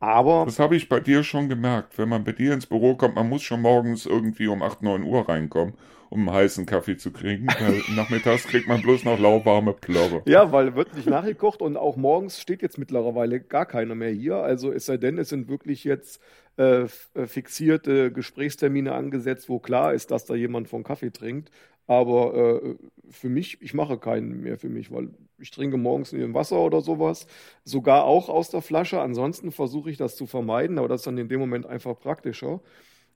Aber. 0.00 0.44
Das 0.44 0.58
habe 0.58 0.76
ich 0.76 0.88
bei 0.88 1.00
dir 1.00 1.22
schon 1.24 1.48
gemerkt. 1.48 1.96
Wenn 1.98 2.08
man 2.08 2.24
bei 2.24 2.32
dir 2.32 2.52
ins 2.52 2.66
Büro 2.66 2.94
kommt, 2.94 3.14
man 3.14 3.28
muss 3.28 3.42
schon 3.42 3.62
morgens 3.62 4.06
irgendwie 4.06 4.46
um 4.46 4.62
8, 4.62 4.82
9 4.82 5.02
Uhr 5.02 5.28
reinkommen, 5.28 5.74
um 6.10 6.28
einen 6.28 6.36
heißen 6.36 6.66
Kaffee 6.66 6.96
zu 6.96 7.10
kriegen. 7.12 7.46
nachmittags 7.96 8.46
kriegt 8.46 8.68
man 8.68 8.82
bloß 8.82 9.04
noch 9.04 9.18
lauwarme 9.18 9.72
Plörre. 9.72 10.22
Ja, 10.26 10.52
weil 10.52 10.74
wird 10.74 10.94
nicht 10.94 11.08
nachgekocht 11.08 11.62
und 11.62 11.76
auch 11.76 11.96
morgens 11.96 12.40
steht 12.40 12.62
jetzt 12.62 12.78
mittlerweile 12.78 13.40
gar 13.40 13.66
keiner 13.66 13.94
mehr 13.94 14.10
hier. 14.10 14.36
Also 14.36 14.72
es 14.72 14.86
sei 14.86 14.96
denn, 14.96 15.18
es 15.18 15.30
sind 15.30 15.48
wirklich 15.48 15.84
jetzt 15.84 16.20
äh, 16.58 16.82
äh 16.82 16.88
fixierte 17.26 18.12
Gesprächstermine 18.12 18.92
angesetzt, 18.92 19.48
wo 19.48 19.58
klar 19.58 19.94
ist, 19.94 20.10
dass 20.10 20.24
da 20.24 20.34
jemand 20.34 20.68
von 20.68 20.84
Kaffee 20.84 21.10
trinkt. 21.10 21.50
Aber 21.86 22.62
äh, 22.62 22.74
für 23.10 23.28
mich, 23.28 23.60
ich 23.60 23.74
mache 23.74 23.98
keinen 23.98 24.42
mehr 24.42 24.58
für 24.58 24.68
mich, 24.68 24.90
weil 24.90 25.10
ich 25.44 25.50
trinke 25.50 25.76
morgens 25.76 26.14
in 26.14 26.22
ein 26.22 26.32
Wasser 26.32 26.58
oder 26.58 26.80
sowas, 26.80 27.26
sogar 27.64 28.04
auch 28.04 28.30
aus 28.30 28.48
der 28.48 28.62
Flasche. 28.62 29.00
Ansonsten 29.00 29.52
versuche 29.52 29.90
ich 29.90 29.98
das 29.98 30.16
zu 30.16 30.26
vermeiden, 30.26 30.78
aber 30.78 30.88
das 30.88 31.02
ist 31.02 31.06
dann 31.06 31.18
in 31.18 31.28
dem 31.28 31.38
Moment 31.38 31.66
einfach 31.66 31.98
praktischer. 32.00 32.60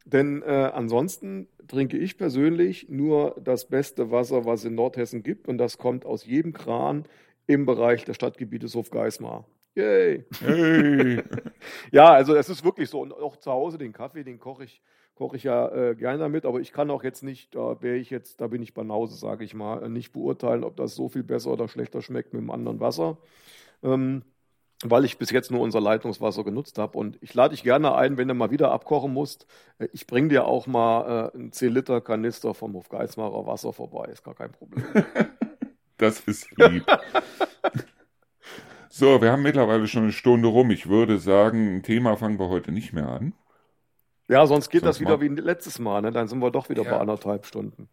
Denn 0.04 0.42
äh, 0.42 0.70
ansonsten 0.74 1.48
trinke 1.68 1.96
ich 1.96 2.18
persönlich 2.18 2.90
nur 2.90 3.34
das 3.42 3.68
beste 3.68 4.10
Wasser, 4.10 4.44
was 4.44 4.60
es 4.60 4.66
in 4.66 4.74
Nordhessen 4.74 5.22
gibt. 5.22 5.48
Und 5.48 5.56
das 5.56 5.78
kommt 5.78 6.04
aus 6.04 6.26
jedem 6.26 6.52
Kran 6.52 7.06
im 7.46 7.64
Bereich 7.64 8.04
des 8.04 8.16
Stadtgebietes 8.16 8.74
Hofgeismar. 8.74 9.46
Yay! 9.74 10.26
Hey. 10.40 11.22
ja, 11.92 12.12
also 12.12 12.34
es 12.36 12.50
ist 12.50 12.62
wirklich 12.62 12.90
so. 12.90 13.00
Und 13.00 13.14
auch 13.14 13.36
zu 13.36 13.50
Hause 13.50 13.78
den 13.78 13.94
Kaffee, 13.94 14.22
den 14.22 14.38
koche 14.38 14.64
ich 14.64 14.82
koche 15.18 15.36
ich 15.36 15.42
ja 15.42 15.68
äh, 15.68 15.94
gerne 15.96 16.18
damit, 16.18 16.46
aber 16.46 16.60
ich 16.60 16.72
kann 16.72 16.90
auch 16.90 17.02
jetzt 17.02 17.22
nicht, 17.22 17.54
da 17.56 17.82
wäre 17.82 17.96
ich 17.96 18.08
jetzt, 18.08 18.40
da 18.40 18.46
bin 18.46 18.62
ich 18.62 18.72
Banause, 18.72 19.16
sage 19.16 19.44
ich 19.44 19.52
mal, 19.52 19.82
äh, 19.82 19.88
nicht 19.88 20.12
beurteilen, 20.12 20.62
ob 20.62 20.76
das 20.76 20.94
so 20.94 21.08
viel 21.08 21.24
besser 21.24 21.50
oder 21.50 21.66
schlechter 21.68 22.00
schmeckt 22.02 22.32
mit 22.32 22.40
dem 22.40 22.50
anderen 22.50 22.78
Wasser. 22.78 23.18
Ähm, 23.82 24.22
weil 24.84 25.04
ich 25.04 25.18
bis 25.18 25.30
jetzt 25.30 25.50
nur 25.50 25.60
unser 25.60 25.80
Leitungswasser 25.80 26.44
genutzt 26.44 26.78
habe. 26.78 26.96
Und 26.96 27.18
ich 27.20 27.34
lade 27.34 27.52
dich 27.52 27.64
gerne 27.64 27.96
ein, 27.96 28.16
wenn 28.16 28.28
du 28.28 28.34
mal 28.34 28.52
wieder 28.52 28.70
abkochen 28.70 29.12
musst. 29.12 29.46
Äh, 29.78 29.88
ich 29.92 30.06
bringe 30.06 30.28
dir 30.28 30.46
auch 30.46 30.68
mal 30.68 31.32
äh, 31.34 31.36
einen 31.36 31.50
10-Liter-Kanister 31.50 32.54
vom 32.54 32.74
Hofgeismarer 32.74 33.44
Wasser 33.44 33.72
vorbei. 33.72 34.08
Ist 34.12 34.22
gar 34.22 34.34
kein 34.34 34.52
Problem. 34.52 34.84
das 35.96 36.20
ist 36.20 36.48
lieb. 36.56 36.86
so, 38.88 39.20
wir 39.20 39.32
haben 39.32 39.42
mittlerweile 39.42 39.88
schon 39.88 40.04
eine 40.04 40.12
Stunde 40.12 40.46
rum. 40.46 40.70
Ich 40.70 40.88
würde 40.88 41.18
sagen, 41.18 41.76
ein 41.76 41.82
Thema 41.82 42.16
fangen 42.16 42.38
wir 42.38 42.48
heute 42.48 42.70
nicht 42.70 42.92
mehr 42.92 43.08
an. 43.08 43.34
Ja, 44.28 44.46
sonst 44.46 44.68
geht 44.68 44.82
sonst 44.82 44.96
das 44.96 45.00
wieder 45.00 45.16
mal. 45.16 45.20
wie 45.22 45.40
letztes 45.40 45.78
Mal, 45.78 46.02
ne? 46.02 46.12
Dann 46.12 46.28
sind 46.28 46.40
wir 46.40 46.50
doch 46.50 46.68
wieder 46.68 46.82
ja. 46.84 46.90
bei 46.90 46.98
anderthalb 46.98 47.46
Stunden. 47.46 47.88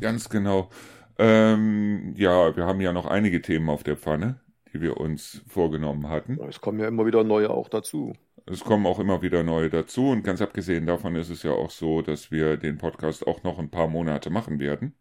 Ganz 0.00 0.28
genau. 0.28 0.70
Ähm, 1.18 2.14
ja, 2.16 2.56
wir 2.56 2.66
haben 2.66 2.80
ja 2.80 2.92
noch 2.92 3.06
einige 3.06 3.42
Themen 3.42 3.68
auf 3.68 3.82
der 3.82 3.96
Pfanne, 3.96 4.40
die 4.72 4.80
wir 4.80 4.98
uns 4.98 5.42
vorgenommen 5.48 6.08
hatten. 6.08 6.38
Es 6.48 6.60
kommen 6.60 6.78
ja 6.78 6.88
immer 6.88 7.04
wieder 7.04 7.24
neue 7.24 7.50
auch 7.50 7.68
dazu. 7.68 8.14
Es 8.46 8.64
kommen 8.64 8.86
auch 8.86 8.98
immer 8.98 9.22
wieder 9.22 9.42
neue 9.42 9.70
dazu 9.70 10.08
und 10.08 10.24
ganz 10.24 10.40
abgesehen 10.40 10.86
davon 10.86 11.14
ist 11.14 11.30
es 11.30 11.42
ja 11.42 11.52
auch 11.52 11.70
so, 11.70 12.02
dass 12.02 12.30
wir 12.30 12.56
den 12.56 12.78
Podcast 12.78 13.26
auch 13.26 13.42
noch 13.44 13.58
ein 13.58 13.70
paar 13.70 13.86
Monate 13.86 14.30
machen 14.30 14.58
werden. 14.58 14.94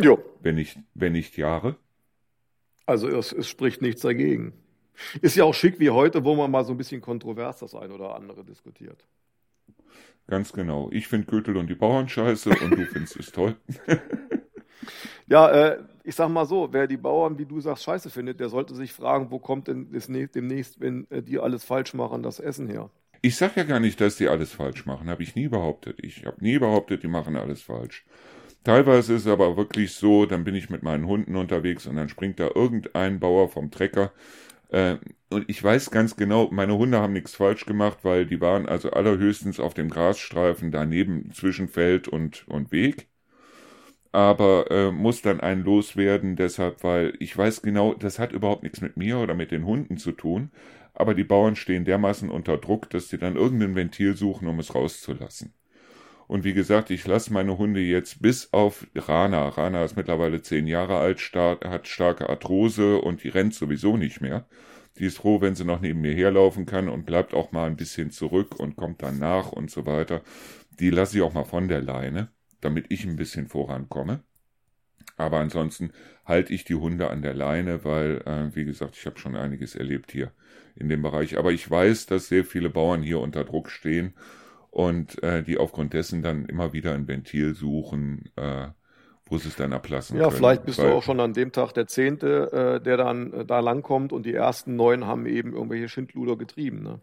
Jo. 0.00 0.18
Wenn 0.40 0.56
nicht, 0.56 0.78
wenn 0.94 1.12
nicht 1.12 1.36
Jahre. 1.36 1.76
Also 2.86 3.08
es, 3.08 3.32
es 3.32 3.48
spricht 3.48 3.82
nichts 3.82 4.02
dagegen. 4.02 4.52
Ist 5.22 5.36
ja 5.36 5.44
auch 5.44 5.54
schick 5.54 5.80
wie 5.80 5.90
heute, 5.90 6.24
wo 6.24 6.34
man 6.34 6.50
mal 6.50 6.64
so 6.64 6.72
ein 6.72 6.76
bisschen 6.76 7.00
kontrovers 7.00 7.58
das 7.60 7.74
ein 7.74 7.90
oder 7.90 8.14
andere 8.14 8.44
diskutiert. 8.44 9.06
Ganz 10.32 10.50
genau. 10.54 10.88
Ich 10.92 11.08
finde 11.08 11.26
Gürtel 11.26 11.58
und 11.58 11.68
die 11.68 11.74
Bauern 11.74 12.08
scheiße 12.08 12.48
und 12.48 12.70
du 12.70 12.86
findest 12.86 13.16
es 13.20 13.32
toll. 13.32 13.54
ja, 15.28 15.50
äh, 15.50 15.78
ich 16.04 16.14
sag 16.14 16.30
mal 16.30 16.46
so, 16.46 16.72
wer 16.72 16.86
die 16.86 16.96
Bauern, 16.96 17.36
wie 17.36 17.44
du 17.44 17.60
sagst, 17.60 17.84
scheiße 17.84 18.08
findet, 18.08 18.40
der 18.40 18.48
sollte 18.48 18.74
sich 18.74 18.94
fragen, 18.94 19.30
wo 19.30 19.38
kommt 19.38 19.68
denn 19.68 19.88
demnächst, 20.34 20.80
wenn 20.80 21.06
äh, 21.10 21.20
die 21.20 21.38
alles 21.38 21.64
falsch 21.64 21.92
machen, 21.92 22.22
das 22.22 22.40
Essen 22.40 22.66
her? 22.70 22.88
Ich 23.20 23.36
sag 23.36 23.58
ja 23.58 23.64
gar 23.64 23.78
nicht, 23.78 24.00
dass 24.00 24.16
die 24.16 24.28
alles 24.28 24.52
falsch 24.52 24.86
machen, 24.86 25.10
habe 25.10 25.22
ich 25.22 25.34
nie 25.34 25.48
behauptet. 25.48 25.98
Ich 26.02 26.24
habe 26.24 26.42
nie 26.42 26.58
behauptet, 26.58 27.02
die 27.02 27.08
machen 27.08 27.36
alles 27.36 27.60
falsch. 27.60 28.06
Teilweise 28.64 29.12
ist 29.12 29.26
es 29.26 29.30
aber 29.30 29.58
wirklich 29.58 29.92
so, 29.92 30.24
dann 30.24 30.44
bin 30.44 30.54
ich 30.54 30.70
mit 30.70 30.82
meinen 30.82 31.06
Hunden 31.06 31.36
unterwegs 31.36 31.86
und 31.86 31.96
dann 31.96 32.08
springt 32.08 32.40
da 32.40 32.48
irgendein 32.54 33.20
Bauer 33.20 33.50
vom 33.50 33.70
Trecker 33.70 34.12
äh, 34.72 34.98
und 35.30 35.48
ich 35.48 35.62
weiß 35.62 35.90
ganz 35.90 36.16
genau, 36.16 36.50
meine 36.50 36.76
Hunde 36.76 36.98
haben 37.00 37.12
nichts 37.12 37.34
falsch 37.36 37.66
gemacht, 37.66 37.98
weil 38.02 38.26
die 38.26 38.40
waren 38.40 38.66
also 38.66 38.90
allerhöchstens 38.90 39.60
auf 39.60 39.74
dem 39.74 39.90
Grasstreifen 39.90 40.70
daneben 40.72 41.30
zwischen 41.32 41.68
Feld 41.68 42.08
und, 42.08 42.48
und 42.48 42.72
Weg. 42.72 43.08
Aber 44.12 44.70
äh, 44.70 44.90
muss 44.90 45.22
dann 45.22 45.40
ein 45.40 45.62
loswerden, 45.64 46.36
deshalb, 46.36 46.84
weil 46.84 47.14
ich 47.18 47.36
weiß 47.36 47.62
genau, 47.62 47.94
das 47.94 48.18
hat 48.18 48.32
überhaupt 48.32 48.62
nichts 48.62 48.80
mit 48.80 48.96
mir 48.96 49.18
oder 49.18 49.34
mit 49.34 49.50
den 49.50 49.64
Hunden 49.66 49.96
zu 49.98 50.12
tun. 50.12 50.50
Aber 50.94 51.14
die 51.14 51.24
Bauern 51.24 51.56
stehen 51.56 51.84
dermaßen 51.84 52.30
unter 52.30 52.58
Druck, 52.58 52.90
dass 52.90 53.08
sie 53.08 53.18
dann 53.18 53.36
irgendein 53.36 53.74
Ventil 53.74 54.16
suchen, 54.16 54.48
um 54.48 54.58
es 54.58 54.74
rauszulassen. 54.74 55.54
Und 56.32 56.44
wie 56.44 56.54
gesagt, 56.54 56.88
ich 56.88 57.06
lasse 57.06 57.30
meine 57.30 57.58
Hunde 57.58 57.80
jetzt 57.80 58.22
bis 58.22 58.54
auf 58.54 58.86
Rana. 58.94 59.48
Rana 59.48 59.84
ist 59.84 59.98
mittlerweile 59.98 60.40
zehn 60.40 60.66
Jahre 60.66 60.96
alt, 60.96 61.20
star 61.20 61.58
hat 61.62 61.86
starke 61.86 62.30
Arthrose 62.30 62.96
und 62.96 63.22
die 63.22 63.28
rennt 63.28 63.52
sowieso 63.52 63.98
nicht 63.98 64.22
mehr. 64.22 64.46
Die 64.96 65.04
ist 65.04 65.18
froh, 65.18 65.42
wenn 65.42 65.54
sie 65.54 65.66
noch 65.66 65.82
neben 65.82 66.00
mir 66.00 66.14
herlaufen 66.14 66.64
kann 66.64 66.88
und 66.88 67.04
bleibt 67.04 67.34
auch 67.34 67.52
mal 67.52 67.66
ein 67.66 67.76
bisschen 67.76 68.10
zurück 68.10 68.58
und 68.58 68.76
kommt 68.76 69.02
dann 69.02 69.18
nach 69.18 69.52
und 69.52 69.70
so 69.70 69.84
weiter. 69.84 70.22
Die 70.80 70.88
lasse 70.88 71.18
ich 71.18 71.22
auch 71.22 71.34
mal 71.34 71.44
von 71.44 71.68
der 71.68 71.82
Leine, 71.82 72.28
damit 72.62 72.86
ich 72.88 73.04
ein 73.04 73.16
bisschen 73.16 73.46
vorankomme. 73.46 74.22
Aber 75.18 75.38
ansonsten 75.38 75.92
halte 76.24 76.54
ich 76.54 76.64
die 76.64 76.76
Hunde 76.76 77.10
an 77.10 77.20
der 77.20 77.34
Leine, 77.34 77.84
weil, 77.84 78.22
äh, 78.24 78.56
wie 78.56 78.64
gesagt, 78.64 78.96
ich 78.96 79.04
habe 79.04 79.18
schon 79.18 79.36
einiges 79.36 79.74
erlebt 79.74 80.10
hier 80.10 80.32
in 80.76 80.88
dem 80.88 81.02
Bereich. 81.02 81.36
Aber 81.36 81.52
ich 81.52 81.70
weiß, 81.70 82.06
dass 82.06 82.28
sehr 82.28 82.46
viele 82.46 82.70
Bauern 82.70 83.02
hier 83.02 83.20
unter 83.20 83.44
Druck 83.44 83.68
stehen 83.68 84.14
und 84.72 85.22
äh, 85.24 85.44
die 85.44 85.58
aufgrund 85.58 85.94
dessen 85.94 86.22
dann 86.22 86.46
immer 86.46 86.74
wieder 86.74 86.94
ein 86.94 87.08
Ventil 87.08 87.54
suchen, 87.56 88.30
äh, 88.36 88.68
wo 89.26 89.38
sie 89.38 89.48
es 89.50 89.56
dann 89.56 89.74
ablassen 89.74 90.20
Ja, 90.20 90.24
können. 90.24 90.52
vielleicht 90.52 90.64
bist 90.64 90.80
Weil, 90.80 90.84
du 90.84 90.92
auch 90.92 91.02
schon 91.02 91.18
an 91.20 91.34
dem 91.34 91.50
Tag 91.52 91.72
der 91.72 91.86
Zehnte, 91.88 92.52
äh, 92.80 92.82
der 92.84 92.96
dann 92.98 93.32
äh, 93.32 93.44
da 93.44 93.58
langkommt 93.60 94.12
und 94.12 94.24
die 94.26 94.32
ersten 94.34 94.76
neun 94.76 95.06
haben 95.06 95.26
eben 95.26 95.52
irgendwelche 95.54 95.88
Schindluder 95.88 96.36
getrieben. 96.36 96.82
Ne? 96.84 97.00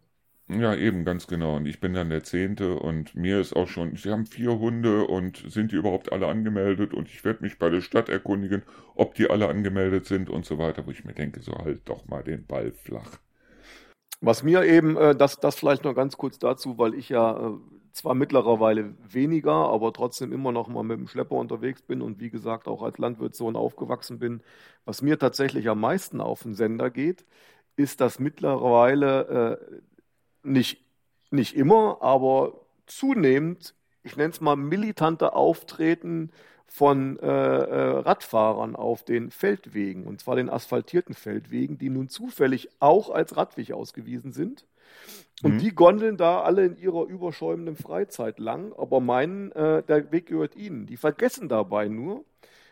Ja, 0.49 0.75
eben, 0.75 1.05
ganz 1.05 1.27
genau. 1.27 1.55
Und 1.55 1.65
ich 1.65 1.79
bin 1.79 1.93
dann 1.93 2.09
der 2.09 2.23
Zehnte 2.23 2.75
und 2.75 3.15
mir 3.15 3.39
ist 3.39 3.55
auch 3.55 3.67
schon, 3.69 3.95
sie 3.95 4.09
haben 4.11 4.25
vier 4.25 4.59
Hunde 4.59 5.05
und 5.07 5.37
sind 5.49 5.71
die 5.71 5.75
überhaupt 5.77 6.11
alle 6.11 6.27
angemeldet 6.27 6.93
und 6.93 7.07
ich 7.07 7.23
werde 7.23 7.41
mich 7.43 7.57
bei 7.59 7.69
der 7.69 7.79
Stadt 7.81 8.09
erkundigen, 8.09 8.63
ob 8.95 9.13
die 9.15 9.29
alle 9.29 9.47
angemeldet 9.47 10.05
sind 10.07 10.29
und 10.29 10.45
so 10.45 10.57
weiter, 10.57 10.85
wo 10.87 10.91
ich 10.91 11.05
mir 11.05 11.13
denke, 11.13 11.41
so 11.41 11.53
halt 11.53 11.87
doch 11.87 12.05
mal 12.07 12.23
den 12.23 12.45
Ball 12.45 12.71
flach. 12.73 13.19
Was 14.21 14.43
mir 14.43 14.63
eben, 14.65 14.97
äh, 14.97 15.15
das, 15.15 15.39
das 15.39 15.55
vielleicht 15.55 15.83
noch 15.83 15.95
ganz 15.95 16.17
kurz 16.17 16.39
dazu, 16.39 16.77
weil 16.77 16.93
ich 16.93 17.09
ja 17.09 17.51
äh, 17.51 17.57
zwar 17.93 18.15
mittlerweile 18.15 18.93
weniger, 19.11 19.53
aber 19.53 19.93
trotzdem 19.93 20.33
immer 20.33 20.51
noch 20.51 20.67
mal 20.67 20.83
mit 20.83 20.99
dem 20.99 21.07
Schlepper 21.07 21.35
unterwegs 21.35 21.81
bin 21.81 22.01
und 22.01 22.19
wie 22.19 22.29
gesagt 22.29 22.67
auch 22.67 22.83
als 22.83 22.97
Landwirtssohn 22.97 23.55
aufgewachsen 23.55 24.19
bin. 24.19 24.41
Was 24.85 25.01
mir 25.01 25.17
tatsächlich 25.19 25.69
am 25.69 25.79
meisten 25.79 26.21
auf 26.21 26.43
den 26.43 26.53
Sender 26.53 26.89
geht, 26.89 27.25
ist, 27.77 28.01
dass 28.01 28.19
mittlerweile 28.19 29.59
äh, 29.73 29.79
nicht, 30.43 30.85
nicht 31.31 31.55
immer, 31.55 32.01
aber 32.01 32.65
zunehmend, 32.87 33.75
ich 34.03 34.17
nenne 34.17 34.31
es 34.31 34.41
mal 34.41 34.55
militante 34.55 35.33
Auftreten 35.33 36.31
von 36.69 37.19
äh, 37.19 37.25
äh, 37.25 37.99
Radfahrern 37.99 38.75
auf 38.75 39.03
den 39.03 39.31
Feldwegen, 39.31 40.05
und 40.05 40.21
zwar 40.21 40.35
den 40.35 40.49
asphaltierten 40.49 41.15
Feldwegen, 41.15 41.77
die 41.77 41.89
nun 41.89 42.09
zufällig 42.09 42.69
auch 42.79 43.09
als 43.09 43.35
Radweg 43.35 43.71
ausgewiesen 43.73 44.31
sind. 44.31 44.65
Und 45.41 45.55
mhm. 45.55 45.59
die 45.59 45.73
gondeln 45.73 46.17
da 46.17 46.41
alle 46.41 46.65
in 46.65 46.77
ihrer 46.77 47.05
überschäumenden 47.05 47.75
Freizeit 47.75 48.39
lang, 48.39 48.73
aber 48.77 48.99
meinen, 48.99 49.51
äh, 49.53 49.83
der 49.83 50.11
Weg 50.11 50.27
gehört 50.27 50.55
ihnen. 50.55 50.85
Die 50.85 50.97
vergessen 50.97 51.49
dabei 51.49 51.87
nur, 51.87 52.23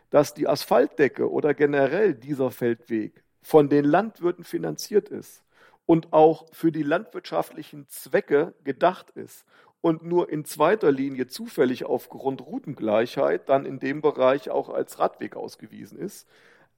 dass 0.09 0.33
die 0.33 0.47
Asphaltdecke 0.47 1.29
oder 1.29 1.53
generell 1.53 2.13
dieser 2.13 2.51
Feldweg 2.51 3.23
von 3.41 3.69
den 3.69 3.85
Landwirten 3.85 4.43
finanziert 4.43 5.09
ist 5.09 5.43
und 5.85 6.13
auch 6.13 6.45
für 6.51 6.71
die 6.71 6.83
landwirtschaftlichen 6.83 7.87
Zwecke 7.87 8.53
gedacht 8.63 9.09
ist 9.11 9.45
und 9.81 10.03
nur 10.03 10.29
in 10.29 10.45
zweiter 10.45 10.91
Linie 10.91 11.27
zufällig 11.27 11.85
aufgrund 11.85 12.41
Routengleichheit 12.45 13.49
dann 13.49 13.65
in 13.65 13.79
dem 13.79 14.01
Bereich 14.01 14.49
auch 14.49 14.69
als 14.69 14.99
Radweg 14.99 15.35
ausgewiesen 15.35 15.99
ist, 15.99 16.27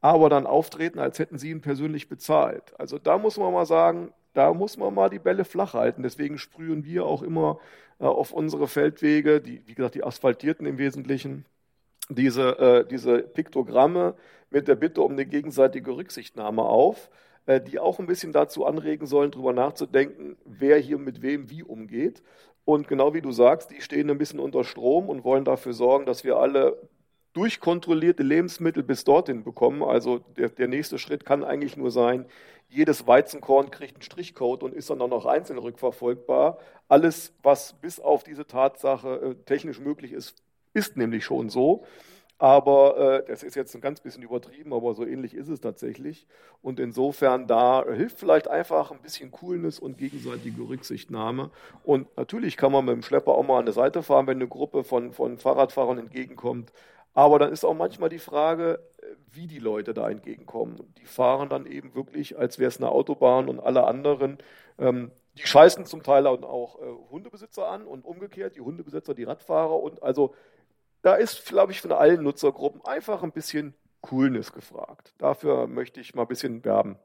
aber 0.02 0.30
dann 0.30 0.46
auftreten, 0.46 1.00
als 1.00 1.20
hätten 1.20 1.38
sie 1.38 1.52
ihn 1.52 1.62
persönlich 1.62 2.10
bezahlt. 2.10 2.74
Also 2.80 3.00
da 3.00 3.18
muss 3.18 3.38
man 3.38 3.54
mal 3.54 3.66
sagen, 3.66 4.14
da 4.34 4.54
muss 4.54 4.78
man 4.78 4.94
mal 4.94 5.10
die 5.10 5.20
Bälle 5.20 5.44
flach 5.46 5.74
halten. 5.74 6.04
Deswegen 6.04 6.38
sprühen 6.38 6.86
wir 6.86 7.06
auch 7.06 7.22
immer 7.22 7.60
äh, 8.00 8.06
auf 8.06 8.32
unsere 8.32 8.68
Feldwege, 8.68 9.42
die, 9.42 9.68
wie 9.68 9.74
gesagt, 9.74 9.96
die 9.96 10.04
asphaltierten 10.04 10.66
im 10.66 10.78
Wesentlichen, 10.78 11.46
diese, 12.10 12.58
äh, 12.60 12.88
diese 12.88 13.20
Piktogramme 13.20 14.16
mit 14.50 14.68
der 14.68 14.76
Bitte 14.76 15.02
um 15.02 15.14
eine 15.14 15.26
gegenseitige 15.26 15.92
Rücksichtnahme 15.96 16.64
auf, 16.64 17.10
äh, 17.46 17.62
die 17.62 17.80
auch 17.80 18.00
ein 18.00 18.06
bisschen 18.08 18.32
dazu 18.32 18.66
anregen 18.66 19.08
sollen, 19.08 19.32
darüber 19.32 19.54
nachzudenken, 19.54 20.38
wer 20.46 20.78
hier 20.78 20.98
mit 20.98 21.22
wem 21.22 21.50
wie 21.50 21.64
umgeht. 21.64 22.24
Und 22.70 22.88
genau 22.88 23.16
wie 23.16 23.22
du 23.22 23.32
sagst, 23.32 23.72
die 23.72 23.82
stehen 23.82 24.12
ein 24.12 24.20
bisschen 24.20 24.40
unter 24.40 24.64
Strom 24.64 25.10
und 25.10 25.24
wollen 25.24 25.44
dafür 25.44 25.74
sorgen, 25.74 26.06
dass 26.06 26.24
wir 26.24 26.38
alle 26.38 26.78
durchkontrollierte 27.34 28.22
Lebensmittel 28.22 28.84
bis 28.84 29.04
dorthin 29.04 29.44
bekommen. 29.44 29.82
Also 29.82 30.20
der, 30.20 30.50
der 30.50 30.68
nächste 30.68 31.00
Schritt 31.00 31.26
kann 31.26 31.44
eigentlich 31.44 31.78
nur 31.78 31.90
sein, 31.90 32.28
jedes 32.68 33.08
Weizenkorn 33.08 33.72
kriegt 33.72 33.96
einen 33.96 34.04
Strichcode 34.04 34.62
und 34.62 34.76
ist 34.76 34.92
dann 34.92 35.02
auch 35.02 35.10
noch 35.10 35.26
einzeln 35.26 35.58
rückverfolgbar. 35.58 36.60
Alles, 36.88 37.34
was 37.42 37.74
bis 37.74 38.00
auf 38.00 38.24
diese 38.24 38.46
Tatsache 38.46 39.16
äh, 39.16 39.36
technisch 39.46 39.80
möglich 39.80 40.14
ist, 40.14 40.36
ist 40.76 40.96
nämlich 40.96 41.26
schon 41.26 41.50
so. 41.50 41.86
Aber 42.40 42.98
äh, 42.98 43.26
das 43.28 43.44
ist 43.44 43.56
jetzt 43.56 43.76
ein 43.76 43.82
ganz 43.82 44.00
bisschen 44.00 44.24
übertrieben, 44.24 44.74
aber 44.74 44.96
so 44.96 45.06
ähnlich 45.06 45.34
ist 45.34 45.50
es 45.50 45.60
tatsächlich. 45.60 46.26
Und 46.62 46.80
insofern 46.80 47.48
da 47.48 47.84
hilft 47.86 48.18
vielleicht 48.18 48.48
einfach 48.48 48.92
ein 48.92 49.02
bisschen 49.02 49.30
Coolness 49.30 49.78
und 49.78 49.98
gegenseitige 49.98 50.62
Rücksichtnahme. 50.62 51.52
Und 51.84 52.08
natürlich 52.18 52.56
kann 52.56 52.72
man 52.72 52.86
mit 52.86 52.96
dem 52.96 53.04
Schlepper 53.04 53.34
auch 53.34 53.44
mal 53.46 53.60
an 53.60 53.66
der 53.66 53.74
Seite 53.74 54.04
fahren, 54.04 54.26
wenn 54.26 54.38
eine 54.38 54.48
Gruppe 54.48 54.86
von, 54.86 55.12
von 55.12 55.38
Fahrradfahrern 55.38 55.98
entgegenkommt. 55.98 56.72
Aber 57.14 57.40
dann 57.40 57.52
ist 57.52 57.66
auch 57.66 57.74
manchmal 57.74 58.10
die 58.10 58.20
Frage, 58.20 58.80
wie 59.32 59.48
die 59.48 59.60
Leute 59.60 59.94
da 59.94 60.10
entgegenkommen. 60.10 60.78
Die 60.98 61.06
fahren 61.06 61.50
dann 61.50 61.66
eben 61.66 61.94
wirklich, 61.94 62.38
als 62.38 62.58
wäre 62.58 62.70
es 62.70 62.78
eine 62.78 62.90
Autobahn 62.90 63.50
und 63.50 63.60
alle 63.60 63.84
anderen. 63.86 64.38
Ähm, 64.78 65.12
die 65.38 65.46
scheißen 65.46 65.86
zum 65.86 66.04
Teil 66.04 66.28
auch 66.28 66.80
äh, 66.82 67.12
Hundebesitzer 67.12 67.68
an 67.68 67.86
und 67.86 68.06
umgekehrt, 68.06 68.56
die 68.56 68.62
Hundebesitzer, 68.62 69.14
die 69.14 69.24
Radfahrer. 69.24 69.78
Und 69.82 70.04
also 70.04 70.34
da 71.02 71.16
ist, 71.16 71.46
glaube 71.46 71.72
ich, 71.72 71.82
von 71.82 71.92
allen 71.92 72.24
Nutzergruppen 72.24 72.82
einfach 72.86 73.24
ein 73.24 73.32
bisschen 73.32 73.74
Coolness 74.02 74.54
gefragt. 74.54 75.14
Dafür 75.18 75.68
möchte 75.68 76.00
ich 76.00 76.16
mal 76.16 76.24
ein 76.24 76.28
bisschen 76.28 76.64
werben. 76.64 76.98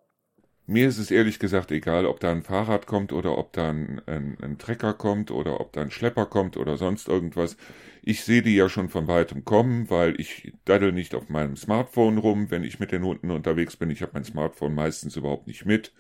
Mir 0.67 0.89
ist 0.89 0.97
es 0.97 1.11
ehrlich 1.11 1.39
gesagt 1.39 1.73
egal, 1.73 2.07
ob 2.07 2.21
da 2.21 2.31
ein 2.31 2.43
Fahrrad 2.43 2.87
kommt 2.87 3.13
oder 3.13 3.37
ob 3.37 3.53
da 3.53 3.69
ein, 3.69 4.01
ein, 4.07 4.39
ein, 4.41 4.57
Trecker 4.57 4.95
kommt 4.95 5.31
oder 5.31 5.61
ob 5.61 5.75
da 5.75 5.83
ein 5.83 5.91
Schlepper 5.91 6.25
kommt 6.25 6.57
oder 6.57 6.79
sonst 6.79 7.07
irgendwas. 7.07 7.59
Ich 8.03 8.25
sehe 8.25 8.41
die 8.41 8.57
ja 8.57 8.71
schon 8.71 8.89
von 8.89 9.07
weitem 9.07 9.45
kommen, 9.45 9.91
weil 9.91 10.19
ich 10.19 10.55
daddel 10.65 10.93
nicht 10.93 11.15
auf 11.15 11.29
meinem 11.29 11.57
Smartphone 11.57 12.17
rum, 12.17 12.51
wenn 12.51 12.65
ich 12.65 12.81
mit 12.81 12.93
den 12.93 13.05
Hunden 13.05 13.31
unterwegs 13.31 13.77
bin. 13.77 13.91
Ich 13.91 14.01
habe 14.01 14.13
mein 14.15 14.25
Smartphone 14.25 14.75
meistens 14.75 15.17
überhaupt 15.17 15.47
nicht 15.47 15.67
mit 15.67 15.93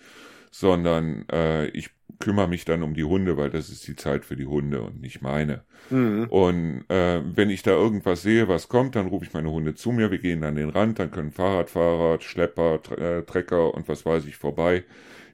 sondern 0.54 1.28
äh, 1.32 1.66
ich 1.70 1.90
kümmere 2.18 2.48
mich 2.48 2.64
dann 2.64 2.82
um 2.82 2.94
die 2.94 3.04
Hunde, 3.04 3.36
weil 3.36 3.50
das 3.50 3.68
ist 3.68 3.86
die 3.86 3.96
Zeit 3.96 4.24
für 4.24 4.36
die 4.36 4.46
Hunde 4.46 4.82
und 4.82 5.00
nicht 5.00 5.22
meine. 5.22 5.62
Mhm. 5.90 6.26
Und 6.28 6.84
äh, 6.88 7.20
wenn 7.24 7.50
ich 7.50 7.62
da 7.62 7.72
irgendwas 7.72 8.22
sehe, 8.22 8.48
was 8.48 8.68
kommt, 8.68 8.96
dann 8.96 9.06
rufe 9.06 9.24
ich 9.24 9.32
meine 9.32 9.50
Hunde 9.50 9.74
zu 9.74 9.92
mir, 9.92 10.10
wir 10.10 10.18
gehen 10.18 10.44
an 10.44 10.56
den 10.56 10.70
Rand, 10.70 10.98
dann 10.98 11.10
können 11.10 11.30
Fahrradfahrer, 11.30 12.20
Schlepper, 12.20 12.82
Tre 12.82 13.18
äh, 13.18 13.22
Trecker 13.22 13.74
und 13.74 13.88
was 13.88 14.06
weiß 14.06 14.26
ich 14.26 14.36
vorbei, 14.36 14.84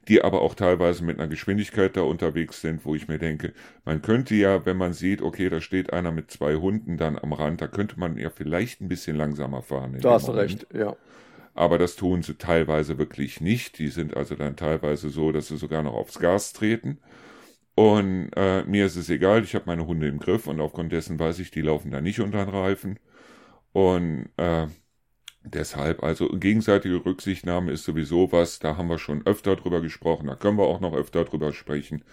die 0.07 0.21
aber 0.23 0.41
auch 0.41 0.55
teilweise 0.55 1.03
mit 1.03 1.19
einer 1.19 1.27
Geschwindigkeit 1.27 1.95
da 1.95 2.01
unterwegs 2.01 2.61
sind, 2.61 2.85
wo 2.85 2.95
ich 2.95 3.07
mir 3.07 3.19
denke, 3.19 3.53
man 3.85 4.01
könnte 4.01 4.35
ja, 4.35 4.65
wenn 4.65 4.77
man 4.77 4.93
sieht, 4.93 5.21
okay, 5.21 5.49
da 5.49 5.61
steht 5.61 5.93
einer 5.93 6.11
mit 6.11 6.31
zwei 6.31 6.55
Hunden 6.55 6.97
dann 6.97 7.17
am 7.17 7.33
Rand, 7.33 7.61
da 7.61 7.67
könnte 7.67 7.99
man 7.99 8.17
ja 8.17 8.29
vielleicht 8.29 8.81
ein 8.81 8.87
bisschen 8.87 9.15
langsamer 9.15 9.61
fahren. 9.61 9.97
Da 10.01 10.13
hast 10.13 10.27
du 10.27 10.31
recht, 10.31 10.67
ja 10.73 10.95
aber 11.53 11.77
das 11.77 11.95
tun 11.95 12.23
sie 12.23 12.35
teilweise 12.35 12.97
wirklich 12.97 13.41
nicht. 13.41 13.77
Die 13.79 13.89
sind 13.89 14.15
also 14.15 14.35
dann 14.35 14.55
teilweise 14.55 15.09
so, 15.09 15.31
dass 15.31 15.47
sie 15.47 15.57
sogar 15.57 15.83
noch 15.83 15.93
aufs 15.93 16.19
Gas 16.19 16.53
treten. 16.53 16.99
Und 17.75 18.31
äh, 18.35 18.63
mir 18.65 18.85
ist 18.85 18.95
es 18.95 19.09
egal, 19.09 19.43
ich 19.43 19.55
habe 19.55 19.65
meine 19.67 19.87
Hunde 19.87 20.07
im 20.07 20.19
Griff 20.19 20.47
und 20.47 20.59
aufgrund 20.61 20.91
dessen 20.91 21.19
weiß 21.19 21.39
ich, 21.39 21.51
die 21.51 21.61
laufen 21.61 21.91
da 21.91 22.01
nicht 22.01 22.19
unter 22.19 22.45
den 22.45 22.53
Reifen. 22.53 22.99
Und 23.73 24.29
äh, 24.37 24.67
deshalb, 25.43 26.03
also 26.03 26.29
gegenseitige 26.29 27.03
Rücksichtnahme 27.05 27.71
ist 27.71 27.83
sowieso 27.83 28.31
was, 28.31 28.59
da 28.59 28.77
haben 28.77 28.89
wir 28.89 28.99
schon 28.99 29.25
öfter 29.25 29.55
drüber 29.55 29.81
gesprochen, 29.81 30.27
da 30.27 30.35
können 30.35 30.57
wir 30.57 30.65
auch 30.65 30.81
noch 30.81 30.93
öfter 30.93 31.23
drüber 31.25 31.53
sprechen. 31.53 32.03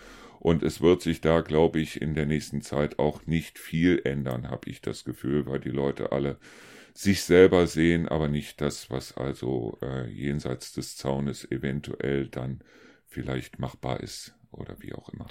Und 0.40 0.62
es 0.62 0.80
wird 0.80 1.02
sich 1.02 1.20
da, 1.20 1.40
glaube 1.40 1.80
ich, 1.80 2.00
in 2.00 2.14
der 2.14 2.26
nächsten 2.26 2.62
Zeit 2.62 3.00
auch 3.00 3.26
nicht 3.26 3.58
viel 3.58 4.00
ändern, 4.04 4.50
habe 4.50 4.70
ich 4.70 4.80
das 4.80 5.04
Gefühl, 5.04 5.46
weil 5.46 5.58
die 5.58 5.70
Leute 5.70 6.12
alle 6.12 6.38
sich 6.98 7.22
selber 7.22 7.68
sehen, 7.68 8.08
aber 8.08 8.26
nicht 8.26 8.60
das, 8.60 8.90
was 8.90 9.16
also 9.16 9.78
äh, 9.82 10.08
jenseits 10.08 10.72
des 10.72 10.96
Zaunes 10.96 11.48
eventuell 11.48 12.26
dann 12.26 12.60
vielleicht 13.06 13.60
machbar 13.60 14.00
ist 14.00 14.34
oder 14.50 14.74
wie 14.80 14.92
auch 14.94 15.08
immer. 15.10 15.28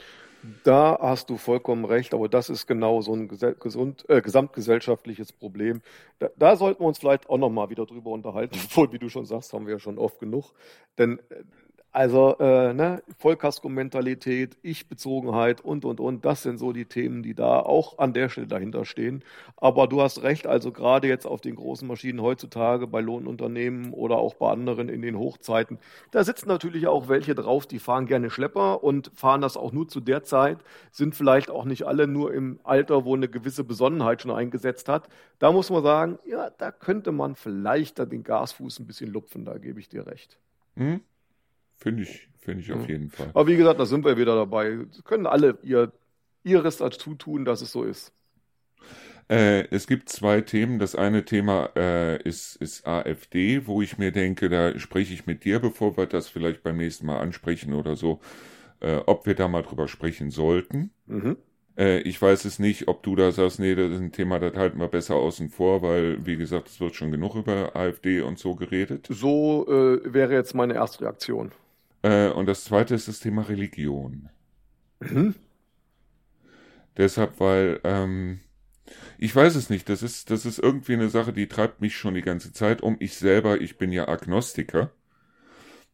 Da 0.64 0.98
hast 1.02 1.30
du 1.30 1.36
vollkommen 1.36 1.84
recht, 1.84 2.14
aber 2.14 2.30
das 2.30 2.50
ist 2.50 2.68
genau 2.68 3.02
so 3.02 3.14
ein 3.14 3.28
gesund, 3.28 4.06
äh, 4.08 4.22
gesamtgesellschaftliches 4.22 5.34
Problem. 5.34 5.82
Da, 6.20 6.30
da, 6.38 6.56
sollten 6.56 6.82
wir 6.84 6.88
uns 6.88 7.00
vielleicht 7.00 7.30
auch 7.30 7.38
nochmal 7.38 7.70
wieder 7.70 7.86
drüber 7.86 8.12
unterhalten, 8.12 8.58
obwohl, 8.64 8.94
wie 8.94 9.00
du 9.00 9.10
schon 9.10 9.26
sagst, 9.26 9.52
haben 9.52 9.66
wir 9.66 9.74
ja 9.74 9.80
schon 9.80 9.98
oft 9.98 10.20
genug. 10.20 10.54
Denn 10.98 11.20
äh, 11.30 11.44
also 11.98 12.38
äh, 12.38 12.76
ne, 12.76 13.02
Vollkasko-Mentalität, 13.18 14.56
Ich-Bezogenheit 14.62 15.62
und, 15.62 15.84
und, 15.84 16.00
und, 16.00 16.26
das 16.26 16.44
sind 16.44 16.60
so 16.60 16.72
die 16.72 16.86
Themen, 16.86 17.24
die 17.24 17.34
da 17.34 17.60
auch 17.60 17.98
an 17.98 18.14
der 18.14 18.30
Stelle 18.30 18.46
dahinter 18.46 18.86
stehen. 18.86 19.24
Aber 19.56 19.88
du 19.88 20.00
hast 20.00 20.22
recht, 20.22 20.46
also 20.46 20.72
gerade 20.72 21.08
jetzt 21.08 21.26
auf 21.26 21.42
den 21.42 21.56
großen 21.56 21.88
Maschinen 21.88 22.22
heutzutage 22.22 22.86
bei 22.86 23.02
Lohnunternehmen 23.02 23.94
oder 23.94 24.18
auch 24.18 24.36
bei 24.36 24.52
anderen 24.52 24.90
in 24.90 25.02
den 25.02 25.18
Hochzeiten, 25.18 25.80
da 26.12 26.24
sitzen 26.24 26.50
natürlich 26.50 26.86
auch 26.86 27.10
welche 27.10 27.34
drauf, 27.34 27.66
die 27.66 27.80
fahren 27.80 28.06
gerne 28.06 28.30
Schlepper 28.30 28.84
und 28.84 29.10
fahren 29.16 29.42
das 29.42 29.58
auch 29.58 29.72
nur 29.72 29.88
zu 29.88 30.00
der 30.00 30.22
Zeit, 30.24 30.60
sind 30.92 31.16
vielleicht 31.16 31.50
auch 31.50 31.66
nicht 31.66 31.88
alle 31.88 32.06
nur 32.06 32.32
im 32.32 32.60
Alter, 32.64 33.06
wo 33.06 33.16
eine 33.16 33.28
gewisse 33.28 33.64
Besonnenheit 33.64 34.22
schon 34.22 34.30
eingesetzt 34.30 34.88
hat. 34.88 35.10
Da 35.40 35.52
muss 35.52 35.72
man 35.72 35.82
sagen, 35.82 36.20
ja, 36.28 36.52
da 36.60 36.72
könnte 36.72 37.12
man 37.12 37.34
vielleicht 37.34 37.98
den 37.98 38.24
Gasfuß 38.24 38.78
ein 38.78 38.86
bisschen 38.86 39.12
lupfen, 39.12 39.46
da 39.46 39.58
gebe 39.58 39.80
ich 39.80 39.90
dir 39.90 40.06
recht. 40.06 40.38
Hm? 40.76 41.02
Finde 41.78 42.04
ich, 42.04 42.28
finde 42.40 42.62
ich 42.62 42.72
auf 42.72 42.84
mhm. 42.84 42.88
jeden 42.88 43.10
Fall. 43.10 43.30
Aber 43.34 43.48
wie 43.48 43.56
gesagt, 43.56 43.80
da 43.80 43.86
sind 43.86 44.04
wir 44.04 44.18
wieder 44.18 44.36
dabei. 44.36 44.80
Können 45.06 45.28
alle 45.28 45.58
ihr 45.64 45.92
ihres 46.44 46.78
dazu 46.78 47.16
tun, 47.16 47.46
dass 47.46 47.62
es 47.62 47.72
so 47.72 47.84
ist. 47.84 48.14
Äh, 49.30 49.68
es 49.72 49.88
gibt 49.88 50.10
zwei 50.10 50.42
Themen. 50.42 50.80
Das 50.80 50.96
eine 50.96 51.26
Thema 51.26 51.70
äh, 51.76 52.22
ist, 52.24 52.56
ist 52.56 52.88
AfD, 52.88 53.68
wo 53.68 53.82
ich 53.82 53.98
mir 53.98 54.12
denke, 54.12 54.50
da 54.50 54.78
spreche 54.80 55.14
ich 55.14 55.26
mit 55.26 55.44
dir, 55.44 55.60
bevor 55.60 55.98
wir 55.98 56.06
das 56.06 56.30
vielleicht 56.30 56.64
beim 56.64 56.78
nächsten 56.78 57.06
Mal 57.06 57.20
ansprechen 57.20 57.74
oder 57.74 57.96
so, 57.96 58.22
äh, 58.80 58.98
ob 59.06 59.26
wir 59.26 59.36
da 59.36 59.48
mal 59.48 59.64
drüber 59.64 59.88
sprechen 59.88 60.32
sollten. 60.32 60.92
Mhm. 61.08 61.36
Äh, 61.78 62.00
ich 62.02 62.22
weiß 62.22 62.46
es 62.46 62.58
nicht, 62.58 62.88
ob 62.88 63.04
du 63.04 63.18
da 63.18 63.32
sagst, 63.32 63.60
nee, 63.60 63.76
das 63.76 63.92
ist 63.92 64.00
ein 64.00 64.14
Thema, 64.14 64.40
das 64.40 64.56
halten 64.56 64.80
wir 64.80 64.88
besser 64.88 65.16
außen 65.16 65.50
vor, 65.50 65.82
weil, 65.82 66.26
wie 66.26 66.38
gesagt, 66.38 66.70
es 66.70 66.80
wird 66.80 66.96
schon 66.96 67.12
genug 67.12 67.36
über 67.36 67.76
AfD 67.76 68.22
und 68.22 68.40
so 68.40 68.56
geredet. 68.56 69.08
So 69.10 69.68
äh, 69.68 70.14
wäre 70.14 70.34
jetzt 70.34 70.56
meine 70.56 70.76
erste 70.76 71.02
Reaktion. 71.02 71.52
Äh, 72.08 72.30
und 72.30 72.46
das 72.46 72.64
zweite 72.64 72.96
ist 72.96 73.10
das 73.10 73.20
Thema 73.20 73.42
Religion. 73.42 74.30
Mhm. 75.02 75.36
Deshalb, 76.96 77.40
weil, 77.40 77.82
ähm, 77.84 78.40
ich 79.18 79.36
weiß 79.36 79.56
es 79.56 79.70
nicht, 79.70 79.90
das 79.90 80.04
ist, 80.04 80.32
das 80.32 80.46
ist 80.46 80.58
irgendwie 80.58 80.94
eine 80.94 81.10
Sache, 81.10 81.34
die 81.34 81.48
treibt 81.48 81.82
mich 81.82 81.98
schon 81.98 82.14
die 82.14 82.22
ganze 82.22 82.54
Zeit 82.54 82.82
um. 82.82 82.96
Ich 83.00 83.16
selber, 83.16 83.60
ich 83.60 83.78
bin 83.78 83.92
ja 83.92 84.08
Agnostiker. 84.08 84.92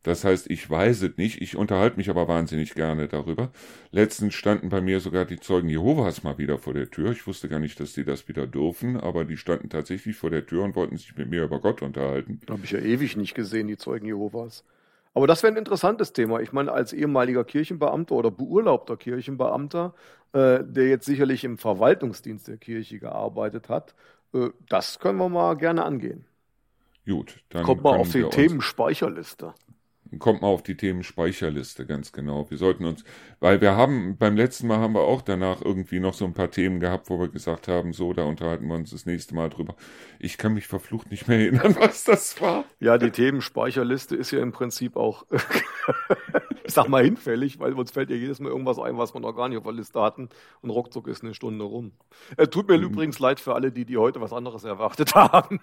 Das 0.04 0.24
heißt, 0.24 0.52
ich 0.52 0.70
weiß 0.70 1.02
es 1.02 1.18
nicht, 1.18 1.42
ich 1.42 1.56
unterhalte 1.56 1.98
mich 1.98 2.10
aber 2.10 2.28
wahnsinnig 2.28 2.76
gerne 2.76 3.08
darüber. 3.08 3.52
Letztens 3.90 4.36
standen 4.36 4.70
bei 4.70 4.82
mir 4.82 5.00
sogar 5.00 5.26
die 5.26 5.40
Zeugen 5.40 5.70
Jehovas 5.70 6.24
mal 6.24 6.38
wieder 6.38 6.60
vor 6.60 6.74
der 6.74 6.92
Tür. 6.92 7.12
Ich 7.12 7.26
wusste 7.26 7.48
gar 7.50 7.60
nicht, 7.60 7.80
dass 7.80 7.94
die 7.94 8.04
das 8.04 8.28
wieder 8.28 8.46
dürfen, 8.46 8.98
aber 8.98 9.24
die 9.26 9.38
standen 9.38 9.70
tatsächlich 9.70 10.18
vor 10.18 10.30
der 10.30 10.46
Tür 10.46 10.64
und 10.64 10.76
wollten 10.76 10.98
sich 10.98 11.16
mit 11.16 11.30
mir 11.30 11.46
über 11.46 11.60
Gott 11.60 11.82
unterhalten. 11.82 12.42
Habe 12.50 12.66
ich 12.66 12.72
ja 12.72 12.80
ewig 12.80 13.16
nicht 13.16 13.34
gesehen, 13.34 13.68
die 13.68 13.78
Zeugen 13.78 14.06
Jehovas. 14.06 14.66
Aber 15.14 15.28
das 15.28 15.44
wäre 15.44 15.54
ein 15.54 15.58
interessantes 15.58 16.14
Thema. 16.14 16.40
Ich 16.40 16.54
meine, 16.54 16.72
als 16.72 16.92
ehemaliger 16.92 17.44
Kirchenbeamter 17.44 18.16
oder 18.16 18.32
beurlaubter 18.32 18.98
Kirchenbeamter, 18.98 19.94
äh, 20.34 20.60
der 20.64 20.88
jetzt 20.88 21.06
sicherlich 21.06 21.44
im 21.44 21.58
Verwaltungsdienst 21.58 22.48
der 22.48 22.58
Kirche 22.58 23.00
gearbeitet 23.00 23.70
hat, 23.70 23.94
äh, 24.34 24.50
das 24.70 25.00
können 25.00 25.20
wir 25.20 25.30
mal 25.30 25.56
gerne 25.56 25.84
angehen. 25.84 26.26
Gut, 27.06 27.44
dann 27.50 27.64
kommt 27.64 27.84
mal 27.84 27.98
auf 27.98 28.12
die 28.12 28.24
Themenspeicherliste 28.24 29.54
kommt 30.20 30.42
mal 30.42 30.48
auf 30.48 30.64
die 30.64 30.76
Themenspeicherliste, 30.76 31.86
ganz 31.86 32.12
genau. 32.12 32.50
Wir 32.50 32.58
sollten 32.58 32.86
uns, 32.86 33.04
weil 33.40 33.62
wir 33.62 33.76
haben, 33.76 34.18
beim 34.18 34.36
letzten 34.36 34.68
Mal 34.68 34.80
haben 34.80 34.94
wir 34.94 35.02
auch 35.02 35.22
danach 35.22 35.62
irgendwie 35.62 36.00
noch 36.00 36.14
so 36.14 36.26
ein 36.26 36.34
paar 36.34 36.52
Themen 36.52 36.80
gehabt, 36.80 37.10
wo 37.10 37.20
wir 37.20 37.28
gesagt 37.28 37.68
haben, 37.68 37.94
so, 37.94 38.14
da 38.14 38.24
unterhalten 38.24 38.68
wir 38.68 38.76
uns 38.76 38.92
das 38.92 39.06
nächste 39.06 39.36
Mal 39.36 39.50
drüber. 39.50 39.76
Ich 40.20 40.38
kann 40.38 40.54
mich 40.54 40.68
verflucht 40.68 41.12
nicht 41.12 41.28
mehr 41.28 41.40
erinnern, 41.40 41.76
was 41.80 42.04
das 42.04 42.40
war. 42.42 42.66
Ja, 42.80 42.98
die 42.98 43.12
Themenspeicherliste 43.12 44.16
ist 44.16 44.32
ja 44.32 44.42
im 44.42 44.52
Prinzip 44.52 44.96
auch, 44.96 45.26
ich 46.64 46.74
sag 46.74 46.88
mal, 46.90 47.04
hinfällig, 47.04 47.60
weil 47.60 47.74
uns 47.74 47.92
fällt 47.92 48.10
ja 48.10 48.16
jedes 48.16 48.40
Mal 48.40 48.50
irgendwas 48.50 48.80
ein, 48.80 48.98
was 48.98 49.14
wir 49.14 49.22
noch 49.22 49.34
gar 49.34 49.50
nicht 49.50 49.58
auf 49.58 49.64
der 49.64 49.74
Liste 49.74 50.02
hatten 50.02 50.30
und 50.62 50.70
ruckzuck 50.70 51.08
ist 51.08 51.24
eine 51.24 51.34
Stunde 51.34 51.66
rum. 51.66 51.92
Äh, 52.38 52.48
tut 52.48 52.68
mir 52.68 52.78
mhm. 52.78 52.86
übrigens 52.86 53.20
leid 53.20 53.40
für 53.40 53.56
alle, 53.56 53.72
die, 53.72 53.86
die 53.86 53.98
heute 53.98 54.22
was 54.22 54.34
anderes 54.34 54.64
erwartet 54.64 55.16
haben 55.16 55.60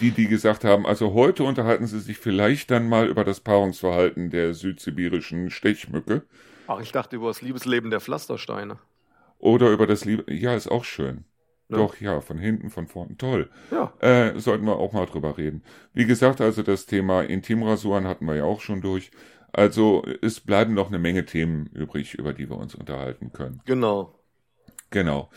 die, 0.00 0.10
die 0.10 0.28
gesagt 0.28 0.64
haben, 0.64 0.86
also 0.86 1.12
heute 1.14 1.44
unterhalten 1.44 1.86
sie 1.86 2.00
sich 2.00 2.18
vielleicht 2.18 2.70
dann 2.70 2.88
mal 2.88 3.06
über 3.06 3.24
das 3.24 3.40
Paarungsverhalten 3.40 4.30
der 4.30 4.54
südsibirischen 4.54 5.50
Stechmücke. 5.50 6.22
Ach, 6.66 6.80
ich 6.80 6.92
dachte 6.92 7.16
über 7.16 7.28
das 7.28 7.42
Liebesleben 7.42 7.90
der 7.90 8.00
Pflastersteine. 8.00 8.78
Oder 9.38 9.70
über 9.70 9.86
das 9.86 10.04
Liebe, 10.04 10.32
ja, 10.32 10.54
ist 10.54 10.70
auch 10.70 10.84
schön. 10.84 11.24
Ja. 11.68 11.76
Doch, 11.78 12.00
ja, 12.00 12.20
von 12.20 12.38
hinten, 12.38 12.70
von 12.70 12.86
vorne, 12.86 13.16
toll. 13.16 13.48
Ja. 13.70 13.92
Äh, 14.00 14.38
sollten 14.38 14.66
wir 14.66 14.76
auch 14.76 14.92
mal 14.92 15.06
drüber 15.06 15.38
reden. 15.38 15.62
Wie 15.94 16.04
gesagt, 16.04 16.40
also 16.40 16.62
das 16.62 16.86
Thema 16.86 17.22
Intimrasuren 17.22 18.06
hatten 18.06 18.26
wir 18.26 18.34
ja 18.34 18.44
auch 18.44 18.60
schon 18.60 18.80
durch. 18.80 19.10
Also 19.52 20.04
es 20.22 20.40
bleiben 20.40 20.74
noch 20.74 20.88
eine 20.88 20.98
Menge 20.98 21.24
Themen 21.24 21.66
übrig, 21.66 22.14
über 22.14 22.32
die 22.32 22.48
wir 22.48 22.56
uns 22.56 22.74
unterhalten 22.74 23.32
können. 23.32 23.60
Genau. 23.66 24.14
Genau. 24.90 25.30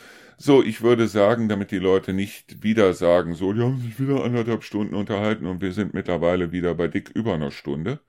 So, 0.45 0.61
ich 0.61 0.82
würde 0.82 1.07
sagen, 1.07 1.48
damit 1.48 1.72
die 1.72 1.80
Leute 1.80 2.11
nicht 2.11 2.64
wieder 2.64 2.94
sagen, 2.94 3.34
so, 3.34 3.53
die 3.53 3.61
haben 3.61 3.80
sich 3.80 3.98
wieder 3.98 4.26
anderthalb 4.26 4.65
Stunden 4.65 4.94
unterhalten 4.94 5.45
und 5.45 5.61
wir 5.61 5.72
sind 5.72 5.94
mittlerweile 5.94 6.52
wieder 6.52 6.76
bei 6.76 6.90
dick 6.90 7.11
über 7.11 7.36
einer 7.36 7.49
Stunde, 7.49 8.02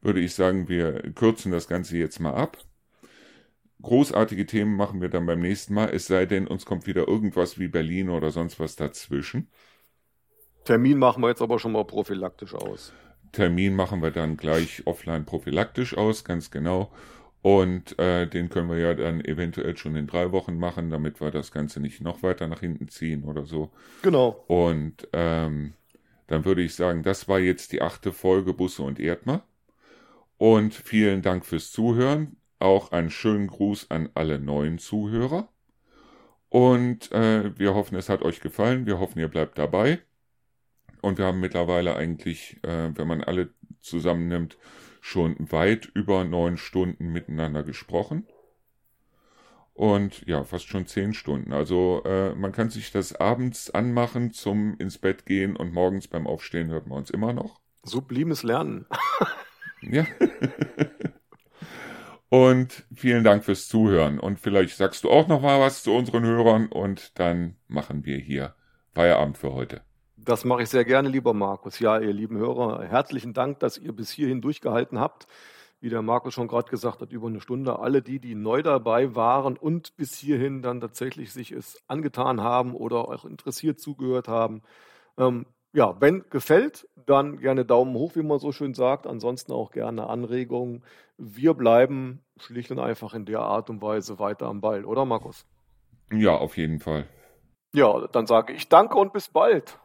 würde 0.00 0.20
ich 0.20 0.32
sagen, 0.32 0.68
wir 0.68 1.12
kürzen 1.12 1.50
das 1.50 1.66
Ganze 1.66 1.98
jetzt 1.98 2.20
mal 2.20 2.34
ab. 2.34 2.58
Großartige 3.82 4.46
Themen 4.46 4.76
machen 4.76 5.00
wir 5.00 5.08
dann 5.08 5.26
beim 5.26 5.40
nächsten 5.40 5.74
Mal, 5.74 5.88
es 5.92 6.06
sei 6.06 6.24
denn, 6.24 6.46
uns 6.46 6.66
kommt 6.66 6.86
wieder 6.86 7.08
irgendwas 7.08 7.58
wie 7.58 7.66
Berlin 7.66 8.10
oder 8.10 8.30
sonst 8.30 8.60
was 8.60 8.76
dazwischen. 8.76 9.50
Termin 10.64 10.98
machen 10.98 11.20
wir 11.20 11.30
jetzt 11.30 11.42
aber 11.42 11.58
schon 11.58 11.72
mal 11.72 11.84
prophylaktisch 11.84 12.54
aus. 12.54 12.92
Termin 13.32 13.74
machen 13.74 14.02
wir 14.02 14.12
dann 14.12 14.36
gleich 14.36 14.86
offline 14.86 15.24
prophylaktisch 15.24 15.96
aus, 15.96 16.22
ganz 16.22 16.52
genau. 16.52 16.92
Und 17.42 17.98
äh, 17.98 18.26
den 18.26 18.50
können 18.50 18.68
wir 18.68 18.78
ja 18.78 18.94
dann 18.94 19.24
eventuell 19.24 19.76
schon 19.76 19.96
in 19.96 20.06
drei 20.06 20.30
Wochen 20.30 20.58
machen, 20.58 20.90
damit 20.90 21.20
wir 21.20 21.30
das 21.30 21.52
Ganze 21.52 21.80
nicht 21.80 22.02
noch 22.02 22.22
weiter 22.22 22.46
nach 22.48 22.60
hinten 22.60 22.88
ziehen 22.88 23.24
oder 23.24 23.46
so. 23.46 23.70
Genau. 24.02 24.44
Und 24.46 25.08
ähm, 25.14 25.72
dann 26.26 26.44
würde 26.44 26.62
ich 26.62 26.74
sagen, 26.74 27.02
das 27.02 27.28
war 27.28 27.38
jetzt 27.38 27.72
die 27.72 27.80
achte 27.80 28.12
Folge 28.12 28.52
Busse 28.52 28.82
und 28.82 29.00
Erdmer. 29.00 29.42
Und 30.36 30.74
vielen 30.74 31.22
Dank 31.22 31.46
fürs 31.46 31.72
Zuhören. 31.72 32.36
Auch 32.58 32.92
einen 32.92 33.10
schönen 33.10 33.46
Gruß 33.46 33.90
an 33.90 34.10
alle 34.14 34.38
neuen 34.38 34.78
Zuhörer. 34.78 35.48
Und 36.50 37.10
äh, 37.12 37.58
wir 37.58 37.74
hoffen, 37.74 37.96
es 37.96 38.10
hat 38.10 38.22
euch 38.22 38.40
gefallen. 38.40 38.84
Wir 38.84 38.98
hoffen, 38.98 39.18
ihr 39.18 39.28
bleibt 39.28 39.56
dabei. 39.56 40.00
Und 41.00 41.16
wir 41.16 41.24
haben 41.24 41.40
mittlerweile 41.40 41.96
eigentlich, 41.96 42.58
äh, 42.62 42.90
wenn 42.94 43.06
man 43.06 43.24
alle 43.24 43.48
zusammennimmt, 43.80 44.58
schon 45.00 45.36
weit 45.50 45.86
über 45.94 46.24
neun 46.24 46.56
Stunden 46.56 47.12
miteinander 47.12 47.62
gesprochen. 47.62 48.26
Und 49.72 50.26
ja, 50.26 50.44
fast 50.44 50.66
schon 50.66 50.86
zehn 50.86 51.14
Stunden. 51.14 51.52
Also 51.52 52.02
äh, 52.04 52.34
man 52.34 52.52
kann 52.52 52.68
sich 52.68 52.92
das 52.92 53.14
abends 53.14 53.70
anmachen 53.70 54.32
zum 54.32 54.76
ins 54.78 54.98
Bett 54.98 55.24
gehen 55.24 55.56
und 55.56 55.72
morgens 55.72 56.06
beim 56.06 56.26
Aufstehen 56.26 56.68
hört 56.68 56.86
man 56.86 56.98
uns 56.98 57.10
immer 57.10 57.32
noch. 57.32 57.60
Sublimes 57.82 58.42
Lernen. 58.42 58.86
ja. 59.80 60.06
und 62.28 62.84
vielen 62.94 63.24
Dank 63.24 63.44
fürs 63.44 63.68
Zuhören. 63.68 64.20
Und 64.20 64.38
vielleicht 64.38 64.76
sagst 64.76 65.04
du 65.04 65.10
auch 65.10 65.28
noch 65.28 65.40
mal 65.40 65.60
was 65.60 65.82
zu 65.82 65.94
unseren 65.94 66.24
Hörern 66.24 66.66
und 66.66 67.18
dann 67.18 67.56
machen 67.66 68.04
wir 68.04 68.18
hier 68.18 68.54
Feierabend 68.92 69.38
für 69.38 69.54
heute. 69.54 69.80
Das 70.24 70.44
mache 70.44 70.62
ich 70.62 70.68
sehr 70.68 70.84
gerne, 70.84 71.08
lieber 71.08 71.32
Markus. 71.32 71.78
Ja, 71.78 71.98
ihr 71.98 72.12
lieben 72.12 72.36
Hörer, 72.36 72.84
herzlichen 72.84 73.32
Dank, 73.32 73.60
dass 73.60 73.78
ihr 73.78 73.92
bis 73.92 74.10
hierhin 74.10 74.42
durchgehalten 74.42 75.00
habt. 75.00 75.26
Wie 75.80 75.88
der 75.88 76.02
Markus 76.02 76.34
schon 76.34 76.46
gerade 76.46 76.70
gesagt 76.70 77.00
hat, 77.00 77.10
über 77.10 77.28
eine 77.28 77.40
Stunde. 77.40 77.78
Alle 77.78 78.02
die, 78.02 78.18
die 78.18 78.34
neu 78.34 78.62
dabei 78.62 79.14
waren 79.14 79.56
und 79.56 79.96
bis 79.96 80.14
hierhin 80.16 80.60
dann 80.60 80.82
tatsächlich 80.82 81.32
sich 81.32 81.52
es 81.52 81.82
angetan 81.86 82.42
haben 82.42 82.74
oder 82.74 83.08
auch 83.08 83.24
interessiert 83.24 83.80
zugehört 83.80 84.28
haben. 84.28 84.60
Ähm, 85.16 85.46
ja, 85.72 85.98
wenn 86.00 86.24
gefällt, 86.28 86.86
dann 87.06 87.38
gerne 87.38 87.64
Daumen 87.64 87.94
hoch, 87.94 88.14
wie 88.14 88.22
man 88.22 88.38
so 88.38 88.52
schön 88.52 88.74
sagt. 88.74 89.06
Ansonsten 89.06 89.52
auch 89.52 89.70
gerne 89.70 90.06
Anregungen. 90.06 90.84
Wir 91.16 91.54
bleiben 91.54 92.20
schlicht 92.36 92.70
und 92.70 92.78
einfach 92.78 93.14
in 93.14 93.24
der 93.24 93.40
Art 93.40 93.70
und 93.70 93.80
Weise 93.80 94.18
weiter 94.18 94.48
am 94.48 94.60
Ball, 94.60 94.84
oder 94.84 95.06
Markus? 95.06 95.46
Ja, 96.12 96.36
auf 96.36 96.58
jeden 96.58 96.80
Fall. 96.80 97.06
Ja, 97.72 98.06
dann 98.08 98.26
sage 98.26 98.52
ich 98.52 98.68
danke 98.68 98.98
und 98.98 99.12
bis 99.12 99.28
bald. 99.28 99.78